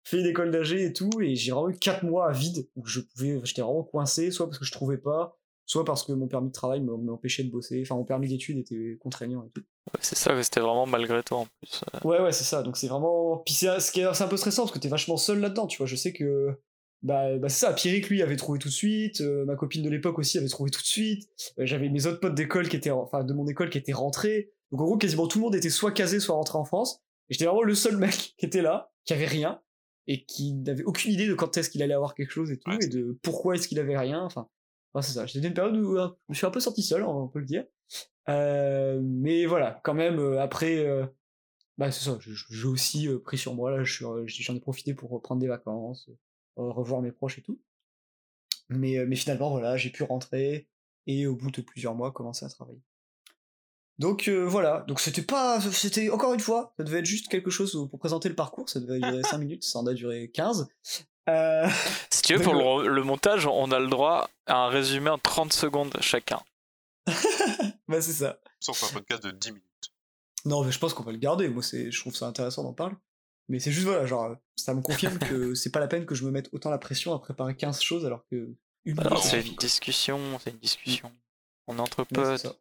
fait 0.05 0.19
une 0.21 0.27
école 0.27 0.51
d'AG 0.51 0.73
et 0.73 0.93
tout. 0.93 1.11
Et 1.21 1.35
j'ai 1.37 1.53
vraiment 1.53 1.69
eu 1.71 1.77
quatre 1.79 2.05
mois 2.05 2.29
à 2.29 2.33
vide 2.33 2.69
où 2.77 2.87
je 2.87 3.01
pouvais, 3.01 3.41
j'étais 3.45 3.63
vraiment 3.63 3.83
coincé, 3.83 4.31
soit 4.31 4.47
parce 4.47 4.59
que 4.59 4.65
je 4.65 4.73
trouvais 4.73 4.99
pas, 4.99 5.37
soit 5.67 5.85
parce 5.85 6.03
que 6.05 6.13
mon 6.13 6.27
permis 6.29 6.49
de 6.49 6.53
travail 6.53 6.81
me- 6.81 6.97
m'empêchait 6.97 7.45
de 7.45 7.51
bosser. 7.51 7.81
Enfin, 7.85 7.95
mon 7.97 8.05
permis 8.05 8.29
d'études 8.29 8.59
était 8.59 8.99
contraignant 9.01 9.45
et 9.45 9.51
tout. 9.51 9.63
Ouais, 9.95 10.01
c'est 10.03 10.17
ça, 10.17 10.41
c'était 10.43 10.61
vraiment 10.61 10.87
malgré 10.87 11.23
toi 11.23 11.39
en 11.39 11.47
plus. 11.47 11.81
Euh, 11.95 11.99
Ouais, 12.09 12.21
ouais, 12.21 12.33
c'est 12.33 12.45
ça. 12.45 12.63
Donc 12.63 12.77
c'est 12.77 12.89
vraiment. 12.89 13.39
Puis 13.45 13.55
c'est 13.55 13.81
c'est 13.81 14.23
un 14.23 14.29
peu 14.29 14.37
stressant 14.37 14.63
parce 14.63 14.73
que 14.73 14.79
t'es 14.79 14.89
vachement 14.89 15.17
seul 15.17 15.41
là-dedans, 15.41 15.67
tu 15.67 15.79
vois. 15.79 15.87
Je 15.87 15.97
sais 15.97 16.13
que. 16.13 16.55
Bah, 17.03 17.39
bah 17.39 17.49
c'est 17.49 17.65
ça. 17.67 17.73
Pierrick, 17.73 18.09
lui, 18.09 18.23
avait 18.23 18.37
trouvé 18.37 18.59
tout 18.59 18.69
de 18.69 18.73
suite. 18.75 19.21
euh, 19.23 19.45
ma 19.47 19.57
copine 19.57 19.83
de 19.83 19.89
l'époque 19.91 20.19
aussi 20.19 20.37
avait 20.39 20.49
trouvé 20.49 20.71
tout 20.71 20.81
de 20.83 20.87
suite. 20.87 21.29
euh, 21.59 21.65
J'avais 21.67 21.89
mes 21.89 22.07
autres 22.07 22.21
potes 22.21 22.35
d'école 22.35 22.69
qui 22.69 22.77
étaient. 22.77 22.91
Enfin, 22.91 23.25
de 23.25 23.33
mon 23.33 23.47
école 23.47 23.71
qui 23.71 23.79
étaient 23.79 23.93
rentrés. 23.93 24.53
Donc 24.71 24.83
en 24.83 24.85
gros, 24.85 24.97
quasiment 24.99 25.27
tout 25.27 25.39
le 25.39 25.45
monde 25.45 25.55
était 25.55 25.71
soit 25.71 25.93
casé, 25.93 26.21
soit 26.21 26.35
rentré 26.35 26.59
en 26.59 26.65
France. 26.65 27.03
Et 27.29 27.35
j'étais 27.35 27.47
vraiment 27.47 27.63
le 27.63 27.75
seul 27.75 27.97
mec 27.97 28.35
qui 28.39 28.47
était 28.47 28.63
là, 28.63 28.93
qui 29.05 29.13
avait 29.15 29.27
rien. 29.27 29.61
Et 30.07 30.25
qui 30.25 30.55
n'avait 30.55 30.83
aucune 30.85 31.13
idée 31.13 31.27
de 31.29 31.35
quand 31.35 31.57
est-ce 31.57 31.71
qu'il 31.71 31.83
allait 31.83 31.95
avoir 31.95 32.15
quelque 32.15 32.33
chose 32.33 32.51
et 32.51 32.59
tout. 32.59 32.71
Ouais, 32.71 32.79
et 32.83 32.89
de 32.89 33.19
pourquoi 33.23 33.55
est-ce 33.55 33.69
qu'il 33.69 33.79
avait 33.79 33.97
rien. 33.97 34.23
Enfin, 34.23 34.49
enfin, 34.93 35.03
c'est 35.03 35.13
ça. 35.15 35.25
J'étais 35.27 35.41
dans 35.41 35.49
une 35.49 35.55
période 35.55 35.77
où 35.77 35.97
euh, 35.99 36.09
je 36.29 36.33
me 36.33 36.35
suis 36.35 36.47
un 36.47 36.51
peu 36.51 36.61
sorti 36.61 36.83
seul, 36.83 37.03
on 37.05 37.29
peut 37.29 37.39
le 37.39 37.45
dire. 37.47 37.65
Euh, 38.29 39.01
mais 39.03 39.47
voilà, 39.47 39.81
quand 39.85 39.95
même, 39.95 40.19
euh, 40.19 40.41
après. 40.41 40.79
euh, 40.87 41.07
bah 41.79 41.91
c'est 41.91 42.05
ça, 42.05 42.19
j'ai 42.21 42.67
aussi 42.69 43.09
euh, 43.09 43.19
pris 43.19 43.39
sur 43.39 43.55
moi, 43.55 43.71
là, 43.71 43.83
j'en 43.85 44.19
ai 44.27 44.61
profité 44.61 44.93
pour 44.93 45.11
reprendre 45.11 45.41
des 45.41 45.47
vacances, 45.49 46.11
revoir 46.61 47.01
mes 47.03 47.13
proches 47.13 47.39
et 47.39 47.43
tout. 47.43 47.61
Mais, 48.69 48.99
euh, 48.99 49.07
mais 49.07 49.17
finalement, 49.17 49.51
voilà, 49.51 49.77
j'ai 49.77 49.91
pu 49.91 50.03
rentrer 50.03 50.69
et 51.07 51.27
au 51.27 51.35
bout 51.35 51.51
de 51.51 51.61
plusieurs 51.61 51.95
mois, 51.95 52.13
commencer 52.13 52.45
à 52.45 52.49
travailler. 52.49 52.81
Donc 53.99 54.29
euh, 54.29 54.45
voilà, 54.47 54.85
donc 54.89 54.99
c'était 55.01 55.23
pas, 55.23 55.61
c'était 55.61 56.09
encore 56.09 56.33
une 56.33 56.41
fois, 56.41 56.73
ça 56.79 56.85
devait 56.85 57.01
être 57.01 57.07
juste 57.07 57.29
quelque 57.29 57.51
chose 57.51 57.87
pour 57.91 57.99
présenter 57.99 58.31
le 58.31 58.35
parcours, 58.35 58.69
ça 58.69 58.81
devait 58.81 58.99
durer 58.99 59.23
5 59.23 59.39
minutes, 59.39 59.65
ça 59.65 59.79
en 59.79 59.87
a 59.87 59.93
duré 59.93 60.31
15. 60.33 60.69
Euh, 61.29 61.69
Si 62.11 62.23
tu 62.23 62.35
veux, 62.35 62.43
pour 62.43 62.55
le, 62.55 62.89
le 62.89 63.03
montage, 63.03 63.47
on 63.47 63.71
a 63.73 63.79
le 63.79 63.89
droit 63.89 64.31
à 64.47 64.57
un 64.65 64.69
résumé 64.69 65.11
en 65.11 65.19
30 65.19 65.53
secondes 65.53 65.95
chacun. 66.01 66.41
bah 67.89 68.01
c'est 68.01 68.13
ça. 68.13 68.39
Sauf 68.59 68.83
un 68.85 68.95
podcast 68.95 69.25
de 69.25 69.33
10 69.33 69.53
minutes. 69.53 69.65
Non, 70.45 70.65
mais 70.65 70.73
je 70.73 70.79
pense 70.79 70.95
qu'on 70.95 71.03
va 71.03 71.13
le 71.13 71.19
garder. 71.19 71.49
Moi, 71.49 71.63
c'est, 71.63 71.91
je 71.91 72.01
trouve 72.01 72.15
ça 72.15 72.27
intéressant 72.27 72.63
d'en 72.63 72.73
parler. 72.73 72.97
Mais 73.51 73.59
c'est 73.59 73.73
juste, 73.73 73.87
voilà, 73.87 74.07
genre, 74.07 74.37
ça 74.55 74.75
me 74.75 74.81
confirme 74.81 75.19
que 75.19 75.55
c'est 75.57 75.71
pas 75.73 75.81
la 75.81 75.89
peine 75.89 76.07
que 76.07 76.15
je 76.15 76.25
me 76.25 76.31
mette 76.31 76.49
autant 76.53 76.71
la 76.71 76.79
pression 76.79 77.13
à 77.13 77.19
préparer 77.19 77.57
15 77.57 77.83
choses 77.83 78.07
alors 78.07 78.25
que 78.31 78.55
une 78.85 78.97
c'est 79.21 79.45
une 79.45 79.57
discussion, 79.57 80.19
c'est 80.39 80.51
une 80.51 80.59
discussion. 80.59 81.13
On 81.67 81.77
est 81.77 81.81
entre 81.81 82.05
potes. 82.05 82.39
ça. 82.39 82.55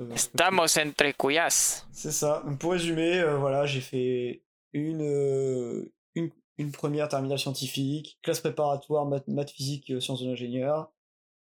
Euh, 0.00 0.10
Estamos 0.14 0.78
entre 0.78 1.16
cuyas. 1.16 1.84
C'est 1.92 2.10
ça. 2.10 2.42
Donc, 2.46 2.58
pour 2.58 2.72
résumer, 2.72 3.20
euh, 3.20 3.36
voilà, 3.36 3.66
j'ai 3.66 3.82
fait 3.82 4.42
une, 4.72 5.02
euh, 5.02 5.92
une, 6.14 6.30
une 6.56 6.72
première 6.72 7.08
terminale 7.08 7.38
scientifique, 7.38 8.18
classe 8.22 8.40
préparatoire, 8.40 9.04
maths, 9.04 9.28
maths 9.28 9.50
physique, 9.50 9.92
sciences 10.00 10.22
de 10.22 10.28
l'ingénieur, 10.28 10.90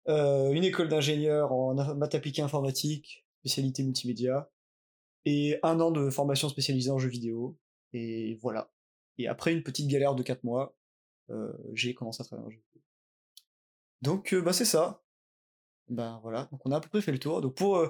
une 0.06 0.62
école 0.62 0.88
d'ingénieur 0.88 1.52
en 1.52 1.74
maths 1.94 2.14
appliquées 2.14 2.42
informatique, 2.42 3.26
spécialité 3.40 3.82
multimédia, 3.82 4.50
et 5.24 5.58
un 5.62 5.80
an 5.80 5.90
de 5.90 6.10
formation 6.10 6.50
spécialisée 6.50 6.90
en 6.90 6.98
jeux 6.98 7.08
vidéo. 7.08 7.58
Et 7.94 8.34
voilà. 8.42 8.70
Et 9.16 9.26
après 9.28 9.52
une 9.54 9.62
petite 9.62 9.88
galère 9.88 10.14
de 10.14 10.22
4 10.22 10.44
mois, 10.44 10.76
euh, 11.30 11.52
j'ai 11.72 11.94
commencé 11.94 12.20
à 12.20 12.24
travailler 12.26 12.46
en 12.46 12.50
vidéo. 12.50 12.82
Donc, 14.02 14.34
euh, 14.34 14.42
bah, 14.42 14.52
c'est 14.52 14.64
ça. 14.66 15.02
Ben 15.88 16.18
voilà, 16.22 16.48
donc 16.50 16.60
on 16.66 16.72
a 16.72 16.76
à 16.76 16.80
peu 16.80 16.88
près 16.88 17.00
fait 17.02 17.12
le 17.12 17.18
tour. 17.18 17.40
Donc 17.40 17.54
pour, 17.56 17.76
euh, 17.76 17.88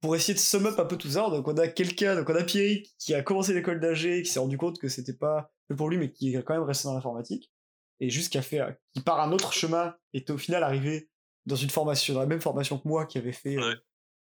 pour 0.00 0.14
essayer 0.14 0.34
de 0.34 0.38
sum 0.38 0.66
up 0.66 0.78
un 0.78 0.84
peu 0.84 0.96
tout 0.96 1.08
ça, 1.10 1.28
donc 1.30 1.48
on 1.48 1.56
a 1.56 1.68
quelqu'un, 1.68 2.14
donc 2.14 2.28
on 2.28 2.34
a 2.34 2.44
Pierrick 2.44 2.94
qui 2.98 3.14
a 3.14 3.22
commencé 3.22 3.52
l'école 3.54 3.80
d'AG, 3.80 4.22
qui 4.22 4.26
s'est 4.26 4.38
rendu 4.40 4.56
compte 4.58 4.78
que 4.78 4.88
c'était 4.88 5.14
pas 5.14 5.50
fait 5.68 5.74
pour 5.74 5.88
lui, 5.90 5.96
mais 5.98 6.12
qui 6.12 6.34
est 6.34 6.42
quand 6.42 6.54
même 6.54 6.62
resté 6.62 6.84
dans 6.88 6.94
l'informatique, 6.94 7.50
et 7.98 8.10
juste 8.10 8.30
qui 8.30 8.38
a 8.38 8.42
fait, 8.42 8.60
qui 8.94 9.00
part 9.02 9.20
un 9.20 9.32
autre 9.32 9.52
chemin, 9.52 9.96
et 10.12 10.18
est 10.18 10.30
au 10.30 10.38
final 10.38 10.62
arrivé 10.62 11.10
dans 11.46 11.56
une 11.56 11.70
formation, 11.70 12.12
dans 12.14 12.20
la 12.20 12.26
même 12.26 12.40
formation 12.42 12.78
que 12.78 12.86
moi, 12.86 13.06
qui 13.06 13.16
avait 13.18 13.32
fait 13.32 13.56
Ouais. 13.56 13.74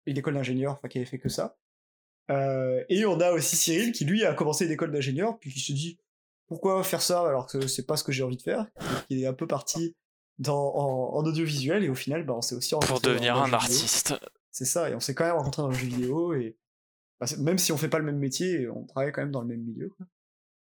une 0.06 0.18
école 0.18 0.34
d'ingénieur, 0.34 0.72
enfin 0.72 0.88
qui 0.88 0.98
avait 0.98 1.06
fait 1.06 1.18
que 1.20 1.28
ça. 1.28 1.56
Euh, 2.30 2.82
et 2.88 3.04
on 3.04 3.20
a 3.20 3.32
aussi 3.32 3.56
Cyril 3.56 3.92
qui 3.92 4.04
lui 4.04 4.24
a 4.24 4.32
commencé 4.34 4.66
l'école 4.66 4.90
d'ingénieur, 4.92 5.38
puis 5.38 5.52
qui 5.52 5.60
se 5.60 5.72
dit 5.72 5.98
pourquoi 6.46 6.82
faire 6.84 7.02
ça 7.02 7.26
alors 7.26 7.46
que 7.46 7.66
c'est 7.66 7.86
pas 7.86 7.96
ce 7.96 8.04
que 8.04 8.12
j'ai 8.12 8.22
envie 8.22 8.36
de 8.36 8.42
faire, 8.42 8.66
qui 9.08 9.22
est 9.22 9.26
un 9.26 9.32
peu 9.34 9.46
parti 9.46 9.94
dans, 10.38 10.74
en, 10.74 11.16
en 11.16 11.24
audiovisuel, 11.24 11.84
et 11.84 11.88
au 11.88 11.94
final, 11.94 12.24
bah, 12.24 12.34
on 12.36 12.40
s'est 12.42 12.54
aussi 12.54 12.70
Pour 12.70 12.80
rencontrés 12.82 13.08
dans- 13.08 13.12
devenir 13.14 13.36
un 13.36 13.40
jeu 13.40 13.44
vidéo. 13.44 13.56
artiste. 13.56 14.14
c'est 14.50 14.64
ça. 14.64 14.90
Et 14.90 14.94
on 14.94 15.00
s'est 15.00 15.14
quand 15.14 15.24
même 15.24 15.36
rencontrés 15.36 15.62
dans 15.62 15.68
le 15.68 15.74
jeu 15.74 15.86
vidéo 15.86 16.34
et 16.34 16.56
bah, 17.20 17.26
même 17.38 17.58
si 17.58 17.72
on 17.72 17.76
fait 17.76 17.88
pas 17.88 17.98
le 17.98 18.04
même 18.04 18.18
métier, 18.18 18.68
on 18.68 18.84
travaille 18.86 19.12
quand 19.12 19.20
même 19.22 19.30
dans 19.30 19.40
le 19.42 19.46
même 19.46 19.60
milieu. 19.62 19.90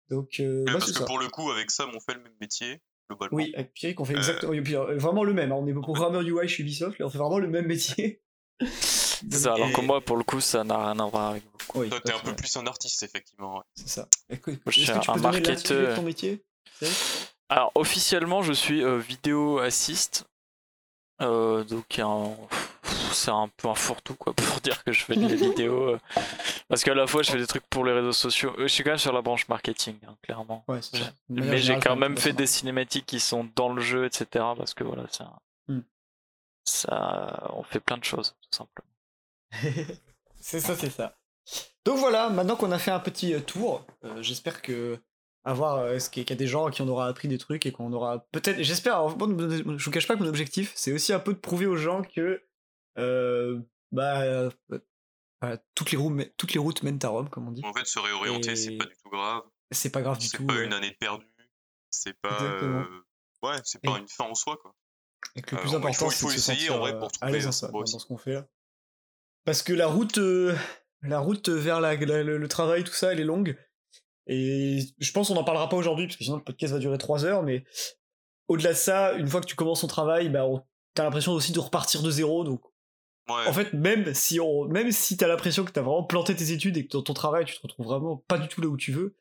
Donc, 0.08 0.38
euh, 0.40 0.62
bah, 0.66 0.72
parce 0.74 0.92
que 0.92 0.98
ça. 0.98 1.04
pour 1.04 1.18
le 1.18 1.28
coup, 1.28 1.50
avec 1.50 1.70
Sam, 1.70 1.90
on 1.94 2.00
fait 2.00 2.14
le 2.14 2.22
même 2.22 2.36
métier, 2.40 2.80
globalement. 3.10 3.36
Oui, 3.36 3.52
avec 3.56 3.72
Pierrick, 3.74 3.98
on 4.00 4.04
fait 4.04 4.14
Euh, 4.14 4.18
exactement, 4.18 4.52
et 4.52 4.60
puis, 4.62 4.76
euh, 4.76 4.96
vraiment 4.98 5.24
le 5.24 5.32
même. 5.34 5.50
hein. 5.52 5.56
On 5.58 5.66
est 5.66 5.72
programmeur 5.82 6.22
UI 6.22 6.46
chez 6.48 6.62
Ubisoft, 6.62 6.98
là, 6.98 7.06
on 7.06 7.10
fait 7.10 7.18
vraiment 7.18 7.38
le 7.38 7.48
même 7.48 7.66
métier. 7.66 8.22
C'est 9.30 9.38
ça, 9.38 9.54
alors 9.54 9.72
que 9.72 9.80
moi, 9.80 10.00
pour 10.00 10.16
le 10.16 10.24
coup, 10.24 10.40
ça 10.40 10.62
n'a 10.64 10.76
rien 10.92 10.98
à 11.00 11.06
voir 11.06 11.30
avec 11.30 11.42
vous. 11.44 11.80
Oui, 11.80 11.90
Toi, 11.90 12.00
t'es 12.00 12.12
un 12.12 12.18
peu 12.20 12.34
plus 12.34 12.56
un 12.56 12.66
artiste, 12.66 13.02
effectivement. 13.02 13.56
ouais. 13.58 13.62
C'est 13.74 13.88
ça. 13.88 14.08
Écoute, 14.30 14.54
je 14.66 14.70
Est-ce 14.70 14.80
suis 14.92 14.92
que 14.92 15.04
tu 15.04 15.10
un 15.10 15.16
marketeur. 15.16 15.96
ton 15.96 16.02
métier 16.02 16.44
Alors, 17.48 17.72
officiellement, 17.74 18.42
je 18.42 18.52
suis 18.52 18.82
euh, 18.84 18.98
vidéo 18.98 19.58
assist. 19.58 20.26
Euh, 21.22 21.64
donc, 21.64 21.98
un- 21.98 22.36
c'est 23.12 23.30
un 23.30 23.48
peu 23.56 23.68
un 23.68 23.74
fourre-tout, 23.74 24.14
quoi, 24.14 24.32
pour 24.36 24.60
dire 24.60 24.84
que 24.84 24.92
je 24.92 25.02
fais 25.04 25.16
des 25.16 25.34
vidéos. 25.34 25.94
euh, 25.94 25.98
Parce 26.68 26.84
qu'à 26.84 26.94
la 26.94 27.06
fois, 27.06 27.22
je 27.22 27.30
fais 27.32 27.38
des 27.38 27.46
trucs 27.46 27.66
pour 27.68 27.84
les 27.84 27.92
réseaux 27.92 28.12
sociaux. 28.12 28.52
Euh, 28.58 28.62
Je 28.62 28.66
suis 28.68 28.84
quand 28.84 28.90
même 28.90 28.98
sur 28.98 29.12
la 29.12 29.22
branche 29.22 29.48
marketing, 29.48 29.96
hein, 30.06 30.14
clairement. 30.22 30.64
Ouais, 30.68 30.80
c'est 30.82 30.98
Mais 31.30 31.58
j'ai 31.58 31.78
quand 31.78 31.96
même 31.96 32.16
fait 32.18 32.32
des 32.32 32.46
cinématiques 32.46 33.06
qui 33.06 33.18
sont 33.20 33.48
dans 33.56 33.72
le 33.72 33.80
jeu, 33.80 34.04
etc. 34.04 34.26
Parce 34.56 34.74
que 34.74 34.84
voilà, 34.84 35.04
ça, 35.10 35.32
Hmm. 35.68 35.80
ça, 36.64 37.50
on 37.54 37.62
fait 37.64 37.80
plein 37.80 37.96
de 37.98 38.04
choses, 38.04 38.34
tout 38.42 38.56
simplement. 38.56 38.86
C'est 40.40 40.60
ça, 40.60 40.76
c'est 40.76 40.90
ça. 40.90 41.16
Donc 41.84 41.98
voilà, 41.98 42.28
maintenant 42.30 42.56
qu'on 42.56 42.72
a 42.72 42.78
fait 42.78 42.90
un 42.90 43.00
petit 43.00 43.34
euh, 43.34 43.40
tour, 43.40 43.86
euh, 44.04 44.20
j'espère 44.22 44.62
que 44.62 44.98
avoir 45.44 45.76
euh, 45.78 45.98
ce 46.00 46.10
qu'il 46.10 46.28
y 46.28 46.32
a- 46.32 46.36
des 46.36 46.46
gens 46.48 46.66
à 46.66 46.70
qui 46.72 46.82
on 46.82 46.88
aura 46.88 47.06
appris 47.06 47.28
des 47.28 47.38
trucs 47.38 47.66
et 47.66 47.72
qu'on 47.72 47.92
aura 47.92 48.26
peut-être. 48.32 48.60
J'espère. 48.62 49.08
je 49.08 49.84
vous 49.84 49.90
cache 49.92 50.08
pas 50.08 50.16
que 50.16 50.22
mon 50.22 50.28
objectif, 50.28 50.72
c'est 50.74 50.92
aussi 50.92 51.12
un 51.12 51.20
peu 51.20 51.32
de 51.32 51.38
prouver 51.38 51.66
aux 51.66 51.76
gens 51.76 52.02
que 52.02 52.42
euh, 52.98 53.60
bah 53.92 54.50
toutes 55.76 55.92
les 55.92 55.98
routes, 55.98 56.32
toutes 56.36 56.52
les 56.54 56.58
routes 56.58 56.82
mènent 56.82 56.98
à 57.04 57.08
Rome, 57.08 57.28
comme 57.30 57.46
on 57.46 57.52
dit. 57.52 57.62
En 57.64 57.72
fait, 57.72 57.86
se 57.86 57.98
réorienter, 58.00 58.56
c'est 58.56 58.74
Et- 58.74 58.78
pas 58.78 58.86
du 58.86 58.94
tout 59.02 59.10
grave. 59.10 59.42
C'est 59.70 59.90
pas 59.90 60.02
grave 60.02 60.18
du 60.18 60.26
C'est 60.26 60.36
tout. 60.38 60.46
pas 60.46 60.54
euh, 60.54 60.64
une 60.64 60.72
année 60.72 60.90
de 60.90 60.96
perdu. 60.96 61.24
C'est 61.90 62.14
pas. 62.20 62.40
Ouais, 63.42 63.56
c'est 63.64 63.80
pas 63.82 63.96
Et- 63.96 64.00
une 64.00 64.08
fin 64.08 64.24
en 64.24 64.34
soi, 64.34 64.56
quoi. 64.60 64.74
Et 65.36 65.42
que 65.42 65.54
le 65.54 65.60
plus 65.60 65.74
important, 65.74 66.10
c'est 66.10 66.26
de 66.26 66.30
se 66.32 66.36
essayer, 66.36 66.58
sentir 66.66 66.74
en 66.76 66.78
vrai, 66.78 66.98
pour 66.98 67.12
trouver 67.12 67.40
dans, 67.40 67.52
ce 67.52 68.06
qu'on 68.06 68.16
fait 68.16 68.34
là. 68.34 68.46
Parce 69.46 69.62
que 69.62 69.72
la 69.72 69.86
route, 69.86 70.18
euh, 70.18 70.54
la 71.02 71.18
route 71.20 71.48
vers 71.48 71.80
la, 71.80 71.94
la- 71.96 72.22
le, 72.22 72.36
le 72.36 72.48
travail, 72.48 72.84
tout 72.84 72.92
ça, 72.92 73.12
elle 73.12 73.20
est 73.20 73.24
longue. 73.24 73.56
Et 74.26 74.80
je 74.98 75.12
pense 75.12 75.28
qu'on 75.28 75.34
n'en 75.34 75.44
parlera 75.44 75.68
pas 75.68 75.76
aujourd'hui, 75.76 76.06
parce 76.06 76.16
que 76.18 76.24
sinon 76.24 76.36
le 76.36 76.42
podcast 76.44 76.72
va 76.74 76.78
durer 76.80 76.98
3 76.98 77.24
heures, 77.24 77.42
mais 77.44 77.64
au-delà 78.48 78.70
de 78.72 78.76
ça, 78.76 79.12
une 79.14 79.28
fois 79.28 79.40
que 79.40 79.46
tu 79.46 79.54
commences 79.56 79.80
ton 79.82 79.86
travail, 79.86 80.28
bah, 80.28 80.44
t'as 80.94 81.04
l'impression 81.04 81.32
aussi 81.32 81.52
de 81.52 81.60
repartir 81.60 82.02
de 82.02 82.10
zéro. 82.10 82.44
Donc, 82.44 82.60
Ouais. 83.28 83.46
en 83.48 83.52
fait, 83.52 83.72
même 83.72 84.14
si, 84.14 84.38
on, 84.38 84.66
même 84.66 84.92
si 84.92 85.16
t'as 85.16 85.26
l'impression 85.26 85.64
que 85.64 85.72
t'as 85.72 85.80
vraiment 85.82 86.04
planté 86.04 86.34
tes 86.36 86.52
études 86.52 86.76
et 86.76 86.86
que 86.86 86.92
dans 86.92 87.02
ton 87.02 87.12
travail, 87.14 87.44
tu 87.44 87.56
te 87.56 87.60
retrouves 87.62 87.86
vraiment 87.86 88.18
pas 88.28 88.38
du 88.38 88.46
tout 88.46 88.60
là 88.60 88.68
où 88.68 88.76
tu 88.76 88.92
veux, 88.92 89.16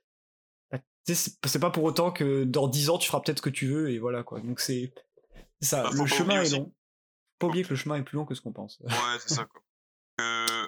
bah, 0.72 0.78
c'est 1.08 1.60
pas 1.60 1.72
pour 1.72 1.84
autant 1.84 2.12
que 2.12 2.44
dans 2.44 2.68
10 2.68 2.90
ans, 2.92 2.98
tu 3.00 3.08
feras 3.08 3.20
peut-être 3.22 3.38
ce 3.40 3.42
que 3.42 3.50
tu 3.50 3.66
veux, 3.68 3.90
et 3.92 3.98
voilà 4.00 4.22
quoi. 4.24 4.40
Donc, 4.42 4.60
c'est 4.60 4.94
ça. 5.62 5.84
Bah, 5.84 5.90
le 5.94 6.06
chemin 6.06 6.42
est 6.42 6.52
long. 6.52 6.66
Faut 6.66 7.38
pas 7.40 7.48
oublier 7.48 7.64
que 7.64 7.70
le 7.72 7.76
chemin 7.76 7.96
est 7.98 8.04
plus 8.04 8.16
long 8.18 8.26
que 8.26 8.34
ce 8.36 8.42
qu'on 8.42 8.54
pense. 8.54 8.80
Ouais, 8.82 8.90
c'est 9.20 9.34
ça, 9.36 9.46
quoi. 9.46 9.62
Que, 10.18 10.68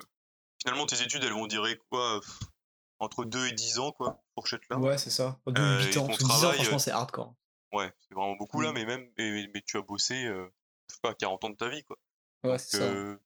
finalement, 0.62 0.86
tes 0.86 1.02
études, 1.02 1.24
elles 1.24 1.34
vont 1.34 1.48
durer 1.48 1.78
quoi 1.90 2.20
Entre 3.00 3.26
2 3.26 3.48
et 3.48 3.52
10 3.52 3.78
ans, 3.80 3.92
quoi. 3.92 4.24
Fourchette 4.36 4.62
là. 4.70 4.78
Ouais, 4.80 4.98
c'est 4.98 5.10
ça. 5.12 5.40
2 5.48 5.62
Euh, 5.62 5.86
8 5.86 5.96
et 5.96 5.98
ans. 6.00 6.02
ton 6.02 6.08
Parce 6.08 6.18
que 6.20 6.24
10 6.24 6.32
ans, 6.46 6.52
franchement, 6.54 6.76
euh, 6.76 6.80
c'est 6.80 6.92
hardcore. 6.92 7.36
Ouais, 7.74 7.92
c'est 8.00 8.16
vraiment 8.16 8.36
beaucoup 8.36 8.62
là, 8.62 8.72
Mm. 8.72 8.74
mais 8.76 8.86
même. 8.86 9.08
Mais, 9.18 9.48
mais 9.54 9.62
tu 9.66 9.78
as 9.78 9.82
bossé, 9.82 10.26
euh, 10.26 10.48
je 10.90 10.96
sais 10.96 11.00
pas, 11.02 11.14
40 11.14 11.44
ans 11.44 11.50
de 11.52 11.56
ta 11.56 11.70
vie, 11.70 11.84
quoi. 11.84 11.98
Ouais, 12.44 12.58
c'est 12.58 12.78
ça. 12.78 12.84
Euh, 12.84 13.18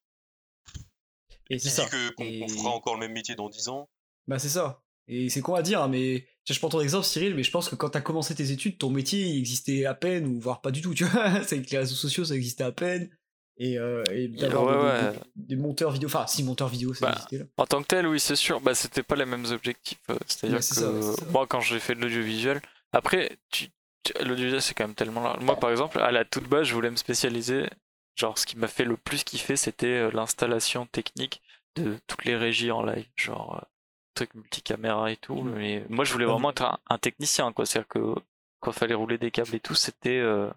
Et 1.49 1.59
c'est 1.59 1.69
ça. 1.69 1.85
que- 1.85 2.09
qu'on 2.15 2.23
Et- 2.23 2.39
qu'on 2.41 2.47
fera 2.49 2.69
encore 2.69 2.93
le 2.95 2.99
même 3.01 3.11
métier 3.13 3.35
dans 3.35 3.49
10 3.49 3.67
ans 3.69 3.89
Bah, 4.27 4.39
c'est 4.39 4.49
ça. 4.49 4.83
Et 5.07 5.29
c'est 5.29 5.41
con 5.41 5.55
à 5.55 5.61
dire, 5.61 5.81
hein, 5.81 5.87
mais 5.89 6.27
je 6.47 6.57
prends 6.59 6.69
ton 6.69 6.79
exemple, 6.79 7.05
Cyril, 7.05 7.35
mais 7.35 7.43
je 7.43 7.51
pense 7.51 7.67
que 7.69 7.75
quand 7.75 7.89
t'as 7.89 8.01
commencé 8.01 8.35
tes 8.35 8.51
études, 8.51 8.77
ton 8.77 8.89
métier 8.89 9.21
il 9.25 9.37
existait 9.39 9.85
à 9.85 9.93
peine, 9.93 10.25
ou 10.27 10.39
voire 10.39 10.61
pas 10.61 10.71
du 10.71 10.81
tout, 10.81 10.93
tu 10.93 11.03
vois. 11.05 11.13
C'est 11.49 11.55
avec 11.57 11.69
les 11.71 11.77
réseaux 11.79 11.95
sociaux, 11.95 12.23
ça 12.25 12.35
existait 12.35 12.63
à 12.63 12.71
peine. 12.71 13.09
Et, 13.63 13.77
euh, 13.77 14.03
et 14.11 14.27
d'avoir 14.27 14.65
Ouais, 14.65 15.01
des, 15.01 15.07
ouais. 15.07 15.13
des- 15.35 15.55
des 15.55 15.55
monteurs 15.61 15.91
vidéo, 15.91 16.07
enfin, 16.09 16.25
si 16.25 16.43
monteurs 16.43 16.67
vidéo, 16.69 16.95
ça 16.95 17.05
Bah, 17.05 17.11
existait 17.13 17.37
là. 17.37 17.45
En 17.57 17.65
tant 17.67 17.81
que 17.83 17.87
tel, 17.87 18.07
oui, 18.07 18.19
c'est 18.19 18.35
sûr. 18.35 18.59
Bah, 18.59 18.73
c'était 18.73 19.03
pas 19.03 19.15
les 19.15 19.25
mêmes 19.25 19.45
objectifs. 19.51 19.99
euh, 20.09 20.17
C'est-à-dire 20.25 20.55
Ouais, 20.57 20.59
que 20.61 21.13
ça, 21.15 21.23
moi, 21.29 21.45
quand 21.45 21.59
j'ai 21.61 21.79
fait 21.79 21.93
de 21.93 22.01
l'audiovisuel, 22.01 22.59
après, 22.91 23.37
tu, 23.51 23.67
tu- 24.03 24.13
l'audiovisuel, 24.23 24.63
c'est 24.63 24.73
quand 24.73 24.85
même 24.85 24.95
tellement 24.95 25.21
large. 25.23 25.43
Moi, 25.43 25.55
par 25.57 25.69
exemple, 25.69 25.99
à 25.99 26.11
la 26.11 26.25
toute 26.25 26.47
base, 26.49 26.63
je 26.67 26.73
voulais 26.73 26.89
me 26.89 26.95
spécialiser. 26.95 27.69
Genre, 28.15 28.35
ce 28.37 28.47
qui 28.47 28.57
m'a 28.57 28.67
fait 28.67 28.83
le 28.83 28.97
plus 28.97 29.23
kiffer, 29.23 29.55
c'était 29.55 29.85
euh, 29.87 30.11
l'installation 30.11 30.87
technique 30.87 31.41
de 31.75 31.97
toutes 32.07 32.25
les 32.25 32.35
régies 32.35 32.71
en 32.71 32.83
live. 32.83 33.05
Genre, 33.15 33.57
euh, 33.61 33.65
truc 34.15 34.33
multicaméra 34.33 35.11
et 35.11 35.17
tout. 35.17 35.43
Mais 35.43 35.85
moi, 35.87 36.03
je 36.03 36.11
voulais 36.13 36.25
vraiment 36.25 36.49
être 36.49 36.63
un, 36.63 36.79
un 36.89 36.97
technicien, 36.97 37.51
quoi. 37.53 37.67
C'est-à-dire 37.67 37.87
que 37.89 38.15
quand 38.59 38.71
il 38.71 38.77
fallait 38.77 38.95
rouler 38.95 39.19
des 39.19 39.29
câbles 39.29 39.53
et 39.55 39.59
tout, 39.59 39.75
c'était 39.75 40.17
euh, 40.19 40.49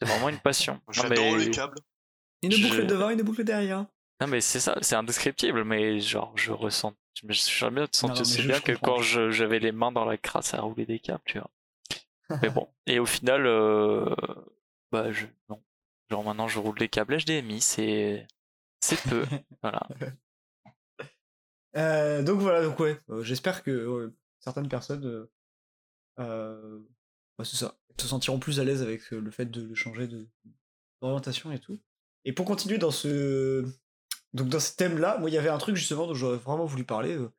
vraiment 0.00 0.28
une 0.28 0.38
passion. 0.38 0.80
J'adore 0.92 1.32
mais- 1.32 1.44
les 1.46 1.50
câbles. 1.50 1.78
Une 2.46 2.52
je- 2.52 2.62
boucle 2.68 2.86
devant, 2.86 3.10
une 3.10 3.22
boucle 3.22 3.44
derrière. 3.44 3.86
non 4.20 4.26
mais 4.26 4.40
c'est 4.40 4.60
ça, 4.60 4.76
c'est 4.82 4.96
indescriptible, 4.96 5.64
mais 5.64 6.00
genre 6.00 6.32
je 6.36 6.52
ressens, 6.52 6.94
je 7.20 7.26
me 7.26 7.32
suis 7.32 7.56
jamais 7.58 7.84
senti 7.92 8.14
mais 8.14 8.20
aussi 8.22 8.42
bien 8.46 8.60
que 8.60 8.72
comprends. 8.72 8.96
quand 8.96 9.02
j'avais 9.30 9.58
les 9.58 9.72
mains 9.72 9.92
dans 9.92 10.04
la 10.04 10.16
crasse 10.16 10.54
à 10.54 10.60
rouler 10.60 10.86
des 10.86 10.98
câbles, 11.00 11.22
tu 11.26 11.38
vois. 11.38 11.50
mais 12.42 12.48
bon, 12.50 12.68
et 12.86 12.98
au 12.98 13.06
final, 13.06 13.46
euh, 13.46 14.14
bah 14.92 15.12
je, 15.12 15.26
non, 15.50 15.62
genre 16.10 16.24
maintenant 16.24 16.48
je 16.48 16.58
roule 16.58 16.78
des 16.78 16.88
câbles 16.88 17.16
HDMI, 17.18 17.60
c'est, 17.60 18.26
c'est 18.80 19.00
peu, 19.08 19.24
voilà. 19.62 19.86
Euh, 21.76 22.22
donc 22.22 22.40
voilà, 22.40 22.62
donc 22.62 22.78
ouais, 22.78 23.00
euh, 23.10 23.22
j'espère 23.22 23.62
que 23.62 24.12
certaines 24.38 24.68
personnes, 24.68 25.04
euh, 25.06 25.30
euh, 26.20 26.78
bah, 27.36 27.44
c'est 27.44 27.56
ça, 27.56 27.76
se 27.98 28.06
sentiront 28.06 28.38
plus 28.38 28.60
à 28.60 28.64
l'aise 28.64 28.82
avec 28.82 29.12
euh, 29.12 29.20
le 29.20 29.30
fait 29.30 29.46
de 29.46 29.74
changer 29.74 30.06
de 30.06 30.28
d'orientation 31.02 31.50
et 31.52 31.58
tout. 31.58 31.80
Et 32.24 32.32
pour 32.32 32.46
continuer 32.46 32.78
dans 32.78 32.90
ce 32.90 33.64
donc 34.32 34.48
dans 34.48 34.60
ce 34.60 34.74
thème-là, 34.76 35.18
moi 35.18 35.30
il 35.30 35.32
y 35.32 35.38
avait 35.38 35.48
un 35.48 35.58
truc 35.58 35.76
justement 35.76 36.06
dont 36.06 36.14
j'aurais 36.14 36.38
vraiment 36.38 36.64
voulu 36.64 36.84
parler 36.84 37.14
euh, 37.14 37.30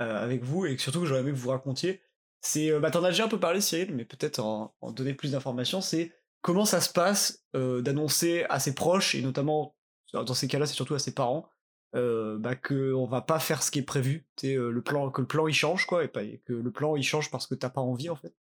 euh, 0.00 0.24
avec 0.24 0.42
vous 0.44 0.66
et 0.66 0.78
surtout 0.78 1.00
que 1.00 1.06
j'aurais 1.06 1.20
aimé 1.20 1.32
que 1.32 1.36
vous 1.36 1.50
racontiez. 1.50 2.00
C'est, 2.40 2.70
euh, 2.70 2.80
bah 2.80 2.90
t'en 2.90 3.04
as 3.04 3.10
déjà 3.10 3.24
un 3.24 3.28
peu 3.28 3.40
parlé 3.40 3.60
Cyril, 3.60 3.94
mais 3.94 4.04
peut-être 4.04 4.38
en, 4.38 4.74
donner 4.92 5.14
plus 5.14 5.32
d'informations. 5.32 5.80
C'est 5.80 6.12
comment 6.40 6.64
ça 6.64 6.80
se 6.80 6.90
passe 6.92 7.44
d'annoncer 7.54 8.44
à 8.48 8.60
ses 8.60 8.74
proches 8.74 9.14
et 9.14 9.22
notamment 9.22 9.74
dans 10.12 10.34
ces 10.34 10.48
cas-là, 10.48 10.66
c'est 10.66 10.74
surtout 10.74 10.94
à 10.94 10.98
ses 10.98 11.12
parents 11.12 11.48
euh, 11.94 12.36
bah, 12.38 12.54
que 12.54 12.92
on 12.92 13.06
va 13.06 13.22
pas 13.22 13.38
faire 13.38 13.62
ce 13.62 13.70
qui 13.70 13.78
est 13.78 13.82
prévu, 13.82 14.26
euh, 14.44 14.70
le 14.70 14.82
plan, 14.82 15.10
que 15.10 15.22
le 15.22 15.26
plan 15.26 15.48
il 15.48 15.54
change 15.54 15.86
quoi, 15.86 16.04
et 16.04 16.08
pas 16.08 16.20
que 16.44 16.52
le 16.52 16.70
plan 16.70 16.96
il 16.96 17.02
change 17.02 17.30
parce 17.30 17.46
que 17.46 17.54
t'as 17.54 17.70
pas 17.70 17.80
envie 17.80 18.10
en 18.10 18.16
fait, 18.16 18.34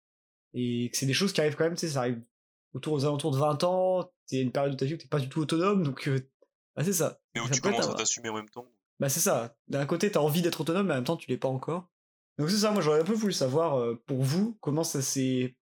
et 0.54 0.88
que 0.90 0.96
c'est 0.96 1.04
des 1.04 1.12
choses 1.12 1.34
qui 1.34 1.42
arrivent 1.42 1.54
quand 1.54 1.64
même, 1.64 1.76
tu 1.76 1.86
ça 1.86 2.00
arrive 2.00 2.22
autour 2.74 2.92
aux 2.92 3.04
alentours 3.04 3.30
de 3.30 3.38
20 3.38 3.64
ans, 3.64 4.10
t'es 4.26 4.40
une 4.40 4.52
période 4.52 4.72
de 4.72 4.76
ta 4.76 4.84
vie 4.84 4.94
où 4.94 4.96
t'es 4.96 5.08
pas 5.08 5.20
du 5.20 5.28
tout 5.28 5.40
autonome, 5.40 5.82
donc 5.82 6.08
euh, 6.08 6.20
bah, 6.76 6.84
c'est 6.84 6.92
ça. 6.92 7.20
Mais 7.34 7.40
où 7.40 7.46
Ça 7.46 7.54
tu 7.54 7.60
commences 7.60 7.88
à 7.88 7.94
t'assumer 7.94 8.28
en 8.28 8.34
même 8.34 8.48
temps. 8.48 8.66
Bah 9.00 9.08
c'est 9.08 9.20
ça. 9.20 9.56
D'un 9.68 9.86
côté 9.86 10.10
t'as 10.10 10.20
envie 10.20 10.42
d'être 10.42 10.60
autonome, 10.60 10.86
mais 10.86 10.92
en 10.92 10.96
même 10.96 11.04
temps 11.04 11.16
tu 11.16 11.28
l'es 11.30 11.36
pas 11.36 11.48
encore. 11.48 11.88
Donc 12.38 12.50
c'est 12.50 12.58
ça. 12.58 12.70
Moi 12.70 12.82
j'aurais 12.82 13.00
un 13.00 13.04
peu 13.04 13.12
voulu 13.14 13.32
savoir 13.32 13.78
euh, 13.78 14.00
pour 14.06 14.22
vous 14.22 14.56
comment 14.60 14.84
ça 14.84 15.02
s'est, 15.02 15.56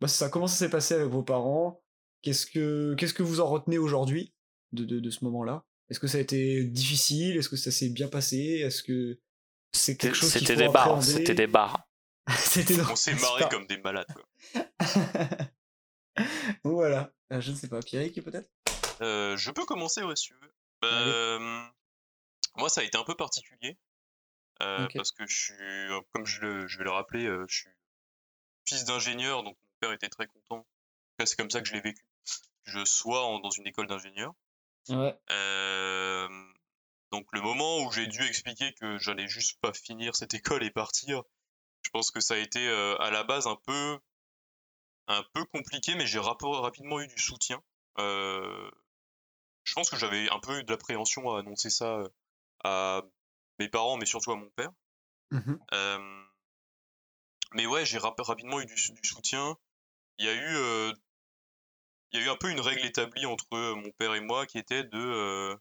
bah 0.00 0.08
ça, 0.08 0.28
comment 0.28 0.46
ça 0.46 0.56
s'est 0.56 0.70
passé 0.70 0.94
avec 0.94 1.08
vos 1.08 1.22
parents? 1.22 1.82
Qu'est-ce 2.22 2.46
que 2.46 2.94
qu'est-ce 2.94 3.14
que 3.14 3.22
vous 3.22 3.40
en 3.40 3.46
retenez 3.46 3.78
aujourd'hui 3.78 4.32
de, 4.72 4.84
de, 4.84 5.00
de 5.00 5.10
ce 5.10 5.24
moment-là? 5.24 5.64
Est-ce 5.90 6.00
que 6.00 6.06
ça 6.06 6.18
a 6.18 6.20
été 6.20 6.64
difficile? 6.64 7.36
Est-ce 7.36 7.48
que 7.48 7.56
ça 7.56 7.70
s'est 7.70 7.90
bien 7.90 8.08
passé? 8.08 8.62
Est-ce 8.64 8.82
que 8.82 9.18
c'est 9.72 9.96
quelque 9.96 10.14
chose 10.14 10.30
C'était 10.30 10.56
des 10.56 10.68
bars, 10.68 10.82
appréhender? 10.82 11.06
c'était 11.06 11.34
des 11.34 11.46
bars. 11.46 11.86
C'était 12.38 12.80
On 12.80 12.96
s'est 12.96 13.14
marré 13.14 13.44
comme 13.50 13.66
des 13.66 13.78
malades. 13.78 14.06
Quoi. 14.14 14.64
Voilà. 16.64 17.12
Euh, 17.32 17.40
Je 17.40 17.50
ne 17.52 17.56
sais 17.56 17.68
pas. 17.68 17.80
Pierrick 17.80 18.22
peut-être? 18.22 18.50
Euh, 19.00 19.36
je 19.36 19.50
peux 19.50 19.64
commencer, 19.64 20.02
ouais, 20.02 20.16
si 20.16 20.28
tu 20.28 20.34
veux. 20.34 20.52
Euh, 20.84 21.62
moi, 22.56 22.68
ça 22.68 22.80
a 22.80 22.84
été 22.84 22.98
un 22.98 23.04
peu 23.04 23.14
particulier. 23.14 23.78
euh. 24.62 24.86
Parce 24.96 25.12
que 25.12 25.26
je 25.26 25.34
suis, 25.34 26.02
comme 26.12 26.26
je, 26.26 26.40
le- 26.40 26.66
je 26.66 26.78
vais 26.78 26.84
le 26.84 26.90
rappeler, 26.90 27.26
je 27.48 27.54
suis 27.54 27.70
fils 28.68 28.84
d'ingénieur, 28.84 29.42
donc 29.42 29.56
mon 29.56 29.68
père 29.80 29.92
était 29.92 30.08
très 30.08 30.26
content. 30.26 30.66
C'est 31.24 31.36
comme 31.36 31.50
ça 31.50 31.60
que 31.60 31.68
je 31.68 31.72
l'ai 31.74 31.80
vécu. 31.80 32.04
Je 32.64 32.84
sois 32.84 33.24
en- 33.24 33.38
dans 33.40 33.50
une 33.50 33.66
école 33.66 33.86
d'ingénieur. 33.86 34.34
Ouais. 34.88 35.16
Donc 37.12 37.26
le 37.32 37.40
moment 37.42 37.78
où 37.80 37.92
j'ai 37.92 38.06
dû 38.06 38.22
expliquer 38.24 38.72
que 38.74 38.98
j'allais 38.98 39.28
juste 39.28 39.60
pas 39.60 39.72
finir 39.72 40.16
cette 40.16 40.34
école 40.34 40.62
et 40.64 40.70
partir, 40.70 41.22
je 41.82 41.90
pense 41.90 42.10
que 42.10 42.20
ça 42.20 42.34
a 42.34 42.38
été 42.38 42.66
à 43.00 43.10
la 43.10 43.22
base 43.24 43.46
un 43.46 43.56
peu 43.66 43.98
un 45.08 45.24
peu 45.34 45.44
compliqué, 45.46 45.94
mais 45.94 46.06
j'ai 46.06 46.18
rap- 46.18 46.40
rapidement 46.42 47.00
eu 47.00 47.06
du 47.06 47.18
soutien. 47.18 47.62
Euh, 47.98 48.70
je 49.64 49.74
pense 49.74 49.90
que 49.90 49.96
j'avais 49.96 50.28
un 50.30 50.38
peu 50.40 50.58
eu 50.60 50.64
de 50.64 50.70
l'appréhension 50.70 51.30
à 51.34 51.40
annoncer 51.40 51.70
ça 51.70 51.98
euh, 51.98 52.08
à 52.64 53.02
mes 53.58 53.68
parents, 53.68 53.96
mais 53.96 54.06
surtout 54.06 54.32
à 54.32 54.36
mon 54.36 54.48
père. 54.50 54.70
Euh, 55.72 56.22
mais 57.52 57.66
ouais, 57.66 57.84
j'ai 57.84 57.98
rap- 57.98 58.20
rapidement 58.20 58.60
eu 58.60 58.66
du, 58.66 58.74
du 58.74 59.08
soutien. 59.08 59.56
Il 60.18 60.26
y 60.26 60.28
a 60.28 60.34
eu, 60.34 60.56
euh, 60.56 60.92
il 62.12 62.20
y 62.20 62.22
a 62.22 62.26
eu 62.26 62.28
un 62.30 62.36
peu 62.36 62.50
une 62.50 62.60
règle 62.60 62.84
établie 62.84 63.26
entre 63.26 63.46
mon 63.74 63.90
père 63.92 64.14
et 64.14 64.20
moi 64.20 64.46
qui 64.46 64.58
était 64.58 64.84
de, 64.84 65.58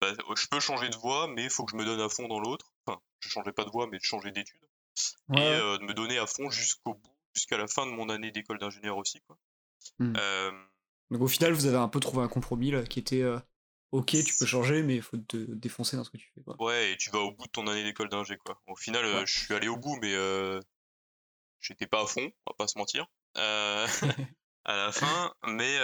bah, 0.00 0.08
je 0.36 0.46
peux 0.46 0.60
changer 0.60 0.88
de 0.88 0.96
voie, 0.96 1.26
mais 1.28 1.44
il 1.44 1.50
faut 1.50 1.64
que 1.64 1.72
je 1.72 1.76
me 1.76 1.84
donne 1.84 2.00
à 2.00 2.08
fond 2.08 2.28
dans 2.28 2.40
l'autre. 2.40 2.72
Enfin, 2.86 3.00
je 3.20 3.28
changeais 3.28 3.52
pas 3.52 3.64
de 3.64 3.70
voie, 3.70 3.86
mais 3.86 3.98
de 3.98 4.04
changer 4.04 4.30
d'études. 4.30 4.60
Et 5.38 5.52
euh, 5.52 5.78
de 5.78 5.84
me 5.84 5.94
donner 5.94 6.18
à 6.18 6.26
fond 6.26 6.50
jusqu'au 6.50 6.94
bout, 6.94 7.16
jusqu'à 7.38 7.56
la 7.56 7.66
fin 7.66 7.86
de 7.86 7.92
mon 7.92 8.08
année 8.08 8.30
d'école 8.30 8.58
d'ingénieur 8.58 8.96
aussi. 8.96 9.20
Quoi. 9.22 9.38
Hmm. 9.98 10.14
Donc 11.10 11.22
au 11.22 11.28
final, 11.28 11.52
vous 11.52 11.66
avez 11.66 11.78
un 11.78 11.88
peu 11.88 12.00
trouvé 12.00 12.22
un 12.22 12.28
compromis 12.28 12.70
là, 12.70 12.82
qui 12.82 12.98
était 12.98 13.24
ok, 13.92 14.10
tu 14.24 14.34
peux 14.38 14.46
changer, 14.46 14.82
mais 14.82 14.96
il 14.96 15.02
faut 15.02 15.16
te 15.16 15.36
défoncer 15.36 15.96
dans 15.96 16.04
ce 16.04 16.10
que 16.10 16.18
tu 16.18 16.30
fais. 16.34 16.42
Quoi. 16.42 16.56
Ouais, 16.60 16.92
et 16.92 16.96
tu 16.96 17.10
vas 17.10 17.20
au 17.20 17.32
bout 17.32 17.46
de 17.46 17.50
ton 17.50 17.66
année 17.66 17.84
d'école 17.84 18.08
d'ingé. 18.08 18.36
quoi. 18.36 18.60
Au 18.66 18.76
final, 18.76 19.26
je 19.26 19.38
suis 19.38 19.54
allé 19.54 19.68
au 19.68 19.76
bout, 19.76 19.96
mais 20.02 20.14
j'étais 21.60 21.86
pas 21.86 22.02
à 22.02 22.06
fond, 22.06 22.30
on 22.46 22.50
va 22.50 22.56
pas 22.58 22.68
se 22.68 22.78
mentir. 22.78 23.06
à 23.34 24.76
la 24.76 24.92
fin, 24.92 25.32
mais 25.46 25.78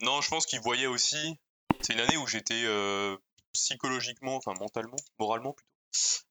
non, 0.00 0.20
je 0.20 0.28
pense 0.30 0.46
qu'ils 0.46 0.60
voyaient 0.60 0.86
aussi. 0.86 1.38
C'est 1.80 1.92
une 1.92 2.00
année 2.00 2.16
où 2.16 2.26
j'étais 2.26 2.64
psychologiquement, 3.52 4.36
enfin 4.36 4.54
mentalement, 4.58 4.96
moralement 5.18 5.52
plutôt, 5.52 5.70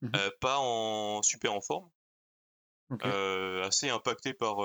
mmh 0.02 0.30
pas 0.40 0.58
en 0.58 1.22
super 1.22 1.52
en 1.52 1.60
forme. 1.60 1.90
Assez 3.02 3.90
impacté 3.90 4.34
par 4.34 4.58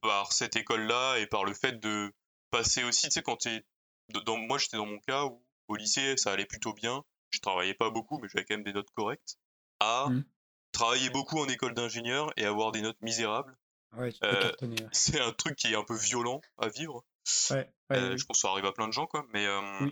par 0.00 0.32
cette 0.32 0.56
école-là 0.56 1.18
et 1.18 1.26
par 1.26 1.44
le 1.44 1.54
fait 1.54 1.80
de 1.80 2.12
passer 2.50 2.82
aussi, 2.84 3.04
tu 3.04 3.12
sais, 3.12 3.22
quand 3.22 3.36
t'es 3.36 3.64
dans, 4.08 4.36
moi 4.36 4.58
j'étais 4.58 4.76
dans 4.76 4.86
mon 4.86 4.98
cas 4.98 5.24
où 5.24 5.42
au 5.68 5.76
lycée 5.76 6.16
ça 6.16 6.32
allait 6.32 6.44
plutôt 6.44 6.72
bien, 6.72 7.04
je 7.30 7.40
travaillais 7.40 7.74
pas 7.74 7.90
beaucoup 7.90 8.18
mais 8.18 8.28
j'avais 8.28 8.44
quand 8.44 8.54
même 8.54 8.64
des 8.64 8.72
notes 8.72 8.90
correctes, 8.94 9.38
à 9.80 10.08
mmh. 10.08 10.24
travailler 10.72 11.10
beaucoup 11.10 11.38
en 11.38 11.48
école 11.48 11.74
d'ingénieur 11.74 12.32
et 12.36 12.44
avoir 12.44 12.72
des 12.72 12.82
notes 12.82 13.00
misérables. 13.00 13.56
Euh, 13.98 14.52
c'est 14.92 15.20
un 15.20 15.32
truc 15.32 15.56
qui 15.56 15.72
est 15.72 15.76
un 15.76 15.84
peu 15.84 15.96
violent 15.96 16.40
à 16.58 16.68
vivre. 16.68 17.04
Euh, 17.52 17.64
je 18.16 18.24
pense 18.24 18.38
que 18.38 18.40
ça 18.40 18.48
arrive 18.48 18.64
à 18.64 18.72
plein 18.72 18.88
de 18.88 18.92
gens 18.92 19.06
quoi, 19.06 19.24
mais 19.32 19.46
euh, 19.46 19.90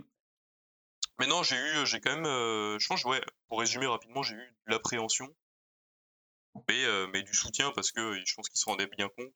mais 1.18 1.26
non 1.26 1.42
j'ai 1.42 1.56
eu 1.56 1.86
j'ai 1.86 2.00
quand 2.00 2.16
même 2.16 2.24
je 2.24 2.86
pense 2.88 3.04
ouais 3.04 3.20
pour 3.46 3.60
résumer 3.60 3.86
rapidement 3.86 4.22
j'ai 4.22 4.34
eu 4.34 4.54
de 4.66 4.72
l'appréhension 4.72 5.32
mais 6.68 7.06
mais 7.12 7.22
du 7.22 7.34
soutien 7.34 7.70
parce 7.72 7.92
que 7.92 8.20
je 8.24 8.34
pense 8.34 8.48
qu'ils 8.48 8.60
se 8.60 8.66
rendaient 8.66 8.88
bien 8.96 9.08
compte 9.08 9.34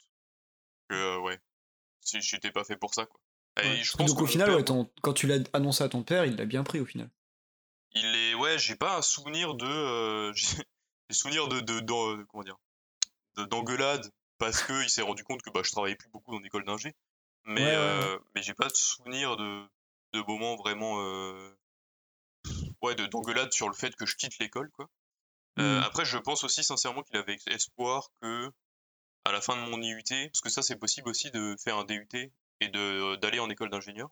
que 0.88 1.18
ouais 1.18 1.38
j'étais 2.02 2.52
pas 2.52 2.64
fait 2.64 2.76
pour 2.76 2.94
ça 2.94 3.06
quoi 3.06 3.20
donc 3.98 4.20
au 4.20 4.26
final, 4.26 4.64
quand 5.02 5.12
tu 5.12 5.26
l'as 5.26 5.38
annoncé 5.52 5.84
à 5.84 5.88
ton 5.88 6.02
père, 6.02 6.24
il 6.24 6.36
l'a 6.36 6.44
bien 6.44 6.64
pris 6.64 6.80
au 6.80 6.84
final. 6.84 7.08
Il 7.92 8.04
est, 8.04 8.34
ouais, 8.34 8.58
j'ai 8.58 8.74
pas 8.74 8.98
un 8.98 9.02
souvenir 9.02 9.54
de, 9.54 9.66
euh, 9.66 10.32
de, 11.10 11.80
de, 11.80 12.22
comment 12.24 12.42
dire, 12.42 12.58
d'engueulade 13.36 14.10
parce 14.38 14.62
que 14.62 14.82
il 14.82 14.90
s'est 14.90 15.02
rendu 15.02 15.22
compte 15.22 15.42
que 15.42 15.50
bah 15.50 15.60
je 15.64 15.70
travaillais 15.70 15.94
plus 15.94 16.08
beaucoup 16.08 16.32
dans 16.32 16.40
l'école 16.40 16.64
d'ingé, 16.64 16.92
mais 17.44 17.74
euh, 17.74 18.18
mais 18.34 18.42
j'ai 18.42 18.54
pas 18.54 18.68
de 18.68 18.74
souvenir 18.74 19.36
de, 19.36 19.64
de 20.12 20.20
moments 20.26 20.56
vraiment, 20.56 21.00
euh, 21.00 21.56
ouais, 22.82 22.96
d'engueulade 22.96 23.52
sur 23.52 23.68
le 23.68 23.74
fait 23.74 23.94
que 23.94 24.06
je 24.06 24.16
quitte 24.16 24.36
l'école 24.40 24.70
quoi. 24.72 24.88
Euh, 25.58 25.80
mmh. 25.80 25.82
après, 25.84 26.04
je 26.04 26.18
pense 26.18 26.44
aussi 26.44 26.64
sincèrement 26.64 27.02
qu'il 27.02 27.16
avait 27.16 27.38
espoir 27.46 28.08
que 28.20 28.50
à 29.24 29.32
la 29.32 29.40
fin 29.40 29.56
de 29.56 29.70
mon 29.70 29.80
IUT, 29.80 30.02
parce 30.08 30.40
que 30.40 30.50
ça 30.50 30.62
c'est 30.62 30.76
possible 30.76 31.08
aussi 31.08 31.30
de 31.30 31.56
faire 31.62 31.78
un 31.78 31.84
DUT 31.84 32.08
et 32.60 32.68
d'aller 32.68 33.38
en 33.38 33.48
école 33.48 33.70
d'ingénieur. 33.70 34.10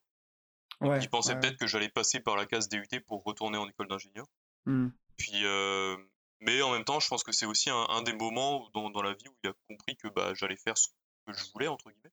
Ouais, 0.80 1.00
il 1.00 1.10
pensait 1.10 1.38
peut-être 1.38 1.58
que 1.58 1.66
j'allais 1.66 1.90
passer 1.90 2.20
par 2.20 2.36
la 2.36 2.46
case 2.46 2.68
DUT 2.68 2.88
pour 3.06 3.22
retourner 3.24 3.58
en 3.58 3.68
école 3.68 3.88
d'ingénieur. 3.88 4.26
Mmh. 4.66 4.88
Puis, 5.16 5.44
euh, 5.44 5.96
mais 6.40 6.62
en 6.62 6.72
même 6.72 6.84
temps, 6.84 6.98
je 6.98 7.08
pense 7.08 7.22
que 7.22 7.32
c'est 7.32 7.46
aussi 7.46 7.70
un, 7.70 8.02
des 8.02 8.14
moments 8.14 8.68
dans, 8.74 8.90
dans, 8.90 9.02
la 9.02 9.12
vie 9.12 9.28
où 9.28 9.36
il 9.44 9.50
a 9.50 9.52
compris 9.68 9.96
que 9.96 10.08
bah, 10.08 10.32
j'allais 10.34 10.56
faire 10.56 10.76
ce 10.76 10.88
que 11.26 11.32
je 11.32 11.44
voulais, 11.52 11.68
entre 11.68 11.90
guillemets. 11.90 12.12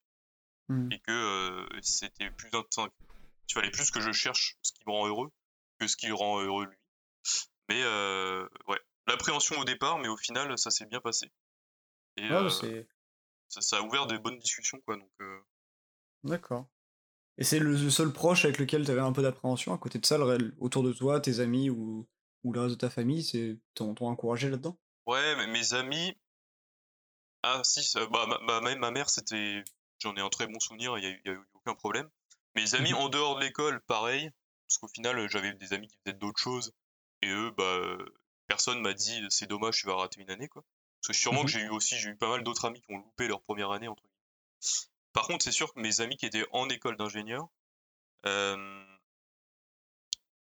Mmh. 0.68 0.92
Et 0.92 0.98
que 1.00 1.10
euh, 1.10 1.80
c'était 1.82 2.30
plus 2.30 2.50
il 2.52 3.54
fallait 3.54 3.70
plus 3.70 3.90
que 3.90 4.00
je 4.00 4.12
cherche 4.12 4.56
ce 4.62 4.72
qui 4.72 4.82
me 4.86 4.92
rend 4.92 5.08
heureux 5.08 5.32
que 5.80 5.88
ce 5.88 5.96
qui 5.96 6.12
rend 6.12 6.40
heureux 6.40 6.66
lui. 6.66 6.76
Mais 7.68 7.82
euh, 7.82 8.46
ouais, 8.68 8.78
l'appréhension 9.10 9.58
au 9.58 9.64
départ, 9.64 9.98
mais 9.98 10.08
au 10.08 10.16
final, 10.16 10.56
ça 10.58 10.70
s'est 10.70 10.86
bien 10.86 11.00
passé. 11.00 11.30
Et 12.16 12.28
ça, 13.48 13.60
ça, 13.60 13.78
a 13.78 13.82
ouvert 13.82 14.06
des 14.06 14.18
bonnes 14.18 14.38
discussions, 14.38 14.80
quoi. 14.86 14.96
Donc, 14.96 15.10
D'accord. 16.24 16.66
Et 17.38 17.44
c'est 17.44 17.58
le 17.58 17.90
seul 17.90 18.12
proche 18.12 18.44
avec 18.44 18.58
lequel 18.58 18.84
tu 18.84 18.90
avais 18.90 19.00
un 19.00 19.12
peu 19.12 19.22
d'appréhension 19.22 19.72
à 19.72 19.78
côté 19.78 19.98
de 19.98 20.04
ça, 20.04 20.18
le, 20.18 20.54
autour 20.58 20.82
de 20.82 20.92
toi, 20.92 21.20
tes 21.20 21.40
amis 21.40 21.70
ou, 21.70 22.06
ou 22.44 22.52
le 22.52 22.60
reste 22.60 22.74
de 22.74 22.78
ta 22.78 22.90
famille, 22.90 23.22
c'est 23.22 23.58
t'ont 23.74 23.94
encouragé 24.00 24.50
là-dedans? 24.50 24.78
Ouais, 25.06 25.36
mais 25.36 25.46
mes 25.46 25.74
amis. 25.74 26.14
Ah, 27.42 27.62
si, 27.64 27.80
bah, 28.10 28.26
ma, 28.26 28.60
ma, 28.60 28.74
ma, 28.76 28.90
mère, 28.90 29.08
c'était. 29.08 29.64
J'en 30.00 30.14
ai 30.16 30.20
un 30.20 30.28
très 30.28 30.46
bon 30.46 30.60
souvenir, 30.60 30.96
il 30.98 31.20
n'y 31.24 31.30
a, 31.30 31.34
eu 31.34 31.40
aucun 31.54 31.74
problème. 31.74 32.08
Mes 32.56 32.74
amis 32.74 32.92
mmh 32.92 32.96
en 32.96 33.08
dehors 33.08 33.36
de 33.36 33.40
l'école, 33.40 33.80
pareil, 33.82 34.30
parce 34.66 34.78
qu'au 34.78 34.88
final, 34.88 35.28
j'avais 35.28 35.52
des 35.54 35.72
amis 35.72 35.88
qui 35.88 35.96
faisaient 36.04 36.16
d'autres 36.16 36.40
choses, 36.40 36.72
et 37.22 37.28
eux, 37.28 37.50
bah, 37.56 37.96
personne 38.50 38.80
m'a 38.80 38.94
dit 38.94 39.24
c'est 39.28 39.46
dommage, 39.46 39.76
tu 39.76 39.86
vas 39.86 39.94
rater 39.94 40.20
une 40.20 40.30
année, 40.30 40.48
quoi. 40.48 40.64
Parce 41.00 41.06
que 41.06 41.12
sûrement 41.12 41.42
mmh 41.42 41.46
que 41.46 41.50
j'ai 41.52 41.60
eu 41.60 41.68
aussi, 41.68 41.96
j'ai 41.96 42.08
eu 42.08 42.16
pas 42.16 42.28
mal 42.28 42.42
d'autres 42.42 42.64
amis 42.64 42.80
qui 42.80 42.92
ont 42.92 42.98
loupé 42.98 43.28
leur 43.28 43.40
première 43.42 43.70
année, 43.70 43.86
entre 43.86 44.02
guillemets. 44.02 44.90
Par 45.12 45.28
contre, 45.28 45.44
c'est 45.44 45.52
sûr 45.52 45.72
que 45.72 45.78
mes 45.78 46.00
amis 46.00 46.16
qui 46.16 46.26
étaient 46.26 46.44
en 46.50 46.68
école 46.68 46.96
d'ingénieur, 46.96 47.46
euh, 48.26 48.84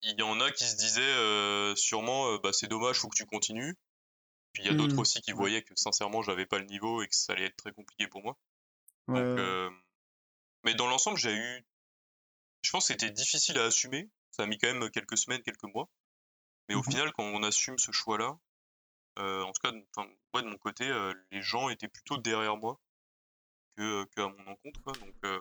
il 0.01 0.19
y 0.19 0.21
en 0.21 0.41
a 0.41 0.51
qui 0.51 0.65
se 0.65 0.75
disaient 0.75 1.01
euh, 1.01 1.73
sûrement 1.75 2.33
euh, 2.33 2.37
bah, 2.37 2.51
c'est 2.51 2.67
dommage, 2.67 2.99
faut 2.99 3.07
que 3.07 3.15
tu 3.15 3.25
continues. 3.25 3.77
Puis 4.51 4.63
il 4.63 4.65
y 4.67 4.69
a 4.69 4.73
d'autres 4.73 4.95
mmh. 4.95 4.99
aussi 4.99 5.21
qui 5.21 5.31
voyaient 5.31 5.63
que 5.63 5.73
sincèrement 5.75 6.21
j'avais 6.21 6.45
pas 6.45 6.59
le 6.59 6.65
niveau 6.65 7.01
et 7.01 7.07
que 7.07 7.15
ça 7.15 7.31
allait 7.31 7.45
être 7.45 7.57
très 7.57 7.71
compliqué 7.71 8.07
pour 8.07 8.21
moi. 8.23 8.37
mais 9.07 10.73
dans 10.73 10.87
l'ensemble, 10.87 11.17
j'ai 11.17 11.33
eu. 11.33 11.65
Je 12.61 12.71
pense 12.71 12.87
que 12.87 12.93
c'était 12.93 13.11
difficile 13.11 13.57
à 13.57 13.63
assumer. 13.63 14.09
Ça 14.31 14.43
a 14.43 14.47
mis 14.47 14.57
quand 14.57 14.67
même 14.67 14.89
quelques 14.91 15.17
semaines, 15.17 15.41
quelques 15.43 15.63
mois. 15.63 15.89
Mais 16.67 16.75
au 16.75 16.79
mmh 16.79 16.83
final, 16.83 17.13
quand 17.13 17.23
on 17.23 17.43
assume 17.43 17.77
ce 17.77 17.91
choix-là, 17.91 18.37
en 19.17 19.51
tout 19.51 19.61
cas, 19.61 19.71
de 19.71 20.47
mon 20.47 20.57
côté, 20.57 20.91
les 21.31 21.41
gens 21.41 21.69
étaient 21.69 21.87
plutôt 21.87 22.17
derrière 22.17 22.57
moi 22.57 22.79
que, 23.75 24.21
à 24.21 24.27
mon 24.27 24.51
encontre. 24.51 24.81
Quoi. 24.83 24.93
Donc, 24.93 25.13
euh, 25.25 25.39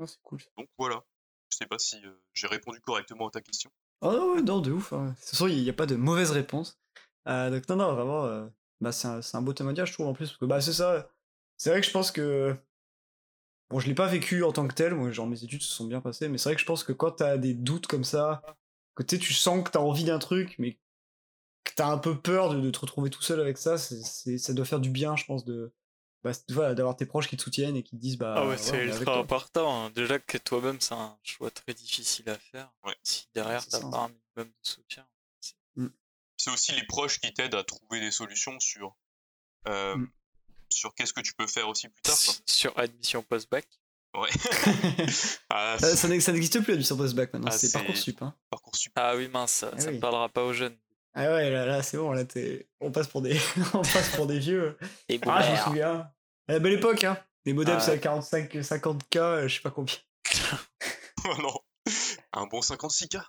ah, 0.00 0.06
c'est 0.06 0.20
cool. 0.22 0.40
donc 0.56 0.68
voilà. 0.78 1.04
Je 1.50 1.56
sais 1.56 1.66
pas 1.66 1.78
si 1.78 1.96
euh, 2.04 2.12
j'ai 2.34 2.46
répondu 2.46 2.80
correctement 2.80 3.28
à 3.28 3.30
ta 3.30 3.40
question. 3.40 3.70
Oh 4.00 4.12
non, 4.12 4.42
non 4.42 4.60
de 4.60 4.72
ouf. 4.72 4.92
Hein. 4.92 5.06
De 5.06 5.14
toute 5.14 5.24
façon, 5.24 5.48
il 5.48 5.62
n'y 5.62 5.70
a 5.70 5.74
pas 5.74 5.86
de 5.86 5.96
mauvaise 5.96 6.30
réponse. 6.30 6.78
Euh, 7.26 7.50
donc 7.50 7.68
non, 7.68 7.76
non, 7.76 7.94
vraiment, 7.94 8.48
bah, 8.80 8.92
c'est 8.92 9.08
un, 9.08 9.20
un, 9.32 9.42
beau 9.42 9.52
témoignage, 9.52 9.88
je 9.88 9.92
trouve, 9.94 10.06
en 10.06 10.14
plus. 10.14 10.26
Parce 10.26 10.38
que 10.38 10.44
bah, 10.44 10.60
c'est 10.60 10.72
ça. 10.72 11.08
C'est 11.56 11.70
vrai 11.70 11.80
que 11.80 11.86
je 11.86 11.92
pense 11.92 12.12
que... 12.12 12.56
Bon, 13.70 13.80
je 13.80 13.86
l'ai 13.86 13.94
pas 13.94 14.06
vécu 14.06 14.44
en 14.44 14.52
tant 14.52 14.66
que 14.66 14.74
tel, 14.74 14.94
moi, 14.94 15.10
genre 15.10 15.26
mes 15.26 15.44
études 15.44 15.60
se 15.60 15.68
sont 15.68 15.86
bien 15.86 16.00
passées, 16.00 16.28
mais 16.28 16.38
c'est 16.38 16.48
vrai 16.48 16.54
que 16.54 16.60
je 16.60 16.66
pense 16.66 16.84
que 16.84 16.92
quand 16.92 17.10
t'as 17.10 17.36
des 17.36 17.52
doutes 17.52 17.86
comme 17.86 18.04
ça, 18.04 18.42
que 19.04 19.16
tu 19.16 19.32
sens 19.32 19.64
que 19.64 19.70
t'as 19.70 19.78
envie 19.78 20.04
d'un 20.04 20.18
truc, 20.18 20.54
mais 20.58 20.74
que 21.64 21.72
t'as 21.76 21.88
un 21.88 21.98
peu 21.98 22.18
peur 22.18 22.50
de, 22.50 22.60
de, 22.60 22.70
te 22.70 22.78
retrouver 22.78 23.10
tout 23.10 23.22
seul 23.22 23.40
avec 23.40 23.58
ça, 23.58 23.78
c'est, 23.78 24.38
ça 24.38 24.52
doit 24.52 24.64
faire 24.64 24.80
du 24.80 24.90
bien, 24.90 25.16
je 25.16 25.24
pense, 25.24 25.44
de, 25.44 25.72
bah, 26.24 26.32
voilà, 26.48 26.74
d'avoir 26.74 26.96
tes 26.96 27.06
proches 27.06 27.28
qui 27.28 27.36
te 27.36 27.42
soutiennent 27.42 27.76
et 27.76 27.84
qui 27.84 27.96
te 27.96 28.00
disent 28.00 28.18
bah 28.18 28.34
ah 28.36 28.48
ouais, 28.48 28.58
c'est 28.58 28.86
ultra 28.86 29.18
important 29.18 29.84
hein. 29.84 29.90
déjà 29.90 30.18
que 30.18 30.36
toi-même 30.36 30.80
c'est 30.80 30.94
un 30.94 31.16
choix 31.22 31.50
très 31.50 31.74
difficile 31.74 32.28
à 32.28 32.36
faire 32.36 32.72
si 33.04 33.28
derrière 33.34 33.64
t'as 33.64 33.80
pas 33.80 33.98
un 33.98 34.08
minimum 34.08 34.52
de 34.52 34.68
soutien 34.68 35.06
mmh. 35.76 35.86
c'est 36.36 36.50
aussi 36.50 36.72
les 36.72 36.84
proches 36.86 37.20
qui 37.20 37.32
t'aident 37.32 37.54
à 37.54 37.62
trouver 37.62 38.00
des 38.00 38.10
solutions 38.10 38.58
sur 38.58 38.96
euh, 39.68 39.94
mmh. 39.94 40.10
sur 40.70 40.92
qu'est-ce 40.94 41.12
que 41.12 41.20
tu 41.20 41.34
peux 41.34 41.46
faire 41.46 41.68
aussi 41.68 41.88
plus 41.88 42.02
tard 42.02 42.18
sur 42.46 42.76
admission 42.76 43.22
post-bac 43.22 43.68
ouais 44.14 44.30
ah, 45.50 45.76
ça, 45.78 46.08
n'existe 46.08 46.60
plus 46.62 46.72
admission 46.72 46.96
post-bac 46.96 47.32
maintenant 47.32 47.50
ah, 47.50 47.56
c'est 47.56 47.72
parcoursup 47.72 48.22
hein. 48.22 48.34
parcoursup 48.50 48.92
ah 48.96 49.14
oui 49.16 49.28
mince 49.28 49.64
ça, 49.76 49.90
ne 49.90 49.98
parlera 49.98 50.28
pas 50.28 50.44
aux 50.44 50.52
jeunes 50.52 50.76
ah 51.20 51.32
ouais, 51.32 51.50
là, 51.50 51.66
là 51.66 51.82
c'est 51.82 51.96
bon, 51.96 52.12
là, 52.12 52.22
on 52.80 52.92
passe 52.92 53.08
pour 53.08 53.22
des, 53.22 53.36
on 53.74 53.82
passe 53.82 54.14
pour 54.14 54.28
des 54.28 54.38
vieux. 54.38 54.78
Et 55.08 55.18
ah, 55.26 55.42
je 55.42 55.50
me 55.50 55.56
souviens. 55.56 56.10
À 56.46 56.52
la 56.52 56.58
belle 56.60 56.74
époque, 56.74 57.02
hein. 57.02 57.18
Les 57.44 57.52
modems, 57.52 57.80
c'est 57.80 57.92
à 57.92 57.98
45, 57.98 58.54
50K, 58.54 59.48
je 59.48 59.54
sais 59.56 59.60
pas 59.60 59.70
combien. 59.70 59.96
oh 61.24 61.42
non. 61.42 61.58
Un 62.34 62.46
bon 62.46 62.60
56K. 62.60 63.20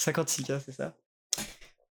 56K, 0.00 0.60
c'est 0.64 0.72
ça. 0.72 0.94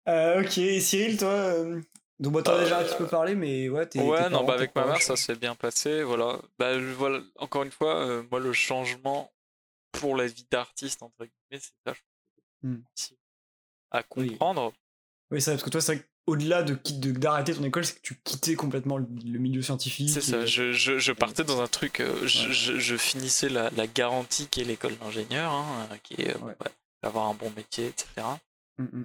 Euh, 0.09 0.41
ok, 0.41 0.57
et 0.57 0.81
Cyril, 0.81 1.17
toi, 1.17 1.29
euh, 1.29 1.81
donc 2.19 2.33
bah, 2.33 2.41
t'as 2.43 2.59
déjà 2.59 2.79
un 2.79 2.83
petit 2.83 2.97
peu 2.97 3.07
parlé, 3.07 3.35
mais 3.35 3.69
ouais, 3.69 3.85
t'es. 3.85 4.01
Ouais, 4.01 4.29
non, 4.29 4.43
bah 4.43 4.53
avec 4.53 4.75
ma 4.75 4.85
mère, 4.85 5.01
ça 5.01 5.15
s'est 5.15 5.35
bien 5.35 5.55
passé, 5.55 6.03
voilà. 6.03 6.39
Bah 6.57 6.79
voilà, 6.79 7.21
encore 7.37 7.63
une 7.63 7.71
fois, 7.71 7.95
euh, 7.95 8.23
moi 8.31 8.39
le 8.39 8.53
changement 8.53 9.31
pour 9.91 10.15
la 10.15 10.25
vie 10.25 10.45
d'artiste 10.49 11.03
entre 11.03 11.25
guillemets, 11.25 11.61
c'est 11.61 11.73
ça. 11.85 11.93
Hmm. 12.63 12.77
À 13.91 14.03
comprendre. 14.03 14.73
Oui, 15.31 15.41
c'est 15.41 15.51
parce 15.51 15.63
que 15.63 15.69
toi, 15.69 15.81
c'est 15.81 16.07
au-delà 16.25 16.63
de 16.63 16.77
d'arrêter 17.11 17.53
ton 17.53 17.63
école, 17.63 17.85
c'est 17.85 17.95
que 17.95 18.01
tu 18.01 18.15
quittais 18.23 18.55
complètement 18.55 18.97
le, 18.97 19.05
milieu 19.39 19.61
scientifique. 19.61 20.09
C'est 20.09 20.21
ça, 20.21 20.45
je, 20.45 20.71
je, 20.73 20.97
je, 20.97 21.11
partais 21.11 21.43
dans 21.43 21.61
un 21.61 21.67
truc, 21.67 22.01
euh, 22.01 22.25
je, 22.25 22.51
je, 22.51 22.97
finissais 22.97 23.49
la, 23.49 23.69
la 23.71 23.87
garantie 23.87 24.47
qui 24.47 24.61
est 24.61 24.65
l'école 24.65 24.97
d'ingénieur, 24.97 25.51
hein, 25.51 25.87
qui 26.03 26.21
est 26.21 26.35
euh, 26.35 26.53
avoir 27.01 27.27
un 27.27 27.33
bon 27.33 27.51
métier, 27.51 27.87
etc. 27.87 28.07
Mmh, 28.77 28.83
mmh, 28.83 28.99
mmh. 28.99 29.03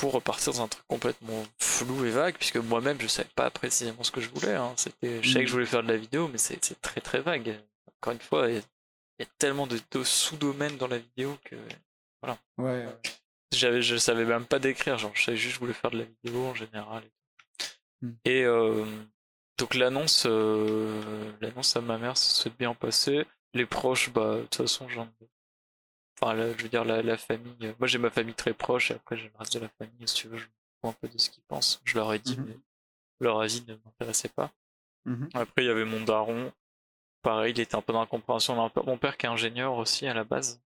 Pour 0.00 0.12
repartir 0.12 0.54
dans 0.54 0.62
un 0.62 0.68
truc 0.68 0.82
complètement 0.88 1.44
flou 1.58 2.06
et 2.06 2.10
vague, 2.10 2.34
puisque 2.36 2.56
moi-même 2.56 2.98
je 3.00 3.06
savais 3.06 3.28
pas 3.34 3.50
précisément 3.50 4.02
ce 4.02 4.10
que 4.10 4.22
je 4.22 4.30
voulais. 4.30 4.54
Hein. 4.54 4.72
C'était, 4.76 5.22
je 5.22 5.30
savais 5.30 5.44
que 5.44 5.48
je 5.48 5.52
voulais 5.52 5.66
faire 5.66 5.82
de 5.82 5.88
la 5.88 5.98
vidéo, 5.98 6.26
mais 6.28 6.38
c'est 6.38 6.58
très 6.80 7.02
très 7.02 7.20
vague. 7.20 7.54
Encore 7.98 8.14
une 8.14 8.20
fois, 8.20 8.48
il 8.48 8.56
y, 8.56 9.22
a 9.22 9.26
tellement 9.36 9.66
de, 9.66 9.78
de 9.90 10.02
sous-domaines 10.02 10.78
dans 10.78 10.88
la 10.88 10.96
vidéo 10.96 11.36
que 11.44 11.56
voilà. 12.22 12.38
Ouais. 12.56 12.86
j'avais, 13.52 13.82
je 13.82 13.96
savais 13.96 14.24
même 14.24 14.46
pas 14.46 14.58
d'écrire, 14.58 14.96
genre 14.96 15.12
je 15.14 15.24
savais 15.24 15.36
juste 15.36 15.52
que 15.52 15.54
je 15.56 15.60
voulais 15.60 15.74
faire 15.74 15.90
de 15.90 15.98
la 15.98 16.04
vidéo 16.04 16.46
en 16.46 16.54
général. 16.54 17.02
Hmm. 18.00 18.12
Et 18.24 18.44
euh, 18.44 18.86
donc 19.58 19.74
l'annonce, 19.74 20.24
euh, 20.26 21.32
l'annonce 21.42 21.76
à 21.76 21.82
ma 21.82 21.98
mère, 21.98 22.16
ça 22.16 22.42
s'est 22.42 22.52
bien 22.58 22.72
passé. 22.74 23.26
Les 23.52 23.66
proches, 23.66 24.10
bah 24.10 24.36
de 24.36 24.42
toute 24.42 24.56
façon, 24.56 24.88
j'en 24.88 25.08
Enfin, 26.20 26.34
la- 26.34 26.52
je 26.56 26.62
veux 26.62 26.68
dire, 26.68 26.84
la, 26.84 27.02
la 27.02 27.16
famille. 27.16 27.56
euh, 27.62 27.72
Moi, 27.78 27.86
j'ai 27.88 27.98
ma 27.98 28.10
famille 28.10 28.34
très 28.34 28.52
proche, 28.52 28.90
et 28.90 28.94
après, 28.94 29.16
j'ai 29.16 29.24
le 29.28 29.32
reste 29.38 29.54
de 29.54 29.60
la 29.60 29.68
famille, 29.68 30.06
si 30.06 30.14
tu 30.14 30.28
veux, 30.28 30.38
je 30.38 30.46
me 30.46 30.88
un 30.88 30.92
peu 30.92 31.08
de 31.08 31.18
ce 31.18 31.30
qu'ils 31.30 31.42
pensent. 31.44 31.80
Je 31.84 31.94
leur 31.98 32.12
ai 32.14 32.18
dit, 32.18 32.38
Mhm. 32.38 32.46
mais 32.46 32.56
leur 33.20 33.40
avis 33.40 33.62
ne 33.68 33.74
m'intéressait 33.84 34.28
pas. 34.30 34.50
Mhm. 35.04 35.28
Après, 35.34 35.62
il 35.64 35.66
y 35.66 35.70
avait 35.70 35.84
mon 35.84 36.02
daron. 36.04 36.52
Pareil, 37.22 37.52
il 37.52 37.60
était 37.60 37.74
un 37.74 37.82
peu 37.82 37.92
dans 37.92 38.00
l'incompréhension. 38.00 38.54
Mon 38.54 38.70
père- 38.70 38.84
Mon 38.84 38.96
père 38.98 39.16
qui 39.18 39.26
est 39.26 39.28
ingénieur 39.28 39.74
aussi 39.74 40.06
à 40.06 40.14
la 40.14 40.24
base. 40.24 40.60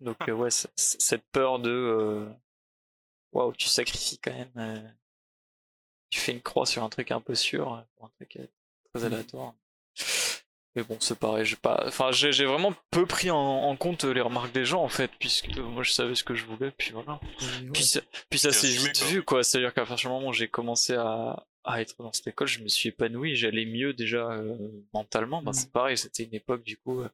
Donc, 0.00 0.28
euh, 0.28 0.32
ouais, 0.32 0.50
c- 0.50 0.68
c- 0.76 0.96
cette 1.00 1.24
peur 1.32 1.58
de. 1.58 1.70
euh, 1.70 2.26
Waouh, 3.32 3.52
tu 3.54 3.68
sacrifies 3.68 4.18
quand 4.18 4.32
même. 4.34 4.50
euh, 4.56 4.88
Tu 6.10 6.18
fais 6.18 6.32
une 6.32 6.42
croix 6.42 6.66
sur 6.66 6.82
un 6.82 6.88
truc 6.88 7.10
un 7.12 7.20
peu 7.20 7.34
sûr, 7.36 7.86
pour 7.96 8.06
un 8.06 8.10
truc 8.16 8.30
très 8.92 9.00
Mhm. 9.00 9.04
aléatoire. 9.06 9.54
Mais 10.76 10.84
bon, 10.84 10.96
c'est 11.00 11.18
pareil, 11.18 11.44
j'ai 11.44 11.56
pas. 11.56 11.82
Enfin, 11.88 12.12
j'ai 12.12 12.30
j'ai 12.32 12.44
vraiment 12.46 12.72
peu 12.92 13.04
pris 13.04 13.30
en, 13.30 13.36
en 13.36 13.76
compte 13.76 14.04
les 14.04 14.20
remarques 14.20 14.52
des 14.52 14.64
gens 14.64 14.82
en 14.84 14.88
fait, 14.88 15.10
puisque 15.18 15.56
moi 15.58 15.82
je 15.82 15.90
savais 15.90 16.14
ce 16.14 16.22
que 16.22 16.34
je 16.36 16.44
voulais, 16.44 16.70
puis 16.70 16.92
voilà. 16.92 17.18
Ouais. 17.40 17.70
Puis, 17.72 17.82
ça- 17.84 18.00
puis 18.30 18.38
ça 18.38 18.52
s'est 18.52 18.68
vite 18.68 18.98
quoi. 19.00 19.06
vu, 19.08 19.22
quoi. 19.24 19.42
C'est-à-dire 19.42 19.74
qu'à 19.74 19.84
partir 19.84 20.08
du 20.10 20.14
moment 20.14 20.28
où 20.28 20.32
j'ai 20.32 20.48
commencé 20.48 20.94
à, 20.94 21.44
à 21.64 21.80
être 21.80 21.96
dans 22.00 22.12
cette 22.12 22.28
école, 22.28 22.46
je 22.46 22.62
me 22.62 22.68
suis 22.68 22.90
épanoui, 22.90 23.34
j'allais 23.34 23.66
mieux 23.66 23.92
déjà 23.94 24.30
euh, 24.30 24.56
mentalement. 24.94 25.42
Bah, 25.42 25.50
Mm. 25.50 25.54
c'est 25.54 25.72
pareil, 25.72 25.98
c'était 25.98 26.22
une 26.22 26.34
époque 26.34 26.62
du 26.62 26.76
coup 26.76 27.00
euh, 27.00 27.08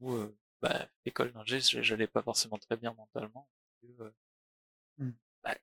où 0.00 0.14
euh, 0.14 0.32
bah, 0.62 0.86
l'école 1.04 1.32
d'ingé, 1.32 1.58
j'allais 1.60 2.06
pas 2.06 2.22
forcément 2.22 2.56
très 2.58 2.76
bien 2.76 2.92
mentalement. 2.94 3.48
Euh, 4.00 4.10
Mm. 4.98 5.10
bah, 5.42 5.54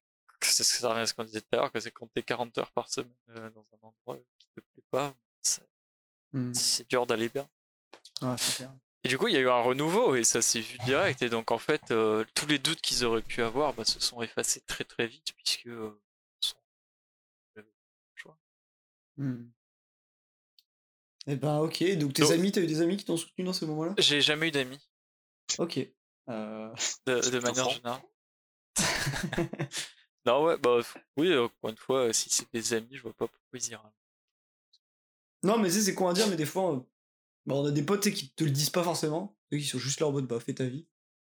c'est 0.42 0.64
ce 0.64 0.74
que 0.74 0.80
ça 0.80 0.90
revient 0.90 1.02
à 1.02 1.06
ce 1.06 1.14
qu'on 1.14 1.24
disait 1.24 1.40
tout 1.42 1.48
à 1.54 1.56
l'heure, 1.56 1.72
que 1.72 1.80
c'est 1.80 1.90
quand 1.92 2.08
t'es 2.14 2.22
40 2.22 2.58
heures 2.58 2.72
par 2.74 2.90
semaine 2.90 3.10
euh, 3.30 3.50
dans 3.52 3.66
un 3.82 3.88
endroit 3.88 4.20
qui 4.40 4.48
te 4.56 4.60
plaît 4.60 4.84
pas, 4.92 5.16
Mhm. 6.34 6.54
c'est 6.54 6.90
dur 6.90 7.06
d'aller 7.06 7.30
bien. 7.30 7.48
Ouais, 8.22 8.36
c'est 8.38 8.56
clair. 8.58 8.74
Et 9.06 9.10
du 9.10 9.18
coup, 9.18 9.28
il 9.28 9.34
y 9.34 9.38
a 9.38 9.42
eu 9.42 9.50
un 9.50 9.62
renouveau 9.62 10.16
et 10.16 10.24
ça 10.24 10.42
s'est 10.42 10.62
vu 10.62 10.78
direct. 10.86 11.22
Et 11.22 11.30
donc, 11.30 11.52
en 11.52 11.58
fait, 11.58 11.92
euh, 11.92 12.24
tous 12.36 12.46
les 12.48 12.58
doutes 12.58 12.80
qu'ils 12.82 13.04
auraient 13.04 13.22
pu 13.22 13.42
avoir 13.42 13.74
bah, 13.74 13.84
se 13.86 14.00
sont 14.00 14.22
effacés 14.22 14.62
très 14.62 14.84
très 14.86 15.08
vite 15.08 15.34
puisque. 15.36 15.68
euh, 15.68 16.00
sont- 16.40 16.56
Mhm. 19.18 19.52
Eh 21.28 21.36
ben, 21.36 21.60
ok. 21.60 21.84
Donc, 21.98 22.14
tes 22.14 22.24
Donc- 22.24 22.32
amis, 22.32 22.52
t'as 22.52 22.62
eu 22.62 22.68
des 22.68 22.82
amis 22.82 22.98
qui 22.98 23.06
t'ont 23.06 23.16
soutenu 23.18 23.46
dans 23.46 23.54
ce 23.54 23.66
moment-là 23.66 23.94
J'ai 24.00 24.22
jamais 24.22 24.48
eu 24.48 24.52
d'amis 24.52 24.90
Ok. 25.60 25.78
Euh, 26.30 26.74
de, 27.06 27.40
manière 27.40 27.70
générale. 27.70 28.02
non, 30.26 30.44
ouais, 30.46 30.58
bah 30.58 30.80
oui, 31.18 31.38
encore 31.38 31.70
une 31.70 31.78
fois, 31.78 32.12
si 32.14 32.30
c'est 32.30 32.52
des 32.54 32.74
amis, 32.74 32.96
je 32.96 33.02
vois 33.04 33.14
pas 33.14 33.28
pourquoi 33.28 33.60
ils 33.60 33.70
iraient. 33.70 33.90
Non, 35.44 35.58
mais 35.58 35.70
c'est 35.70 35.94
con 35.94 36.08
à 36.08 36.14
dire, 36.14 36.28
mais 36.28 36.36
des 36.36 36.46
fois, 36.46 36.74
euh, 36.74 36.80
bah, 37.46 37.56
on 37.56 37.66
a 37.66 37.72
des 37.72 37.84
potes 37.84 38.10
qui 38.10 38.34
te 38.34 38.44
le 38.44 38.52
disent 38.52 38.70
pas 38.70 38.84
forcément, 38.84 39.38
ceux 39.52 39.58
qui 39.58 39.66
sont 39.66 39.80
juste 39.80 40.00
là 40.00 40.08
en 40.08 40.12
mode 40.12 40.26
bah 40.28 40.40
fais 40.40 40.54
ta 40.54 40.66
vie. 40.66 40.88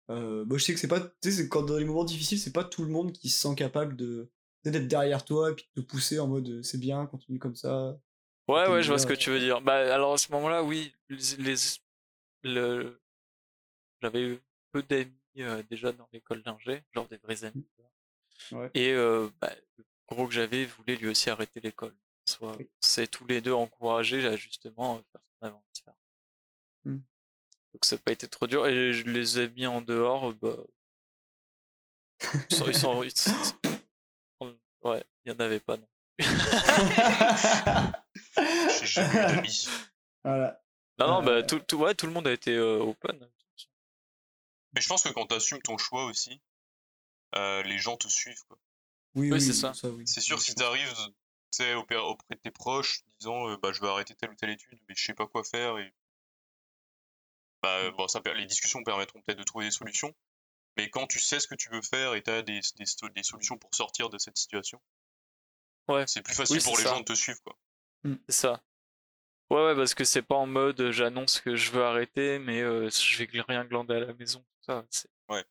Euh, 0.10 0.46
moi, 0.46 0.58
je 0.58 0.64
sais 0.64 0.74
que 0.74 0.80
c'est 0.80 0.88
pas, 0.88 1.02
tu 1.22 1.32
sais, 1.32 1.50
quand 1.50 1.64
dans 1.64 1.78
les 1.78 1.86
moments 1.86 2.06
difficiles, 2.06 2.40
c'est 2.40 2.54
pas 2.54 2.64
tout 2.64 2.84
le 2.84 2.90
monde 2.90 3.12
qui 3.12 3.30
se 3.30 3.40
sent 3.40 3.56
capable 3.56 3.96
de 3.96 4.32
d'être 4.64 4.88
derrière 4.88 5.24
toi 5.24 5.52
et 5.52 5.54
puis 5.54 5.66
de 5.76 5.82
te 5.82 5.88
pousser 5.88 6.20
en 6.20 6.28
mode 6.28 6.50
euh, 6.50 6.62
c'est 6.62 6.78
bien, 6.78 7.06
continue 7.06 7.40
comme 7.40 7.56
ça. 7.56 7.98
Ouais, 8.50 8.68
ouais, 8.68 8.84
je 8.84 8.90
vois 8.90 9.00
ce 9.00 9.08
que 9.08 9.14
tu 9.14 9.30
veux 9.30 9.40
dire. 9.40 9.62
Bah, 9.62 9.94
alors 9.94 10.14
à 10.14 10.18
ce 10.18 10.32
moment-là, 10.32 10.64
oui, 10.64 10.94
les, 11.10 11.56
le... 12.44 13.02
j'avais 14.02 14.22
eu 14.22 14.40
peu 14.72 14.84
d'amis 14.84 15.12
euh, 15.40 15.64
déjà 15.70 15.92
dans 15.92 16.08
l'école 16.12 16.44
d'ingé, 16.44 16.84
genre 16.94 17.08
des 17.08 17.18
vrais 17.18 17.44
amis. 17.44 17.66
Ouais. 18.52 18.70
Et 18.74 18.94
euh, 18.94 19.30
bah, 19.42 19.52
le 19.78 19.86
gros 20.08 20.28
que 20.28 20.34
j'avais 20.34 20.66
voulait 20.66 20.96
lui 20.96 21.08
aussi 21.08 21.30
arrêter 21.30 21.60
l'école. 21.60 21.96
Soit 22.28 22.56
Oui. 22.58 22.70
c'est 22.82 23.08
tous 23.08 23.26
les 23.26 23.40
deux 23.42 23.54
encouragés 23.54 24.26
à 24.28 24.36
justement 24.36 24.98
euh, 24.98 25.02
faire 25.12 25.22
son 25.40 25.48
aventure. 25.48 25.94
Hmm. 26.84 26.98
Donc 27.74 27.86
ça 27.86 27.96
n'a 27.96 28.02
pas 28.02 28.12
été 28.12 28.28
trop 28.28 28.48
dur. 28.48 28.68
Et 28.68 28.92
je 28.94 29.04
les 29.06 29.40
ai 29.40 29.50
mis 29.50 29.66
en 29.66 29.82
dehors, 29.82 30.34
bah. 30.34 30.56
Ils 32.50 32.56
sont, 32.56 32.68
ils 32.68 32.76
sont- 32.78 33.04
ils 33.04 33.16
sont- 33.18 33.32
Ouais, 34.84 35.04
il 35.26 35.32
n'y 35.32 35.38
en 35.38 35.40
avait 35.40 35.60
pas 35.60 35.78
non. 35.78 35.88
J'ai 38.80 38.86
jamais 38.86 39.10
eu 39.10 39.14
d'amis. 39.36 39.68
voilà. 40.24 40.62
Non, 41.00 41.08
non, 41.08 41.22
Euh, 41.22 41.26
bah 41.42 41.44
tout, 41.44 41.60
tout, 41.60 41.78
ouais, 41.78 41.94
tout 41.96 42.06
le 42.08 42.12
monde 42.12 42.28
a 42.28 42.32
été 42.32 42.56
euh, 42.56 42.80
open. 42.80 43.20
Mais 44.74 44.82
je 44.82 44.88
pense 44.88 45.04
que 45.04 45.10
quand 45.10 45.28
tu 45.28 45.36
assumes 45.36 45.62
ton 45.62 45.78
choix 45.78 46.06
aussi, 46.06 46.42
euh, 47.36 47.62
les 47.64 47.78
gens 47.78 47.98
te 47.98 48.08
suivent. 48.08 48.44
Quoi. 48.48 48.58
Oui, 49.16 49.28
Oui, 49.32 49.34
oui, 49.38 49.42
c'est 49.42 49.54
ça. 49.54 49.72
oui. 49.84 50.08
C'est 50.08 50.22
sûr, 50.22 50.42
si 50.42 50.56
t'arrives 50.56 50.94
tu 50.94 51.12
sais, 51.52 51.74
auprès 51.74 52.36
de 52.36 52.40
tes 52.42 52.52
proches, 52.52 53.04
disant 53.20 53.50
euh, 53.50 53.58
bah, 53.58 53.72
je 53.72 53.82
vais 53.82 53.88
arrêter 53.88 54.16
telle 54.16 54.32
ou 54.32 54.36
telle 54.36 54.50
étude, 54.52 54.80
mais 54.88 54.96
je 54.96 55.04
sais 55.06 55.14
pas 55.14 55.28
quoi 55.28 55.44
faire, 55.44 55.78
et... 55.78 55.94
bah, 57.64 57.78
euh, 57.80 57.92
bon, 57.92 58.08
ça, 58.08 58.22
les 58.36 58.46
discussions 58.46 58.84
permettront 58.84 59.22
peut-être 59.22 59.40
de 59.40 59.44
trouver 59.44 59.66
des 59.66 59.72
solutions. 59.72 60.14
Mais 60.78 60.90
quand 60.92 61.08
tu 61.08 61.20
sais 61.20 61.40
ce 61.40 61.48
que 61.48 61.56
tu 61.56 61.70
veux 61.70 61.82
faire 61.82 62.14
et 62.14 62.22
tu 62.22 62.30
as 62.30 62.44
des, 62.44 62.60
des, 62.76 62.86
des 63.16 63.24
solutions 63.24 63.58
pour 63.58 63.74
sortir 63.74 64.10
de 64.10 64.18
cette 64.18 64.38
situation, 64.38 64.80
Ouais. 65.88 66.06
c'est 66.06 66.22
plus 66.22 66.36
facile 66.36 66.58
Oui, 66.58 66.64
pour 66.64 66.78
les 66.78 66.84
ça. 66.84 66.90
gens 66.90 67.00
de 67.00 67.06
te 67.06 67.14
suivre. 67.14 67.40
Quoi. 67.44 67.58
C'est 68.04 68.32
ça. 68.36 68.64
Ouais, 69.50 69.64
ouais, 69.66 69.76
parce 69.76 69.96
que 69.96 70.04
c'est 70.04 70.22
pas 70.22 70.36
en 70.36 70.46
mode 70.46 70.80
euh, 70.82 70.92
j'annonce 70.92 71.40
que 71.40 71.56
je 71.56 71.72
veux 71.72 71.84
arrêter, 71.84 72.38
mais 72.40 72.62
euh, 72.62 72.90
je 72.90 73.24
vais 73.24 73.42
rien 73.48 73.64
glander 73.64 73.96
à 73.96 74.00
la 74.02 74.14
maison. 74.14 74.42
tout 74.42 74.46
Ça, 74.66 74.86
c'est- 74.90 75.10
Ouais, 75.30 75.46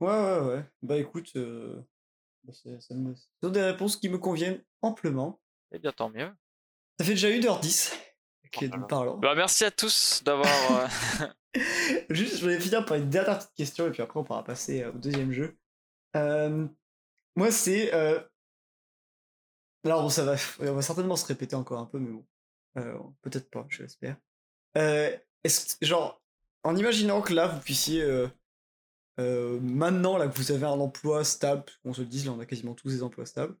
ouais, 0.00 0.40
ouais. 0.40 0.64
Bah 0.82 0.96
écoute, 0.96 1.32
euh, 1.36 1.82
c'est 2.52 2.80
ça 2.80 2.94
me- 2.94 3.14
ce 3.14 3.22
sont 3.42 3.50
des 3.50 3.62
réponses 3.62 3.96
qui 3.96 4.08
me 4.08 4.18
conviennent 4.18 4.62
amplement. 4.82 5.40
eh 5.72 5.78
bien, 5.78 5.92
tant 5.92 6.10
mieux. 6.10 6.30
Ça 6.98 7.04
fait 7.06 7.12
déjà 7.12 7.28
1h10 7.30 7.92
que 8.50 8.66
Oh 8.72 8.76
nous 8.76 8.86
parlons. 8.86 9.18
Bah, 9.18 9.34
merci 9.34 9.64
à 9.64 9.70
tous 9.70 10.22
d'avoir. 10.24 10.48
euh, 10.72 10.86
Juste, 12.10 12.36
je 12.36 12.40
voulais 12.42 12.60
finir 12.60 12.84
par 12.84 12.96
une 12.96 13.08
dernière 13.10 13.38
petite 13.38 13.54
question 13.54 13.86
et 13.86 13.90
puis 13.90 14.02
après 14.02 14.18
on 14.20 14.24
pourra 14.24 14.44
passer 14.44 14.82
euh, 14.82 14.90
au 14.92 14.98
deuxième 14.98 15.32
jeu. 15.32 15.56
Euh, 16.16 16.66
moi, 17.36 17.50
c'est. 17.50 17.92
euh, 17.94 18.20
Alors, 19.84 20.02
bon, 20.02 20.08
ça 20.08 20.24
va, 20.24 20.34
on 20.60 20.74
va 20.74 20.82
certainement 20.82 21.16
se 21.16 21.26
répéter 21.26 21.56
encore 21.56 21.78
un 21.80 21.86
peu, 21.86 21.98
mais 21.98 22.10
bon. 22.10 22.26
Euh, 22.78 22.98
Peut-être 23.22 23.50
pas, 23.50 23.66
je 23.68 23.82
l'espère. 23.82 24.16
Euh, 24.76 25.16
Est-ce 25.44 25.76
que, 25.76 25.86
genre, 25.86 26.22
en 26.64 26.76
imaginant 26.76 27.20
que 27.22 27.32
là, 27.32 27.46
vous 27.48 27.60
puissiez. 27.60 28.02
Euh, 29.18 29.58
maintenant, 29.60 30.16
là, 30.16 30.28
que 30.28 30.36
vous 30.36 30.52
avez 30.52 30.64
un 30.66 30.70
emploi 30.80 31.24
stable, 31.24 31.64
qu'on 31.82 31.92
se 31.94 32.00
le 32.02 32.06
dise, 32.06 32.26
là, 32.26 32.32
on 32.32 32.40
a 32.40 32.46
quasiment 32.46 32.74
tous 32.74 32.88
des 32.90 33.02
emplois 33.02 33.26
stables. 33.26 33.56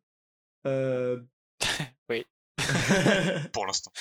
Euh... 0.66 1.20
Oui. 2.10 2.24
Pour 3.52 3.66
l'instant. 3.66 3.92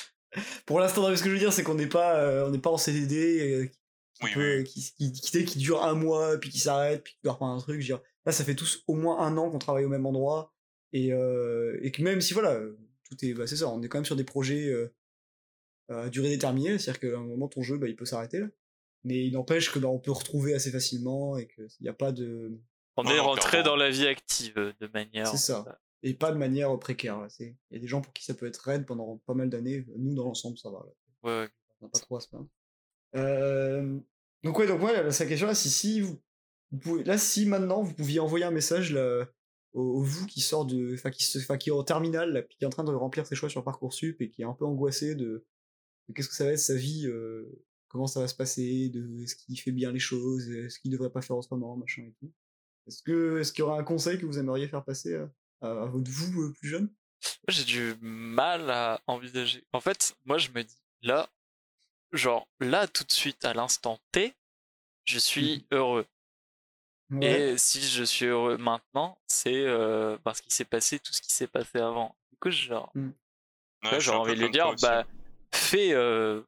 Pour 0.65 0.79
l'instant, 0.79 1.03
ce 1.15 1.21
que 1.23 1.29
je 1.29 1.33
veux 1.33 1.39
dire, 1.39 1.53
c'est 1.53 1.63
qu'on 1.63 1.75
n'est 1.75 1.87
pas, 1.87 2.19
euh, 2.21 2.47
on 2.47 2.51
n'est 2.51 2.59
pas 2.59 2.69
en 2.69 2.77
CDD, 2.77 3.39
euh, 3.41 3.65
qui, 3.65 3.77
Oui, 4.23 4.33
peut- 4.33 4.57
oui. 4.59 4.63
qui, 4.63 4.93
qui, 4.97 5.11
qui, 5.11 5.45
qui 5.45 5.57
dure 5.59 5.83
un 5.83 5.93
mois, 5.93 6.37
puis 6.39 6.49
qui 6.49 6.59
s'arrête, 6.59 7.03
puis 7.03 7.13
qui 7.13 7.19
doit 7.23 7.33
reprendre 7.33 7.55
un 7.55 7.59
truc. 7.61 7.81
Je 7.81 7.93
veux 7.93 7.97
dire, 7.99 8.01
là, 8.25 8.31
ça 8.31 8.43
fait 8.43 8.55
tous 8.55 8.83
au 8.87 8.95
moins 8.95 9.19
un 9.19 9.35
an 9.37 9.49
qu'on 9.49 9.59
travaille 9.59 9.85
au 9.85 9.89
même 9.89 10.05
endroit, 10.05 10.53
et, 10.93 11.11
euh, 11.13 11.77
et 11.81 11.91
que 11.91 12.01
même 12.01 12.21
si, 12.21 12.33
voilà, 12.33 12.59
tout 13.09 13.25
est, 13.25 13.33
bah, 13.33 13.47
c'est 13.47 13.57
ça, 13.57 13.67
on 13.69 13.81
est 13.81 13.87
quand 13.89 13.97
même 13.97 14.05
sur 14.05 14.15
des 14.15 14.23
projets 14.23 14.67
euh, 14.67 14.93
à 15.89 16.09
durée 16.09 16.29
déterminée, 16.29 16.77
c'est-à-dire 16.77 16.99
qu'à 16.99 17.17
un 17.17 17.23
moment, 17.23 17.47
ton 17.47 17.61
jeu, 17.63 17.77
bah, 17.77 17.87
il 17.87 17.95
peut 17.95 18.05
s'arrêter, 18.05 18.39
là. 18.39 18.47
Mais 19.07 19.25
il 19.25 19.33
n'empêche 19.33 19.71
que 19.71 19.79
bah, 19.79 19.87
on 19.87 19.99
peut 19.99 20.11
retrouver 20.11 20.53
assez 20.53 20.69
facilement, 20.71 21.37
et 21.37 21.47
qu'il 21.47 21.67
n'y 21.81 21.87
a 21.89 21.93
pas 21.93 22.11
de... 22.11 22.51
On 22.97 23.03
est 23.05 23.17
non, 23.17 23.23
rentré 23.23 23.63
dans 23.63 23.75
la 23.75 23.89
vie 23.89 24.07
active 24.07 24.57
euh, 24.57 24.73
de 24.81 24.87
manière. 24.93 25.27
C'est 25.27 25.37
ça. 25.37 25.79
Et 26.03 26.13
pas 26.13 26.31
de 26.31 26.37
manière 26.37 26.77
précaire. 26.79 27.19
là. 27.19 27.29
C'est- 27.29 27.55
Il 27.71 27.75
y 27.75 27.77
a 27.77 27.79
des 27.81 27.87
gens 27.87 28.01
pour 28.01 28.11
qui 28.13 28.23
ça 28.25 28.33
peut 28.33 28.45
être 28.47 28.57
raide 28.57 28.85
pendant 28.85 29.17
pas 29.25 29.33
mal 29.33 29.49
d'années. 29.49 29.85
Nous, 29.97 30.13
dans 30.15 30.25
l'ensemble, 30.25 30.57
ça 30.57 30.69
va. 30.69 30.79
là. 30.79 30.91
Ouais, 31.23 31.43
ouais. 31.45 31.49
On 31.81 31.85
n'a 31.85 31.89
pas 31.91 31.99
trop 31.99 32.17
à 32.17 32.19
se 32.21 32.27
plaindre. 32.29 32.47
Euh, 33.15 33.97
Donc 34.43 34.57
ouais, 34.59 34.67
donc 34.67 34.81
ouais, 34.81 34.93
question 35.27 35.47
là, 35.47 35.55
si, 35.55 35.69
si 35.69 36.01
vous, 36.01 36.19
vous 36.71 36.77
pouvez, 36.79 37.03
là, 37.03 37.17
si 37.17 37.45
maintenant 37.45 37.81
vous 37.81 37.93
pouviez 37.93 38.19
envoyer 38.19 38.45
un 38.45 38.51
message 38.51 38.91
là, 38.93 39.25
au, 39.73 39.81
au 39.81 40.01
vous 40.01 40.25
qui 40.25 40.41
sort 40.41 40.65
de, 40.65 40.93
enfin 40.93 41.09
qui, 41.11 41.23
se- 41.23 41.39
enfin, 41.39 41.57
qui 41.57 41.69
est 41.69 41.73
en 41.73 41.83
terminale, 41.83 42.33
là, 42.33 42.41
puis 42.41 42.57
qui 42.57 42.63
est 42.63 42.67
en 42.67 42.71
train 42.71 42.83
de 42.83 42.91
remplir 42.91 43.25
ses 43.25 43.35
choix 43.35 43.49
sur 43.49 43.63
parcoursup 43.63 44.21
et 44.21 44.29
qui 44.29 44.41
est 44.41 44.45
un 44.45 44.53
peu 44.53 44.65
angoissé 44.65 45.15
de, 45.15 45.45
de 46.07 46.13
qu'est-ce 46.13 46.29
que 46.29 46.35
ça 46.35 46.45
va 46.45 46.51
être 46.51 46.59
sa 46.59 46.75
vie, 46.75 47.05
euh, 47.07 47.45
comment 47.97 48.05
ça 48.07 48.19
va 48.19 48.27
se 48.27 48.35
passer, 48.35 48.89
de 48.89 49.23
est-ce 49.23 49.35
qu'il 49.35 49.59
fait 49.59 49.71
bien 49.71 49.91
les 49.91 49.99
choses, 49.99 50.47
est-ce 50.51 50.79
qu'il 50.79 50.91
devrait 50.91 51.09
pas 51.09 51.23
faire 51.23 51.35
en 51.35 51.41
ce 51.41 51.47
moment, 51.51 51.75
machin 51.75 52.03
et 52.03 52.13
tout. 52.19 52.31
Est-ce 52.85 53.01
que, 53.01 53.39
est-ce 53.39 53.51
qu'il 53.51 53.63
y 53.63 53.63
aura 53.63 53.79
un 53.79 53.83
conseil 53.83 54.19
que 54.19 54.25
vous 54.27 54.37
aimeriez 54.37 54.67
faire 54.67 54.85
passer 54.85 55.15
à, 55.15 55.29
à, 55.61 55.71
à 55.71 55.85
votre 55.87 56.09
vous 56.09 56.43
euh, 56.43 56.53
plus 56.53 56.69
jeune? 56.69 56.85
Moi, 56.85 57.49
j'ai 57.49 57.63
du 57.65 57.95
mal 58.01 58.69
à 58.69 59.01
envisager. 59.07 59.65
En 59.73 59.81
fait, 59.81 60.15
moi, 60.25 60.37
je 60.37 60.49
me 60.51 60.63
dis, 60.63 60.77
là, 61.01 61.27
genre, 62.11 62.47
là, 62.59 62.87
tout 62.87 63.03
de 63.03 63.11
suite, 63.11 63.43
à 63.43 63.55
l'instant 63.55 63.99
T, 64.11 64.35
je 65.05 65.17
suis 65.17 65.65
heureux. 65.71 66.05
Ouais. 67.09 67.53
Et 67.53 67.57
si 67.57 67.81
je 67.81 68.03
suis 68.03 68.25
heureux 68.25 68.57
maintenant, 68.57 69.17
c'est 69.25 69.65
euh, 69.65 70.17
parce 70.23 70.39
qu'il 70.41 70.53
s'est 70.53 70.65
passé 70.65 70.99
tout 70.99 71.13
ce 71.13 71.21
qui 71.21 71.31
s'est 71.31 71.47
passé 71.47 71.79
avant. 71.79 72.15
Du 72.31 72.37
coup, 72.37 72.51
genre, 72.51 72.93
Ouais, 73.83 73.95
un 73.95 73.99
peu 73.99 74.11
envie 74.11 74.35
de 74.35 74.43
lui 74.43 74.51
dire, 74.51 74.75
bah, 74.81 75.05
fais, 75.51 75.93
euh, 75.93 76.41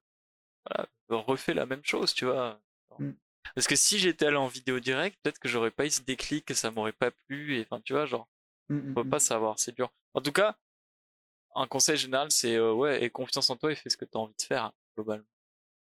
voilà, 0.66 0.88
refais 1.16 1.54
la 1.54 1.66
même 1.66 1.84
chose, 1.84 2.14
tu 2.14 2.26
vois. 2.26 2.62
Mm. 3.00 3.12
Parce 3.56 3.68
que 3.68 3.76
si 3.76 4.00
j'étais 4.00 4.26
allé 4.28 4.38
en 4.38 4.48
vidéo 4.48 4.80
direct, 4.80 5.18
peut-être 5.24 5.40
que 5.40 5.48
j'aurais 5.50 5.72
pas 5.72 5.86
eu 5.86 5.90
ce 5.90 6.02
déclic, 6.02 6.46
que 6.46 6.54
ça 6.54 6.72
m'aurait 6.72 6.92
pas 6.94 7.12
plu. 7.12 7.58
Et 7.58 7.62
enfin, 7.70 7.82
tu 7.82 7.94
vois, 7.94 8.06
genre, 8.06 8.28
Mm, 8.70 8.92
on 8.92 8.94
peut 8.94 9.04
mm, 9.04 9.10
pas 9.10 9.20
savoir, 9.20 9.60
c'est 9.60 9.76
dur. 9.76 9.92
En 10.14 10.22
tout 10.22 10.32
cas, 10.32 10.56
un 11.56 11.68
conseil 11.68 11.98
général, 11.98 12.32
c'est 12.32 12.56
euh, 12.56 12.74
ouais, 12.74 13.04
aie 13.04 13.10
confiance 13.10 13.50
en 13.50 13.56
toi 13.58 13.72
et 13.72 13.76
fais 13.76 13.90
ce 13.90 13.98
que 13.98 14.06
tu 14.06 14.12
as 14.16 14.20
envie 14.20 14.36
de 14.38 14.42
faire, 14.44 14.72
globalement. 14.96 15.26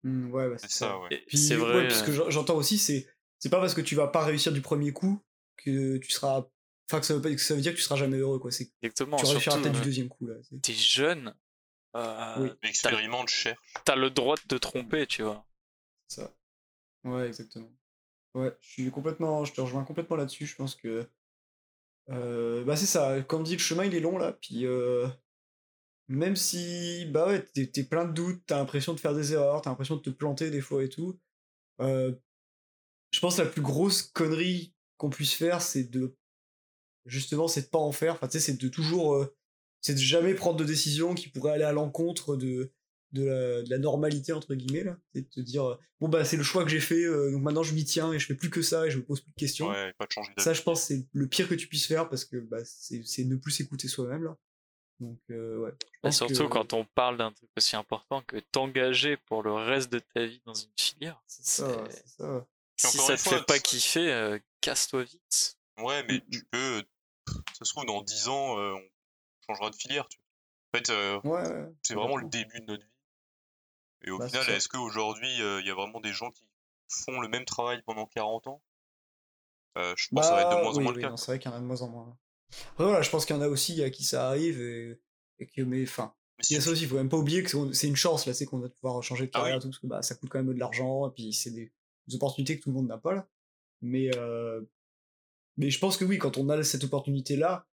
mm. 0.03 0.31
Ouais, 0.31 0.49
bah, 0.49 0.55
C'est 0.57 0.71
ça, 0.71 0.99
ouais. 0.99 1.09
Et 1.11 1.17
Puis, 1.27 1.37
c'est 1.37 1.55
ouais, 1.55 1.61
vrai. 1.61 1.87
parce 1.87 2.01
que 2.01 2.11
euh, 2.11 2.15
j'en- 2.15 2.29
j'entends 2.29 2.55
aussi, 2.55 2.77
c'est 2.77 3.07
c'est 3.39 3.49
pas 3.49 3.59
parce 3.59 3.73
que 3.73 3.81
tu 3.81 3.95
vas 3.95 4.07
pas 4.07 4.23
réussir 4.23 4.51
du 4.53 4.61
premier 4.61 4.91
coup 4.93 5.19
que 5.57 5.97
tu 5.97 6.11
seras. 6.11 6.45
Enfin, 6.89 6.99
que 6.99 7.05
ça 7.05 7.13
veut, 7.15 7.21
pas, 7.21 7.29
que 7.31 7.37
ça 7.37 7.55
veut 7.55 7.61
dire 7.61 7.71
que 7.71 7.77
tu 7.77 7.83
seras 7.83 7.95
jamais 7.95 8.17
heureux, 8.17 8.39
quoi. 8.39 8.51
C'est 8.51 8.71
exactement. 8.81 9.17
tu 9.17 9.25
réussiras 9.25 9.57
peut-être 9.59 9.73
du 9.73 9.79
euh, 9.79 9.83
deuxième 9.83 10.09
coup, 10.09 10.27
là. 10.27 10.35
T'es 10.61 10.73
jeune, 10.73 11.33
euh, 11.95 12.35
Oui. 12.39 12.51
Expérimente, 12.63 13.29
cherche. 13.29 13.59
t'as 13.85 13.95
le 13.95 14.09
droit 14.09 14.35
de 14.37 14.41
te 14.47 14.55
tromper, 14.55 15.07
tu 15.07 15.23
vois. 15.23 15.45
ça. 16.07 16.33
Ouais, 17.03 17.27
exactement. 17.27 17.71
Ouais, 18.35 18.55
je 18.61 18.69
suis 18.69 18.91
complètement. 18.91 19.45
Je 19.45 19.53
te 19.53 19.61
rejoins 19.61 19.83
complètement 19.85 20.15
là-dessus. 20.17 20.45
Je 20.47 20.55
pense 20.55 20.75
que. 20.75 21.07
euh, 22.09 22.63
bah, 22.65 22.75
c'est 22.75 22.85
ça. 22.85 23.21
Comme 23.23 23.43
dit, 23.43 23.53
le 23.53 23.59
chemin, 23.59 23.85
il 23.85 23.95
est 23.95 23.99
long, 23.99 24.17
là. 24.17 24.33
Puis. 24.33 24.65
euh, 24.65 25.07
même 26.07 26.35
si. 26.35 27.05
Bah 27.11 27.27
ouais, 27.27 27.43
t'es 27.53 27.67
t'es 27.67 27.83
plein 27.83 28.05
de 28.05 28.13
doutes, 28.13 28.43
t'as 28.45 28.57
l'impression 28.59 28.93
de 28.93 28.99
faire 28.99 29.13
des 29.15 29.33
erreurs, 29.33 29.61
t'as 29.61 29.69
l'impression 29.69 29.95
de 29.95 30.01
te 30.01 30.09
planter 30.09 30.51
des 30.51 30.61
fois 30.61 30.83
et 30.83 30.89
tout. 30.89 31.19
euh, 31.81 32.13
je 33.11 33.19
pense 33.19 33.37
que 33.37 33.41
la 33.43 33.49
plus 33.49 33.61
grosse 33.61 34.01
connerie 34.03 34.73
qu'on 34.97 35.09
puisse 35.09 35.33
faire, 35.35 35.61
c'est 35.61 35.85
de. 35.85 36.15
Justement, 37.05 37.47
c'est 37.47 37.63
de 37.63 37.67
pas 37.67 37.79
en 37.79 37.91
faire. 37.91 38.13
Enfin, 38.15 38.27
tu 38.27 38.33
sais, 38.33 38.39
c'est 38.39 38.57
de 38.61 38.69
toujours. 38.69 39.27
C'est 39.83 39.93
de 39.93 39.99
jamais 39.99 40.33
prendre 40.33 40.57
de 40.57 40.63
décision 40.63 41.13
qui 41.13 41.29
pourrait 41.29 41.51
aller 41.51 41.63
à 41.63 41.71
l'encontre 41.71 42.35
de, 42.35 42.71
de, 43.11 43.23
la, 43.25 43.61
de 43.61 43.69
la 43.69 43.77
normalité, 43.77 44.33
entre 44.33 44.55
guillemets, 44.55 44.83
là. 44.83 44.97
C'est 45.13 45.21
de 45.21 45.27
te 45.29 45.39
dire, 45.39 45.65
euh, 45.69 45.75
bon, 45.99 46.09
bah, 46.09 46.25
c'est 46.25 46.37
le 46.37 46.41
choix 46.43 46.63
que 46.63 46.71
j'ai 46.71 46.79
fait, 46.79 47.03
euh, 47.03 47.31
donc 47.31 47.43
maintenant 47.43 47.61
je 47.63 47.75
m'y 47.75 47.83
tiens 47.85 48.11
et 48.11 48.17
je 48.17 48.25
fais 48.25 48.33
plus 48.35 48.49
que 48.49 48.61
ça 48.63 48.87
et 48.87 48.89
je 48.91 48.97
me 48.97 49.03
pose 49.03 49.21
plus 49.21 49.31
de 49.31 49.35
questions. 49.39 49.69
Ouais, 49.69 49.93
pas 49.99 50.05
de 50.07 50.11
changer 50.11 50.31
d'avis. 50.35 50.43
Ça, 50.43 50.53
je 50.53 50.61
pense, 50.63 50.81
c'est 50.83 51.05
le 51.13 51.27
pire 51.27 51.47
que 51.47 51.53
tu 51.55 51.67
puisses 51.67 51.85
faire 51.85 52.09
parce 52.09 52.25
que 52.25 52.37
bah, 52.37 52.63
c'est 52.65 53.03
c'est 53.05 53.23
ne 53.25 53.35
plus 53.35 53.51
s'écouter 53.51 53.87
soi-même, 53.87 54.23
là. 54.23 54.35
Donc, 54.99 55.19
euh, 55.31 55.57
ouais. 55.57 55.71
je 55.93 55.99
pense 56.01 56.15
surtout 56.17 56.43
que- 56.47 56.53
quand 56.53 56.71
on 56.73 56.85
parle 56.85 57.17
d'un 57.17 57.31
truc 57.33 57.49
aussi 57.57 57.75
important 57.75 58.21
que 58.21 58.37
t'engager 58.37 59.17
pour 59.17 59.43
le 59.43 59.51
reste 59.53 59.91
de 59.91 59.99
ta 59.99 60.25
vie 60.25 60.41
dans 60.45 60.53
une 60.53 60.69
filière. 60.79 61.21
C'est 61.27 61.45
ça, 61.45 61.83
Si 62.77 62.97
ça 62.97 63.15
te 63.15 63.21
fois, 63.21 63.37
fait 63.39 63.45
pas 63.45 63.59
kiffer, 63.59 64.11
euh, 64.11 64.39
casse-toi 64.61 65.03
vite. 65.03 65.57
Ouais, 65.79 66.03
mais 66.07 66.15
Mm, 66.19 66.29
tu 66.31 66.43
peux. 66.51 66.83
Ça 67.27 67.65
se 67.65 67.71
trouve, 67.73 67.85
dans 67.85 68.01
10 68.01 68.27
ans, 68.27 68.57
euh, 68.59 68.73
on 68.73 68.81
changera 69.47 69.69
de 69.69 69.75
filière. 69.75 70.07
Tu 70.09 70.17
vois. 70.17 70.25
En 70.73 70.77
fait, 70.77 70.89
euh, 70.91 71.19
Ouais, 71.23 71.71
c'est 71.83 71.93
vraiment 71.95 72.17
le 72.17 72.27
début 72.29 72.59
de 72.61 72.65
notre 72.65 72.83
vie. 72.83 72.89
Et 74.05 74.11
au 74.11 74.19
Bah, 74.19 74.27
final, 74.27 74.49
est-ce 74.49 74.67
qu'aujourd'hui, 74.69 75.29
il 75.31 75.65
y 75.65 75.69
a 75.69 75.75
vraiment 75.75 76.01
des 76.01 76.13
gens 76.13 76.31
qui 76.31 76.43
font 76.89 77.19
le 77.21 77.27
même 77.27 77.45
travail 77.45 77.81
pendant 77.83 78.05
40 78.05 78.47
ans? 78.47 78.61
Euh, 79.77 79.93
Je 79.97 80.09
pense 80.09 80.21
que 80.25 80.27
ça 80.29 80.35
va 80.35 80.41
être 80.41 80.49
de 80.51 80.55
moins 80.55 80.71
en 80.71 80.75
Bah, 80.75 80.81
moins 80.83 80.91
oui, 80.93 81.01
le 81.03 81.09
cas. 81.09 81.15
c'est 81.17 81.25
vrai 81.27 81.39
qu'il 81.39 81.49
y 81.49 81.53
en 81.53 81.57
a 81.57 81.59
de 81.59 81.65
moins 81.65 81.81
en 81.81 81.89
moins. 81.89 82.17
Après, 82.73 82.83
voilà, 82.83 83.01
je 83.01 83.09
pense 83.09 83.25
qu'il 83.25 83.35
y 83.35 83.39
en 83.39 83.41
a 83.41 83.47
aussi 83.47 83.81
à 83.83 83.89
qui 83.89 84.03
ça 84.03 84.27
arrive 84.27 84.61
et, 84.61 84.99
et 85.39 85.47
que, 85.47 85.61
mais 85.61 85.83
enfin, 85.83 86.13
il 86.49 86.53
y 86.53 86.57
a 86.57 86.61
ça 86.61 86.69
aussi, 86.71 86.83
il 86.83 86.87
faut 86.89 86.95
même 86.97 87.09
pas 87.09 87.17
oublier 87.17 87.41
que 87.43 87.73
c'est- 87.73 87.87
une 87.87 87.95
chance, 87.95 88.25
là, 88.27 88.33
c'est 88.33 88.45
qu'on 88.45 88.59
va 88.59 88.69
pouvoir 88.69 89.01
changer 89.01 89.25
de 89.25 89.31
Ah 89.33 89.39
carrière 89.39 89.55
oui. 89.55 89.61
tout, 89.61 89.69
parce 89.69 89.79
que 89.79 89.87
bah, 89.87 90.01
ça 90.03 90.15
coûte 90.15 90.29
quand 90.29 90.39
même 90.43 90.53
de 90.53 90.59
l'argent, 90.59 91.07
et 91.09 91.11
puis 91.13 91.33
c'est 91.33 91.49
des, 91.51 91.71
des 92.07 92.15
opportunités 92.15 92.57
que 92.59 92.63
tout 92.63 92.69
le 92.69 92.75
monde 92.75 92.87
n'a 92.87 92.97
pas, 92.97 93.13
là. 93.13 93.27
Mais, 93.81 94.15
euh, 94.17 94.61
mais 95.57 95.69
je 95.71 95.79
pense 95.79 95.97
que 95.97 96.05
oui, 96.05 96.17
quand 96.19 96.37
on 96.37 96.49
a 96.49 96.63
cette 96.63 96.83
opportunité-là, 96.83 97.65
c'est 97.65 97.72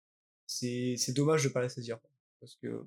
c'est 0.47 1.13
dommage 1.13 1.43
de 1.43 1.49
pas 1.49 1.61
la 1.61 1.69
saisir. 1.69 1.99
Parce 2.39 2.55
que 2.55 2.85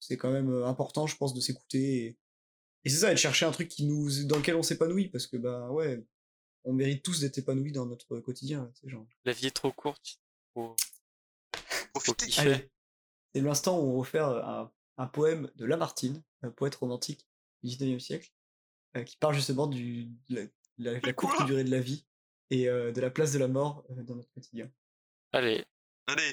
c'est 0.00 0.16
quand 0.16 0.30
même 0.32 0.50
important, 0.64 1.06
je 1.06 1.16
pense, 1.16 1.34
de 1.34 1.40
s'écouter. 1.40 2.04
Et, 2.06 2.18
et 2.84 2.88
c'est 2.90 2.98
ça, 2.98 3.10
et 3.10 3.14
de 3.14 3.18
chercher 3.18 3.46
un 3.46 3.52
truc 3.52 3.68
qui 3.68 3.84
nous, 3.84 4.24
dans 4.24 4.36
lequel 4.38 4.56
on 4.56 4.62
s'épanouit, 4.62 5.08
parce 5.08 5.26
que, 5.26 5.36
bah 5.36 5.70
ouais, 5.70 6.04
on 6.64 6.72
mérite 6.72 7.02
tous 7.04 7.20
d'être 7.20 7.38
épanouis 7.38 7.72
dans 7.72 7.86
notre 7.86 8.18
quotidien. 8.20 8.72
La 9.24 9.32
vie 9.32 9.46
est 9.46 9.50
trop 9.50 9.72
courte. 9.72 10.20
Faut, 10.54 10.74
Profitez. 11.94 12.30
c'est 12.30 13.40
l'instant 13.40 13.78
où 13.80 13.84
on 13.98 14.02
va 14.02 14.08
faire 14.08 14.28
un, 14.28 14.72
un 14.98 15.06
poème 15.06 15.50
de 15.56 15.64
Lamartine, 15.64 16.22
un 16.42 16.50
poète 16.50 16.74
romantique 16.76 17.26
du 17.62 17.70
19e 17.76 17.98
siècle, 18.00 18.30
euh, 18.96 19.02
qui 19.04 19.16
parle 19.16 19.34
justement 19.34 19.66
du, 19.66 20.06
de 20.28 20.50
la, 20.78 20.92
la- 20.92 21.00
la 21.00 21.12
courte 21.12 21.44
durée 21.46 21.64
de 21.64 21.70
la 21.70 21.80
vie 21.80 22.06
et 22.50 22.68
euh, 22.68 22.92
de 22.92 23.00
la 23.00 23.10
place 23.10 23.32
de 23.32 23.38
la 23.38 23.48
mort 23.48 23.84
euh, 23.90 24.02
dans 24.02 24.14
notre 24.16 24.30
quotidien. 24.32 24.70
Allez, 25.32 25.64
Allez, 26.06 26.32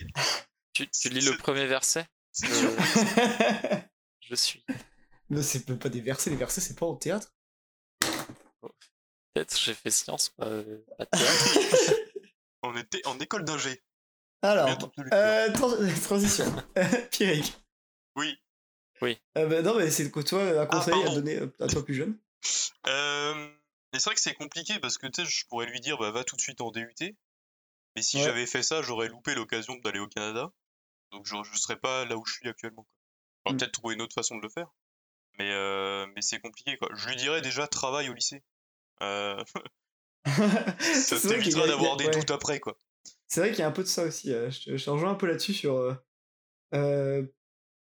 tu, 0.73 1.09
lis 1.09 1.21
le 1.25 1.37
premier 1.37 1.65
verset? 1.65 2.07
c'est 2.31 2.47
Euh. 2.49 2.75
Je 4.21 4.35
suis. 4.35 4.65
Mais 5.29 5.41
c'est 5.43 5.65
pas 5.79 5.89
des 5.89 6.01
versets, 6.01 6.29
les 6.29 6.35
versets 6.35 6.61
c'est 6.61 6.77
pas 6.77 6.85
en 6.85 6.95
théâtre? 6.95 7.33
Peut-être 9.33 9.59
j'ai 9.59 9.73
fait 9.73 9.89
science, 9.91 10.29
pas, 10.29 10.45
euh, 10.47 10.83
pas 10.97 11.05
théâtre. 11.05 11.93
On 12.63 12.75
était 12.77 13.05
en 13.07 13.17
école 13.19 13.43
d'ingé. 13.45 13.83
Alors, 14.41 14.69
euh, 15.13 15.51
trans- 15.53 16.01
transition. 16.03 16.45
Pierrick. 17.11 17.57
Oui. 18.15 18.37
Euh, 19.37 19.47
bah, 19.47 19.61
non, 19.61 19.75
mais 19.77 19.91
c'est 19.91 20.09
quoi 20.11 20.23
toi 20.23 20.61
un 20.61 20.65
conseil 20.65 20.93
à 21.03 21.09
donner 21.09 21.39
à 21.59 21.67
toi 21.67 21.83
plus 21.83 21.93
jeune 21.95 22.17
Euh, 22.87 23.33
mais 23.91 23.99
c'est 23.99 24.05
vrai 24.05 24.15
que 24.15 24.21
c'est 24.21 24.33
compliqué 24.33 24.79
parce 24.79 24.97
que 24.97 25.07
tu 25.07 25.23
sais, 25.25 25.29
je 25.29 25.45
pourrais 25.47 25.65
lui 25.65 25.81
dire 25.81 25.97
bah, 25.97 26.11
va 26.11 26.23
tout 26.23 26.35
de 26.37 26.41
suite 26.41 26.61
en 26.61 26.71
DUT. 26.71 26.93
Mais 27.95 28.01
si 28.01 28.17
Ouais. 28.17 28.23
j'avais 28.23 28.45
fait 28.45 28.63
ça, 28.63 28.81
j'aurais 28.81 29.09
loupé 29.09 29.35
l'occasion 29.35 29.75
d'aller 29.83 29.99
au 29.99 30.07
Canada. 30.07 30.51
Donc 31.13 31.25
je, 31.25 31.35
je 31.43 31.57
serais 31.57 31.77
pas 31.79 32.05
là 32.05 32.17
où 32.17 32.25
je 32.25 32.33
suis 32.33 32.49
actuellement. 32.49 32.87
J'aurais 33.45 33.55
Mm. 33.55 33.59
peut-être 33.59 33.71
trouvé 33.71 33.95
une 33.95 34.01
autre 34.01 34.13
façon 34.15 34.35
de 34.37 34.41
le 34.41 34.49
faire. 34.49 34.67
Mais, 35.39 35.51
euh, 35.51 36.05
mais 36.15 36.21
c'est 36.21 36.39
compliqué 36.39 36.77
quoi. 36.77 36.89
Je 36.95 37.07
lui 37.09 37.15
dirais 37.15 37.41
déjà 37.41 37.67
travaille 37.67 38.09
au 38.09 38.13
lycée. 38.13 38.43
Euh, 39.01 39.41
ça 40.25 41.17
qu'il 41.19 41.29
t'évitera 41.29 41.67
d'avoir 41.67 41.97
des 41.97 42.05
ouais. 42.05 42.11
doutes 42.11 42.31
après 42.31 42.59
quoi. 42.59 42.77
C'est 43.27 43.39
vrai 43.39 43.49
qu'il 43.49 43.59
y 43.59 43.63
a 43.63 43.67
un 43.67 43.71
peu 43.71 43.83
de 43.83 43.87
ça 43.87 44.03
aussi. 44.03 44.31
euh, 44.31 44.49
je, 44.51 44.77
je 44.77 44.85
te 44.85 44.89
rejoins 44.89 45.11
un 45.11 45.15
peu 45.15 45.25
là-dessus 45.27 45.53
sur. 45.53 45.75
euh, 45.77 45.95
euh, 46.75 47.25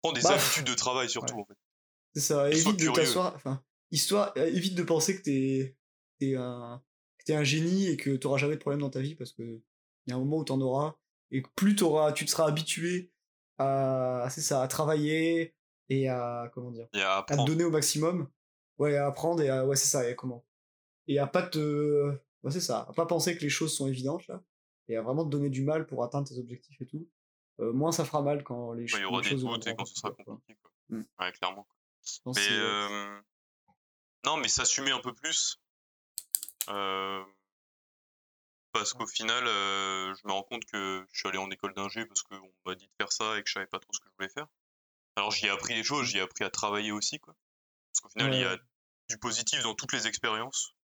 Prends 0.03 0.12
des 0.12 0.23
Bah, 0.23 0.31
habitudes 0.35 0.64
de 0.67 0.75
travail 0.75 1.09
surtout 1.11 1.41
en 1.41 1.45
fait. 1.45 1.55
C'est 2.14 2.21
ça, 2.23 2.49
Qu'il 2.51 2.59
évite 2.61 2.77
de 2.79 2.85
curieux. 2.87 3.03
t'asseoir. 3.05 3.35
Enfin, 3.35 3.62
histoire, 3.91 4.37
évite 4.37 4.75
de 4.75 4.83
penser 4.83 5.17
que 5.17 5.23
t'es 5.23 5.77
es 6.21 6.35
un, 6.37 6.83
que 7.27 7.33
un 7.33 7.45
génie 7.45 7.89
et 7.89 7.97
que 7.99 8.17
t'auras 8.17 8.39
jamais 8.39 8.55
de 8.55 8.61
problème 8.61 8.81
dans 8.81 8.91
ta 8.91 9.01
vie 9.01 9.14
parce 9.14 9.33
que 9.33 9.43
il 10.07 10.11
y 10.11 10.12
a 10.12 10.17
un 10.17 10.21
moment 10.21 10.39
où 10.39 10.45
t'en 10.45 10.61
auras 10.61 10.97
et 11.31 11.43
plus 11.57 11.77
t'auras, 11.77 12.12
tu 12.12 12.24
te 12.24 12.31
seras 12.31 12.47
habitué 12.47 13.11
à, 13.59 14.27
c'est 14.31 14.41
ça, 14.41 14.62
à 14.62 14.68
travailler 14.68 15.55
et 15.89 16.09
à 16.09 16.51
comment 16.53 16.70
dire, 16.70 16.89
à 16.95 17.18
à 17.18 17.22
te 17.22 17.45
donner 17.45 17.64
au 17.64 17.70
maximum, 17.70 18.29
ouais, 18.79 18.97
à 18.97 19.07
apprendre 19.07 19.43
et 19.43 19.49
à, 19.49 19.64
ouais, 19.66 19.77
c'est 19.77 19.89
ça, 19.89 20.09
et 20.09 20.14
comment, 20.16 20.45
et 21.07 21.18
à 21.18 21.27
pas 21.27 21.43
te, 21.43 22.11
ouais, 22.43 22.51
c'est 22.51 22.61
ça, 22.61 22.87
à 22.89 22.93
pas 22.93 23.07
penser 23.07 23.37
que 23.37 23.43
les 23.43 23.51
choses 23.51 23.74
sont 23.74 23.87
évidentes 23.87 24.27
là 24.27 24.43
et 24.89 24.97
à 24.97 25.03
vraiment 25.03 25.24
te 25.24 25.31
donner 25.31 25.51
du 25.51 25.62
mal 25.62 25.87
pour 25.87 26.05
atteindre 26.05 26.29
tes 26.29 26.39
objectifs 26.39 26.81
et 26.81 26.87
tout. 26.87 27.09
Euh, 27.61 27.72
moins 27.72 27.91
ça 27.91 28.05
fera 28.05 28.22
mal 28.22 28.45
quand 28.45 28.72
les, 28.72 28.93
Ouais, 28.93 29.01
y 29.01 29.05
aura 29.05 29.20
les 29.20 29.24
des 29.24 29.31
choses 29.31 29.45
doutes 29.45 29.66
et 29.66 29.74
quand 29.74 29.87
ce 29.87 29.95
sera 29.95 30.11
quoi, 30.11 30.24
quoi. 30.24 30.35
compliqué 30.35 30.59
quoi. 30.62 30.70
Mm. 30.91 31.05
Ouais, 31.18 31.33
clairement. 31.33 31.66
Mais 32.27 32.49
euh, 32.51 33.20
non, 34.24 34.37
mais 34.37 34.49
s'assumer 34.49 34.91
un 34.93 35.01
peu 35.01 35.12
plus. 35.12 35.61
Euh, 36.69 37.24
parce 38.78 38.93
qu'au 38.93 39.07
final, 39.07 39.47
euh, 39.47 40.15
je 40.15 40.27
me 40.27 40.32
rends 40.32 40.43
compte 40.43 40.65
que 40.66 41.07
je 41.12 41.19
suis 41.19 41.28
allé 41.28 41.39
en 41.39 41.51
école 41.51 41.74
d'ingé 41.74 42.05
parce 42.07 42.23
qu'on 42.23 42.53
m'a 42.65 42.74
dit 42.74 42.86
de 42.86 42.93
faire 42.98 43.12
ça 43.12 43.36
et 43.39 43.43
que 43.43 43.48
je 43.48 43.55
savais 43.55 43.66
pas 43.66 43.78
trop 43.81 43.93
ce 43.93 44.01
que 44.01 44.09
je 44.09 44.15
voulais 44.16 44.28
faire. 44.32 44.47
Alors 45.16 45.31
j'y 45.31 45.47
ai 45.47 45.51
appris 45.51 45.74
des 45.74 45.82
choses, 45.85 46.07
j'y 46.07 46.19
ai 46.19 46.20
appris 46.20 46.44
à 46.44 46.51
travailler 46.51 46.93
aussi, 46.93 47.19
quoi. 47.19 47.35
Parce 47.93 48.01
qu'au 48.01 48.09
final, 48.11 48.35
il 48.35 48.40
y 48.40 48.44
a 48.44 48.57
du 49.09 49.19
positif 49.19 49.62
dans 49.62 49.74
toutes 49.74 49.93
les 49.93 50.07
expériences, 50.07 50.74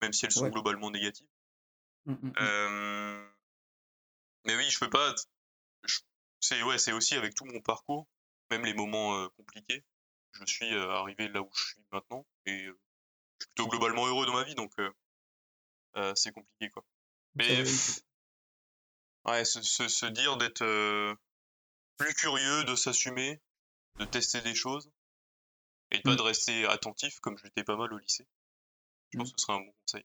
même 0.00 0.12
si 0.12 0.24
elles 0.24 0.32
sont 0.32 0.44
Ouais. 0.44 0.50
globalement 0.50 0.90
négatives. 0.90 1.26
Mm, 2.06 2.12
mm, 2.12 2.28
mm. 2.28 2.32
Euh, 2.40 3.28
Mais 4.44 4.56
oui, 4.56 4.68
je 4.70 4.78
peux 4.78 4.90
pas. 4.90 5.14
je- 5.84 6.00
C'est 6.40 6.62
ouais, 6.62 6.78
c'est 6.78 6.92
aussi 6.92 7.14
avec 7.14 7.34
tout 7.34 7.44
mon 7.44 7.60
parcours, 7.60 8.08
même 8.50 8.64
les 8.64 8.74
moments 8.74 9.16
euh, 9.16 9.28
compliqués, 9.36 9.84
je 10.32 10.44
suis 10.46 10.74
arrivé 10.74 11.28
là 11.28 11.42
où 11.42 11.50
je 11.54 11.64
suis 11.64 11.84
maintenant 11.92 12.26
et 12.46 12.58
je 12.58 12.70
suis 12.72 12.76
plutôt 13.38 13.68
globalement 13.68 14.06
heureux 14.06 14.26
dans 14.26 14.32
ma 14.34 14.42
vie, 14.44 14.54
donc 14.54 14.72
c'est 16.14 16.32
compliqué 16.32 16.70
quoi. 16.70 16.84
Mais 17.34 17.62
ouais, 19.26 19.44
se, 19.44 19.62
se, 19.62 19.88
se 19.88 20.06
dire 20.06 20.36
d'être 20.36 20.62
euh, 20.62 21.14
plus 21.96 22.14
curieux, 22.14 22.64
de 22.64 22.74
s'assumer, 22.74 23.40
de 23.98 24.04
tester 24.04 24.40
des 24.40 24.54
choses 24.54 24.90
et 25.90 26.00
pas 26.00 26.12
Mm. 26.12 26.16
de 26.16 26.22
rester 26.22 26.66
attentif 26.66 27.20
comme 27.20 27.36
je 27.38 27.44
l'étais 27.44 27.64
pas 27.64 27.76
mal 27.76 27.92
au 27.92 27.98
lycée. 27.98 28.26
Je 29.12 29.18
pense 29.18 29.30
Mm. 29.30 29.32
que 29.34 29.40
ce 29.40 29.46
serait 29.46 29.56
un 29.58 29.60
bon 29.60 29.72
conseil. 29.86 30.04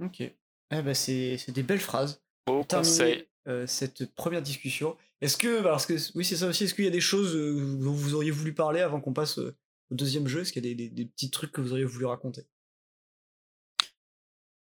Ok. 0.00 0.20
Eh 0.20 0.82
ben 0.82 0.94
c'est 0.94 1.36
c'est 1.38 1.52
des 1.52 1.62
belles 1.62 1.80
phrases. 1.80 2.22
Beau 2.46 2.58
Pour 2.58 2.66
terminer 2.66 2.90
conseil. 2.90 3.28
euh, 3.48 3.66
cette 3.66 4.14
première 4.14 4.42
discussion. 4.42 4.96
Est-ce 5.20 5.36
que, 5.36 5.60
bah, 5.62 5.70
parce 5.70 5.86
que 5.86 5.94
oui 6.16 6.24
c'est 6.24 6.36
ça 6.36 6.46
aussi, 6.48 6.64
est-ce 6.64 6.74
qu'il 6.74 6.84
y 6.84 6.88
a 6.88 6.90
des 6.90 7.00
choses 7.00 7.36
euh, 7.36 7.76
dont 7.78 7.92
vous 7.92 8.14
auriez 8.14 8.30
voulu 8.30 8.54
parler 8.54 8.80
avant 8.80 9.00
qu'on 9.00 9.12
passe 9.12 9.38
au 9.38 9.52
deuxième 9.90 10.26
jeu? 10.28 10.40
Est-ce 10.40 10.52
qu'il 10.52 10.64
y 10.64 10.70
a 10.70 10.74
des, 10.74 10.88
des- 10.88 10.90
des 10.90 11.06
petits 11.06 11.30
trucs 11.30 11.52
que 11.52 11.60
vous 11.60 11.72
auriez 11.72 11.84
voulu 11.84 12.06
raconter? 12.06 12.46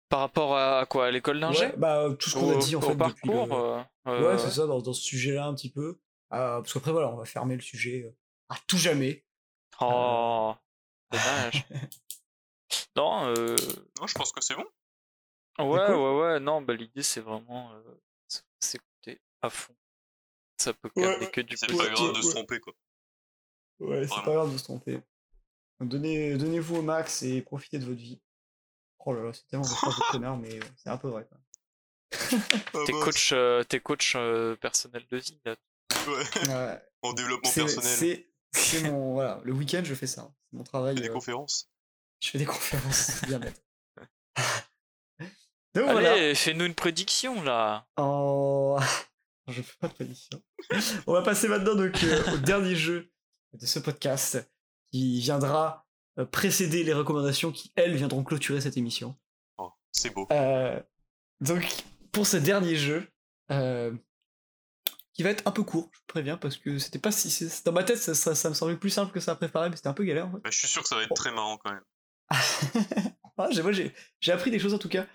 Par 0.09 0.19
rapport 0.19 0.55
à 0.57 0.85
quoi 0.85 1.07
À 1.07 1.11
l'école 1.11 1.39
d'ingé 1.39 1.65
Ouais, 1.65 1.77
Bah 1.77 2.07
tout 2.19 2.29
ce 2.29 2.35
qu'on 2.37 2.51
a 2.51 2.57
dit 2.57 2.75
en 2.75 2.79
au 2.79 2.81
fait 2.81 2.95
depuis 2.95 3.27
le- 3.29 3.35
parcours 3.47 3.57
euh, 3.57 3.77
Ouais 4.05 4.11
euh, 4.11 4.37
c'est 4.37 4.51
ça, 4.51 4.67
dans, 4.67 4.79
dans 4.79 4.93
ce 4.93 5.01
sujet-là 5.01 5.45
un 5.47 5.55
petit 5.55 5.71
peu. 5.71 5.99
Ah, 6.29 6.59
parce 6.61 6.73
qu'après 6.73 6.91
voilà, 6.91 7.09
on 7.11 7.15
va 7.17 7.25
fermer 7.25 7.55
le 7.55 7.61
sujet 7.61 8.03
euh, 8.03 8.15
à 8.49 8.55
tout 8.67 8.77
jamais. 8.77 9.25
Oh, 9.81 10.53
dommage. 11.11 11.65
non, 12.95 13.25
euh, 13.35 13.55
Non, 13.99 14.07
je 14.07 14.13
pense 14.13 14.31
que 14.31 14.41
c'est 14.41 14.55
bon. 14.55 14.65
Ouais, 15.57 15.79
cool. 15.87 15.95
ouais, 15.95 16.19
ouais, 16.21 16.39
non, 16.39 16.61
bah 16.61 16.73
l'idée 16.73 17.03
c'est 17.03 17.21
vraiment 17.21 17.71
euh, 17.73 17.81
s'écouter 18.59 19.21
à 19.41 19.49
fond. 19.49 19.75
Ça 20.57 20.73
peut 20.73 20.89
Ouais, 20.95 21.01
garder 21.03 21.25
ouais. 21.25 21.31
que 21.31 21.41
du 21.41 21.57
C'est 21.57 21.67
pas 21.67 21.73
grave 21.73 22.07
ouais, 22.07 22.13
de 22.13 22.21
se 22.21 22.27
ouais. 22.27 22.33
tromper, 22.33 22.59
quoi. 22.59 22.73
Ouais, 23.79 24.07
c'est 24.07 24.23
pas 24.23 24.33
grave 24.33 24.51
de 24.53 24.57
se 24.57 24.63
tromper. 24.63 24.99
Donnez, 25.81 26.37
donnez-vous 26.37 26.77
au 26.77 26.81
max 26.81 27.23
et 27.23 27.41
profitez 27.41 27.79
de 27.79 27.85
votre 27.85 27.99
vie. 27.99 28.21
Oh 29.05 29.13
là 29.13 29.23
là, 29.23 29.33
c'est 29.33 29.47
tellement 29.47 29.65
de 29.65 29.69
phrases 29.69 29.95
de 29.95 30.11
connard, 30.11 30.37
mais 30.37 30.55
euh, 30.55 30.63
c'est 30.77 30.89
un 30.89 30.97
peu 30.97 31.09
vrai. 31.09 31.27
Quoi. 31.27 31.37
T'es 32.85 32.93
Ah, 32.95 33.03
coach, 33.03 33.31
euh, 33.33 33.63
t'es 33.63 33.79
coach 33.79 34.13
euh, 34.15 34.55
personnel 34.55 35.05
de 35.09 35.17
vie 35.17 35.39
là. 35.45 35.55
ouais. 36.07 36.47
Ouais, 36.49 36.81
En 37.01 37.13
développement 37.13 37.49
c'est, 37.49 37.61
personnel. 37.61 37.89
c'est, 37.97 38.29
c'est 38.53 38.83
mon 38.89 39.13
voilà, 39.13 39.39
le 39.43 39.53
week-end 39.53 39.81
je 39.83 39.93
fais 39.95 40.07
ça. 40.07 40.31
C'est 40.49 40.57
mon 40.57 40.63
travail. 40.63 40.95
Fais 40.95 41.03
des 41.03 41.09
euh, 41.09 41.13
conférences. 41.13 41.69
je 42.21 42.29
fais 42.29 42.37
des 42.39 42.45
conférences, 42.45 43.21
bien 43.27 43.39
bête. 43.39 43.63
Donc 45.75 45.89
Allez, 45.89 45.91
voilà. 45.91 46.35
fais-nous 46.35 46.65
une 46.65 46.75
prédiction 46.75 47.43
là. 47.43 47.85
En... 47.97 48.77
Je 49.47 49.61
fais 49.61 49.75
pas 49.79 49.87
de 49.89 49.93
prédiction. 49.93 50.41
On 51.05 51.13
va 51.13 51.21
passer 51.21 51.47
maintenant 51.47 51.75
donc 51.75 52.01
euh, 52.03 52.33
au 52.33 52.37
dernier 52.37 52.75
jeu 52.75 53.11
de 53.53 53.63
ce 53.67 53.77
podcast 53.77 54.39
qui 54.91 55.19
viendra 55.19 55.84
euh, 55.84 55.84
précéder 56.23 56.83
les 56.85 56.93
recommandations 56.93 57.51
qui 57.51 57.73
elles 57.75 57.95
viendront 57.95 58.23
clôturer 58.23 58.61
cette 58.61 58.77
émission. 58.77 59.17
Oh, 59.57 59.71
c'est 59.91 60.11
beau. 60.11 60.27
Euh, 60.31 60.79
donc, 61.41 61.65
pour 62.13 62.25
ce 62.25 62.37
dernier 62.37 62.77
jeu, 62.77 63.05
euh, 63.51 63.91
qui 65.13 65.23
va 65.23 65.31
être 65.31 65.43
un 65.45 65.51
peu 65.51 65.63
court, 65.63 65.89
je 65.93 65.99
préviens, 66.07 66.37
parce 66.37 66.55
que 66.57 66.77
c'était 66.77 66.99
pas 66.99 67.11
si. 67.11 67.45
Dans 67.65 67.71
ma 67.73 67.83
tête, 67.83 67.97
ça, 67.97 68.13
ça- 68.15 68.35
ça 68.35 68.49
me 68.49 68.53
semblait 68.53 68.77
plus 68.77 68.89
simple 68.89 69.11
que 69.11 69.19
ça 69.19 69.31
à 69.31 69.35
préparer, 69.35 69.69
mais 69.69 69.75
c'était 69.75 69.89
un 69.89 69.93
peu 69.93 70.03
galère 70.05 70.27
en 70.27 70.31
fait. 70.31 70.37
Bah, 70.43 70.49
je 70.51 70.57
suis 70.57 70.67
sûr 70.67 70.81
que 70.83 70.87
ça 70.87 70.95
va 70.95 71.03
être 71.03 71.13
très 71.13 71.31
marrant 71.31 71.57
quand 71.57 71.71
même. 71.71 71.83
Ah, 73.37 73.49
j'ai, 73.51 73.61
moi, 73.63 73.73
j'ai, 73.73 73.93
j'ai 74.21 74.31
appris 74.31 74.49
des 74.49 74.59
choses 74.59 74.73
en 74.73 74.77
tout 74.77 74.87
cas. 74.87 75.05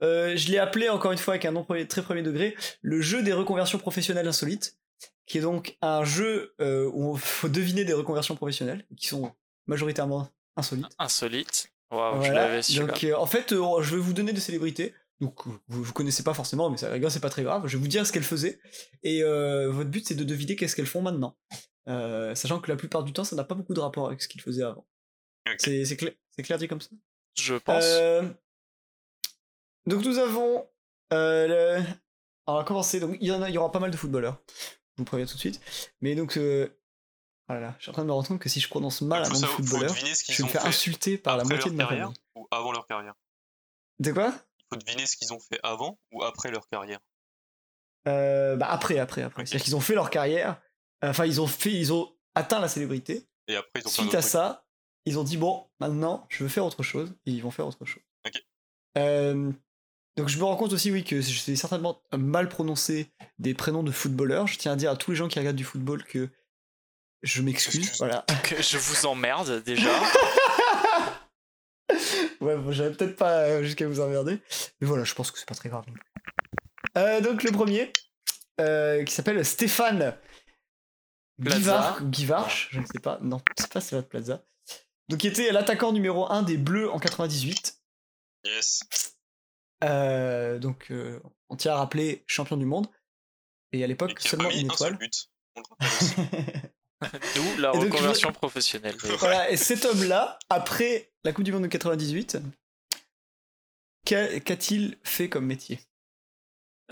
Euh, 0.00 0.36
je 0.36 0.48
l'ai 0.52 0.58
appelé 0.58 0.88
encore 0.88 1.10
une 1.10 1.18
fois 1.18 1.34
avec 1.34 1.44
un 1.44 1.50
nom 1.50 1.64
premier- 1.64 1.88
très 1.88 2.02
premier 2.04 2.22
degré, 2.22 2.56
le 2.82 3.00
jeu 3.00 3.20
des 3.24 3.32
reconversions 3.32 3.78
professionnelles 3.78 4.28
insolites, 4.28 4.78
qui 5.26 5.38
est 5.38 5.40
donc 5.40 5.76
un 5.82 6.04
jeu 6.04 6.54
euh, 6.60 6.88
où 6.94 7.14
il 7.16 7.20
faut 7.20 7.48
deviner 7.48 7.84
des 7.84 7.92
reconversions 7.92 8.36
professionnelles, 8.36 8.86
qui 8.96 9.08
sont 9.08 9.34
majoritairement 9.66 10.28
Insolite. 10.98 11.72
Waouh, 11.90 12.22
je 12.22 12.32
l'avais 12.32 12.62
celui-là. 12.62 12.86
Donc 12.86 13.04
euh, 13.04 13.14
en 13.16 13.26
fait, 13.26 13.52
euh, 13.52 13.82
je 13.82 13.96
vais 13.96 14.00
vous 14.02 14.12
donner 14.12 14.32
des 14.32 14.40
célébrités. 14.40 14.94
Donc 15.20 15.46
euh, 15.46 15.50
vous, 15.68 15.82
vous 15.84 15.92
connaissez 15.92 16.22
pas 16.22 16.34
forcément, 16.34 16.70
mais 16.70 16.76
ça, 16.76 16.96
la 16.96 17.10
c'est 17.10 17.20
pas 17.20 17.30
très 17.30 17.42
grave. 17.42 17.66
Je 17.66 17.76
vais 17.76 17.80
vous 17.82 17.88
dire 17.88 18.06
ce 18.06 18.12
qu'elles 18.12 18.24
faisaient. 18.24 18.58
Et 19.02 19.22
euh, 19.22 19.70
votre 19.70 19.90
but, 19.90 20.06
c'est 20.06 20.14
de 20.14 20.24
deviner 20.24 20.56
qu'est-ce 20.56 20.74
qu'elles 20.76 20.86
font 20.86 21.02
maintenant. 21.02 21.36
Sachant 21.86 22.60
que 22.60 22.70
la 22.70 22.76
plupart 22.76 23.04
du 23.04 23.12
temps, 23.12 23.24
ça 23.24 23.36
n'a 23.36 23.44
pas 23.44 23.54
beaucoup 23.54 23.74
de 23.74 23.80
rapport 23.80 24.06
avec 24.06 24.22
ce 24.22 24.28
qu'ils 24.28 24.40
faisaient 24.40 24.62
avant. 24.62 24.86
C'est, 25.58 25.84
c'est, 25.84 25.96
clair, 25.96 26.12
c'est 26.30 26.42
clair 26.42 26.58
dit 26.58 26.68
comme 26.68 26.80
ça? 26.80 26.90
Je 27.36 27.54
pense. 27.54 27.84
Donc 29.86 30.04
nous 30.04 30.18
avons... 30.18 30.66
le- 31.10 31.76
Alors 31.76 31.84
on 32.46 32.54
va 32.54 32.64
commencer. 32.64 33.00
Donc, 33.00 33.16
il, 33.20 33.28
y 33.28 33.32
en 33.32 33.42
a, 33.42 33.48
il 33.50 33.54
y 33.54 33.58
aura 33.58 33.70
pas 33.70 33.80
mal 33.80 33.90
de 33.90 33.96
footballeurs. 33.96 34.42
Je 34.48 34.98
vous 34.98 35.04
préviens 35.04 35.26
tout 35.26 35.34
de 35.34 35.40
suite. 35.40 35.60
Mais 36.00 36.14
donc... 36.14 36.38
Euh... 37.50 37.52
Oh 37.52 37.54
là 37.54 37.60
là, 37.60 37.74
je 37.78 37.82
suis 37.82 37.90
en 37.90 37.92
train 37.92 38.02
de 38.02 38.08
me 38.08 38.12
rendre 38.12 38.26
compte 38.26 38.40
que 38.40 38.48
si 38.48 38.60
je 38.60 38.68
prononce 38.68 39.02
mal 39.02 39.22
un 39.22 39.26
faut, 39.26 39.34
nom 39.34 39.40
de 39.40 39.46
footballeur, 39.46 39.94
je 39.94 40.04
vais 40.04 40.44
me 40.44 40.48
faire 40.48 40.66
insulter 40.66 41.18
par 41.18 41.36
la 41.36 41.44
moitié 41.44 41.70
de 41.70 41.76
ma 41.76 41.84
carrière 41.84 42.06
famille. 42.06 42.22
ou 42.36 42.46
avant 42.50 42.72
leur 42.72 42.86
carrière. 42.86 43.14
De 43.98 44.12
quoi? 44.12 44.34
Il 44.58 44.64
faut 44.72 44.76
deviner 44.76 45.06
ce 45.06 45.16
qu'ils 45.16 45.32
ont 45.32 45.40
fait 45.40 45.60
avant 45.62 45.98
ou 46.10 46.22
après 46.22 46.50
leur 46.50 46.68
carrière. 46.68 47.00
Euh, 48.08 48.56
bah 48.56 48.68
après, 48.70 48.98
après, 48.98 49.22
après. 49.22 49.42
Ok. 49.42 49.48
C'est-à-dire 49.48 49.64
qu'ils 49.64 49.76
ont 49.76 49.80
fait 49.80 49.94
leur 49.94 50.10
carrière, 50.10 50.60
euh, 51.04 51.10
enfin 51.10 51.26
ils 51.26 51.40
ont 51.40 51.46
fait, 51.46 51.72
ils 51.72 51.92
ont 51.92 52.14
atteint 52.34 52.60
la 52.60 52.68
célébrité. 52.68 53.26
Et 53.48 53.56
après, 53.56 53.80
ils 53.80 53.86
ont 53.86 53.90
fait 53.90 54.00
un 54.00 54.04
Suite 54.04 54.14
à 54.14 54.22
ça, 54.22 54.66
ils 55.06 55.18
ont 55.18 55.24
dit 55.24 55.36
bon, 55.36 55.66
maintenant, 55.80 56.26
je 56.30 56.44
veux 56.44 56.48
faire 56.48 56.64
autre 56.64 56.82
chose, 56.82 57.14
et 57.26 57.30
ils 57.30 57.42
vont 57.42 57.50
faire 57.50 57.66
autre 57.66 57.84
chose. 57.84 58.02
Euh, 58.96 59.50
donc 60.16 60.28
je 60.28 60.38
me 60.38 60.44
rends 60.44 60.56
compte 60.56 60.72
aussi, 60.72 60.92
oui, 60.92 61.02
que 61.02 61.20
je 61.20 61.44
vais 61.46 61.56
certainement 61.56 62.00
mal 62.16 62.48
prononcer 62.48 63.10
des 63.38 63.54
prénoms 63.54 63.82
de 63.82 63.90
footballeurs. 63.90 64.46
Je 64.46 64.56
tiens 64.58 64.72
à 64.72 64.76
dire 64.76 64.90
à 64.90 64.96
tous 64.96 65.10
les 65.10 65.16
gens 65.16 65.26
qui 65.28 65.38
regardent 65.38 65.56
du 65.56 65.64
football 65.64 66.04
que 66.04 66.30
je 67.24 67.42
m'excuse. 67.42 67.80
Excuse. 67.80 67.98
Voilà. 67.98 68.24
Que 68.44 68.62
je 68.62 68.78
vous 68.78 69.06
emmerde 69.06 69.62
déjà. 69.64 69.90
Ouais, 72.40 72.56
bon, 72.56 72.72
j'avais 72.72 72.94
peut-être 72.94 73.16
pas 73.16 73.40
euh, 73.40 73.62
jusqu'à 73.62 73.86
vous 73.86 74.00
emmerder. 74.00 74.38
Mais 74.80 74.86
voilà, 74.86 75.04
je 75.04 75.14
pense 75.14 75.30
que 75.30 75.38
c'est 75.38 75.48
pas 75.48 75.54
très 75.54 75.70
grave. 75.70 75.84
Euh, 76.98 77.20
donc 77.22 77.42
le 77.42 77.52
premier, 77.52 77.90
euh, 78.60 79.02
qui 79.04 79.14
s'appelle 79.14 79.42
Stéphane. 79.44 80.16
Guivar, 81.40 82.04
Guivarch, 82.04 82.68
je 82.70 82.80
ne 82.80 82.86
sais 82.86 83.00
pas, 83.00 83.18
non, 83.22 83.40
c'est 83.58 83.72
pas 83.72 83.80
Stéphane 83.80 84.04
Plaza. 84.04 84.44
Donc 85.08 85.20
qui 85.20 85.26
était 85.26 85.52
l'attaquant 85.52 85.92
numéro 85.92 86.30
1 86.30 86.42
des 86.42 86.56
Bleus 86.56 86.90
en 86.90 86.98
98. 86.98 87.80
Yes. 88.44 88.82
Euh, 89.82 90.58
donc 90.58 90.90
euh, 90.90 91.20
on 91.48 91.56
tient 91.56 91.72
à 91.72 91.76
rappeler 91.76 92.24
champion 92.26 92.56
du 92.56 92.66
monde. 92.66 92.88
Et 93.72 93.82
à 93.82 93.86
l'époque 93.86 94.20
seulement 94.20 94.50
une 94.50 94.70
un 94.70 94.76
seul 94.76 94.94
étoile. 94.94 94.98
but. 94.98 95.30
D'où 97.02 97.56
la 97.58 97.70
Et 97.70 97.72
donc, 97.74 97.82
je- 97.82 97.86
reconversion 97.92 98.32
professionnelle. 98.32 98.96
Voilà, 99.18 99.50
et 99.50 99.56
cet 99.56 99.84
homme-là, 99.84 100.38
après 100.48 101.12
la 101.24 101.32
Coupe 101.32 101.44
du 101.44 101.52
Monde 101.52 101.62
de 101.64 101.68
98, 101.68 102.38
qu'a- 104.06 104.40
qu'a-t-il 104.40 104.98
fait 105.04 105.28
comme 105.28 105.46
métier? 105.46 105.80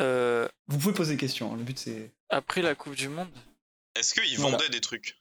Euh, 0.01 0.49
Vous 0.69 0.79
pouvez 0.79 0.95
poser 0.95 1.15
des 1.15 1.21
questions, 1.21 1.53
hein, 1.53 1.57
le 1.57 1.63
but 1.65 1.79
c'est... 1.79 2.13
après 2.31 2.63
la 2.63 2.75
Coupe 2.75 2.95
du 2.95 3.09
Monde, 3.09 3.29
Est-ce 3.95 4.15
qu'ils 4.15 4.39
Voilà. 4.39 4.57
vendaient 4.57 4.71
des 4.71 4.81
trucs? 4.81 5.19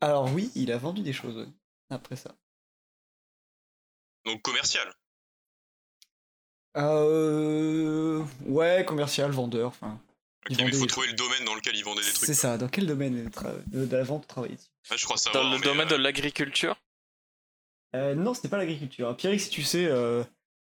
Alors 0.00 0.30
oui, 0.32 0.50
il 0.54 0.70
a 0.72 0.78
vendu 0.78 1.02
des 1.02 1.12
choses 1.12 1.36
ouais, 1.36 1.48
après 1.90 2.16
ça. 2.16 2.34
Donc 4.24 4.42
commercial. 4.42 4.92
Euh... 6.76 8.24
Ouais, 8.44 8.84
commercial, 8.86 9.30
vendeur, 9.30 9.68
enfin... 9.68 10.00
Ok, 10.48 10.56
Ils 10.58 10.64
mais 10.64 10.70
il 10.70 10.74
faut 10.74 10.80
des 10.82 10.86
trouver 10.86 11.06
le 11.08 11.12
domaine 11.14 11.44
dans 11.44 11.54
lequel 11.54 11.74
ils 11.76 11.84
vendaient 11.84 12.02
des 12.04 12.12
trucs. 12.12 12.26
C'est 12.26 12.34
ça, 12.34 12.56
dans 12.56 12.68
quel 12.68 12.86
domaine 12.86 13.24
de, 13.24 13.28
tra- 13.30 13.62
de- 13.66 13.84
de 13.86 13.96
la 13.96 14.04
vente 14.04 14.26
travaillait-il 14.28 14.90
Ouais, 14.90 14.96
je 14.98 15.04
crois 15.04 15.16
dans 15.16 15.20
savoir. 15.22 15.50
le 15.52 15.58
mais, 15.58 15.64
domaine 15.64 15.88
de 15.88 15.94
euh, 15.94 15.98
l'agriculture, 15.98 16.76
euh, 17.94 18.14
Non, 18.14 18.32
c'était 18.34 18.48
pas 18.48 18.58
l'agriculture. 18.58 19.16
Pierrick, 19.16 19.40
si 19.40 19.50
tu 19.50 19.62
sais, 19.64 19.86
euh, 19.86 20.22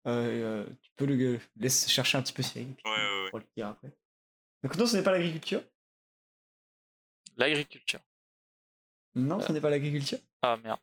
euh, 0.08 0.66
tu 0.82 0.92
peux 0.96 1.06
le 1.06 1.40
laisser 1.58 1.90
chercher 1.90 2.18
un 2.18 2.22
petit 2.24 2.34
peu 2.34 2.42
Cyril. 2.44 2.74
Ouais, 2.86 2.92
ouais, 2.92 3.30
ouais. 3.34 3.40
le 3.40 3.46
dire 3.56 3.68
après. 3.68 3.92
Donc 4.64 4.76
non, 4.78 4.88
ce 4.88 4.98
n'est 4.98 5.04
pas 5.04 5.12
l'agriculture? 5.12 5.62
L'agriculture. 7.38 8.00
Non, 9.16 9.40
ce 9.42 9.52
n'est 9.52 9.62
pas 9.62 9.70
l'agriculture? 9.70 10.18
Ah 10.42 10.58
merde. 10.64 10.80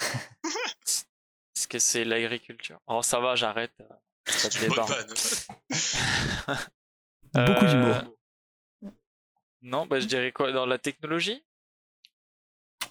Est-ce 1.56 1.68
que 1.68 1.78
c'est 1.78 2.04
l'agriculture? 2.04 2.80
Oh 2.88 3.02
ça 3.02 3.20
va, 3.20 3.34
j'arrête. 3.36 3.72
Ça 4.26 4.48
te 4.48 4.58
vanne. 4.66 5.06
Beaucoup 7.34 7.64
Euh, 7.66 7.70
d'humour. 7.70 8.15
Non, 9.62 9.86
bah 9.86 10.00
je 10.00 10.06
dirais 10.06 10.32
quoi 10.32 10.52
Dans 10.52 10.66
la 10.66 10.78
technologie? 10.78 11.42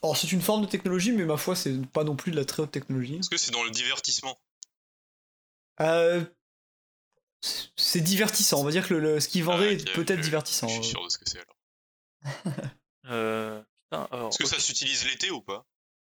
Alors 0.03 0.17
c'est 0.17 0.31
une 0.31 0.41
forme 0.41 0.65
de 0.65 0.69
technologie, 0.69 1.11
mais 1.11 1.25
ma 1.25 1.37
foi, 1.37 1.55
c'est 1.55 1.73
pas 1.91 2.03
non 2.03 2.15
plus 2.15 2.31
de 2.31 2.35
la 2.37 2.45
très 2.45 2.61
haute 2.63 2.71
technologie. 2.71 3.15
Est-ce 3.17 3.29
que 3.29 3.37
c'est 3.37 3.51
dans 3.51 3.63
le 3.63 3.71
divertissement? 3.71 4.39
Euh, 5.81 6.23
c'est- 7.75 8.01
divertissant, 8.01 8.59
on 8.61 8.63
va 8.63 8.71
dire 8.71 8.87
que 8.87 8.93
le, 8.93 8.99
le- 8.99 9.19
ce 9.19 9.27
qu'il 9.27 9.43
vendait 9.43 9.67
Ah, 9.69 9.71
est 9.71 9.89
ok, 9.89 9.93
peut-être 9.95 10.19
je- 10.19 10.23
divertissant. 10.23 10.67
Je 10.67 10.73
suis 10.75 10.83
sûr 10.91 11.03
de 11.03 11.09
ce 11.09 11.17
que 11.17 11.25
c'est 11.29 11.39
alors. 11.39 11.57
euh... 13.05 13.61
Putain, 13.89 14.07
alors, 14.11 14.29
Est-ce 14.29 14.37
que 14.39 14.47
ça 14.47 14.59
s'utilise 14.59 15.05
l'été 15.05 15.31
ou 15.31 15.41
pas? 15.41 15.65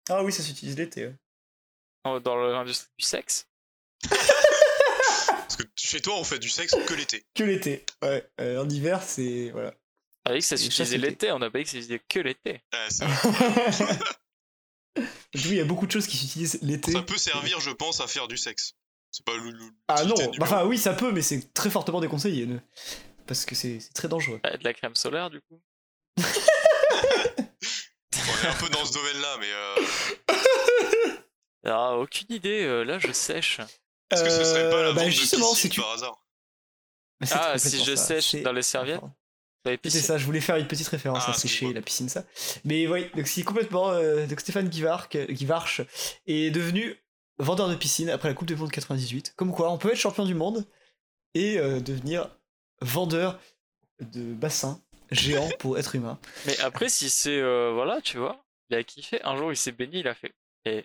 Ah 0.10 0.24
oui, 0.24 0.32
ça 0.32 0.42
s'utilise 0.44 0.78
l'été. 0.78 1.08
ouais. 1.08 1.16
oh, 2.06 2.20
dans 2.20 2.36
l'industrie 2.36 2.90
du 2.98 3.06
sexe? 3.06 3.48
Parce 4.10 5.56
que 5.58 5.64
chez 5.76 6.02
toi, 6.02 6.16
on 6.18 6.24
fait 6.24 6.40
du 6.40 6.50
sexe 6.50 6.76
que 6.88 6.94
l'été. 6.94 7.26
Que 7.34 7.44
l'été. 7.44 7.86
Ouais, 8.02 8.30
euh, 8.42 8.62
en 8.64 8.70
hiver, 8.70 9.02
c'est... 9.04 9.50
Voilà. 9.52 9.74
On 10.28 10.32
a 10.32 10.34
dit 10.34 10.40
que 10.70 10.76
ça 10.86 10.98
l'été, 10.98 11.32
on 11.32 11.42
a 11.42 11.50
pas 11.50 11.58
dit 11.60 11.64
que 11.64 11.70
ça 11.70 11.78
s'utilisait 11.78 12.02
que 12.08 12.20
l'été. 12.20 12.62
Ah, 12.74 12.88
c'est 12.90 13.06
vrai. 13.06 13.98
Du 15.34 15.42
coup, 15.44 15.50
il 15.50 15.58
y 15.58 15.62
a 15.62 15.66
beaucoup 15.66 15.86
de 15.86 15.92
choses 15.92 16.08
qui 16.08 16.18
s'utilisent 16.18 16.58
l'été. 16.64 16.92
Ça 16.92 17.04
peut 17.04 17.18
servir, 17.20 17.60
je 17.60 17.70
pense, 17.70 18.02
à 18.02 18.08
faire 18.08 18.28
du 18.28 18.36
sexe. 18.36 18.74
C'est 19.12 19.24
pas 19.24 19.36
le. 19.38 19.52
le- 19.52 19.70
Ah 19.88 20.04
non, 20.06 20.16
bah, 20.16 20.32
enfin 20.42 20.66
oui, 20.66 20.78
ça 20.80 20.94
peut, 20.94 21.12
mais 21.12 21.22
c'est 21.22 21.54
très 21.54 21.70
fortement 21.70 22.02
déconseillé. 22.02 22.48
ne- 22.48 22.58
Parce 23.28 23.46
que 23.46 23.54
c'est 23.54 23.78
très 23.94 24.08
dangereux. 24.08 24.40
Bah, 24.44 24.58
de 24.58 24.64
la 24.64 24.74
crème 24.74 24.96
solaire 24.96 25.30
du 25.30 25.40
coup. 25.42 25.62
On 28.18 28.44
est 28.44 28.48
un 28.48 28.54
peu 28.60 28.70
dans 28.70 28.86
ce 28.86 28.94
domaine-là, 28.94 29.38
mais. 29.40 29.52
euh, 29.52 29.76
Ah, 31.66 31.96
aucune 31.98 32.32
idée, 32.34 32.64
euh, 32.64 32.84
là 32.84 32.98
je 33.00 33.12
sèche. 33.12 33.60
Est-ce 34.10 34.24
que 34.24 34.30
ce 34.30 34.44
serait 34.46 34.70
pas 34.72 34.82
la 34.82 34.90
Euh, 34.90 34.94
bah, 34.94 35.02
vente 35.04 35.12
justement, 35.12 35.52
de 35.52 35.58
si 35.58 35.68
piscine 35.68 35.72
tu... 35.72 35.82
par 35.82 35.92
hasard? 35.92 36.24
C'est 37.24 37.34
Ah, 37.36 37.58
si 37.60 37.84
je 37.84 37.96
ça, 37.96 38.06
sèche 38.22 38.42
dans 38.42 38.54
les 38.54 38.62
serviettes? 38.64 39.02
C'est 39.84 39.90
ça, 40.02 40.18
je 40.18 40.26
voulais 40.26 40.40
faire 40.42 40.56
une 40.56 40.68
petite 40.68 40.88
référence 40.88 41.24
Ah, 41.28 41.32
à 41.32 41.34
sécher 41.34 41.48
excuse-moi. 41.66 41.74
la 41.74 41.82
piscine, 41.82 42.08
ça. 42.10 42.24
Mais 42.64 42.88
oui, 42.88 43.10
donc 43.16 43.28
c'est 43.28 43.44
complètement. 43.44 43.90
euh, 43.92 44.26
donc 44.26 44.40
Stéphane 44.40 44.70
Guivarch, 44.70 45.10
Guivarch 45.10 45.82
est 46.26 46.52
devenu 46.52 46.96
vendeur 47.40 47.68
de 47.70 47.76
piscine 47.76 48.10
après 48.10 48.30
la 48.30 48.34
Coupe 48.34 48.48
du 48.48 48.56
Monde 48.56 48.72
98. 48.72 49.34
Comme 49.36 49.52
quoi, 49.52 49.70
on 49.72 49.78
peut 49.78 49.90
être 49.92 49.98
champion 49.98 50.26
du 50.26 50.36
monde 50.36 50.66
et 51.34 51.60
euh, 51.60 51.80
devenir 51.82 52.30
vendeur 52.82 53.40
de 54.00 54.34
bassins 54.34 54.82
géants 55.12 55.50
pour 55.60 55.78
être 55.78 55.96
humain. 55.96 56.18
Mais 56.46 56.58
après, 56.60 56.88
si 56.88 57.10
c'est. 57.10 57.38
euh, 57.40 57.72
voilà, 57.74 58.00
tu 58.02 58.18
vois, 58.18 58.44
il 58.70 58.78
a 58.78 58.84
kiffé. 58.84 59.22
Un 59.24 59.36
jour 59.36 59.52
il 59.52 59.58
s'est 59.58 59.72
baigné, 59.74 60.00
il 60.00 60.08
a 60.08 60.16
fait. 60.16 60.34
Putain, 60.64 60.84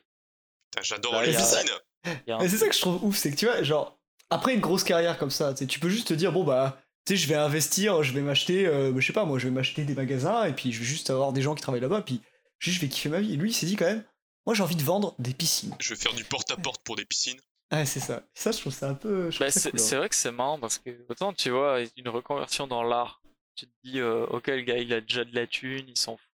J'adore 0.83 1.13
Bah, 1.13 1.25
les 1.25 1.33
y 1.33 1.37
a- 1.37 1.39
piscines. 1.39 1.71
Il 2.05 2.11
y 2.27 2.33
a 2.33 2.37
un- 2.37 2.41
Mais 2.41 2.49
c'est 2.49 2.57
ça 2.59 2.67
que 2.69 2.75
je 2.75 2.81
trouve 2.81 3.05
ouf, 3.05 3.17
c'est 3.17 3.31
que 3.31 3.37
tu 3.37 3.47
vois, 3.47 3.63
genre, 3.63 3.97
après 4.31 4.55
une 4.55 4.61
grosse 4.61 4.83
carrière 4.83 5.19
comme 5.19 5.31
ça, 5.31 5.55
tu 5.55 5.79
peux 5.79 5.89
juste 5.89 6.09
te 6.09 6.15
dire, 6.15 6.33
bon 6.33 6.43
bah, 6.43 6.82
tu 7.05 7.15
sais, 7.15 7.17
je 7.17 7.29
vais 7.29 7.35
investir, 7.35 8.03
je 8.03 8.13
vais 8.13 8.21
m'acheter, 8.21 8.67
euh, 8.67 8.99
je 8.99 9.07
sais 9.07 9.13
pas, 9.13 9.25
moi, 9.25 9.39
je 9.39 9.49
vais 9.49 9.51
m'acheter 9.51 9.85
des 9.85 9.95
magasins, 9.95 10.45
et 10.45 10.53
puis 10.53 10.73
je 10.73 10.79
vais 10.79 10.85
juste 10.85 11.11
avoir 11.11 11.33
des 11.33 11.43
gens 11.43 11.55
qui 11.55 11.63
travaillent 11.63 11.81
là-bas, 11.81 12.03
puis 12.03 12.21
juste, 12.59 12.77
je 12.77 12.81
vais 12.81 12.89
kiffer 12.89 13.09
ma 13.09 13.21
vie. 13.21 13.35
Et 13.35 13.37
lui, 13.37 13.51
il 13.51 13.55
s'est 13.55 13.67
dit 13.67 13.77
quand 13.77 13.87
même, 13.87 14.05
moi, 14.47 14.55
j'ai 14.55 14.63
envie 14.63 14.77
de 14.77 14.83
vendre 14.83 15.15
des 15.19 15.35
piscines. 15.35 15.75
Je 15.81 15.95
vais 15.95 16.01
faire 16.01 16.15
du 16.15 16.25
porte-à-porte 16.25 16.83
pour 16.85 16.97
des 16.97 17.05
piscines. 17.05 17.41
Ouais, 17.73 17.87
c'est 17.87 18.01
ça. 18.01 18.23
Ça, 18.35 18.53
je 18.53 18.59
trouve 18.59 18.73
ça 18.73 18.91
un 18.91 18.95
peu. 18.95 19.31
Bah, 19.41 19.51
ça 19.51 19.61
c'est 19.61 19.71
cool, 19.71 19.81
hein. 19.81 19.99
vrai 19.99 20.09
que 20.11 20.15
c'est 20.15 20.31
marrant 20.31 20.59
parce 20.59 20.79
que 20.79 20.91
autant 21.09 21.33
tu 21.33 21.49
vois 21.49 21.81
une 21.97 22.09
reconversion 22.09 22.67
dans 22.67 22.83
l'art, 22.83 23.23
tu 23.55 23.67
te 23.67 23.73
dis 23.83 23.99
euh, 23.99 24.27
ok 24.27 24.49
le 24.49 24.61
gars 24.61 24.77
il 24.77 24.93
a 24.93 25.01
déjà 25.01 25.25
de 25.25 25.35
la 25.35 25.47
thune, 25.47 25.89
il 25.89 25.97
s'en 25.97 26.19
fout. 26.19 26.29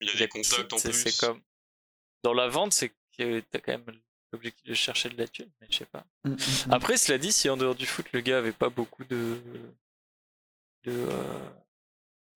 Il 0.00 0.08
y 0.08 0.12
a 0.12 0.18
des 0.18 0.28
contacts 0.28 0.72
en 0.72 0.78
plus. 0.78 0.92
C'est 0.92 1.16
comme 1.18 1.40
dans 2.22 2.32
la 2.32 2.46
vente, 2.46 2.72
c'est 2.72 2.92
que 3.18 3.40
t'as 3.50 3.58
quand 3.58 3.72
même 3.72 4.00
l'objectif 4.32 4.64
de 4.66 4.74
chercher 4.74 5.08
de 5.08 5.16
la 5.16 5.28
thune, 5.28 5.50
mais 5.60 5.66
je 5.70 5.76
sais 5.78 5.86
pas. 5.86 6.04
Mm, 6.24 6.30
mm, 6.30 6.34
mm. 6.34 6.72
Après 6.72 6.96
cela 6.96 7.18
dit, 7.18 7.32
si 7.32 7.48
en 7.48 7.56
dehors 7.56 7.74
du 7.74 7.86
foot 7.86 8.06
le 8.12 8.20
gars 8.20 8.38
avait 8.38 8.52
pas 8.52 8.68
beaucoup 8.68 9.04
de 9.04 9.40
de 10.84 10.92
euh, 10.92 11.50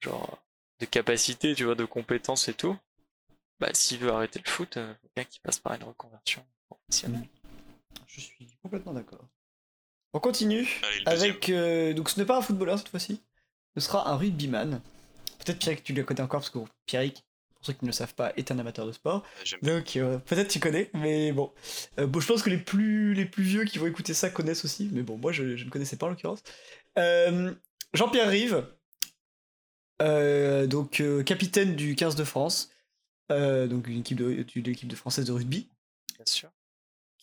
genre 0.01 0.39
de 0.81 0.87
capacité, 0.87 1.55
tu 1.55 1.65
vois, 1.65 1.75
de 1.75 1.85
compétences 1.85 2.49
et 2.49 2.55
tout, 2.55 2.77
bah 3.59 3.69
s'il 3.75 3.99
veut 3.99 4.11
arrêter 4.11 4.41
le 4.45 4.51
foot, 4.51 4.77
euh, 4.77 4.95
faut 5.03 5.11
bien 5.15 5.25
qu'il 5.25 5.41
passe 5.43 5.59
par 5.59 5.75
une 5.75 5.85
reconversion 5.85 6.45
professionnelle. 6.69 7.29
Je 8.07 8.21
suis 8.21 8.49
complètement 8.63 8.93
d'accord. 8.95 9.25
On 10.13 10.21
continue 10.21 10.67
Allez, 10.83 11.03
avec. 11.07 11.49
euh, 11.51 11.93
donc, 11.93 12.09
ce 12.09 12.19
n'est 12.19 12.27
pas 12.27 12.39
un 12.39 12.43
footballeur 12.43 12.79
cette 12.79 12.89
fois-ci, 12.89 13.23
ce 13.77 13.81
sera 13.81 14.09
un 14.11 14.17
rugbyman. 14.17 14.81
Peut-être 15.39 15.59
Pierrick, 15.59 15.85
tu 15.85 15.93
le 15.93 16.03
connais 16.03 16.23
encore 16.23 16.41
parce 16.41 16.51
que 16.51 16.59
Pierrick, 16.87 17.25
pour 17.61 17.67
ceux 17.67 17.73
qui 17.75 17.85
ne 17.85 17.91
le 17.91 17.93
savent 17.93 18.15
pas, 18.15 18.33
est 18.39 18.51
un 18.51 18.59
amateur 18.59 18.87
de 18.87 18.93
sport. 18.93 19.23
Euh, 19.53 19.57
Donc 19.77 19.97
euh, 19.97 20.19
peut-être 20.19 20.49
tu 20.49 20.61
connais, 20.61 20.91
mais 20.95 21.31
bon. 21.33 21.53
Euh, 21.99 22.07
bon, 22.07 22.19
je 22.19 22.27
pense 22.27 22.43
que 22.43 22.49
les 22.49 22.57
plus, 22.57 23.13
les 23.13 23.27
plus 23.27 23.43
vieux 23.43 23.65
qui 23.65 23.79
vont 23.79 23.87
écouter 23.87 24.15
ça 24.15 24.31
connaissent 24.31 24.65
aussi, 24.65 24.89
mais 24.93 25.03
bon, 25.03 25.19
moi 25.19 25.31
je, 25.31 25.57
je 25.57 25.65
ne 25.67 25.71
connaissais 25.71 25.97
pas 25.97 26.07
en 26.07 26.09
l'occurrence. 26.11 26.43
Euh, 26.99 27.53
Jean-Pierre 27.93 28.31
Rive, 28.31 28.65
donc 30.69 31.03
capitaine 31.27 31.77
du 31.77 31.95
15 31.95 32.17
de 32.17 32.25
France, 32.25 32.71
donc 33.29 33.87
une 33.89 34.01
équipe 34.01 34.17
de, 34.19 34.33
de 34.43 34.61
l'équipe 34.71 34.89
de 34.89 34.97
française 34.97 35.27
de 35.27 35.33
rugby, 35.33 35.69
Bien 36.17 36.25
sûr. 36.27 36.51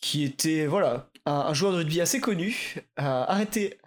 qui 0.00 0.22
était 0.24 0.66
voilà 0.66 1.10
un, 1.26 1.32
un 1.32 1.54
joueur 1.54 1.72
de 1.72 1.78
rugby 1.78 2.00
assez 2.00 2.20
connu, 2.20 2.76
a 2.96 3.24
arrêté 3.32 3.78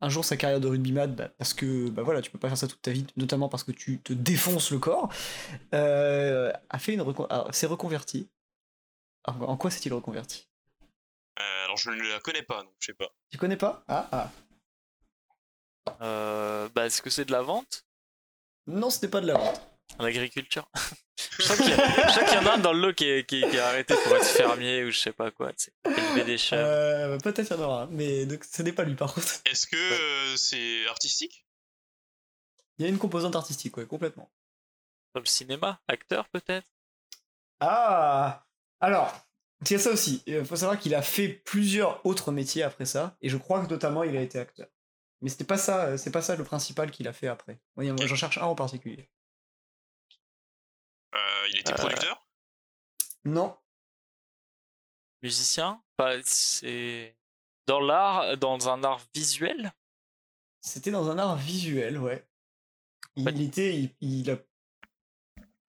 un 0.00 0.08
jour 0.08 0.24
sa 0.24 0.36
carrière 0.36 0.60
de 0.60 0.68
rugbyman 0.68 1.14
bah, 1.14 1.28
parce 1.38 1.52
que 1.54 1.88
bah 1.90 2.02
voilà 2.02 2.22
tu 2.22 2.30
peux 2.30 2.38
pas 2.38 2.48
faire 2.48 2.56
ça 2.58 2.66
toute 2.68 2.80
ta 2.82 2.90
vie, 2.90 3.06
notamment 3.16 3.48
parce 3.48 3.64
que 3.64 3.72
tu 3.72 4.00
te 4.00 4.12
défonces 4.12 4.70
le 4.70 4.78
corps, 4.78 5.12
euh, 5.74 6.52
a 6.68 6.78
fait 6.78 6.94
une 6.94 7.02
recon- 7.02 7.52
s'est 7.52 7.66
reconverti. 7.66 8.28
Alors, 9.24 9.50
en 9.50 9.56
quoi 9.56 9.70
s'est-il 9.70 9.92
reconverti? 9.92 10.48
Euh, 11.38 11.64
alors 11.64 11.76
je 11.76 11.90
ne 11.90 12.02
la 12.08 12.20
connais 12.20 12.42
pas, 12.42 12.62
donc 12.62 12.72
je 12.78 12.86
sais 12.86 12.94
pas. 12.94 13.08
Tu 13.30 13.38
connais 13.38 13.56
pas? 13.56 13.84
Ah 13.88 14.08
ah. 14.12 14.30
Euh, 16.02 16.68
bah 16.74 16.86
est-ce 16.86 17.02
que 17.02 17.10
c'est 17.10 17.24
de 17.24 17.32
la 17.32 17.42
vente? 17.42 17.84
Non, 18.66 18.90
ce 18.90 19.04
n'est 19.04 19.10
pas 19.10 19.20
de 19.20 19.26
la 19.26 19.34
vente. 19.38 19.60
L'agriculture. 19.98 20.68
je 21.38 21.42
crois 21.44 21.56
qu'il 21.56 21.68
y, 21.68 21.72
a- 21.72 22.08
je 22.08 22.12
crois 22.16 22.24
qu'il 22.24 22.34
y 22.34 22.38
en 22.38 22.46
a 22.46 22.54
un 22.54 22.58
dans 22.58 22.72
le 22.72 22.80
lot 22.80 22.94
qui 22.94 23.04
est, 23.08 23.26
qui, 23.28 23.40
qui 23.48 23.58
a 23.58 23.68
arrêté 23.68 23.94
pour 24.04 24.16
être 24.16 24.24
fermier 24.24 24.84
ou 24.84 24.90
je 24.90 24.98
sais 24.98 25.12
pas 25.12 25.30
quoi, 25.30 25.52
tu 25.52 25.64
sais, 25.66 25.72
élever 25.84 26.24
des 26.24 26.38
chèvres. 26.38 26.62
Euh, 26.66 27.18
Peut-être 27.18 27.50
il 27.50 27.56
y 27.56 27.60
en 27.60 27.62
aura, 27.62 27.86
mais 27.90 28.24
donc, 28.26 28.44
ce 28.44 28.62
n'est 28.62 28.72
pas 28.72 28.84
lui 28.84 28.94
par 28.94 29.12
contre. 29.12 29.28
Est-ce 29.44 29.66
que 29.66 29.76
euh, 29.76 30.36
c'est 30.36 30.86
artistique? 30.88 31.46
Il 32.78 32.84
y 32.84 32.86
a 32.86 32.88
une 32.88 32.98
composante 32.98 33.36
artistique, 33.36 33.76
ouais, 33.76 33.84
complètement. 33.86 34.30
Le 35.14 35.24
cinéma, 35.26 35.80
acteur 35.88 36.28
peut-être? 36.30 36.66
Ah 37.60 38.46
Alors, 38.80 39.12
il 39.62 39.72
y 39.72 39.74
a 39.74 39.78
ça 39.78 39.90
aussi. 39.90 40.22
Il 40.26 40.44
faut 40.46 40.56
savoir 40.56 40.78
qu'il 40.78 40.94
a 40.94 41.02
fait 41.02 41.28
plusieurs 41.28 42.04
autres 42.06 42.32
métiers 42.32 42.62
après 42.62 42.86
ça, 42.86 43.16
et 43.20 43.28
je 43.28 43.36
crois 43.36 43.62
que 43.62 43.68
notamment 43.70 44.02
il 44.02 44.16
a 44.16 44.22
été 44.22 44.38
acteur. 44.38 44.68
Mais 45.20 45.28
c'était 45.28 45.44
pas 45.44 45.58
ça, 45.58 45.84
euh, 45.84 45.96
c'est 45.98 46.10
pas 46.10 46.22
ça 46.22 46.36
le 46.36 46.44
principal 46.44 46.90
qu'il 46.90 47.06
a 47.06 47.12
fait 47.12 47.28
après. 47.28 47.60
Moi. 47.76 47.84
J'en 48.06 48.16
cherche 48.16 48.38
un 48.38 48.42
en 48.44 48.54
particulier. 48.54 49.10
Euh, 51.14 51.48
Il 51.50 51.58
était 51.58 51.72
Euh, 51.72 51.76
producteur? 51.76 52.26
Non, 53.24 53.56
Musicien? 55.22 55.82
Bah 55.98 56.14
c'est 56.24 57.16
dans 57.66 57.80
l'art, 57.80 58.36
dans 58.38 58.68
un 58.70 58.82
art 58.84 59.00
visuel? 59.14 59.72
C'était 60.62 60.90
dans 60.90 61.10
un 61.10 61.18
art 61.18 61.36
visuel, 61.36 61.98
ouais. 61.98 62.26
Il 63.16 63.26
Ouais. 63.26 63.44
était, 63.44 63.76
il, 63.78 63.94
il 64.00 64.30
a. 64.30 64.38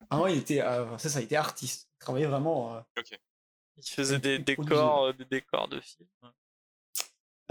Ah 0.10 0.22
ouais, 0.22 0.34
il 0.34 0.40
était, 0.40 0.62
euh, 0.62 0.98
c'est 0.98 1.10
ça, 1.10 1.20
il 1.22 1.26
était 1.26 1.36
artiste. 1.36 1.90
Il 1.96 2.00
travaillait 2.00 2.28
vraiment. 2.28 2.76
euh, 2.76 2.82
Il 3.78 3.90
faisait 3.90 4.20
des 4.20 4.40
décors, 4.40 5.06
euh, 5.06 5.14
des 5.14 5.26
décors 5.26 5.68
de 5.68 5.80
films. 5.82 6.08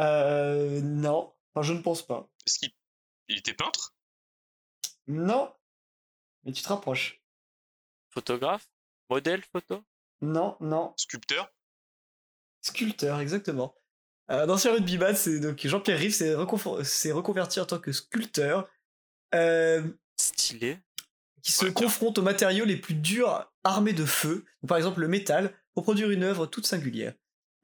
Euh, 0.00 0.80
non, 0.80 1.34
enfin, 1.54 1.62
je 1.66 1.72
ne 1.74 1.82
pense 1.82 2.06
pas. 2.06 2.28
Est-ce 2.46 2.58
qu'il 2.58 2.72
il 3.28 3.38
était 3.38 3.54
peintre? 3.54 3.94
Non, 5.06 5.54
mais 6.44 6.52
tu 6.52 6.62
te 6.62 6.68
rapproches. 6.68 7.19
Photographe? 8.10 8.68
Modèle 9.08 9.42
photo? 9.52 9.82
Non, 10.20 10.56
non, 10.60 10.92
Sculpteur? 10.96 11.50
Sculpteur, 12.62 13.20
exactement. 13.20 13.74
Euh, 14.30 14.46
D'ancien 14.46 14.72
rugbyman, 14.72 15.16
c'est 15.16 15.40
donc 15.40 15.66
Jean-Pierre 15.66 15.98
Rive 15.98 16.14
s'est 16.14 16.34
reconverti 17.12 17.58
en 17.60 17.66
tant 17.66 17.78
que 17.78 17.90
sculpteur, 17.92 18.68
euh, 19.34 19.82
Stylé. 20.16 20.78
qui 21.42 21.52
se 21.52 21.64
Ouais, 21.64 21.72
confronte 21.72 22.18
aux 22.18 22.22
matériaux 22.22 22.64
les 22.64 22.76
plus 22.76 22.94
durs 22.94 23.50
armés 23.64 23.92
de 23.94 24.04
feu, 24.04 24.44
par 24.68 24.76
exemple 24.76 25.00
le 25.00 25.08
métal, 25.08 25.54
pour 25.74 25.82
produire 25.84 26.10
une 26.10 26.22
œuvre 26.22 26.46
toute 26.46 26.66
singulière. 26.66 27.14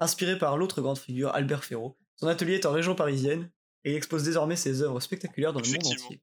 Inspiré 0.00 0.38
par 0.38 0.56
l'autre 0.56 0.80
grande 0.80 0.98
figure, 0.98 1.34
Albert 1.34 1.64
Ferraud, 1.64 1.96
son 2.16 2.26
atelier 2.26 2.54
est 2.54 2.66
en 2.66 2.72
région 2.72 2.94
parisienne 2.94 3.50
et 3.84 3.92
il 3.92 3.96
expose 3.96 4.24
désormais 4.24 4.56
ses 4.56 4.82
œuvres 4.82 5.00
spectaculaires 5.00 5.52
dans 5.52 5.60
le 5.60 5.68
monde 5.68 5.86
entier. 5.86 6.20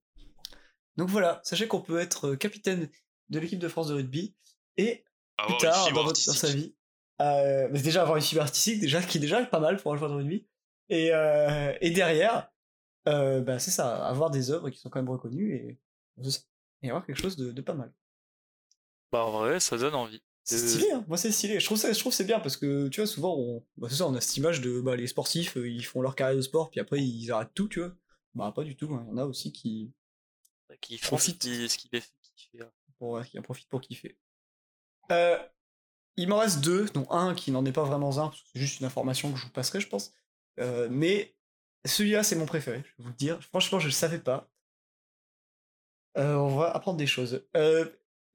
Donc 0.98 1.10
voilà, 1.10 1.42
sachez 1.44 1.68
qu'on 1.68 1.82
peut 1.82 2.00
être 2.00 2.30
euh, 2.32 2.36
capitaine 2.36 2.90
de 3.30 3.40
l'équipe 3.40 3.60
de 3.60 3.68
France 3.68 3.88
de 3.88 3.94
rugby 3.96 4.36
et 4.78 5.04
Avoir 5.38 5.58
plus 5.58 5.68
tard 5.68 5.92
dans, 5.94 6.04
votre- 6.04 6.26
dans 6.26 6.34
sa 6.34 6.52
vie. 6.52 6.76
Euh, 7.22 7.68
mais 7.72 7.82
déjà 7.82 8.02
avoir 8.02 8.18
une 8.18 8.24
fibre 8.24 8.42
artistique, 8.42 8.80
déjà, 8.82 9.02
qui 9.02 9.18
est 9.18 9.22
déjà 9.22 9.44
pas 9.46 9.60
mal 9.60 9.78
pour 9.78 9.94
un 9.94 9.98
joueur 9.98 10.10
de 10.12 10.16
rugby. 10.16 10.48
Et, 10.90 11.12
euh, 11.14 11.74
et 11.82 11.92
derrière, 11.92 12.52
euh, 13.08 13.42
bah, 13.42 13.60
c'est 13.60 13.72
ça, 13.72 14.06
avoir 14.08 14.30
des 14.30 14.52
œuvres 14.52 14.70
qui 14.70 14.80
sont 14.80 14.90
quand 14.90 15.00
même 15.00 15.10
reconnues 15.10 15.56
et, 15.56 15.80
et 16.82 16.90
avoir 16.90 17.06
quelque 17.06 17.20
chose 17.22 17.36
de, 17.38 17.52
de 17.52 17.62
pas 17.62 17.74
mal. 17.74 17.94
Bah 19.12 19.26
en 19.26 19.32
vrai, 19.32 19.60
ça 19.60 19.78
donne 19.78 19.96
envie. 19.96 20.22
C'est 20.44 20.56
Euh, 20.62 20.68
stylé, 20.68 20.92
hein. 20.92 21.06
moi 21.08 21.18
c'est 21.18 21.32
stylé. 21.32 21.60
Je 21.60 21.66
trouve 21.66 21.78
ça, 21.78 21.94
je 21.94 22.00
trouve 22.00 22.12
que 22.12 22.16
c'est 22.18 22.26
bien 22.26 22.40
parce 22.40 22.58
que 22.58 22.90
tu 22.90 23.00
vois, 23.00 23.08
souvent, 23.08 23.36
on, 23.38 23.64
bah, 23.78 23.88
c'est 23.90 23.96
ça, 23.96 24.08
on 24.08 24.16
a 24.16 24.22
cette 24.22 24.36
image 24.38 24.60
de 24.62 24.82
bah, 24.82 24.96
les 24.96 25.08
sportifs, 25.08 25.56
ils 25.56 25.86
font 25.86 26.02
leur 26.02 26.16
carrière 26.16 26.36
de 26.36 26.42
sport, 26.42 26.70
puis 26.70 26.80
après 26.82 27.02
ils 27.02 27.32
arrêtent 27.32 27.54
tout, 27.54 27.68
tu 27.70 27.80
vois. 27.80 27.94
Bah, 28.36 28.52
pas 28.54 28.64
du 28.64 28.76
tout, 28.76 28.94
hein. 28.94 29.06
il 29.08 29.12
y 29.12 29.14
en 29.14 29.18
a 29.20 29.26
aussi 29.26 29.54
qui, 29.54 29.94
Qui 30.82 30.98
font 30.98 31.18
ce 31.18 31.32
qui, 31.32 31.70
ce 31.70 31.78
qui 31.78 31.88
les 31.94 32.02
fait 32.02 32.10
kiffer. 32.36 32.66
Pour, 33.04 33.22
qui 33.26 33.38
en 33.38 33.42
profitent 33.42 33.68
pour 33.68 33.82
kiffer. 33.82 34.18
Euh, 35.12 35.38
il 36.16 36.30
m'en 36.30 36.38
reste 36.38 36.62
deux, 36.62 36.86
dont 36.94 37.06
un 37.12 37.36
qui 37.36 37.52
n'en 37.52 37.66
est 37.66 37.74
pas 37.74 37.84
vraiment 37.84 38.18
un, 38.18 38.28
parce 38.30 38.42
que 38.42 38.48
c'est 38.54 38.60
juste 38.60 38.80
une 38.80 38.86
information 38.86 39.30
que 39.30 39.38
je 39.38 39.44
vous 39.44 39.52
passerai, 39.52 39.82
je 39.82 39.90
pense. 39.90 40.14
Euh, 40.62 40.88
mais 40.90 41.36
celui-là, 41.84 42.24
c'est 42.24 42.38
mon 42.38 42.46
préféré, 42.46 42.78
je 42.78 42.90
vais 42.98 43.04
vous 43.04 43.10
le 43.10 43.16
dire. 43.16 43.44
Franchement, 43.44 43.80
je 43.80 43.88
le 43.88 43.92
savais 43.92 44.20
pas. 44.20 44.50
Euh, 46.18 46.36
on 46.36 46.56
va 46.56 46.72
apprendre 46.72 46.98
des 46.98 47.08
choses. 47.08 47.44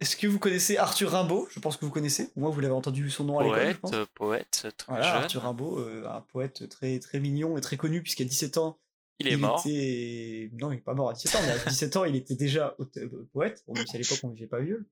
Est-ce 0.01 0.17
que 0.17 0.27
vous 0.27 0.39
connaissez 0.39 0.77
Arthur 0.77 1.13
Rimbaud? 1.13 1.49
Je 1.51 1.61
pense 1.61 1.79
que 1.79 1.87
vous 1.87 1.91
connaissez. 1.91 2.31
Moins, 2.37 2.51
vous 2.51 2.61
l'avez 2.61 2.75
entendu 2.75 3.09
son 3.11 3.25
nom 3.25 3.39
à 3.39 3.45
l'école, 3.45 3.79
Poète, 3.79 4.09
poète, 4.15 4.75
très 4.77 4.93
Voilà, 4.93 5.05
jeune. 5.05 5.23
Arthur 5.23 5.43
Rimbaud, 5.43 5.79
un 6.07 6.21
poète 6.21 6.69
très, 6.69 6.99
très 6.99 7.21
mignon 7.21 7.57
et 7.57 7.63
très 7.63 7.79
connu, 7.79 8.03
puisqu'à 8.03 8.25
17 8.25 8.59
ans, 8.59 8.79
Il 9.21 9.29
est 9.29 9.37
mort. 9.37 9.61
était- 9.67 10.51
Non, 10.61 10.71
il 10.73 10.79
est 10.79 10.81
pas 10.83 10.95
mort 10.95 11.11
à 11.11 11.13
17 11.15 11.35
ans, 11.37 11.41
mais 11.47 11.53
à 11.53 11.59
17 11.71 11.97
ans, 11.97 12.05
il 12.05 12.15
était 12.17 12.35
déjà 12.37 12.77
euh, 12.81 13.27
poète, 13.33 13.63
bon, 13.67 13.75
même 13.75 13.87
si 13.87 13.97
à 13.97 13.99
l'époque 13.99 14.19
on 14.23 14.29
ne 14.29 14.35
vivait 14.35 14.47
pas 14.47 14.61
vieux. 14.61 14.89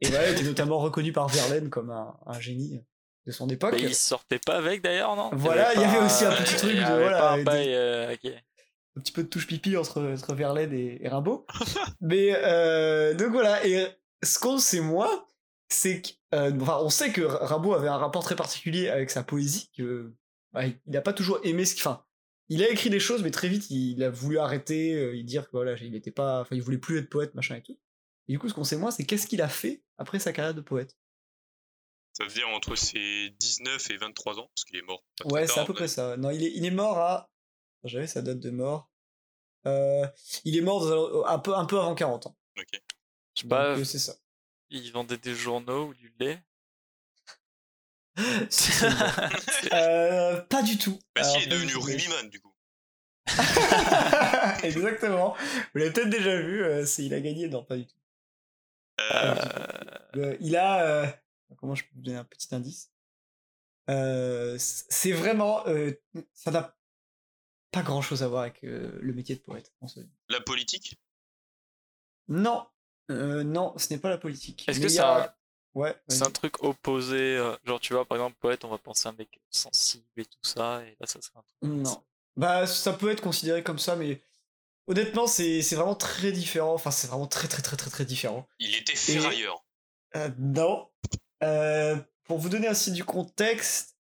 Et 0.00 0.08
voilà, 0.08 0.28
il 0.30 0.34
était 0.34 0.44
notamment 0.44 0.78
reconnu 0.78 1.12
par 1.12 1.28
Verlaine 1.28 1.68
comme 1.70 1.90
un, 1.90 2.16
un 2.26 2.40
génie 2.40 2.80
de 3.26 3.32
son 3.32 3.48
époque. 3.48 3.72
Mais 3.74 3.82
il 3.82 3.94
sortait 3.94 4.38
pas 4.38 4.56
avec 4.56 4.82
d'ailleurs, 4.82 5.16
non? 5.16 5.30
Voilà, 5.32 5.74
il 5.74 5.80
y 5.80 5.84
avait 5.84 6.04
aussi 6.04 6.24
un 6.24 6.32
petit 6.32 6.56
truc 6.58 6.72
de, 6.76 6.80
voilà, 6.80 7.32
un 7.32 7.42
bail, 7.42 7.74
euh. 7.74 8.14
Un 8.96 9.00
petit 9.00 9.12
peu 9.12 9.22
de 9.24 9.28
touche 9.28 9.46
pipi 9.46 9.76
entre, 9.76 10.02
entre 10.02 10.34
Verlaine 10.34 10.72
et, 10.72 11.04
et 11.04 11.08
Rimbaud. 11.08 11.46
mais 12.00 12.30
euh, 12.34 13.12
donc 13.14 13.32
voilà, 13.32 13.66
et 13.66 13.86
ce 14.22 14.38
qu'on 14.38 14.58
sait 14.58 14.80
moi, 14.80 15.28
c'est 15.68 16.00
que. 16.00 16.08
euh, 16.34 16.52
enfin, 16.62 16.78
on 16.80 16.88
sait 16.88 17.10
que 17.12 17.20
Rimbaud 17.22 17.74
avait 17.74 17.88
un 17.88 17.98
rapport 17.98 18.22
très 18.24 18.36
particulier 18.36 18.88
avec 18.88 19.10
sa 19.10 19.22
poésie, 19.22 19.70
que 19.76 20.14
bah, 20.52 20.64
il 20.66 20.78
n'a 20.86 21.02
pas 21.02 21.12
toujours 21.12 21.40
aimé 21.44 21.66
ce 21.66 21.74
qu'il. 21.74 21.82
Enfin, 21.86 22.02
il 22.48 22.62
a 22.62 22.70
écrit 22.70 22.90
des 22.90 23.00
choses, 23.00 23.22
mais 23.22 23.30
très 23.30 23.48
vite, 23.48 23.70
il 23.70 24.02
a 24.02 24.10
voulu 24.10 24.38
arrêter, 24.38 24.94
euh, 24.94 25.16
il 25.16 25.24
dire 25.24 25.46
que 25.46 25.52
voilà, 25.52 25.74
il 25.74 25.94
était 25.94 26.10
pas. 26.10 26.40
Enfin, 26.40 26.54
il 26.54 26.62
voulait 26.62 26.78
plus 26.78 26.98
être 26.98 27.08
poète, 27.08 27.34
machin 27.34 27.56
et 27.56 27.62
tout. 27.62 27.78
Et 28.28 28.32
du 28.32 28.38
coup, 28.38 28.48
ce 28.48 28.54
qu'on 28.54 28.64
sait 28.64 28.76
moi, 28.76 28.90
c'est 28.90 29.04
qu'est-ce 29.04 29.26
qu'il 29.26 29.42
a 29.42 29.48
fait 29.48 29.82
après 29.98 30.18
sa 30.18 30.32
carrière 30.32 30.54
de 30.54 30.60
poète. 30.60 30.96
Ça 32.12 32.24
veut 32.24 32.30
dire 32.30 32.48
entre 32.48 32.76
ses 32.76 33.30
19 33.38 33.90
et 33.90 33.96
23 33.98 34.38
ans, 34.38 34.50
parce 34.54 34.64
qu'il 34.64 34.76
est 34.76 34.82
mort. 34.82 35.04
Ouais, 35.26 35.46
c'est 35.46 35.60
à 35.60 35.64
peu 35.64 35.74
près 35.74 35.88
ça. 35.88 36.16
Non, 36.16 36.30
il 36.30 36.42
est, 36.42 36.52
il 36.54 36.64
est 36.64 36.70
mort 36.70 36.98
à. 36.98 37.30
J'avais 37.84 38.06
sa 38.06 38.22
date 38.22 38.40
de 38.40 38.50
mort. 38.50 38.90
Euh, 39.66 40.06
il 40.44 40.56
est 40.56 40.60
mort 40.60 40.80
dans 40.80 41.24
un, 41.24 41.34
un 41.34 41.38
peu, 41.38 41.54
un 41.54 41.66
peu 41.66 41.78
avant 41.78 41.94
40 41.94 42.26
ans. 42.26 42.36
Ok. 42.58 42.80
Je 43.34 43.42
sais 43.42 43.48
pas, 43.48 43.76
euh, 43.76 43.84
c'est 43.84 43.98
ça. 43.98 44.14
il 44.70 44.90
vendait 44.92 45.18
des 45.18 45.34
journaux 45.34 45.88
ou 45.88 45.94
du 45.94 46.14
lait. 46.18 46.42
Euh, 49.72 50.40
pas 50.42 50.62
du 50.62 50.78
tout. 50.78 50.98
Parce 51.14 51.28
qu'il 51.32 51.42
Alors, 51.42 51.52
est 51.60 51.66
devenu 51.66 51.76
rugbyman, 51.76 52.28
du 52.30 52.40
coup. 52.40 52.52
Exactement. 54.62 55.34
Vous 55.72 55.78
l'avez 55.78 55.92
peut-être 55.92 56.10
déjà 56.10 56.36
vu. 56.40 56.62
euh, 56.64 56.84
c'est- 56.86 57.04
il 57.04 57.14
a 57.14 57.20
gagné. 57.20 57.48
Non, 57.48 57.64
pas 57.64 57.76
du 57.76 57.86
tout. 57.86 57.96
Euh, 59.00 59.34
Euh, 60.16 60.36
il 60.40 60.56
a. 60.56 60.82
euh, 60.86 61.06
comment 61.58 61.74
je 61.74 61.82
peux 61.84 61.90
vous 61.96 62.02
donner 62.02 62.16
un 62.16 62.24
petit 62.24 62.54
indice? 62.54 62.90
Euh, 63.90 64.56
C'est 64.58 65.12
vraiment. 65.12 65.66
euh, 65.66 65.92
ça 66.32 66.50
n'a 66.50 66.76
pas 67.72 67.82
grand 67.82 68.00
chose 68.02 68.22
à 68.22 68.28
voir 68.28 68.42
avec 68.42 68.64
euh, 68.64 68.98
le 69.02 69.12
métier 69.12 69.34
de 69.36 69.40
poète. 69.40 69.72
la 70.30 70.40
politique? 70.40 70.98
Non. 72.28 72.66
Euh, 73.10 73.44
non, 73.44 73.76
ce 73.78 73.92
n'est 73.92 74.00
pas 74.00 74.08
la 74.10 74.18
politique. 74.18 74.64
Est-ce 74.68 74.80
que 74.80 74.88
ça- 74.88 75.16
a- 75.24 75.35
Ouais. 75.76 75.94
C'est 76.08 76.26
un 76.26 76.30
truc 76.30 76.62
opposé. 76.64 77.36
euh, 77.36 77.54
genre, 77.64 77.78
tu 77.78 77.92
vois, 77.92 78.04
par 78.06 78.16
exemple, 78.16 78.36
poète, 78.40 78.64
on 78.64 78.68
va 78.68 78.78
penser 78.78 79.08
à 79.08 79.10
un 79.10 79.14
mec 79.18 79.40
sensible 79.50 80.04
et 80.16 80.24
tout 80.24 80.38
ça. 80.42 80.82
Et 80.84 80.96
là, 80.98 81.06
ça 81.06 81.20
serait 81.20 81.38
un 81.38 81.42
truc. 81.42 81.76
Non. 81.84 82.02
Bah, 82.36 82.66
ça 82.66 82.92
peut 82.94 83.10
être 83.10 83.20
considéré 83.20 83.62
comme 83.62 83.78
ça, 83.78 83.94
mais 83.94 84.22
honnêtement, 84.86 85.26
c'est 85.26 85.60
c'est 85.60 85.76
vraiment 85.76 85.94
très 85.94 86.32
différent. 86.32 86.72
Enfin, 86.72 86.90
c'est 86.90 87.06
vraiment 87.08 87.26
très, 87.26 87.46
très, 87.46 87.60
très, 87.62 87.76
très, 87.76 87.90
très 87.90 88.04
différent. 88.06 88.48
Il 88.58 88.74
était 88.74 88.96
ferrailleur. 88.96 89.64
Euh, 90.16 90.30
non. 90.38 90.88
Euh, 91.42 91.96
pour 92.24 92.38
vous 92.38 92.48
donner 92.48 92.68
ainsi 92.68 92.90
du 92.92 93.04
contexte, 93.04 93.96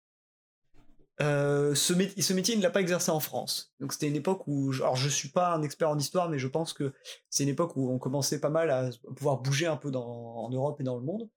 euh, 1.21 1.75
ce, 1.75 1.93
mé- 1.93 2.19
ce 2.21 2.33
métier, 2.33 2.53
il 2.55 2.57
ne 2.57 2.63
l'a 2.63 2.69
pas 2.71 2.81
exercé 2.81 3.11
en 3.11 3.19
France. 3.19 3.73
Donc, 3.79 3.93
c'était 3.93 4.07
une 4.07 4.15
époque 4.15 4.47
où. 4.47 4.71
je- 4.71 4.81
Alors, 4.83 4.95
je 4.95 5.09
suis 5.09 5.29
pas 5.29 5.53
un 5.53 5.61
expert 5.63 5.89
en 5.89 5.97
histoire, 5.97 6.29
mais 6.29 6.39
je 6.39 6.47
pense 6.47 6.73
que 6.73 6.93
c'est 7.29 7.43
une 7.43 7.49
époque 7.49 7.75
où 7.77 7.91
on 7.91 7.97
commençait 7.99 8.39
pas 8.39 8.49
mal 8.49 8.69
à 8.71 8.89
pouvoir 9.15 9.37
bouger 9.37 9.67
un 9.67 9.77
peu 9.77 9.91
dans, 9.91 10.05
en 10.05 10.49
Europe 10.49 10.79
et 10.81 10.83
dans 10.83 10.95
le 10.97 11.03
monde. 11.03 11.29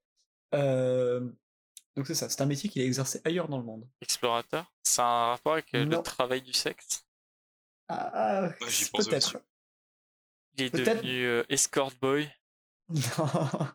Donc, 0.53 2.07
c'est 2.07 2.15
ça. 2.15 2.29
C'est 2.29 2.43
un 2.43 2.47
métier 2.47 2.69
qu'il 2.69 2.83
a 2.83 2.85
exercé 2.85 3.21
ailleurs 3.25 3.49
dans 3.49 3.59
le 3.59 3.65
monde. 3.65 3.89
Explorateur? 4.03 4.71
C'est 4.83 5.01
un 5.01 5.27
rapport 5.29 5.55
avec 5.55 5.75
euh, 5.75 5.85
le 5.85 6.03
travail 6.03 6.43
du 6.43 6.53
sexe? 6.53 7.07
Ah, 7.89 8.51
pense 8.61 9.09
peut-être. 9.09 9.39
Il 10.59 10.65
est 10.65 10.75
devenu 10.75 11.25
euh, 11.25 11.45
escort 11.49 11.93
boy. 12.01 12.31
Non. 12.89 13.69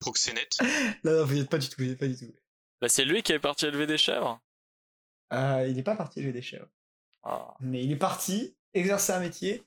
Proxénète. 0.00 0.56
Non, 1.04 1.12
non, 1.12 1.24
vous 1.24 1.34
n'y 1.34 1.40
êtes 1.40 1.50
pas 1.50 1.58
du 1.58 1.68
tout, 1.68 1.76
vous 1.82 1.90
êtes 1.90 1.98
pas 1.98 2.08
du 2.08 2.16
tout. 2.16 2.34
Bah, 2.80 2.88
c'est 2.88 3.04
lui 3.04 3.22
qui 3.22 3.32
est 3.32 3.38
parti 3.38 3.66
élever 3.66 3.86
des 3.86 3.98
chèvres. 3.98 4.40
Euh, 5.32 5.66
il 5.68 5.76
n'est 5.76 5.82
pas 5.82 5.96
parti 5.96 6.22
jouer 6.22 6.32
des 6.32 6.42
chèvres. 6.42 6.68
Ah. 7.22 7.54
Mais 7.60 7.82
il 7.84 7.92
est 7.92 7.96
parti 7.96 8.56
exercer 8.74 9.12
un 9.12 9.20
métier. 9.20 9.62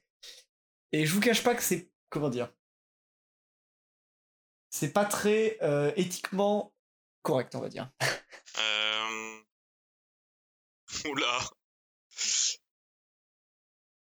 Et 0.92 1.06
je 1.06 1.14
vous 1.14 1.20
cache 1.20 1.44
pas 1.44 1.56
que 1.56 1.64
c'est. 1.64 1.90
Comment 2.10 2.30
dire 2.30 2.52
C'est 4.70 4.92
pas 4.94 5.06
très 5.06 5.58
euh, 5.62 5.92
éthiquement 5.96 6.74
correct, 7.24 7.56
on 7.56 7.60
va 7.62 7.70
dire. 7.70 7.90
Euh... 8.60 9.40
Oula. 11.10 11.40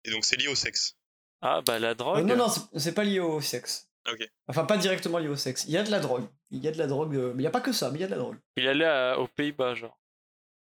Et 0.05 0.11
donc 0.11 0.24
c'est 0.24 0.37
lié 0.37 0.49
au 0.49 0.55
sexe. 0.55 0.97
Ah, 1.41 1.61
bah, 1.62 1.79
la 1.79 1.91
Euh, 1.91 1.95
drogue. 1.95 2.24
non, 2.27 2.37
non, 2.37 2.49
c'est- 2.49 2.79
c'est 2.79 2.93
pas 2.95 3.05
lié 3.05 3.20
au 3.20 3.41
sexe. 3.41 3.89
Ok. 4.11 4.29
Enfin, 4.49 4.65
pas 4.65 4.77
directement 4.79 5.19
lié 5.19 5.29
au 5.29 5.37
sexe. 5.37 5.65
Il 5.65 5.70
y 5.70 5.77
a 5.77 5.83
de 5.85 5.91
la 5.91 6.01
drogue. 6.01 6.27
Il 6.51 6.59
y 6.62 6.69
a 6.69 6.73
de 6.73 6.79
la 6.79 6.87
drogue. 6.89 7.15
euh, 7.16 7.29
Mais 7.35 7.43
il 7.43 7.45
n'y 7.45 7.47
a 7.47 7.51
pas 7.53 7.61
que 7.61 7.73
ça, 7.73 7.91
mais 7.91 7.99
il 7.99 8.01
y 8.01 8.05
a 8.05 8.09
de 8.09 8.12
la 8.12 8.19
drogue. 8.19 8.37
Il 8.57 8.66
allait 8.66 8.85
à- 8.85 9.19
aux 9.19 9.29
Pays-Bas, 9.29 9.74
genre. 9.74 9.99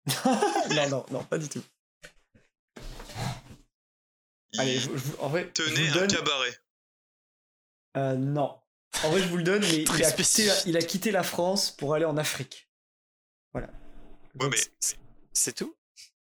non, 0.75 0.89
non, 0.89 1.05
non, 1.11 1.23
pas 1.25 1.37
du 1.37 1.49
tout. 1.49 1.63
Il 4.53 4.59
Allez, 4.61 4.79
je, 4.79 4.85
je 4.85 4.95
vous- 4.95 5.17
en 5.19 5.27
vrai. 5.27 5.43
je 5.57 5.63
tenait 5.63 5.69
vous 5.75 5.81
le 5.81 5.89
un 6.03 6.07
donne. 6.07 6.11
cabaret. 6.17 6.57
Euh, 7.97 8.15
non. 8.15 8.57
En 9.03 9.09
vrai, 9.11 9.21
je 9.21 9.27
vous 9.27 9.37
le 9.37 9.43
donne, 9.43 9.61
mais 9.61 9.83
Très 9.83 9.99
il 9.99 10.05
a, 10.05 10.11
quitté 10.11 10.45
la, 10.45 10.53
spécifique. 10.53 10.63
il 10.65 10.77
a 10.77 10.81
quitté 10.81 11.11
la 11.11 11.23
France 11.23 11.71
pour 11.71 11.93
aller 11.93 12.05
en 12.05 12.17
Afrique. 12.17 12.69
Voilà. 13.53 13.69
Ouais, 14.39 14.49
mais 14.49 14.57
C'est- 15.33 15.53
tout? 15.53 15.75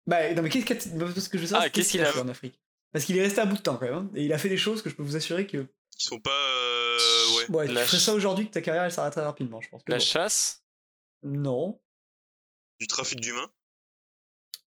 Bah, 0.07 0.33
non, 0.33 0.41
mais 0.41 0.49
qu'est-ce 0.49 0.65
qu'il 0.65 1.01
a... 1.01 1.05
Parce 1.05 1.27
que 1.27 1.37
je 1.37 1.45
sais 1.45 1.55
Ah, 1.55 1.61
c'est 1.63 1.71
qu'est-ce 1.71 1.91
qu'il 1.91 2.01
a 2.01 2.11
fait 2.11 2.19
en 2.19 2.27
Afrique 2.27 2.59
Parce 2.91 3.05
qu'il 3.05 3.17
est 3.17 3.21
resté 3.21 3.41
un 3.41 3.45
bout 3.45 3.57
de 3.57 3.61
temps 3.61 3.77
quand 3.77 3.85
même. 3.85 3.93
hein, 3.93 4.11
et 4.15 4.23
il 4.25 4.33
a 4.33 4.37
fait 4.37 4.49
des 4.49 4.57
choses 4.57 4.81
que 4.81 4.89
je 4.89 4.95
peux 4.95 5.03
vous 5.03 5.15
assurer 5.15 5.47
que. 5.47 5.67
qui 5.97 6.05
sont 6.05 6.19
pas. 6.19 6.31
euh, 6.31 7.37
ouais. 7.37 7.49
Ouais, 7.51 7.67
La 7.67 7.81
tu 7.81 7.87
ferais 7.87 7.97
ch- 7.97 8.03
ça 8.03 8.13
aujourd'hui 8.13 8.47
que 8.47 8.51
ta 8.53 8.61
carrière 8.61 8.83
elle 8.83 8.91
s'arrêterait 8.91 9.23
rapidement, 9.25 9.61
je 9.61 9.69
pense. 9.69 9.81
La 9.87 9.97
bon. 9.97 10.03
chasse? 10.03 10.63
Non. 11.23 11.79
Du 12.79 12.87
trafic 12.87 13.19
d'humains? 13.19 13.51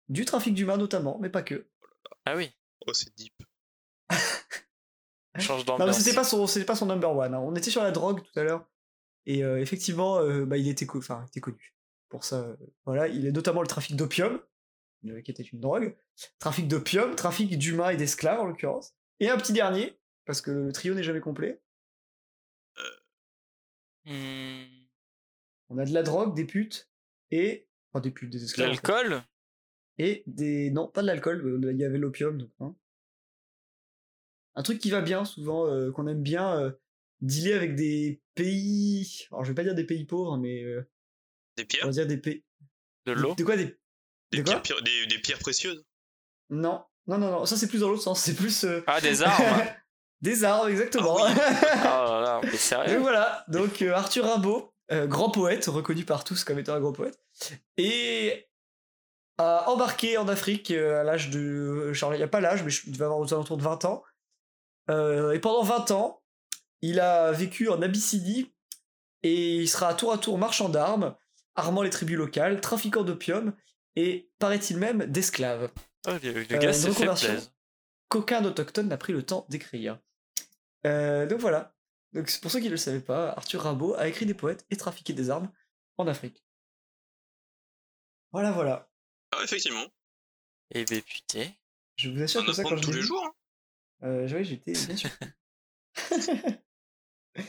Du 0.08 0.24
trafic 0.24 0.54
d'humains 0.54 0.76
notamment, 0.76 1.18
mais 1.20 1.30
pas 1.30 1.42
que. 1.42 1.66
Ah 2.26 2.36
oui, 2.36 2.50
Oh, 2.86 2.92
c'est 2.92 3.14
deep. 3.16 3.34
change 5.40 5.66
Non, 5.66 5.92
c'était 5.92 6.14
pas 6.14 6.24
son, 6.24 6.46
c'était 6.46 6.64
pas 6.66 6.76
son 6.76 6.86
number 6.86 7.14
one. 7.16 7.34
hein. 7.34 7.38
On 7.40 7.54
était 7.54 7.70
sur 7.70 7.82
la 7.82 7.90
drogue 7.90 8.22
tout 8.22 8.38
à 8.38 8.44
l'heure. 8.44 8.66
Et 9.26 9.42
euh, 9.42 9.60
effectivement, 9.60 10.18
euh, 10.18 10.44
bah, 10.44 10.56
il 10.58 10.68
était, 10.68 10.86
co- 10.86 10.98
enfin, 10.98 11.22
il 11.24 11.28
était 11.28 11.40
connu. 11.40 11.74
Pour 12.08 12.24
ça, 12.24 12.40
euh, 12.42 12.56
voilà. 12.84 13.08
Il 13.08 13.26
est 13.26 13.32
notamment 13.32 13.62
le 13.62 13.66
trafic 13.66 13.96
d'opium, 13.96 14.40
qui 15.24 15.30
était 15.30 15.42
une 15.42 15.60
drogue. 15.60 15.96
Trafic 16.38 16.68
d'opium, 16.68 17.14
trafic 17.16 17.58
d'humains 17.58 17.90
et 17.90 17.96
d'esclaves 17.96 18.40
en 18.40 18.44
l'occurrence. 18.46 18.94
Et 19.20 19.28
un 19.30 19.36
petit 19.36 19.52
dernier, 19.52 19.98
parce 20.26 20.40
que 20.40 20.50
le 20.50 20.72
trio 20.72 20.94
n'est 20.94 21.02
jamais 21.02 21.20
complet. 21.20 21.60
Hmm, 24.04 24.64
On 25.70 25.78
a 25.78 25.84
de 25.86 25.92
la 25.94 26.02
drogue, 26.02 26.34
des 26.36 26.44
putes 26.44 26.90
et. 27.30 27.66
Enfin, 27.92 28.00
des 28.02 28.10
putes, 28.10 28.30
des 28.30 28.38
de 28.38 28.44
esclaves. 28.44 28.70
en 28.70 28.74
fait. 28.74 28.86
L'alcool? 28.86 29.22
Et 29.98 30.22
des. 30.26 30.70
Non, 30.70 30.88
pas 30.88 31.00
de 31.02 31.06
l'alcool, 31.06 31.60
il 31.72 31.78
y 31.78 31.84
avait 31.84 31.98
l'opium. 31.98 32.36
donc, 32.38 32.50
hein. 32.60 32.74
Un 34.56 34.62
truc 34.62 34.78
qui 34.78 34.90
va 34.90 35.00
bien, 35.00 35.24
souvent, 35.24 35.66
euh, 35.66 35.90
qu'on 35.90 36.06
aime 36.06 36.22
bien 36.22 36.58
euh, 36.58 36.70
dealer 37.20 37.54
avec 37.54 37.74
des 37.74 38.20
pays. 38.34 39.26
Alors, 39.30 39.44
je 39.44 39.50
vais 39.50 39.54
pas 39.54 39.64
dire 39.64 39.74
des 39.74 39.84
pays 39.84 40.04
pauvres, 40.04 40.36
mais 40.36 40.62
euh, 40.62 40.88
Des 41.56 41.64
on 41.64 41.66
pierres? 41.66 41.86
va 41.86 41.92
dire 41.92 42.06
des 42.06 42.18
pays. 42.18 42.44
De 43.06 43.12
l'eau? 43.12 43.34
De 43.34 43.44
quoi? 43.44 43.56
Des. 43.56 43.76
des, 44.32 44.38
de 44.38 44.42
quoi? 44.42 44.60
pierres, 44.60 44.62
pierres- 44.62 44.82
des, 44.82 45.06
des 45.06 45.18
pierres 45.18 45.38
précieuses? 45.40 45.84
Non, 46.50 46.84
non, 47.06 47.18
non, 47.18 47.30
non, 47.30 47.46
ça 47.46 47.56
c'est 47.56 47.68
plus 47.68 47.80
dans 47.80 47.88
l'autre 47.88 48.02
sens, 48.02 48.20
c'est 48.20 48.34
plus. 48.34 48.64
euh, 48.64 48.82
Ah, 48.86 49.00
des 49.00 49.22
armes 49.22 49.62
des 50.20 50.44
armes, 50.44 50.68
exactement. 50.70 51.18
Ah 51.26 52.04
là 52.08 52.20
là, 52.20 52.40
mais 52.42 52.50
Donc 52.50 52.60
sérieux? 52.60 52.98
Voilà, 52.98 53.44
donc 53.48 53.82
euh, 53.82 53.92
Arthur 53.92 54.24
Rimbaud, 54.24 54.72
euh, 54.92 55.06
grand 55.06 55.30
poète, 55.30 55.66
reconnu 55.66 56.04
par 56.04 56.24
tous 56.24 56.44
comme 56.44 56.58
étant 56.58 56.74
un 56.74 56.80
grand 56.80 56.92
poète, 56.92 57.18
et 57.76 58.46
a 59.38 59.68
embarqué 59.70 60.16
en 60.16 60.28
Afrique 60.28 60.70
euh, 60.70 61.00
à 61.00 61.04
l'âge 61.04 61.30
de. 61.30 61.92
Genre, 61.92 62.14
il 62.14 62.18
n'y 62.18 62.22
a 62.22 62.28
pas 62.28 62.40
l'âge, 62.40 62.62
mais 62.62 62.70
je- 62.70 62.82
il 62.86 62.96
va 62.96 63.06
avoir 63.06 63.20
aux 63.20 63.34
alentours 63.34 63.56
de 63.56 63.62
20 63.62 63.84
ans. 63.84 64.02
Euh, 64.90 65.32
et 65.32 65.38
pendant 65.38 65.62
20 65.62 65.90
ans, 65.92 66.22
il 66.82 67.00
a 67.00 67.32
vécu 67.32 67.68
en 67.68 67.80
Abyssinie 67.82 68.52
et 69.22 69.56
il 69.56 69.68
sera 69.68 69.88
à 69.88 69.94
tour 69.94 70.12
à 70.12 70.18
tour 70.18 70.36
marchand 70.38 70.68
d'armes, 70.68 71.16
armant 71.54 71.82
les 71.82 71.90
tribus 71.90 72.16
locales, 72.16 72.60
trafiquant 72.60 73.02
d'opium 73.02 73.54
et, 73.96 74.30
paraît-il 74.38 74.76
même, 74.76 75.06
d'esclaves. 75.06 75.70
Oh, 76.06 76.10
Le, 76.22 76.32
le 76.32 76.40
Euh, 76.40 76.58
gars 76.58 76.76
une 76.76 76.88
reconversion. 76.92 77.40
qu'aucun 78.08 78.44
autochtone 78.44 78.88
n'a 78.88 78.98
pris 78.98 79.12
le 79.14 79.22
temps 79.24 79.46
d'écrire. 79.48 79.98
Euh, 80.86 81.26
donc 81.26 81.40
voilà. 81.40 81.74
Donc 82.12 82.28
c'est 82.28 82.40
pour 82.40 82.50
ceux 82.50 82.58
qui 82.60 82.66
ne 82.66 82.70
le 82.72 82.76
savaient 82.76 83.00
pas, 83.00 83.30
Arthur 83.30 83.62
Rimbaud 83.62 83.94
a 83.94 84.06
écrit 84.06 84.26
des 84.26 84.34
poètes 84.34 84.66
et 84.70 84.76
trafiqué 84.76 85.12
des 85.14 85.30
armes 85.30 85.50
en 85.96 86.06
Afrique. 86.06 86.44
Voilà, 88.32 88.52
voilà. 88.52 88.88
Ah, 89.32 89.38
effectivement. 89.42 89.86
Et 90.72 90.84
ben 90.84 91.00
putain. 91.02 91.46
Je 91.96 92.10
vous 92.10 92.22
assure 92.22 92.42
On 92.42 92.46
que 92.46 92.52
ça, 92.52 92.62
quand 92.64 92.76
je 92.76 92.82
tous 92.82 92.90
l'ai 92.90 92.96
les 92.98 93.02
jours. 93.02 93.24
hein. 93.24 93.32
Euh, 94.02 94.28
ouais, 94.28 94.44
j'étais 94.44 94.72
bien 94.86 94.96
sûr. 94.96 95.10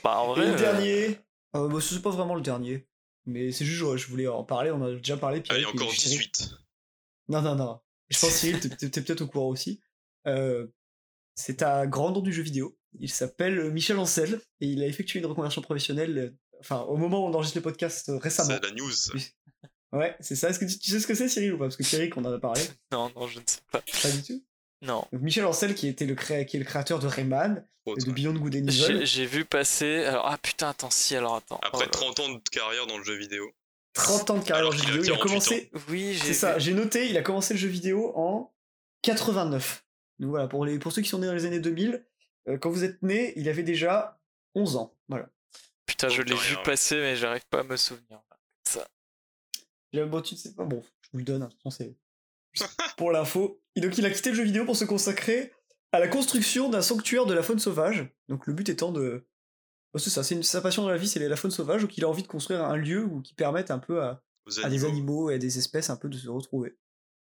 Bah 0.04 0.20
en 0.20 0.36
Et 0.36 0.40
vrai. 0.40 0.48
le 0.48 0.54
euh, 0.54 0.58
dernier, 0.58 1.20
euh, 1.56 1.68
bah, 1.68 1.80
c'est 1.82 2.02
pas 2.02 2.10
vraiment 2.10 2.36
le 2.36 2.42
dernier, 2.42 2.88
mais 3.26 3.52
c'est 3.52 3.66
juste, 3.66 3.84
je 3.98 4.08
voulais 4.08 4.28
en 4.28 4.44
parler, 4.44 4.72
on 4.72 4.76
en 4.82 4.86
a 4.86 4.96
déjà 4.96 5.18
parlé. 5.18 5.42
Pierre, 5.42 5.56
Allez, 5.58 5.66
puis 5.66 5.76
encore 5.76 5.92
Cyril. 5.94 6.18
18. 6.20 6.50
Non, 7.30 7.42
non, 7.42 7.56
non. 7.56 7.80
Je 8.10 8.20
pense 8.20 8.32
Cyril, 8.32 8.60
t'es- 8.60 8.90
t'es 8.90 9.02
peut-être 9.02 9.22
au 9.22 9.28
courant 9.28 9.50
aussi. 9.50 9.82
Euh, 10.28 10.68
c'est 11.36 11.62
un 11.64 11.86
grand 11.86 12.12
nom 12.12 12.22
du 12.22 12.34
jeu 12.34 12.42
vidéo. 12.44 12.78
Il 13.00 13.10
s'appelle 13.12 13.72
Michel 13.72 14.00
Ancel 14.00 14.40
et 14.62 14.68
il 14.68 14.82
a 14.82 14.88
effectué 14.88 15.20
une 15.20 15.26
reconversion 15.26 15.62
professionnelle, 15.62 16.36
enfin, 16.60 16.82
au 16.82 16.98
moment 16.98 17.24
où 17.24 17.28
on 17.30 17.34
enregistre 17.34 17.58
le 17.58 17.64
podcast 17.64 18.10
euh, 18.10 18.18
récemment. 18.18 18.58
C'est 18.62 18.64
la 18.64 18.72
news. 18.72 18.92
Ouais, 19.92 20.16
c'est 20.20 20.36
ça. 20.36 20.50
Est-ce 20.50 20.60
que 20.60 20.66
tu, 20.66 20.80
tu 20.80 20.90
sais 20.92 21.00
ce 21.00 21.08
que 21.08 21.14
c'est, 21.14 21.30
Cyril, 21.30 21.54
ou 21.54 21.58
pas? 21.58 21.66
Parce 21.66 21.78
que 21.78 21.84
Thierry, 21.84 22.10
qu'on 22.10 22.26
en 22.26 22.32
a 22.34 22.40
parlé, 22.40 22.62
Non, 22.92 23.12
non, 23.16 23.28
je 23.28 23.40
ne 23.40 23.44
sais 23.46 23.60
pas. 23.72 23.82
pas 23.82 24.12
du 24.12 24.24
tout? 24.24 24.44
Non. 24.82 25.06
Donc, 25.12 25.22
Michel 25.22 25.46
Ancel, 25.46 25.76
qui, 25.76 25.88
était 25.88 26.06
le 26.06 26.16
cré- 26.16 26.46
qui 26.46 26.58
est 26.58 26.60
le 26.60 26.66
créateur 26.66 27.00
de 27.00 27.08
Rayman, 27.08 27.66
et 27.88 27.94
de 28.04 28.12
Beyond 28.12 28.34
Good 28.34 28.56
and 28.56 28.66
J'ai 28.70 28.92
Evil, 28.92 29.06
j'ai 29.06 29.26
vu 29.26 29.46
passer. 29.46 30.06
Alors, 30.06 30.28
ah 30.28 30.38
putain, 30.38 30.70
attends, 30.70 30.90
si, 30.90 31.16
alors 31.16 31.36
attends. 31.36 31.60
Après 31.62 31.78
Oh 31.78 31.82
là 31.82 31.88
30 31.88 32.20
ans 32.20 32.30
de 32.30 32.42
carrière 32.50 32.88
dans 32.88 32.98
le 32.98 33.04
jeu 33.04 33.16
vidéo. 33.16 33.52
30 33.94 34.30
ans 34.32 34.38
de 34.40 34.44
carrière 34.44 34.68
en 34.68 34.72
Alors 34.72 34.84
jeu 34.84 34.92
vidéo. 34.92 35.04
Il 35.04 35.12
a 35.12 35.18
48 35.18 35.28
commencé. 35.28 35.72
Oui, 35.90 36.14
j'ai 36.14 36.20
c'est 36.20 36.34
ça, 36.34 36.60
j'ai 36.60 36.74
noté, 36.74 37.10
il 37.10 37.18
a 37.18 37.22
commencé 37.22 37.54
le 37.54 37.60
jeu 37.60 37.68
vidéo 37.68 38.12
en 38.16 38.54
89. 39.04 39.86
Donc 40.20 40.30
voilà, 40.32 40.48
pour, 40.48 40.66
les, 40.66 40.80
pour 40.80 40.92
ceux 40.92 41.02
qui 41.02 41.10
sont 41.10 41.20
nés 41.20 41.28
dans 41.28 41.34
les 41.34 41.46
années 41.46 41.60
2000, 41.60 42.04
euh, 42.48 42.58
quand 42.58 42.70
vous 42.70 42.84
êtes 42.84 43.02
né, 43.04 43.34
il 43.36 43.48
avait 43.50 43.64
déjà 43.64 44.20
11 44.56 44.78
ans. 44.78 44.96
Voilà. 45.08 45.30
Putain, 45.86 46.10
je 46.10 46.24
l'ai 46.24 46.36
vu 46.36 46.56
ouais. 46.56 46.64
passer, 46.64 46.96
mais 46.96 47.16
j'arrive 47.16 47.46
pas 47.50 47.60
à 47.60 47.64
me 47.64 47.78
souvenir. 47.78 48.20
Il 49.94 50.00
a 50.00 50.06
bon, 50.06 50.22
tu 50.22 50.36
sais 50.36 50.54
pas, 50.54 50.66
bon, 50.66 50.84
je 51.04 51.10
vous 51.14 51.20
le 51.20 51.24
donne, 51.24 51.44
hein, 51.44 51.50
c'est 51.70 51.96
pour 52.98 53.12
l'info. 53.12 53.62
Et 53.76 53.82
donc 53.82 53.98
il 53.98 54.06
a 54.06 54.10
quitté 54.10 54.30
le 54.32 54.36
jeu 54.36 54.44
vidéo 54.44 54.66
pour 54.66 54.76
se 54.78 54.86
consacrer 54.86 55.52
à 55.92 56.00
la 56.00 56.08
construction 56.08 56.70
d'un 56.70 56.82
sanctuaire 56.82 57.26
de 57.26 57.34
la 57.34 57.44
faune 57.44 57.60
sauvage. 57.60 58.08
Donc 58.30 58.48
le 58.48 58.54
but 58.54 58.70
étant 58.70 58.92
de... 58.92 59.28
Oh, 59.94 59.98
c'est 59.98 60.10
ça, 60.10 60.24
c'est 60.24 60.36
une- 60.36 60.44
sa 60.44 60.62
passion 60.62 60.84
dans 60.84 60.90
la 60.90 60.98
vie, 60.98 61.08
c'est 61.08 61.20
la 61.26 61.36
faune 61.38 61.52
sauvage, 61.52 61.82
donc 61.84 61.98
il 61.98 62.04
a 62.04 62.10
envie 62.10 62.24
de 62.24 62.28
construire 62.28 62.64
un 62.66 62.76
lieu 62.76 63.04
où, 63.06 63.22
qui 63.22 63.34
permette 63.34 63.72
un 63.72 63.80
peu 63.80 64.02
à, 64.04 64.22
Aux 64.46 64.60
à 64.60 64.70
des 64.70 64.84
animaux. 64.84 65.30
et 65.30 65.36
à 65.36 65.38
des 65.38 65.58
espèces 65.58 65.90
un 65.90 65.96
peu 65.96 66.10
de 66.10 66.18
se 66.18 66.28
retrouver. 66.30 66.78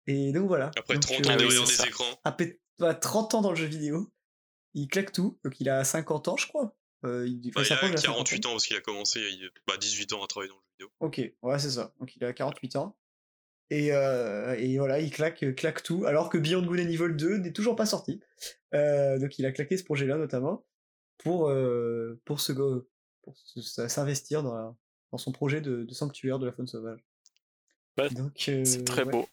Et 0.06 0.32
donc 0.32 0.46
voilà. 0.48 0.70
Après 0.78 0.94
Donc, 0.94 1.02
30 1.02 1.12
euh, 1.26 1.30
ans 1.30 1.32
oui, 1.32 1.38
derrière 1.38 1.66
c'est 1.66 1.72
des 1.72 1.72
ça. 1.82 1.86
écrans. 1.86 2.20
après 2.24 2.60
bah, 2.78 2.94
30 2.94 3.34
ans 3.34 3.40
dans 3.42 3.50
le 3.50 3.56
jeu 3.56 3.66
vidéo, 3.66 4.10
il 4.74 4.88
claque 4.88 5.12
tout. 5.12 5.38
Donc 5.44 5.60
il 5.60 5.68
a 5.68 5.84
50 5.84 6.28
ans, 6.28 6.36
je 6.36 6.46
crois. 6.46 6.74
Euh, 7.04 7.26
il, 7.26 7.50
Bah, 7.52 7.62
il 7.64 7.72
a 7.72 7.74
approche 7.76 7.90
de 7.90 7.96
la 7.96 8.02
48 8.02 8.36
cinquantaine. 8.36 8.46
ans 8.50 8.54
parce 8.54 8.66
qu'il 8.66 8.76
a 8.76 8.80
commencé 8.80 9.20
a 9.20 9.48
bah, 9.66 9.76
18 9.76 10.12
ans 10.14 10.24
à 10.24 10.26
travailler 10.26 10.48
dans 10.50 10.56
le 10.56 10.62
jeu 10.62 10.72
vidéo. 10.78 10.90
Ok, 11.00 11.20
ouais, 11.42 11.58
c'est 11.58 11.70
ça. 11.72 11.92
Donc 12.00 12.14
il 12.16 12.24
a 12.24 12.32
48 12.32 12.76
ans. 12.76 12.96
Et, 13.70 13.92
euh, 13.92 14.54
et 14.58 14.78
voilà, 14.78 15.00
il 15.00 15.10
claque, 15.10 15.54
claque 15.56 15.82
tout, 15.82 16.04
alors 16.06 16.30
que 16.30 16.38
Beyond 16.38 16.64
Good 16.64 16.78
and 16.80 16.88
Evil 16.88 17.14
2 17.16 17.38
n'est 17.38 17.52
toujours 17.52 17.74
pas 17.76 17.86
sorti. 17.86 18.20
Euh, 18.74 19.18
donc 19.18 19.38
il 19.38 19.46
a 19.46 19.52
claqué 19.52 19.76
ce 19.76 19.82
projet-là 19.84 20.16
notamment 20.18 20.64
pour, 21.18 21.48
euh, 21.48 22.20
pour, 22.24 22.40
se, 22.40 22.52
go- 22.52 22.88
pour 23.22 23.36
s'investir 23.88 24.42
dans, 24.44 24.54
la- 24.54 24.76
dans 25.10 25.18
son 25.18 25.32
projet 25.32 25.60
de, 25.60 25.82
de 25.84 25.94
sanctuaire 25.94 26.38
de 26.38 26.46
la 26.46 26.52
faune 26.52 26.66
sauvage. 26.68 27.04
Ouais, 27.98 28.08
donc 28.10 28.44
euh, 28.48 28.64
C'est 28.64 28.84
très 28.84 29.04
ouais. 29.04 29.10
beau. 29.10 29.26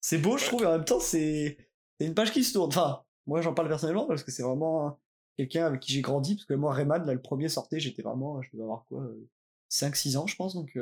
C'est 0.00 0.18
beau, 0.18 0.36
je 0.38 0.46
trouve, 0.46 0.62
et 0.62 0.66
en 0.66 0.72
même 0.72 0.84
temps, 0.84 1.00
c'est 1.00 1.58
c'est 2.00 2.06
une 2.06 2.14
page 2.14 2.32
qui 2.32 2.42
se 2.42 2.54
tourne. 2.54 2.68
Enfin, 2.70 3.04
moi, 3.26 3.42
j'en 3.42 3.52
parle 3.52 3.68
personnellement 3.68 4.06
parce 4.06 4.24
que 4.24 4.30
c'est 4.30 4.42
vraiment 4.42 4.98
quelqu'un 5.36 5.66
avec 5.66 5.80
qui 5.80 5.92
j'ai 5.92 6.00
grandi. 6.00 6.34
Parce 6.36 6.46
que 6.46 6.54
moi, 6.54 6.72
Rayman, 6.72 7.04
là, 7.04 7.12
le 7.12 7.20
premier 7.20 7.50
sortait, 7.50 7.78
j'étais 7.78 8.00
vraiment, 8.02 8.40
je 8.40 8.48
devais 8.52 8.62
avoir 8.64 8.86
quoi, 8.86 9.06
5-6 9.70 10.16
ans, 10.16 10.26
je 10.26 10.34
pense. 10.36 10.54
Donc, 10.54 10.74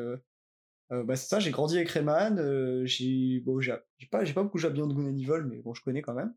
euh, 0.93 1.02
bah, 1.05 1.16
c'est 1.16 1.28
ça, 1.28 1.40
j'ai 1.40 1.51
grandi 1.51 1.77
avec 1.77 1.90
Rayman. 1.90 2.39
euh, 2.39 2.85
j'ai 2.86 3.40
bon, 3.40 3.60
j'ai 3.60 3.74
j'ai 3.98 4.06
pas, 4.09 4.24
j'ai 4.24 4.32
pas 4.35 4.43
beaucoup 4.43 4.59
joué 4.59 4.70
à 4.70 4.73
Beyond 4.73 4.89
Good 4.89 5.06
and 5.06 5.16
Evil, 5.19 5.44
mais 5.47 5.59
bon, 5.59 5.74
je 5.74 5.82
connais 5.82 6.02
quand 6.02 6.15
même. 6.15 6.35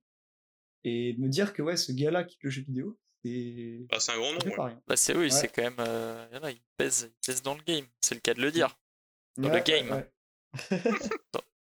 Et 0.84 1.14
de 1.14 1.22
me 1.22 1.30
dire 1.30 1.54
que, 1.54 1.62
ouais, 1.62 1.78
ce 1.78 1.92
gars-là 1.92 2.24
quitte 2.24 2.44
le 2.44 2.50
jeu 2.50 2.62
vidéo, 2.64 3.00
c'est. 3.24 3.86
Bah, 3.90 4.00
c'est 4.00 4.12
un 4.14 4.18
grand 4.18 4.34
nom. 4.34 4.64
ouais. 4.66 4.76
Bah, 4.88 4.96
c'est 4.96 5.14
oui, 5.16 5.24
Ouais. 5.26 5.30
c'est 5.30 5.48
quand 5.48 5.62
même. 5.62 5.76
euh, 5.80 6.28
voilà, 6.32 6.52
il, 6.52 6.62
pèse, 6.78 7.12
il 7.14 7.26
pèse 7.26 7.42
dans 7.42 7.56
le 7.56 7.62
game. 7.64 7.86
C'est 8.02 8.16
le 8.16 8.22
cas 8.22 8.34
de 8.34 8.42
le 8.42 8.52
dire. 8.52 8.78
Dans 9.38 9.50
le 9.50 9.60
game. 9.60 9.90
ouais. 9.92 10.12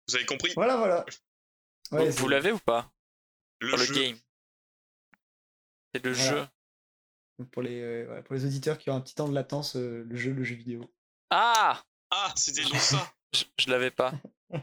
Vous 0.08 0.16
avez 0.16 0.26
compris? 0.26 0.52
Voilà, 0.54 0.76
voilà. 0.76 1.04
Ouais, 1.92 2.08
vous 2.10 2.28
l'avez 2.28 2.50
ou 2.52 2.58
pas? 2.58 2.92
Le 3.60 3.72
Dans 3.72 3.76
le 3.76 3.84
jeu. 3.84 3.94
game. 3.94 4.16
C'est 5.94 6.04
le 6.04 6.12
Voilà. 6.12 6.30
jeu. 6.42 6.46
donc 7.38 7.50
pour 7.50 7.62
les, 7.62 7.80
euh, 7.80 8.08
ouais, 8.14 8.22
pour 8.22 8.34
les 8.34 8.44
auditeurs 8.44 8.78
qui 8.78 8.90
ont 8.90 8.96
un 8.96 9.00
petit 9.00 9.14
temps 9.14 9.28
de 9.28 9.34
latence, 9.34 9.76
euh, 9.76 10.04
le 10.08 10.16
jeu, 10.16 10.32
le 10.32 10.42
jeu 10.44 10.54
vidéo. 10.56 10.92
Ah 11.30 11.82
Ah, 12.10 12.32
c'était 12.36 12.62
donc 12.64 12.76
ça. 12.76 13.12
Je, 13.32 13.44
je 13.58 13.70
l'avais 13.70 13.90
pas. 13.90 14.12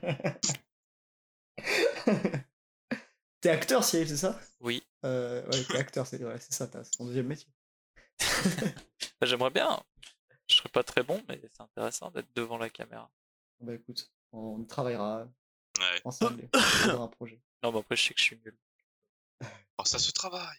T'es 3.42 3.50
acteur, 3.50 3.84
Cyril, 3.84 4.08
c'est 4.10 4.18
ça? 4.18 4.40
Oui. 4.62 4.84
euh, 5.06 5.46
Ouais, 5.50 5.64
t'es 5.64 5.78
acteur, 5.78 6.08
c'est 6.08 6.24
ouais, 6.24 6.40
ça, 6.40 6.68
t'as- 6.68 6.84
c'est 6.84 6.92
ton 6.98 7.06
deuxième 7.06 7.28
métier. 7.28 7.48
Bah, 9.20 9.26
J'aimerais 9.28 9.50
bien. 9.52 9.82
Je 10.48 10.56
serais 10.56 10.70
pas 10.70 10.84
très 10.84 11.04
bon, 11.04 11.24
mais 11.28 11.40
c'est 11.42 11.62
intéressant 11.62 12.12
d'être 12.12 12.34
devant 12.36 12.58
la 12.58 12.70
caméra. 12.70 13.10
Bah 13.60 13.74
écoute, 13.74 14.12
on 14.32 14.64
travaillera 14.66 15.28
Ouais. 15.80 16.02
ensemble 16.04 16.48
on 16.54 16.54
un 17.04 17.08
projet. 17.08 17.42
Non, 17.64 17.72
mais 17.72 17.80
après, 17.80 17.96
je 17.96 18.04
sais 18.08 18.14
que 18.14 18.20
je 18.20 18.26
suis 18.26 18.40
nul. 18.46 18.56
Oh, 19.78 19.86
ça 19.86 19.98
se 20.00 20.12
travaille. 20.12 20.58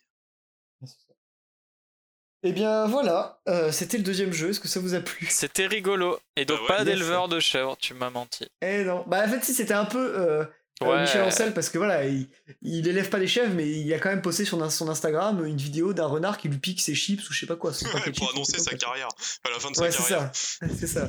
Eh 2.44 2.52
bien 2.52 2.86
voilà, 2.86 3.40
euh, 3.48 3.72
c'était 3.72 3.96
le 3.98 4.04
deuxième 4.04 4.32
jeu, 4.32 4.50
est-ce 4.50 4.60
que 4.60 4.68
ça 4.68 4.78
vous 4.80 4.94
a 4.94 5.00
plu? 5.00 5.26
C'était 5.28 5.66
rigolo. 5.66 6.18
Et 6.36 6.44
donc, 6.44 6.58
Ah 6.60 6.62
ouais, 6.62 6.68
pas 6.78 6.84
d'éleveur 6.84 7.28
de 7.28 7.40
chèvres, 7.40 7.76
tu 7.80 7.94
m'as 7.94 8.10
menti. 8.10 8.46
Eh 8.62 8.84
non, 8.84 9.04
bah 9.08 9.24
en 9.24 9.28
fait 9.28 9.42
si 9.44 9.52
c'était 9.54 9.74
un 9.74 9.84
peu 9.86 9.98
euh, 10.16 10.44
euh, 10.44 10.46
Ouais. 10.80 11.00
Michel 11.00 11.22
Ancel 11.22 11.52
parce 11.54 11.70
que 11.70 11.78
voilà, 11.78 12.04
il, 12.06 12.28
il 12.62 12.86
élève 12.86 13.08
pas 13.10 13.18
les 13.18 13.26
chèvres 13.26 13.52
mais 13.52 13.68
il 13.68 13.92
a 13.92 13.98
quand 13.98 14.10
même 14.10 14.22
posté 14.22 14.44
sur 14.44 14.70
son 14.70 14.88
Instagram 14.88 15.44
une 15.44 15.56
vidéo 15.56 15.92
d'un 15.92 16.06
renard 16.06 16.38
qui 16.38 16.48
lui 16.48 16.58
pique 16.58 16.80
ses 16.80 16.94
chips 16.94 17.28
ou 17.28 17.32
je 17.32 17.40
sais 17.40 17.46
pas 17.46 17.56
quoi. 17.56 17.72
son 17.72 17.86
Pour 18.16 18.28
ou 18.28 18.30
annoncer 18.30 18.60
sa 18.60 18.70
quoi. 18.70 18.78
carrière. 18.78 19.08
À 19.42 19.50
la 19.50 19.58
fin 19.58 19.72
de 19.72 19.74
sa 19.76 19.82
Ouais 19.82 19.90
c'est 19.90 19.98
carrière. 20.06 20.30
ça, 20.32 20.66
c'est 20.78 20.86
ça. 20.86 21.08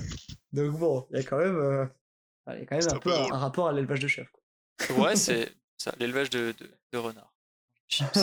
Donc 0.54 0.72
bon, 0.80 1.06
il 1.12 1.18
y 1.18 1.20
a 1.20 1.24
quand 1.24 1.38
même, 1.38 1.56
euh, 1.56 1.86
il 2.48 2.60
y 2.60 2.62
a 2.64 2.66
quand 2.66 2.78
même 2.78 2.88
un 2.90 2.94
un 2.96 3.00
peu 3.00 3.12
peu 3.12 3.16
un, 3.16 3.38
rapport 3.38 3.68
à 3.68 3.74
l'élevage 3.74 4.00
de 4.00 4.08
chèvres. 4.08 4.32
quoi. 4.88 4.96
Ouais, 4.98 5.16
c'est 5.16 5.52
ça, 5.78 5.94
l'élevage 6.00 6.32
de, 6.32 6.56
de, 6.60 6.72
de 6.92 6.98
renards. 6.98 7.32
Chips. 7.88 8.18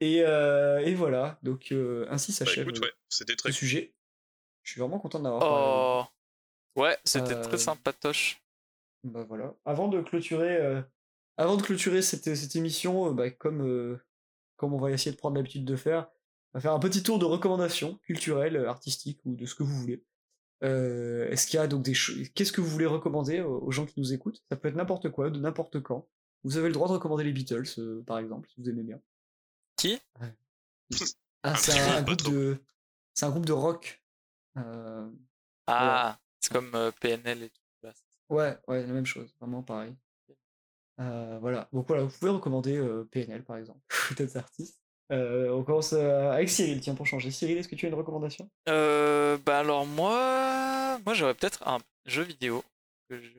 Et, 0.00 0.22
euh, 0.22 0.78
et 0.80 0.94
voilà, 0.94 1.38
donc 1.42 1.68
euh, 1.72 2.06
ainsi 2.10 2.32
Bah, 2.32 2.38
s'achève 2.38 2.66
ouais, 2.66 2.92
c'était 3.08 3.36
très 3.36 3.50
cool. 3.50 3.54
sujet. 3.54 3.94
Je 4.62 4.72
suis 4.72 4.80
vraiment 4.80 4.98
content 4.98 5.20
d'avoir 5.20 5.40
parlé. 5.40 6.08
Oh 6.76 6.80
Ouais, 6.80 6.96
c'était 7.04 7.34
Euh, 7.34 7.42
très 7.42 7.56
sympatoche. 7.58 8.42
Bah 9.04 9.24
voilà. 9.28 9.54
Avant 9.64 9.88
de 9.88 10.00
clôturer, 10.02 10.56
euh, 10.56 10.82
avant 11.36 11.56
de 11.56 11.62
clôturer 11.62 12.02
cette, 12.02 12.34
cette 12.34 12.56
émission, 12.56 13.08
euh, 13.08 13.12
bah, 13.14 13.30
comme, 13.30 13.62
euh, 13.66 13.98
comme 14.56 14.74
on 14.74 14.78
va 14.78 14.90
essayer 14.90 15.12
de 15.12 15.16
prendre 15.16 15.36
l'habitude 15.36 15.64
de 15.64 15.76
faire, 15.76 16.08
on 16.52 16.58
va 16.58 16.60
faire 16.60 16.72
un 16.72 16.78
petit 16.80 17.02
tour 17.02 17.18
de 17.18 17.24
recommandations 17.24 17.98
culturelles, 18.02 18.56
euh, 18.56 18.68
artistiques 18.68 19.20
ou 19.24 19.36
de 19.36 19.46
ce 19.46 19.54
que 19.54 19.62
vous 19.62 19.74
voulez. 19.74 20.04
Euh, 20.64 21.28
Est-ce 21.30 21.46
qu'il 21.46 21.58
y 21.58 21.62
a 21.62 21.66
donc 21.66 21.82
des 21.82 21.94
choses 21.94 22.28
Qu'est-ce 22.34 22.52
que 22.52 22.60
vous 22.60 22.68
voulez 22.68 22.86
recommander 22.86 23.40
aux, 23.40 23.58
aux 23.62 23.70
gens 23.70 23.86
qui 23.86 24.00
nous 24.00 24.12
écoutent? 24.12 24.42
Ça 24.50 24.56
peut 24.56 24.68
être 24.68 24.74
n'importe 24.74 25.10
quoi, 25.10 25.30
de 25.30 25.38
n'importe 25.38 25.80
quand. 25.80 26.08
Vous 26.44 26.56
avez 26.56 26.68
le 26.68 26.74
droit 26.74 26.88
de 26.88 26.92
recommander 26.94 27.24
les 27.24 27.32
Beatles, 27.32 27.64
euh, 27.78 28.02
par 28.06 28.18
exemple, 28.18 28.48
si 28.48 28.60
vous 28.60 28.68
aimez 28.68 28.82
bien. 28.82 29.00
Qui? 29.76 30.00
Ah, 31.42 31.54
c'est 31.54 31.78
un, 31.78 31.96
un 31.98 32.02
de, 32.02 32.62
c'est 33.14 33.26
un 33.26 33.30
groupe 33.30 33.46
de 33.46 33.52
rock. 33.52 34.02
Euh, 34.56 35.08
Ah, 35.66 36.18
c'est 36.40 36.52
comme 36.52 36.74
euh, 36.74 36.90
PNL 37.00 37.44
et 37.44 37.50
tout. 37.50 37.60
là. 37.82 37.92
Ouais, 38.28 38.58
ouais, 38.66 38.80
la 38.86 38.92
même 38.92 39.06
chose, 39.06 39.32
vraiment 39.40 39.62
pareil. 39.62 39.94
Euh, 40.98 41.38
voilà, 41.40 41.68
donc 41.72 41.86
voilà, 41.88 42.04
vous 42.04 42.18
pouvez 42.18 42.30
recommander 42.30 42.76
euh, 42.76 43.04
PNL 43.10 43.44
par 43.44 43.58
exemple, 43.58 43.80
ou 44.10 44.14
d'autres 44.14 44.36
artistes. 44.38 44.80
Euh, 45.12 45.50
on 45.50 45.62
commence 45.62 45.92
euh, 45.92 46.30
avec 46.32 46.48
Cyril, 46.48 46.80
tiens, 46.80 46.94
pour 46.94 47.06
changer. 47.06 47.30
Cyril, 47.30 47.58
est-ce 47.58 47.68
que 47.68 47.76
tu 47.76 47.86
as 47.86 47.90
une 47.90 47.94
recommandation? 47.94 48.50
Euh, 48.68 49.36
bah 49.44 49.58
alors 49.60 49.86
moi, 49.86 50.98
moi 51.04 51.14
j'aurais 51.14 51.34
peut-être 51.34 51.62
un 51.68 51.78
jeu 52.06 52.22
vidéo 52.22 52.64
que 53.08 53.20
j'ai 53.20 53.30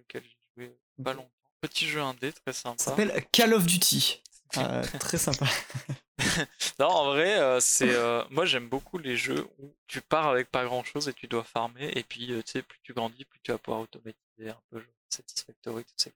joué 0.55 0.77
pas 1.03 1.13
longtemps. 1.13 1.29
Petit 1.59 1.87
jeu 1.87 1.99
indé, 1.99 2.31
très 2.31 2.53
sympa. 2.53 2.77
Ça 2.77 2.91
s'appelle 2.91 3.25
Call 3.31 3.53
of 3.53 3.65
Duty. 3.65 4.21
Euh, 4.57 4.81
très 5.01 5.17
sympa. 5.17 5.45
Non, 6.79 6.87
en 6.87 7.05
vrai, 7.13 7.39
euh, 7.39 7.59
c'est 7.59 7.93
euh, 7.93 8.23
moi 8.29 8.45
j'aime 8.45 8.69
beaucoup 8.69 8.97
les 8.97 9.17
jeux 9.17 9.47
où 9.59 9.73
tu 9.87 10.01
pars 10.01 10.27
avec 10.27 10.49
pas 10.51 10.65
grand 10.65 10.83
chose 10.83 11.07
et 11.09 11.13
tu 11.13 11.27
dois 11.27 11.43
farmer 11.43 11.89
et 11.97 12.03
puis 12.03 12.31
euh, 12.31 12.41
tu 12.43 12.53
sais 12.53 12.61
plus 12.63 12.79
tu 12.83 12.93
grandis, 12.93 13.25
plus 13.25 13.39
tu 13.41 13.51
vas 13.51 13.57
pouvoir 13.57 13.81
automatiser 13.81 14.49
un 14.49 14.61
peu 14.69 14.79
genre 14.79 14.93
Satisfactory 15.09 15.83
tout 15.85 15.93
ça. 15.97 16.09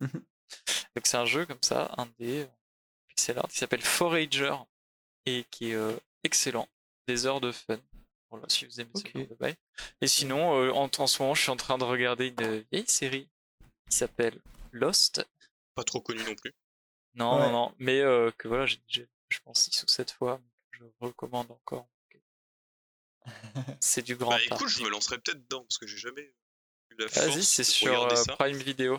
Mhm. 0.00 0.22
Donc 0.96 1.06
c'est 1.06 1.16
un 1.16 1.26
jeu 1.26 1.46
comme 1.46 1.62
ça, 1.62 1.94
indé, 1.98 2.42
euh, 2.42 2.46
pixel 3.08 3.38
art, 3.38 3.48
qui 3.48 3.58
s'appelle 3.58 3.82
Forager 3.82 4.54
et 5.26 5.44
qui 5.50 5.70
est 5.70 5.74
euh, 5.74 5.96
excellent, 6.24 6.68
des 7.06 7.26
heures 7.26 7.40
de 7.40 7.52
fun. 7.52 7.78
Voilà, 8.30 8.46
si 8.48 8.64
vous 8.64 8.80
aimez 8.80 8.90
Ok. 8.94 9.10
ce 9.14 9.34
bail. 9.34 9.56
Et 10.00 10.06
sinon, 10.06 10.56
euh, 10.62 10.70
en, 10.72 10.88
en 10.98 11.06
ce 11.08 11.20
moment, 11.20 11.34
je 11.34 11.42
suis 11.42 11.50
en 11.50 11.56
train 11.56 11.78
de 11.78 11.84
regarder 11.84 12.28
une 12.28 12.64
vieille 12.70 12.86
série 12.86 13.28
qui 13.88 13.96
s'appelle 13.96 14.40
Lost. 14.72 15.26
Pas 15.74 15.82
trop 15.84 16.00
connu 16.00 16.22
non 16.24 16.34
plus. 16.36 16.52
Non, 17.14 17.32
Ouais. 17.34 17.40
non, 17.40 17.50
non, 17.50 17.74
mais 17.78 18.00
euh, 18.00 18.30
que 18.38 18.46
voilà, 18.46 18.66
j'ai, 18.66 18.78
j'ai- 18.86 19.08
je 19.30 19.38
pense 19.40 19.62
6 19.64 19.82
ou 19.84 19.88
7 19.88 20.10
fois, 20.12 20.40
je 20.72 20.84
recommande 21.00 21.50
encore. 21.50 21.88
C'est 23.80 24.02
du 24.02 24.16
grand 24.16 24.30
Bah 24.30 24.36
art. 24.36 24.56
écoute, 24.56 24.68
je 24.68 24.82
me 24.82 24.88
lancerai 24.88 25.18
peut-être 25.18 25.42
dedans 25.44 25.62
parce 25.62 25.78
que 25.78 25.86
j'ai 25.86 25.98
jamais 25.98 26.22
eu 26.22 26.34
la 26.98 27.06
Vas-y, 27.06 27.32
force 27.32 27.40
c'est 27.46 27.62
de 27.62 27.66
sur 27.68 28.02
euh, 28.04 28.14
ça. 28.14 28.34
Prime 28.36 28.56
Video. 28.56 28.98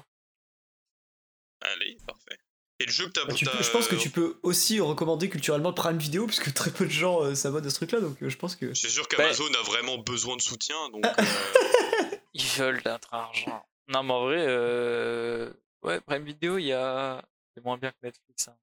Allez, 1.62 1.98
parfait. 2.08 2.38
Et 2.80 2.86
le 2.86 2.92
jeu 2.92 3.06
que 3.08 3.12
t'as. 3.12 3.26
Bah, 3.26 3.34
je 3.36 3.70
pense 3.72 3.88
que 3.88 3.96
tu 3.96 4.10
peux 4.10 4.40
aussi 4.44 4.80
recommander 4.80 5.30
culturellement 5.30 5.74
Prime 5.74 5.98
Video, 6.00 6.26
puisque 6.26 6.54
très 6.54 6.72
peu 6.72 6.86
de 6.86 6.92
gens 6.92 7.22
euh, 7.24 7.36
s'abonnent 7.36 7.66
à 7.66 7.70
ce 7.70 7.76
truc-là, 7.76 8.00
donc 8.00 8.22
euh, 8.24 8.30
je 8.30 8.38
pense 8.38 8.56
que. 8.56 8.74
C'est 8.74 8.90
sûr 8.90 9.04
Bah- 9.04 9.18
qu'Amazon 9.18 9.54
a 9.54 9.62
vraiment 9.64 9.98
besoin 10.00 10.36
de 10.38 10.42
soutien, 10.42 10.90
donc. 10.90 11.04
euh, 11.20 12.18
Ils 12.34 12.46
veulent 12.58 12.82
notre 12.86 13.14
argent. 13.14 13.64
Non, 13.88 14.04
mais 14.04 14.14
en 14.14 14.24
vrai, 14.26 14.46
euh... 14.48 15.52
ouais, 15.84 16.00
Prime 16.02 16.24
Video, 16.24 16.58
il 16.58 16.66
y 16.66 16.74
a. 16.74 17.24
C'est 17.56 17.64
moins 17.64 17.78
bien 17.78 17.92
que 17.92 17.98
Netflix. 18.04 18.48
Hein. 18.48 18.58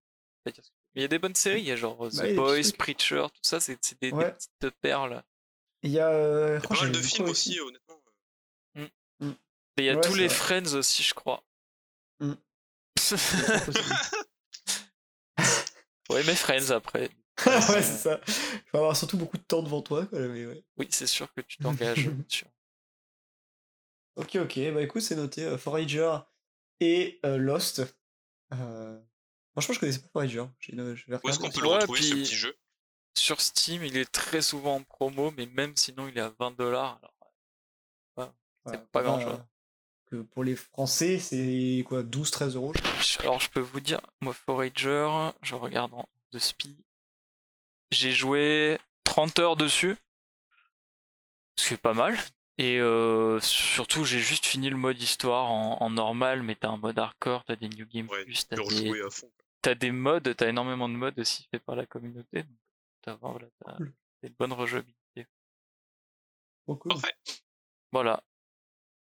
Il 0.98 1.02
y 1.02 1.04
a 1.04 1.08
des 1.08 1.20
bonnes 1.20 1.36
séries, 1.36 1.60
il 1.60 1.66
y 1.66 1.70
a 1.70 1.76
genre 1.76 2.06
euh, 2.06 2.10
Bah, 2.12 2.22
The 2.24 2.26
des 2.26 2.34
Boys. 2.34 2.72
Preacher, 2.76 3.26
tout 3.32 3.40
ça, 3.42 3.60
c'est, 3.60 3.78
des, 4.02 4.10
petites 4.10 4.70
perles. 4.80 5.22
Il 5.84 5.92
y 5.92 6.00
a. 6.00 6.08
euh, 6.08 6.58
Il 6.58 6.62
y 6.62 6.66
a 6.66 6.68
pas 6.68 6.74
mal 6.82 6.90
de 6.90 6.98
films 7.00 7.28
aussi, 7.28 7.60
honnêtement. 7.60 8.02
Et 8.74 9.82
il 9.82 9.84
y 9.84 9.90
a 9.90 9.94
Ouais, 9.94 10.00
tous 10.00 10.14
c'est 10.14 10.18
les 10.18 10.26
vrai. 10.26 10.34
Friends 10.36 10.74
aussi, 10.74 11.04
je 11.04 11.14
crois. 11.14 11.44
Mm. 12.18 12.32
ouais, 16.10 16.24
mais 16.24 16.34
Friends 16.34 16.70
après. 16.72 17.10
ouais, 17.46 17.60
c'est 17.82 17.82
ça. 17.96 18.20
Il 18.26 18.62
faut 18.72 18.78
avoir 18.78 18.96
surtout 18.96 19.18
beaucoup 19.18 19.36
de 19.38 19.42
temps 19.44 19.62
devant 19.62 19.82
toi, 19.82 20.04
quoi, 20.06 20.18
mais 20.18 20.46
ouais. 20.46 20.64
Oui, 20.78 20.88
c'est 20.90 21.06
sûr 21.06 21.32
que 21.32 21.42
tu 21.42 21.58
t'engages. 21.58 22.10
Ok, 24.16 24.34
ok, 24.34 24.58
bah 24.74 24.82
écoute, 24.82 25.02
c'est 25.02 25.14
noté. 25.14 25.44
euh, 25.44 25.56
Forager 25.58 26.18
et 26.80 27.20
euh, 27.24 27.36
Lost. 27.36 27.82
Euh, 28.52 29.00
Franchement, 29.58 29.74
je 29.74 29.80
connaissais 29.80 30.00
pas 30.12 30.24
Je 30.24 30.40
vais 31.08 31.18
Où 31.24 31.28
est-ce 31.28 31.38
qu'on 31.40 31.50
peut 31.50 31.60
le 31.62 31.68
Ouais, 31.68 31.74
retrouver 31.78 32.00
ce 32.00 32.14
petit 32.14 32.36
jeu? 32.36 32.56
Sur 33.16 33.40
Steam, 33.40 33.82
il 33.82 33.96
est 33.96 34.04
très 34.10 34.40
souvent 34.40 34.76
en 34.76 34.82
promo, 34.84 35.32
mais 35.36 35.46
même 35.46 35.74
sinon, 35.74 36.06
il 36.06 36.16
est 36.16 36.20
à 36.20 36.32
20 36.38 36.56
dollars. 36.56 37.00
Ouais, 38.16 38.26
c'est 38.66 38.86
pas 38.90 39.02
grand-chose. 39.02 39.40
Que 40.06 40.16
pour 40.22 40.44
les 40.44 40.54
Français, 40.54 41.18
c'est 41.18 41.84
quoi 41.88 42.04
12-13 42.04 42.54
euros. 42.54 42.72
Alors, 43.18 43.40
je 43.40 43.50
peux 43.50 43.60
vous 43.60 43.80
dire, 43.80 44.00
moi, 44.20 44.32
Forager, 44.32 45.32
je 45.42 45.56
regarde 45.56 45.92
en 45.92 46.08
de 46.30 46.38
spi. 46.38 46.76
J'ai 47.90 48.12
joué 48.12 48.78
30 49.02 49.40
heures 49.40 49.56
dessus. 49.56 49.96
Ce 51.56 51.66
qui 51.66 51.74
est 51.74 51.78
pas 51.78 51.94
mal. 51.94 52.16
Et 52.58 52.78
euh, 52.78 53.40
surtout, 53.40 54.04
j'ai 54.04 54.20
juste 54.20 54.46
fini 54.46 54.70
le 54.70 54.76
mode 54.76 55.02
histoire 55.02 55.50
en, 55.50 55.82
en 55.82 55.90
normal, 55.90 56.44
mais 56.44 56.54
t'as 56.54 56.68
un 56.68 56.76
mode 56.76 56.98
hardcore, 56.98 57.44
t'as 57.44 57.56
des 57.56 57.68
New 57.68 57.86
Game 57.86 58.08
Ouais, 58.08 58.24
Plus, 58.24 58.46
t'as 58.46 58.56
des, 58.56 58.62
rejouer 58.62 59.02
à 59.02 59.10
fond. 59.10 59.30
T'as 59.68 59.74
des 59.74 59.90
modes, 59.92 60.34
t'as 60.34 60.48
énormément 60.48 60.88
de 60.88 60.94
modes 60.94 61.18
aussi 61.18 61.46
faits 61.50 61.62
par 61.64 61.76
la 61.76 61.84
communauté. 61.84 62.42
Donc, 62.42 62.58
t'as 63.02 63.16
voilà, 63.16 63.46
t'as 63.62 63.76
Cool. 63.76 63.94
des 64.22 64.30
bonnes 64.30 64.54
rejouabilités. 64.54 65.26
Cool. 66.66 66.78
Parfait. 66.88 67.14
Voilà. 67.92 68.24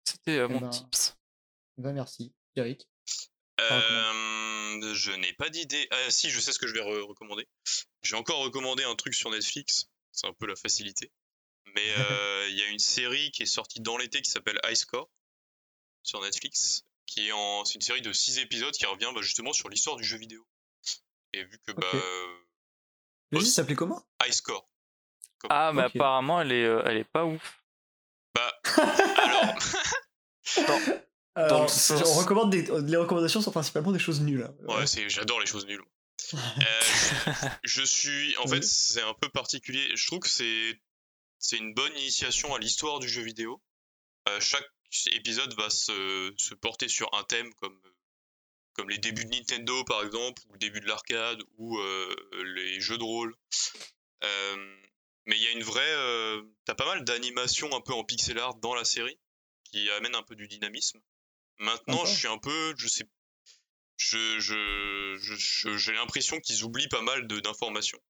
C'était 0.03 0.39
euh, 0.39 0.47
Eh 0.49 0.53
mon 0.53 0.59
ben, 0.59 0.69
tips. 0.69 1.15
Ben, 1.77 1.93
merci, 1.93 2.33
Eric. 2.57 2.85
Euh, 3.61 4.93
je 4.93 5.11
n'ai 5.13 5.31
pas 5.33 5.49
d'idée. 5.49 5.87
Ah 5.91 6.09
si, 6.09 6.29
je 6.29 6.39
sais 6.41 6.51
ce 6.51 6.59
que 6.59 6.67
je 6.67 6.73
vais 6.73 6.81
re- 6.81 7.01
recommander. 7.07 7.47
Je 8.03 8.11
vais 8.11 8.17
encore 8.17 8.39
recommander 8.43 8.83
un 8.83 8.95
truc 8.95 9.13
sur 9.13 9.29
Netflix. 9.31 9.89
C'est 10.11 10.27
un 10.27 10.33
peu 10.33 10.47
la 10.47 10.55
facilité. 10.57 11.11
Mais 11.75 11.93
euh, 11.97 12.47
il 12.49 12.57
y 12.57 12.61
a 12.63 12.67
une 12.67 12.79
série 12.79 13.31
qui 13.31 13.43
est 13.43 13.45
sortie 13.45 13.79
dans 13.79 13.95
l'été 13.97 14.21
qui 14.21 14.31
s'appelle 14.31 14.59
High 14.65 14.75
Score 14.75 15.09
sur 16.03 16.21
Netflix. 16.21 16.83
Qui 17.05 17.27
est 17.27 17.31
en, 17.31 17.65
c'est 17.65 17.75
une 17.75 17.81
série 17.81 18.01
de 18.01 18.13
6 18.13 18.39
épisodes 18.39 18.73
qui 18.73 18.85
revient 18.85 19.09
bah, 19.13 19.21
justement 19.21 19.51
sur 19.53 19.67
l'histoire 19.69 19.97
du 19.97 20.03
jeu 20.03 20.17
vidéo. 20.17 20.45
Et 21.33 21.43
vu 21.43 21.59
que 21.65 21.71
bah, 21.73 21.85
Ok. 21.87 21.95
euh, 21.95 22.27
Le 23.31 23.39
jeu 23.39 23.45
s'appelait 23.45 23.75
comment? 23.75 24.01
High 24.23 24.31
Score. 24.33 24.67
Ah, 25.49 25.71
mais 25.73 25.83
apparemment, 25.83 26.39
elle 26.41 26.51
est, 26.51 26.63
euh, 26.65 26.83
elle 26.85 26.97
est 26.97 27.03
pas 27.11 27.25
ouf. 27.25 27.57
Bah 28.35 28.53
alors, 31.35 31.61
Dans 31.61 31.67
sens- 31.67 32.03
on 32.05 32.13
recommande 32.19 32.49
des, 32.51 32.63
les 32.83 32.97
recommandations 32.97 33.41
sont 33.41 33.51
principalement 33.51 33.91
des 33.91 33.99
choses 33.99 34.21
nulles. 34.21 34.43
hein. 34.43 34.53
Ouais, 34.67 34.85
c'est, 34.87 35.09
j'adore 35.09 35.39
les 35.39 35.45
choses 35.45 35.65
nulles. 35.65 35.81
Euh, 36.33 36.37
je 37.63 37.81
suis, 37.83 38.35
en 38.37 38.43
Oui. 38.43 38.49
fait, 38.57 38.63
c'est 38.63 39.01
un 39.01 39.13
peu 39.15 39.29
particulier. 39.29 39.95
Je 39.95 40.05
trouve 40.07 40.19
que 40.19 40.29
c'est, 40.29 40.79
c'est 41.39 41.57
une 41.57 41.73
bonne 41.73 41.91
initiation 41.97 42.53
à 42.53 42.59
l'histoire 42.59 42.99
du 42.99 43.09
jeu 43.09 43.21
vidéo. 43.21 43.61
Euh, 44.29 44.39
chaque 44.39 44.67
épisode 45.11 45.53
va 45.55 45.69
se, 45.69 46.33
se 46.37 46.53
porter 46.53 46.87
sur 46.87 47.13
un 47.13 47.23
thème 47.23 47.53
comme, 47.55 47.79
comme 48.73 48.89
les 48.89 48.97
débuts 48.97 49.25
de 49.25 49.29
Nintendo 49.31 49.83
par 49.85 50.03
exemple, 50.03 50.41
ou 50.49 50.53
le 50.53 50.59
début 50.59 50.79
de 50.81 50.87
l'arcade, 50.87 51.41
ou 51.57 51.77
euh, 51.79 52.15
les 52.55 52.79
jeux 52.81 52.97
de 52.97 53.03
rôle. 53.03 53.35
Euh, 54.23 54.77
mais 55.25 55.35
il 55.35 55.41
y 55.43 55.47
a 55.47 55.51
une 55.51 55.63
vraie, 55.63 55.93
euh, 55.93 56.41
t'as 56.65 56.75
pas 56.75 56.85
mal 56.85 57.03
d'animations 57.03 57.73
un 57.75 57.81
peu 57.81 57.93
en 57.93 58.03
pixel 58.03 58.37
art 58.39 58.55
dans 58.55 58.73
la 58.75 58.85
série 58.85 59.19
qui 59.65 59.89
amène 59.91 60.15
un 60.15 60.23
peu 60.23 60.35
du 60.35 60.47
dynamisme. 60.47 60.99
Maintenant, 61.59 62.05
je 62.05 62.15
suis 62.17 62.27
un 62.27 62.37
peu, 62.37 62.73
je 62.77 62.87
sais 62.87 63.05
je, 63.97 64.39
je, 64.39 65.17
je- 65.21 65.35
je- 65.35 65.77
j'ai 65.77 65.91
l'impression 65.93 66.39
qu'ils 66.39 66.63
oublient 66.63 66.87
pas 66.89 67.03
mal 67.03 67.27
d'informations. 67.27 68.01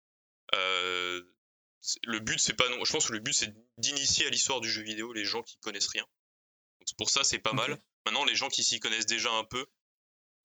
Le 0.53 2.19
but, 2.19 2.39
c'est 2.39 2.53
pas 2.53 2.69
non. 2.69 2.85
Je 2.85 2.91
pense 2.93 3.07
que 3.07 3.13
le 3.13 3.19
but, 3.19 3.33
c'est 3.33 3.53
d'initier 3.77 4.25
à 4.25 4.29
l'histoire 4.29 4.61
du 4.61 4.69
jeu 4.69 4.83
vidéo 4.83 5.11
les 5.13 5.25
gens 5.25 5.41
qui 5.43 5.57
connaissent 5.57 5.87
rien. 5.89 6.05
Pour 6.97 7.09
ça, 7.09 7.23
c'est 7.23 7.39
pas 7.39 7.53
mal. 7.53 7.81
Maintenant, 8.05 8.25
les 8.25 8.35
gens 8.35 8.49
qui 8.49 8.63
s'y 8.63 8.79
connaissent 8.79 9.05
déjà 9.05 9.31
un 9.31 9.43
peu 9.43 9.65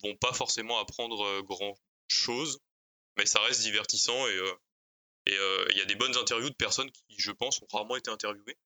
vont 0.02 0.14
pas 0.16 0.32
forcément 0.32 0.78
apprendre 0.78 1.24
euh, 1.24 1.42
grand 1.42 1.74
chose, 2.08 2.60
mais 3.16 3.26
ça 3.26 3.40
reste 3.40 3.62
divertissant 3.62 4.26
et 4.28 4.36
euh, 4.36 4.52
et 5.26 5.36
euh, 5.36 5.66
il 5.70 5.76
y 5.78 5.80
a 5.80 5.86
des 5.86 5.96
bonnes 5.96 6.16
interviews 6.16 6.50
de 6.50 6.54
personnes 6.54 6.90
qui, 6.90 7.02
je 7.18 7.32
pense, 7.32 7.60
ont 7.62 7.66
rarement 7.72 7.96
été 7.96 8.10
interviewées. 8.10 8.56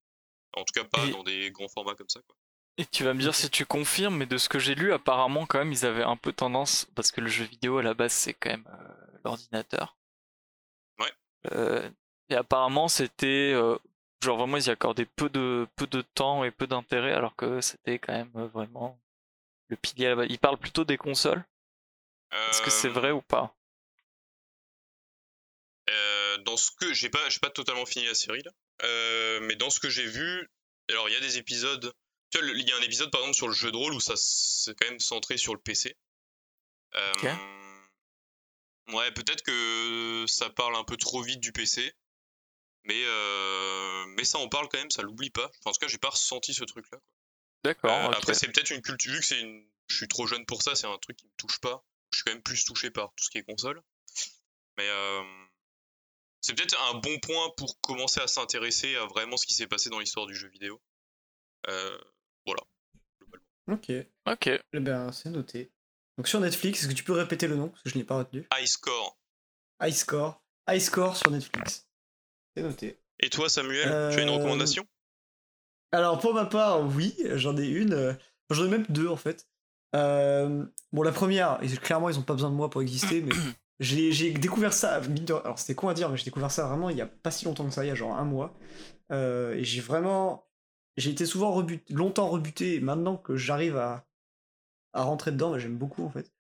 En 0.53 0.65
tout 0.65 0.73
cas, 0.75 0.85
pas 0.85 1.07
Et- 1.07 1.13
dans 1.13 1.23
des 1.23 1.51
grands 1.51 1.69
formats 1.69 1.95
comme 1.95 2.09
ça. 2.09 2.21
Quoi. 2.27 2.37
Et 2.77 2.85
tu 2.87 3.05
vas 3.05 3.15
me 3.15 3.21
dire 3.21 3.35
si 3.35 3.49
tu 3.51 3.65
confirmes, 3.65 4.17
mais 4.17 4.27
de 4.27 4.37
ce 4.37 4.49
que 4.49 4.59
j'ai 4.59 4.75
lu, 4.75 4.93
apparemment, 4.93 5.47
quand 5.47 5.59
même, 5.59 5.73
ils 5.73 5.87
avaient 5.87 6.03
un 6.03 6.17
peu 6.17 6.33
tendance, 6.33 6.87
parce 6.95 7.13
que 7.13 7.21
le 7.21 7.29
jeu 7.29 7.45
vidéo 7.45 7.79
à 7.79 7.83
la 7.83 7.95
base, 7.95 8.13
c'est 8.13 8.35
quand 8.35 8.51
même 8.51 8.67
euh, 8.69 9.19
l'ordinateur. 9.25 9.97
Ouais. 10.99 11.13
Euh, 11.53 11.89
et 12.29 12.35
apparemment, 12.35 12.89
c'était. 12.89 13.53
euh, 13.55 13.79
genre, 14.23 14.39
vraiment, 14.39 14.57
ils 14.59 14.67
y 14.67 14.71
accordaient 14.71 15.07
peu 15.07 15.29
de, 15.29 15.67
peu 15.77 15.87
de 15.87 16.03
temps 16.03 16.45
et 16.45 16.51
peu 16.51 16.67
d'intérêt, 16.67 17.13
alors 17.13 17.37
que 17.37 17.61
c'était 17.61 17.99
quand 17.99 18.13
même 18.13 18.31
euh, 18.37 18.47
vraiment 18.49 18.99
le 19.69 19.77
pilier 19.77 20.07
à 20.07 20.11
la 20.11 20.17
base. 20.17 20.27
Ils 20.31 20.39
parlent 20.39 20.59
plutôt 20.59 20.85
des 20.85 20.99
consoles. 20.99 21.45
Est-ce 22.51 22.61
que 22.63 22.71
c'est 22.71 22.89
Euh, 22.89 22.93
vrai 22.93 23.11
ou 23.13 23.23
pas? 23.23 23.55
Euh, 25.89 26.39
dans 26.39 26.57
ce 26.57 26.71
que 26.73 26.93
j'ai 26.93 27.11
pas, 27.11 27.29
j'ai 27.29 27.41
pas 27.41 27.51
totalement 27.51 27.87
fini 27.87 28.07
la 28.07 28.15
série 28.15 28.43
là, 28.43 28.53
Euh, 28.83 29.41
mais 29.43 29.57
dans 29.57 29.69
ce 29.69 29.79
que 29.79 29.91
j'ai 29.91 30.07
vu, 30.07 30.49
alors 30.89 31.09
il 31.09 31.13
y 31.13 31.17
a 31.17 31.21
des 31.21 31.37
épisodes. 31.37 31.93
Tu 32.31 32.39
vois, 32.39 32.47
le- 32.47 32.59
il 32.59 32.67
y 32.67 32.73
a 32.73 32.77
un 32.77 32.81
épisode 32.83 33.11
par 33.11 33.21
exemple 33.21 33.37
sur 33.37 33.49
le 33.49 33.53
jeu 33.55 33.71
de 33.73 33.77
rôle 33.77 33.93
où 33.93 34.01
ça 34.01 34.15
c'est 34.17 34.75
quand 34.79 34.89
même 34.89 35.01
centré 35.01 35.37
sur 35.37 35.53
le 35.55 35.61
PC. 35.61 35.97
Euh, 36.97 37.13
Ok. 37.15 37.25
Ouais, 38.93 39.11
peut-être 39.13 39.43
que 39.43 40.25
ça 40.27 40.51
parle 40.51 40.77
un 40.77 40.85
peu 40.85 40.97
trop 40.97 41.23
vite 41.23 41.41
du 41.41 41.53
PC, 41.53 41.93
mais 42.85 43.03
euh, 43.05 44.05
mais 44.17 44.25
ça 44.25 44.39
en 44.39 44.49
parle 44.49 44.69
quand 44.69 44.79
même, 44.79 44.91
ça 44.91 45.03
l'oublie 45.03 45.31
pas. 45.31 45.47
Enfin, 45.47 45.71
en 45.71 45.73
tout 45.73 45.81
cas, 45.81 45.89
j'ai 45.89 45.99
pas 45.99 46.11
ressenti 46.11 46.55
ce 46.55 46.65
truc 46.65 46.87
là. 46.93 46.99
D'accord. 47.65 47.91
Euh. 47.91 48.11
Après, 48.13 48.35
c'est 48.35 48.49
peut-être 48.49 48.71
une 48.71 48.83
culture, 48.83 49.13
vu 49.13 49.21
que 49.21 49.25
c'est 49.25 49.41
une, 49.41 49.67
je 49.89 49.97
suis 49.97 50.09
trop 50.09 50.27
jeune 50.27 50.47
pour 50.47 50.63
ça, 50.63 50.75
c'est 50.75 50.87
un 50.87 50.99
truc 50.99 51.17
qui 51.17 51.27
me 51.27 51.33
touche 51.37 51.61
pas. 51.61 51.85
Je 52.13 52.19
suis 52.19 52.25
quand 52.25 52.33
même 52.33 52.43
plus 52.43 52.65
touché 52.65 52.91
par 52.91 53.13
tout 53.15 53.25
ce 53.25 53.31
qui 53.31 53.39
est 53.39 53.45
console. 53.45 53.83
Mais 54.79 54.89
euh, 54.89 55.23
c'est 56.41 56.55
peut-être 56.55 56.81
un 56.91 56.95
bon 56.99 57.19
point 57.21 57.51
pour 57.57 57.81
commencer 57.81 58.21
à 58.21 58.27
s'intéresser 58.27 58.97
à 58.97 59.05
vraiment 59.07 59.37
ce 59.37 59.47
qui 59.47 59.55
s'est 59.55 59.67
passé 59.67 59.91
dans 59.91 59.99
l'histoire 59.99 60.27
du 60.27 60.35
jeu 60.35 60.49
vidéo. 60.49 60.81
Euh, 61.69 61.99
voilà. 62.47 62.63
Ok, 63.69 63.93
Ok. 64.27 64.47
eh 64.49 64.81
ben, 64.81 65.13
c'est 65.13 65.31
noté. 65.31 65.71
Donc 66.17 66.27
sur 66.27 66.41
Netflix, 66.41 66.81
est-ce 66.81 66.89
que 66.89 66.95
tu 66.95 67.05
peux 67.05 67.13
répéter 67.13 67.47
le 67.47 67.57
nom? 67.57 67.69
Parce 67.69 67.83
que 67.83 67.91
je 67.91 67.99
n'ai 67.99 68.05
pas 68.05 68.17
retenu. 68.19 68.47
High 68.53 68.67
score. 68.67 69.17
High 69.83 69.95
Score. 69.95 70.43
High 70.69 70.81
Score 70.81 71.17
sur 71.17 71.31
Netflix. 71.31 71.87
C'est 72.57 72.63
noté. 72.63 72.99
Et 73.21 73.31
toi, 73.31 73.49
Samuel, 73.49 73.89
tu 74.13 74.19
as 74.19 74.23
une 74.23 74.29
Euh, 74.29 74.33
recommandation? 74.33 74.85
Alors 75.93 76.19
pour 76.21 76.35
ma 76.35 76.47
part, 76.47 76.81
oui, 76.95 77.15
j'en 77.35 77.57
ai 77.57 77.67
une. 77.67 78.17
J'en 78.51 78.65
ai 78.65 78.69
même 78.69 78.87
deux 78.89 79.09
en 79.09 79.17
fait. 79.17 79.47
Euh, 79.97 80.65
bon, 80.93 81.03
la 81.03 81.13
première, 81.13 81.61
clairement, 81.83 82.09
ils 82.09 82.19
ont 82.19 82.23
pas 82.23 82.35
besoin 82.35 82.51
de 82.51 82.55
moi 82.55 82.71
pour 82.71 82.81
exister, 82.83 83.23
mais 83.23 83.33
j'ai 83.81 84.31
découvert 84.33 84.73
ça. 84.73 85.01
Alors 85.45 85.59
c'était 85.59 85.75
con 85.75 85.89
à 85.89 85.95
dire, 85.95 86.09
mais 86.09 86.17
j'ai 86.17 86.25
découvert 86.25 86.51
ça 86.51 86.67
vraiment 86.67 86.91
il 86.91 86.97
y 86.97 87.01
a 87.01 87.07
pas 87.07 87.31
si 87.31 87.45
longtemps 87.45 87.65
que 87.67 87.73
ça, 87.73 87.85
il 87.85 87.89
y 87.89 87.91
a 87.91 87.95
genre 87.95 88.17
un 88.17 88.25
mois. 88.25 88.55
Euh, 89.13 89.55
et 89.55 89.65
j'ai 89.65 89.81
vraiment. 89.81 90.47
J'ai 90.97 91.11
été 91.11 91.25
souvent 91.25 91.53
rebuté, 91.53 91.93
longtemps 91.95 92.29
rebuté, 92.29 92.75
et 92.75 92.81
maintenant 92.81 93.17
que 93.17 93.37
j'arrive 93.37 93.77
à, 93.77 94.07
à 94.93 95.03
rentrer 95.03 95.31
dedans, 95.33 95.51
bah, 95.51 95.59
j'aime 95.59 95.77
beaucoup 95.79 96.05
en 96.05 96.11
fait. 96.11 96.31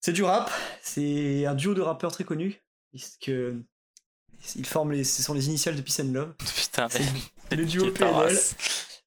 C'est 0.00 0.12
du 0.12 0.22
rap, 0.22 0.50
c'est 0.82 1.46
un 1.46 1.54
duo 1.54 1.72
de 1.74 1.80
rappeurs 1.80 2.12
très 2.12 2.24
connus, 2.24 2.62
puisque 2.90 3.30
ils 4.56 4.66
forment 4.66 4.92
les, 4.92 5.04
ce 5.04 5.22
sont 5.22 5.34
les 5.34 5.46
initiales 5.48 5.76
de 5.76 5.82
Peace 5.82 6.00
and 6.00 6.12
Love. 6.12 6.34
Putain, 6.56 6.88
mais. 6.94 7.00
C'est 7.50 7.56
le 7.56 7.66
duo 7.66 7.90
PNL. 7.90 8.36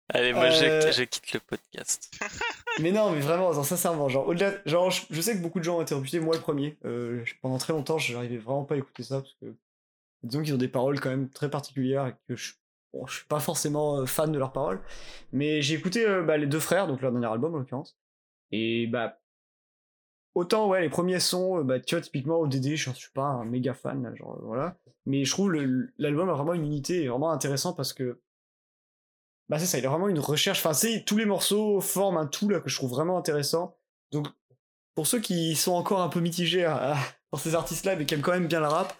Allez, 0.09 0.31
moi, 0.34 0.49
je- 0.49 0.64
Euh, 0.64 0.91
je 0.91 1.03
quitte 1.03 1.34
le 1.34 1.39
podcast. 1.41 2.09
Mais 2.80 2.91
non, 2.91 3.09
mais 3.11 3.19
vraiment, 3.19 3.51
genre, 3.53 3.65
sincèrement, 3.65 4.07
genre, 4.07 4.27
au-delà, 4.27 4.53
genre, 4.68 4.91
je, 4.91 5.01
je 5.09 5.19
sais 5.19 5.34
que 5.35 5.41
beaucoup 5.41 5.57
de 5.57 5.64
gens 5.64 5.80
ont 5.80 5.81
été 5.81 5.95
rebutés, 5.95 6.19
moi 6.19 6.35
le 6.35 6.41
premier. 6.41 6.77
Euh, 6.85 7.26
pendant 7.41 7.57
très 7.57 7.73
longtemps, 7.73 7.97
je 7.97 8.14
n'arrivais 8.14 8.38
vraiment 8.38 8.65
pas 8.65 8.76
à 8.76 8.77
écouter 8.77 9.01
ça, 9.01 9.19
parce 9.22 9.34
que, 9.41 9.47
disons 10.22 10.43
qu'ils 10.43 10.53
ont 10.53 10.57
des 10.59 10.68
paroles 10.68 10.99
quand 10.99 11.09
même 11.09 11.27
très 11.30 11.49
particulières, 11.49 12.05
et 12.05 12.14
que 12.27 12.35
je, 12.35 12.53
bon, 12.93 13.07
je 13.07 13.15
suis 13.15 13.26
pas 13.26 13.39
forcément 13.39 13.97
euh, 14.01 14.05
fan 14.05 14.31
de 14.31 14.38
leurs 14.38 14.51
paroles. 14.53 14.80
Mais 15.34 15.64
j'ai 15.64 15.73
écouté 15.73 16.07
euh, 16.07 16.22
bah, 16.22 16.38
les 16.38 16.45
deux 16.45 16.59
frères, 16.59 16.85
donc 16.88 17.01
leur 17.01 17.11
dernier 17.11 17.26
album 17.27 17.55
en 17.55 17.57
l'occurrence. 17.57 17.97
Et 18.51 18.85
bah, 18.85 19.19
autant, 20.38 20.68
ouais, 20.69 20.81
les 20.81 20.89
premiers 20.89 21.19
sons, 21.19 21.59
euh, 21.59 21.64
bah, 21.64 21.80
tu 21.80 21.95
vois, 21.95 22.01
typiquement 22.01 22.39
ODD, 22.39 22.76
je 22.76 22.91
suis 22.91 23.11
pas 23.14 23.23
un 23.26 23.45
méga 23.45 23.73
fan, 23.73 24.03
là, 24.03 24.15
genre, 24.15 24.39
voilà. 24.43 24.77
Mais 25.05 25.26
je 25.26 25.31
trouve 25.31 25.51
le- 25.51 25.91
l'album 25.97 26.30
a 26.30 26.34
vraiment 26.34 26.53
une 26.53 26.65
unité 26.65 27.07
vraiment 27.07 27.31
intéressant 27.31 27.73
parce 27.73 27.93
que 27.93 28.19
bah 29.49 29.59
c'est 29.59 29.65
ça, 29.65 29.77
il 29.77 29.85
a 29.85 29.89
vraiment 29.89 30.09
une 30.09 30.19
recherche. 30.19 30.59
Enfin, 30.59 30.73
c'est 30.73 31.05
tous 31.05 31.15
les 31.18 31.26
morceaux 31.26 31.80
forment 31.80 32.18
un 32.18 32.27
tout 32.27 32.49
là 32.49 32.59
que 32.59 32.69
je 32.69 32.76
trouve 32.76 32.89
vraiment 32.91 33.18
intéressant. 33.18 33.77
Donc, 34.11 34.27
pour 34.93 35.07
ceux 35.07 35.19
qui 35.22 35.55
sont 35.55 35.72
encore 35.73 36.01
un 36.01 36.09
peu 36.09 36.19
mitigés 36.19 36.65
à, 36.65 36.95
pour 37.31 37.39
ces 37.39 37.55
artistes-là, 37.55 37.95
mais 37.95 38.05
qui 38.05 38.14
aiment 38.14 38.22
quand 38.22 38.34
même 38.34 38.47
bien 38.47 38.59
la 38.59 38.69
rap, 38.69 38.93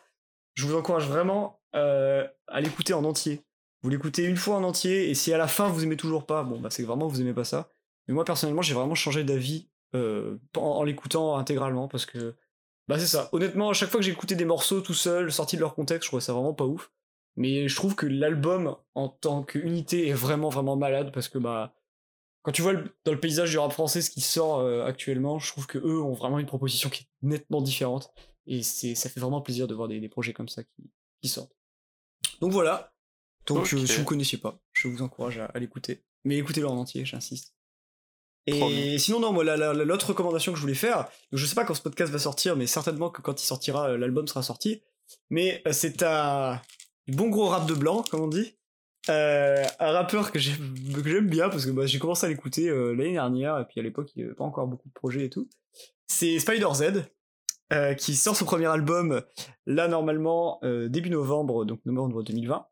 je 0.54 0.66
vous 0.66 0.76
encourage 0.76 1.08
vraiment 1.08 1.60
euh, 1.76 2.26
à 2.48 2.62
l'écouter 2.62 2.94
en 2.94 3.04
entier. 3.04 3.44
Vous 3.84 3.90
l'écoutez 3.90 4.24
une 4.24 4.38
fois 4.38 4.56
en 4.56 4.64
entier, 4.64 5.10
et 5.10 5.14
si 5.16 5.34
à 5.34 5.38
la 5.38 5.48
fin 5.48 5.68
vous 5.68 5.84
aimez 5.84 5.98
toujours 5.98 6.26
pas, 6.26 6.44
bon 6.44 6.60
bah 6.60 6.70
c'est 6.72 6.82
que 6.82 6.88
vraiment 6.88 7.08
vous 7.08 7.20
aimez 7.22 7.34
pas 7.34 7.44
ça. 7.44 7.70
Mais 8.08 8.14
moi 8.14 8.24
personnellement, 8.24 8.62
j'ai 8.62 8.74
vraiment 8.74 8.96
changé 8.96 9.24
d'avis 9.26 9.68
euh, 9.96 10.38
en, 10.56 10.62
en 10.62 10.84
l'écoutant 10.84 11.38
intégralement 11.38 11.88
parce 11.88 12.06
que 12.06 12.36
bah 12.88 12.98
c'est 13.00 13.08
ça. 13.08 13.30
Honnêtement, 13.34 13.70
à 13.70 13.74
chaque 13.74 13.90
fois 13.90 14.00
que 14.00 14.06
j'ai 14.06 14.12
écouté 14.12 14.36
des 14.36 14.46
morceaux 14.46 14.82
tout 14.82 14.94
seul, 14.94 15.32
sortis 15.32 15.56
de 15.58 15.62
leur 15.62 15.76
contexte, 15.76 16.04
je 16.04 16.10
trouvais 16.10 16.22
ça 16.22 16.34
vraiment 16.34 16.54
pas 16.54 16.66
ouf. 16.66 16.92
Mais 17.36 17.68
je 17.68 17.76
trouve 17.76 17.96
que 17.96 18.06
l'album 18.06 18.76
en 18.96 19.10
tant 19.10 19.44
qu'unité 19.44 20.08
est 20.08 20.14
vraiment 20.14 20.50
vraiment 20.50 20.76
malade 20.76 21.12
parce 21.14 21.28
que 21.30 21.38
bah 21.38 21.76
quand 22.44 22.52
tu 22.54 22.62
vois 22.62 22.74
le- 22.74 22.96
dans 23.04 23.12
le 23.12 23.20
paysage 23.20 23.52
du 23.52 23.58
rap 23.60 23.72
français 23.74 24.02
ce 24.02 24.10
qui 24.10 24.22
sort 24.22 24.60
euh, 24.60 24.86
actuellement, 24.86 25.38
je 25.38 25.52
trouve 25.52 25.68
que 25.68 25.78
eux 25.78 26.02
ont 26.02 26.14
vraiment 26.14 26.40
une 26.40 26.46
proposition 26.48 26.90
qui 26.90 27.04
est 27.04 27.08
nettement 27.22 27.62
différente 27.62 28.14
et 28.48 28.64
c'est 28.64 28.96
ça 28.96 29.10
fait 29.10 29.20
vraiment 29.20 29.42
plaisir 29.42 29.68
de 29.68 29.76
voir 29.76 29.88
des, 29.90 30.00
des 30.00 30.10
projets 30.10 30.34
comme 30.34 30.48
ça 30.50 30.64
qui, 30.64 30.90
qui 31.22 31.28
sortent. 31.30 31.56
Donc 32.42 32.52
voilà. 32.54 32.94
Donc 33.46 33.66
euh, 33.74 33.86
si 33.86 33.98
vous 34.00 34.06
connaissiez 34.06 34.38
pas, 34.38 34.60
je 34.74 34.88
vous 34.88 35.02
encourage 35.02 35.38
à, 35.40 35.46
à 35.46 35.60
l'écouter. 35.60 36.04
Mais 36.24 36.38
écoutez-le 36.38 36.68
en 36.68 36.78
entier, 36.78 37.06
j'insiste. 37.06 37.54
Promis. 38.54 38.94
Et 38.96 39.00
sinon, 39.00 39.20
non, 39.20 39.34
moi, 39.34 39.44
la- 39.44 39.58
la- 39.58 39.74
la- 39.74 39.84
l'autre 39.86 40.08
recommandation 40.10 40.52
que 40.52 40.58
je 40.58 40.62
voulais 40.62 40.74
faire, 40.74 41.08
je 41.32 41.46
sais 41.46 41.56
pas 41.56 41.66
quand 41.66 41.74
ce 41.74 41.82
podcast 41.82 42.12
va 42.12 42.20
sortir, 42.20 42.56
mais 42.56 42.66
certainement 42.68 43.10
que 43.10 43.22
quand 43.22 43.42
il 43.42 43.46
sortira, 43.46 43.90
euh, 43.90 43.98
l'album 43.98 44.28
sera 44.28 44.42
sorti. 44.44 44.82
Mais 45.30 45.62
euh, 45.68 45.72
c'est 45.74 46.04
un 46.04 46.62
bon 47.08 47.30
gros 47.30 47.48
rap 47.48 47.66
de 47.68 47.74
blanc, 47.74 48.04
comme 48.10 48.22
on 48.22 48.28
dit. 48.28 48.54
Euh, 49.10 49.64
un 49.80 49.92
rappeur 49.92 50.32
que 50.34 50.40
j'aime 50.40 50.76
que 50.94 51.10
j'aime 51.10 51.30
bien 51.30 51.48
parce 51.48 51.66
que 51.66 51.72
bah, 51.72 51.86
j'ai 51.86 51.98
commencé 51.98 52.26
à 52.26 52.30
l'écouter 52.30 52.68
euh, 52.68 52.92
l'année 52.94 53.14
dernière 53.14 53.58
et 53.58 53.64
puis 53.66 53.80
à 53.80 53.84
l'époque 53.84 54.10
il 54.16 54.20
n'y 54.20 54.26
avait 54.26 54.36
pas 54.36 54.44
encore 54.44 54.68
beaucoup 54.68 54.90
de 54.90 54.94
projets 54.94 55.24
et 55.26 55.30
tout. 55.30 55.48
C'est 56.08 56.38
Spider 56.40 56.68
Z 56.74 57.06
euh, 57.72 57.94
qui 57.94 58.16
sort 58.18 58.36
son 58.36 58.44
premier 58.44 58.66
album 58.66 59.22
là 59.66 59.88
normalement 59.88 60.60
début 60.90 61.10
novembre 61.10 61.64
donc 61.64 61.80
novembre 61.86 62.22
2020. 62.22 62.66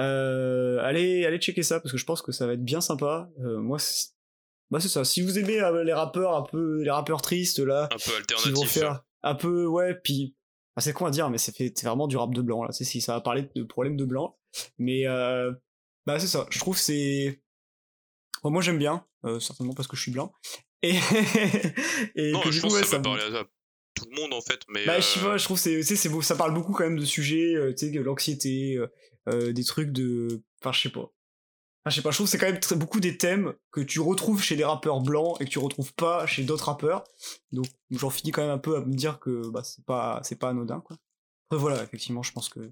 Euh, 0.00 0.78
allez 0.82 1.26
allez 1.26 1.38
checker 1.38 1.62
ça 1.62 1.80
parce 1.80 1.92
que 1.92 1.98
je 1.98 2.04
pense 2.06 2.22
que 2.22 2.32
ça 2.32 2.46
va 2.46 2.54
être 2.54 2.64
bien 2.64 2.80
sympa. 2.80 3.28
Moi 3.38 3.78
c'est 3.78 4.06
bah 4.70 4.80
c'est 4.80 4.88
ça. 4.88 5.04
Si 5.04 5.22
vous 5.22 5.38
aimez 5.38 5.60
euh, 5.60 5.84
les 5.84 5.92
rappeurs 5.92 6.34
un 6.36 6.42
peu 6.42 6.82
les 6.82 6.90
rappeurs 6.90 7.22
tristes 7.22 7.58
là 7.60 7.84
Un 7.92 7.96
peu 7.96 7.98
qui 7.98 8.10
vont 8.10 8.16
alternatif. 8.62 8.70
faire 8.70 9.02
un 9.22 9.34
peu 9.34 9.66
ouais 9.66 9.94
puis 10.02 10.34
ah, 10.76 10.80
c'est 10.80 10.92
con 10.92 11.06
à 11.06 11.10
dire 11.10 11.28
mais 11.30 11.38
c'est 11.38 11.56
fait 11.56 11.72
c'est 11.76 11.86
vraiment 11.86 12.06
du 12.06 12.16
rap 12.16 12.32
de 12.34 12.42
blanc 12.42 12.62
là. 12.64 12.72
C'est 12.72 12.84
si 12.84 13.00
ça 13.00 13.14
va 13.14 13.20
parler 13.20 13.48
de 13.54 13.62
problèmes 13.64 13.96
de 13.96 14.04
blanc 14.04 14.36
mais 14.78 15.06
euh, 15.06 15.52
bah 16.06 16.18
c'est 16.20 16.26
ça. 16.28 16.46
Je 16.50 16.58
trouve 16.58 16.76
c'est 16.78 17.42
Bon, 18.42 18.50
moi 18.50 18.62
j'aime 18.62 18.78
bien 18.78 19.04
euh, 19.24 19.40
certainement 19.40 19.74
parce 19.74 19.88
que 19.88 19.96
je 19.96 20.02
suis 20.02 20.12
blanc 20.12 20.32
et 20.82 20.94
et 22.14 22.32
Non, 22.32 22.40
que 22.40 22.50
je 22.50 22.56
du 22.56 22.60
coup 22.60 22.66
pense 22.68 22.74
ouais, 22.74 22.80
que 22.82 22.86
ça 22.86 22.96
ça 22.96 23.00
parler 23.00 23.22
à 23.36 23.44
tout 23.94 24.04
le 24.14 24.20
monde 24.20 24.32
en 24.32 24.40
fait, 24.40 24.60
mais. 24.68 24.86
bah, 24.86 25.00
je 25.00 25.04
sais 25.06 25.18
euh, 25.18 25.30
pas, 25.30 25.36
je 25.38 25.44
trouve 25.44 25.58
c'est, 25.58 25.82
c'est 25.82 26.08
beau, 26.08 26.22
ça 26.22 26.36
parle 26.36 26.54
beaucoup 26.54 26.72
quand 26.72 26.84
même 26.84 27.00
de 27.00 27.04
sujets, 27.04 27.54
euh, 27.56 27.74
tu 27.74 27.86
sais, 27.86 27.92
que 27.92 27.98
l'anxiété, 27.98 28.76
euh, 28.76 28.86
euh, 29.28 29.52
des 29.52 29.64
trucs 29.64 29.90
de, 29.90 30.40
enfin, 30.62 30.70
je 30.70 30.82
sais 30.82 30.88
pas. 30.90 31.10
Enfin, 31.88 31.94
je 31.94 31.96
sais 31.96 32.02
pas, 32.02 32.10
je 32.10 32.16
trouve 32.18 32.26
que 32.26 32.30
c'est 32.30 32.38
quand 32.38 32.52
même 32.52 32.78
beaucoup 32.78 33.00
des 33.00 33.16
thèmes 33.16 33.54
que 33.70 33.80
tu 33.80 33.98
retrouves 33.98 34.42
chez 34.42 34.56
des 34.56 34.64
rappeurs 34.64 35.00
blancs 35.00 35.40
et 35.40 35.46
que 35.46 35.50
tu 35.50 35.58
retrouves 35.58 35.94
pas 35.94 36.26
chez 36.26 36.44
d'autres 36.44 36.66
rappeurs. 36.66 37.04
Donc, 37.50 37.64
j'en 37.90 38.10
finis 38.10 38.30
quand 38.30 38.42
même 38.42 38.50
un 38.50 38.58
peu 38.58 38.76
à 38.76 38.80
me 38.80 38.92
dire 38.92 39.18
que, 39.18 39.48
bah, 39.48 39.62
c'est 39.64 39.86
pas, 39.86 40.20
anodin. 40.42 40.76
Après, 40.76 40.96
voilà, 41.52 41.82
effectivement, 41.82 42.22
je 42.22 42.32
pense 42.32 42.50
que 42.50 42.70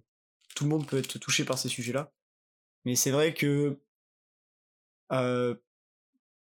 tout 0.55 0.64
le 0.64 0.70
monde 0.70 0.86
peut 0.86 0.98
être 0.98 1.18
touché 1.18 1.47
par 1.47 1.56
ces 1.56 1.70
sujets-là. 1.70 2.12
Mais 2.84 2.94
c'est 2.94 3.10
vrai 3.10 3.32
que, 3.32 3.80
euh, 5.12 5.55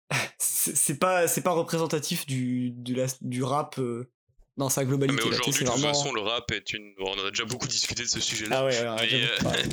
c'est 0.38 1.00
pas, 1.00 1.28
représentatif 1.46 2.26
du 2.28 3.42
rap, 3.42 3.80
euh, 3.80 4.12
dans 4.60 4.70
sa 4.70 4.82
Mais 4.82 4.88
globalité. 4.88 5.18
tu 5.18 5.24
sais, 5.24 5.30
aujourd'hui, 5.30 5.52
de 5.54 5.58
toute 5.58 5.68
vraiment... 5.68 5.94
façon, 5.94 6.14
le 6.14 6.22
rap 6.22 6.52
est 6.52 6.74
une. 6.74 6.94
bon, 6.96 7.16
on 7.16 7.20
en 7.20 7.26
a 7.26 7.30
déjà 7.32 7.46
beaucoup 7.46 7.68
discuté 7.68 8.04
de 8.04 8.08
ce 8.08 8.20
sujet-là. 8.20 8.60
Ah 8.60 8.66
ouais, 8.66 8.80
ouais, 8.80 8.88
ouais, 8.88 8.96
mais, 9.02 9.08
j'avoue, 9.08 9.50
euh, 9.50 9.64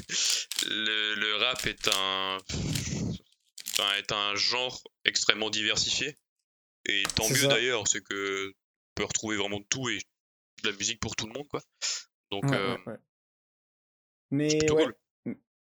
le, 0.70 1.14
le 1.16 1.36
rap 1.36 1.66
est 1.66 1.88
un. 1.88 2.38
enfin, 3.72 3.94
est 3.98 4.12
un 4.12 4.34
genre 4.36 4.80
extrêmement 5.04 5.50
diversifié. 5.50 6.16
Et 6.88 7.02
tant 7.16 7.28
mieux 7.28 7.48
d'ailleurs, 7.48 7.86
c'est 7.88 8.00
que 8.02 8.48
on 8.48 8.92
peut 8.94 9.04
retrouver 9.04 9.36
vraiment 9.36 9.60
tout 9.68 9.88
et 9.88 9.98
de 10.62 10.70
la 10.70 10.76
musique 10.76 11.00
pour 11.00 11.16
tout 11.16 11.26
le 11.26 11.32
monde, 11.32 11.48
quoi. 11.48 11.60
Donc, 12.30 12.44
Ouais, 12.44 12.56
euh, 12.56 12.76
ouais. 12.86 12.96
Mais 14.30 14.58
cool. 14.68 14.94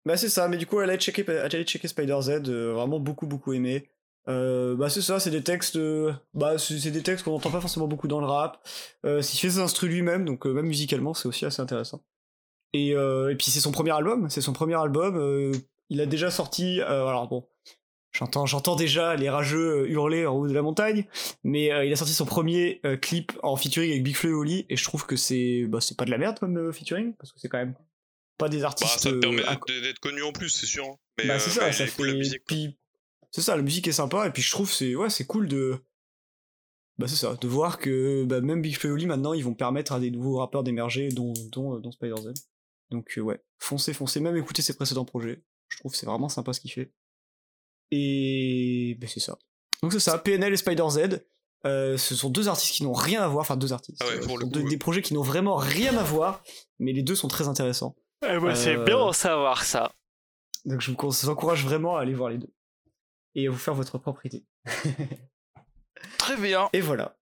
Bah 0.05 0.17
c'est 0.17 0.29
ça, 0.29 0.49
mais 0.49 0.57
du 0.57 0.65
coup 0.65 0.79
allez 0.79 0.97
checker, 0.97 1.25
allez 1.29 1.63
checker 1.63 1.87
Spider 1.87 2.17
Z, 2.21 2.29
euh, 2.49 2.73
vraiment 2.73 2.99
beaucoup 2.99 3.25
beaucoup 3.25 3.53
aimé. 3.53 3.89
Euh, 4.29 4.75
bah 4.75 4.89
c'est 4.89 5.01
ça, 5.01 5.19
c'est 5.19 5.31
des 5.31 5.43
textes, 5.43 5.75
euh, 5.75 6.13
bah 6.33 6.57
c'est 6.57 6.91
des 6.91 7.03
textes 7.03 7.25
qu'on 7.25 7.31
n'entend 7.31 7.51
pas 7.51 7.59
forcément 7.59 7.87
beaucoup 7.87 8.07
dans 8.07 8.19
le 8.21 8.25
rap. 8.25 8.65
Euh, 9.05 9.19
il 9.21 9.37
fait 9.37 9.49
ses 9.49 9.59
instrus 9.59 9.89
lui-même, 9.89 10.23
donc 10.23 10.45
euh, 10.47 10.53
même 10.53 10.65
musicalement 10.67 11.13
c'est 11.13 11.27
aussi 11.27 11.45
assez 11.45 11.61
intéressant. 11.61 12.03
Et, 12.73 12.95
euh, 12.95 13.29
et 13.31 13.35
puis 13.35 13.51
c'est 13.51 13.59
son 13.59 13.71
premier 13.71 13.91
album, 13.91 14.29
c'est 14.29 14.39
son 14.41 14.53
premier 14.53 14.75
album. 14.75 15.17
euh, 15.17 15.51
il 15.89 15.99
a 15.99 16.05
déjà 16.05 16.31
sorti, 16.31 16.79
euh, 16.79 17.05
alors 17.05 17.27
bon, 17.27 17.45
j'entends 18.13 18.45
j'entends 18.45 18.77
déjà 18.77 19.15
les 19.15 19.29
rageux 19.29 19.89
hurler 19.89 20.25
en 20.25 20.35
haut 20.37 20.47
de 20.47 20.53
la 20.53 20.61
montagne, 20.61 21.05
mais 21.43 21.73
euh, 21.73 21.83
il 21.83 21.91
a 21.91 21.95
sorti 21.97 22.13
son 22.13 22.25
premier 22.25 22.81
clip 23.01 23.33
en 23.43 23.57
featuring 23.57 23.91
avec 23.91 24.03
Big 24.03 24.15
Flo 24.15 24.29
et 24.29 24.33
Oli, 24.33 24.65
et 24.69 24.77
je 24.77 24.83
trouve 24.85 25.05
que 25.05 25.17
c'est 25.17 25.65
bah 25.67 25.81
c'est 25.81 25.97
pas 25.97 26.05
de 26.05 26.11
la 26.11 26.17
merde 26.17 26.39
comme 26.39 26.71
featuring 26.71 27.13
parce 27.15 27.33
que 27.33 27.39
c'est 27.41 27.49
quand 27.49 27.57
même 27.59 27.75
pas 28.37 28.47
des 28.49 28.59
Bah, 28.61 28.67
artistes. 28.67 28.99
ça 28.99 29.09
te 29.11 29.15
permet 29.15 29.43
d'être- 29.81 29.99
connu 29.99 30.23
en 30.23 30.31
plus, 30.31 30.49
c'est 30.49 30.65
sûr. 30.65 30.85
hein. 30.85 30.95
Mais, 31.19 31.27
bah 31.27 31.39
c'est 31.39 31.51
ça, 31.51 31.71
ça 31.73 31.85
cool, 31.87 32.07
la 32.07 32.13
fait- 32.13 32.17
musique. 32.17 32.37
quoi. 32.39 32.45
puis 32.47 32.77
c'est 33.33 33.41
ça, 33.41 33.55
la 33.57 33.61
musique 33.63 33.87
est 33.87 33.91
sympa 33.93 34.25
et 34.27 34.31
puis 34.31 34.41
je 34.41 34.51
trouve 34.51 34.71
c'est 34.71 34.95
ouais 34.95 35.09
c'est 35.09 35.25
cool 35.25 35.47
de 35.49 35.83
bah 36.99 37.07
c'est 37.07 37.15
ça 37.15 37.33
de 37.35 37.47
voir 37.47 37.79
que 37.79 38.23
bah, 38.23 38.39
même 38.41 38.61
Big 38.61 38.77
Flo 38.77 38.91
et 38.91 38.93
Oli 38.93 39.05
maintenant 39.07 39.33
ils 39.33 39.43
vont 39.43 39.55
permettre 39.55 39.91
à 39.93 39.99
des 39.99 40.11
nouveaux 40.11 40.37
rappeurs 40.37 40.63
d'émerger 40.63 41.09
dont 41.09 41.33
dont, 41.51 41.79
dont 41.79 41.91
Spider 41.91 42.15
Z. 42.21 42.33
Donc 42.91 43.17
euh, 43.17 43.21
ouais, 43.21 43.41
foncez 43.59 43.93
foncez 43.93 44.19
même 44.19 44.37
écouter 44.37 44.61
ses 44.61 44.75
précédents 44.75 45.03
projets. 45.05 45.43
Je 45.69 45.77
trouve 45.79 45.91
que 45.91 45.97
c'est 45.97 46.05
vraiment 46.05 46.29
sympa 46.29 46.53
ce 46.53 46.59
qu'il 46.61 46.71
fait. 46.71 46.93
Et 47.91 48.97
bah, 48.99 49.07
c'est 49.09 49.19
ça. 49.19 49.37
Donc 49.81 49.91
c'est 49.93 49.99
ça, 49.99 50.17
PNL 50.17 50.53
et 50.53 50.57
Spider 50.57 50.85
Z. 50.89 51.25
euh, 51.65 51.97
ce 51.97 52.15
sont 52.15 52.29
deux 52.29 52.47
artistes 52.47 52.73
qui 52.73 52.83
n'ont 52.83 52.93
rien 52.93 53.21
à 53.23 53.27
voir, 53.27 53.41
enfin 53.41 53.55
deux 53.57 53.73
artistes. 53.73 54.01
Ah 54.03 54.07
ouais, 54.07 54.17
euh, 54.17 54.25
pour 54.25 54.31
ce 54.31 54.33
le 54.35 54.41
sont 54.41 54.47
coup, 54.47 54.53
deux- 54.53 54.63
ouais. 54.63 54.69
des 54.69 54.77
projets 54.77 55.01
qui 55.01 55.13
n'ont 55.13 55.21
vraiment 55.23 55.55
rien 55.55 55.97
à 55.97 56.03
voir, 56.03 56.43
mais 56.79 56.91
les 56.93 57.03
deux 57.03 57.15
sont 57.15 57.27
très 57.27 57.47
intéressants. 57.47 57.95
Eh 58.23 58.39
ben, 58.39 58.55
C'est 58.55 58.75
Euh, 58.77 58.83
bien 58.85 59.07
de 59.07 59.13
savoir 59.13 59.63
ça. 59.63 59.91
Donc 60.65 60.81
je 60.81 60.91
vous 60.91 60.97
con- 60.97 61.11
je 61.11 61.21
vous 61.25 61.29
encourage 61.29 61.65
vraiment 61.65 61.97
à 61.97 62.01
aller 62.01 62.13
voir 62.13 62.29
les 62.29 62.37
deux. 62.37 62.49
Et 63.35 63.47
à 63.47 63.51
vous 63.51 63.57
faire 63.57 63.73
votre 63.73 63.97
propre 63.97 64.25
idée. 64.25 64.43
Très 66.17 66.37
bien. 66.37 66.69
Et 66.73 66.81
voilà. 66.81 67.17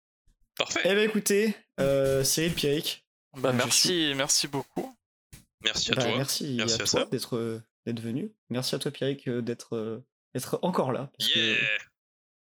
Parfait. 0.57 0.81
Eh 0.85 0.89
ben 0.89 0.99
écoutez, 1.07 1.55
euh, 1.79 2.23
Cyril 2.23 2.53
Pierrick, 2.53 3.05
Bah 3.37 3.51
je 3.51 3.57
merci, 3.57 4.13
merci 4.15 4.47
beaucoup. 4.47 4.95
Merci 5.63 5.91
à 5.91 5.95
bah, 5.95 6.03
toi. 6.03 6.17
merci, 6.17 6.55
Merci 6.57 6.81
à, 6.81 6.83
à 6.83 6.87
toi 6.87 7.05
d'être 7.05 7.37
euh, 7.37 7.61
d'être 7.85 7.99
venu. 8.01 8.33
Merci 8.49 8.75
à 8.75 8.79
toi 8.79 8.91
Pierrick 8.91 9.27
euh, 9.27 9.41
d'être 9.41 9.75
euh, 9.75 10.03
d'être 10.33 10.59
encore 10.61 10.91
là. 10.91 11.11
Parce 11.17 11.33
Yeah 11.35 11.55
que 11.55 11.65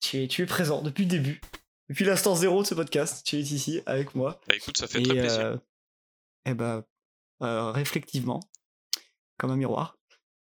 tu 0.01 0.23
es, 0.23 0.29
tu 0.29 0.43
es 0.43 0.47
présent 0.47 0.83
depuis 0.83 1.05
le 1.05 1.11
début. 1.11 1.41
Depuis 1.89 2.05
l'instant 2.05 2.35
zéro 2.35 2.63
de 2.63 2.67
ce 2.67 2.75
podcast, 2.75 3.27
tu 3.27 3.37
es 3.37 3.41
ici 3.41 3.81
avec 3.87 4.15
moi. 4.15 4.41
Bah 4.49 4.55
écoute, 4.57 4.77
ça 4.79 4.87
fait 4.87 5.01
Et 5.01 5.03
très 5.05 5.15
plaisir. 5.15 5.41
euh, 5.41 5.57
eh 6.45 6.55
ben, 6.55 6.85
euh, 7.43 7.71
réflectivement, 7.73 8.41
comme 9.39 9.51
un 9.51 9.57
miroir. 9.57 9.97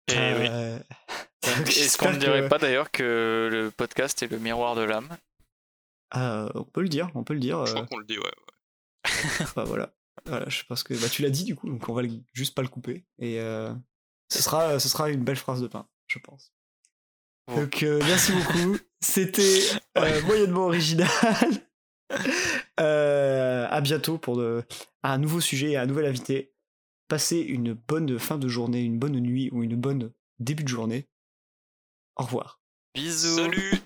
Et 0.08 0.14
oui. 0.14 0.48
Euh, 1.48 1.64
Est-ce 1.66 1.96
qu'on 1.98 2.12
ne 2.12 2.18
dirait 2.18 2.42
que- 2.42 2.48
pas 2.48 2.58
d'ailleurs 2.58 2.90
que 2.90 3.48
le 3.50 3.70
podcast 3.70 4.22
est 4.22 4.28
le 4.28 4.38
miroir 4.38 4.74
de 4.74 4.82
l'âme 4.82 5.08
Euh, 6.16 6.48
on 6.54 6.64
peut 6.64 6.82
le 6.82 6.88
dire, 6.88 7.10
on 7.14 7.24
peut 7.24 7.34
le 7.34 7.40
dire. 7.40 7.64
Je 7.66 7.72
euh, 7.72 7.74
crois 7.74 7.86
qu'on 7.86 7.98
le 7.98 8.04
dit, 8.04 8.18
ouais. 8.18 8.24
ouais. 8.24 9.46
Bah 9.56 9.64
voilà. 9.64 9.92
Voilà, 10.24 10.48
je 10.48 10.62
pense 10.64 10.82
que 10.82 10.94
bah, 10.94 11.08
tu 11.08 11.22
l'as 11.22 11.30
dit 11.30 11.44
du 11.44 11.54
coup, 11.54 11.68
donc 11.68 11.88
on 11.88 11.92
va 11.94 12.02
juste 12.32 12.54
pas 12.54 12.62
le 12.62 12.68
couper. 12.68 13.04
Et 13.18 13.38
euh, 13.40 13.72
ce, 14.32 14.42
sera, 14.42 14.78
ce 14.80 14.88
sera 14.88 15.10
une 15.10 15.22
belle 15.22 15.36
phrase 15.36 15.60
de 15.62 15.68
pain, 15.68 15.86
je 16.08 16.18
pense. 16.18 16.52
Bon. 17.46 17.60
Donc 17.60 17.82
euh, 17.84 18.00
merci 18.04 18.32
beaucoup. 18.32 18.76
C'était 19.00 19.60
euh, 19.98 20.22
moyennement 20.22 20.64
original. 20.66 21.08
Euh, 22.78 23.66
à 23.70 23.80
bientôt 23.80 24.18
pour 24.18 24.36
de- 24.36 24.62
un 25.02 25.18
nouveau 25.18 25.40
sujet 25.40 25.70
et 25.72 25.76
un 25.76 25.86
nouvel 25.86 26.06
invité. 26.06 26.52
Passez 27.08 27.38
une 27.38 27.72
bonne 27.72 28.18
fin 28.18 28.36
de 28.38 28.48
journée, 28.48 28.82
une 28.82 28.98
bonne 28.98 29.18
nuit 29.18 29.48
ou 29.52 29.62
une 29.62 29.76
bonne 29.76 30.12
début 30.38 30.62
de 30.64 30.68
journée. 30.68 31.08
Au 32.16 32.24
revoir. 32.24 32.60
Bisous. 32.94 33.36
Salut 33.36 33.80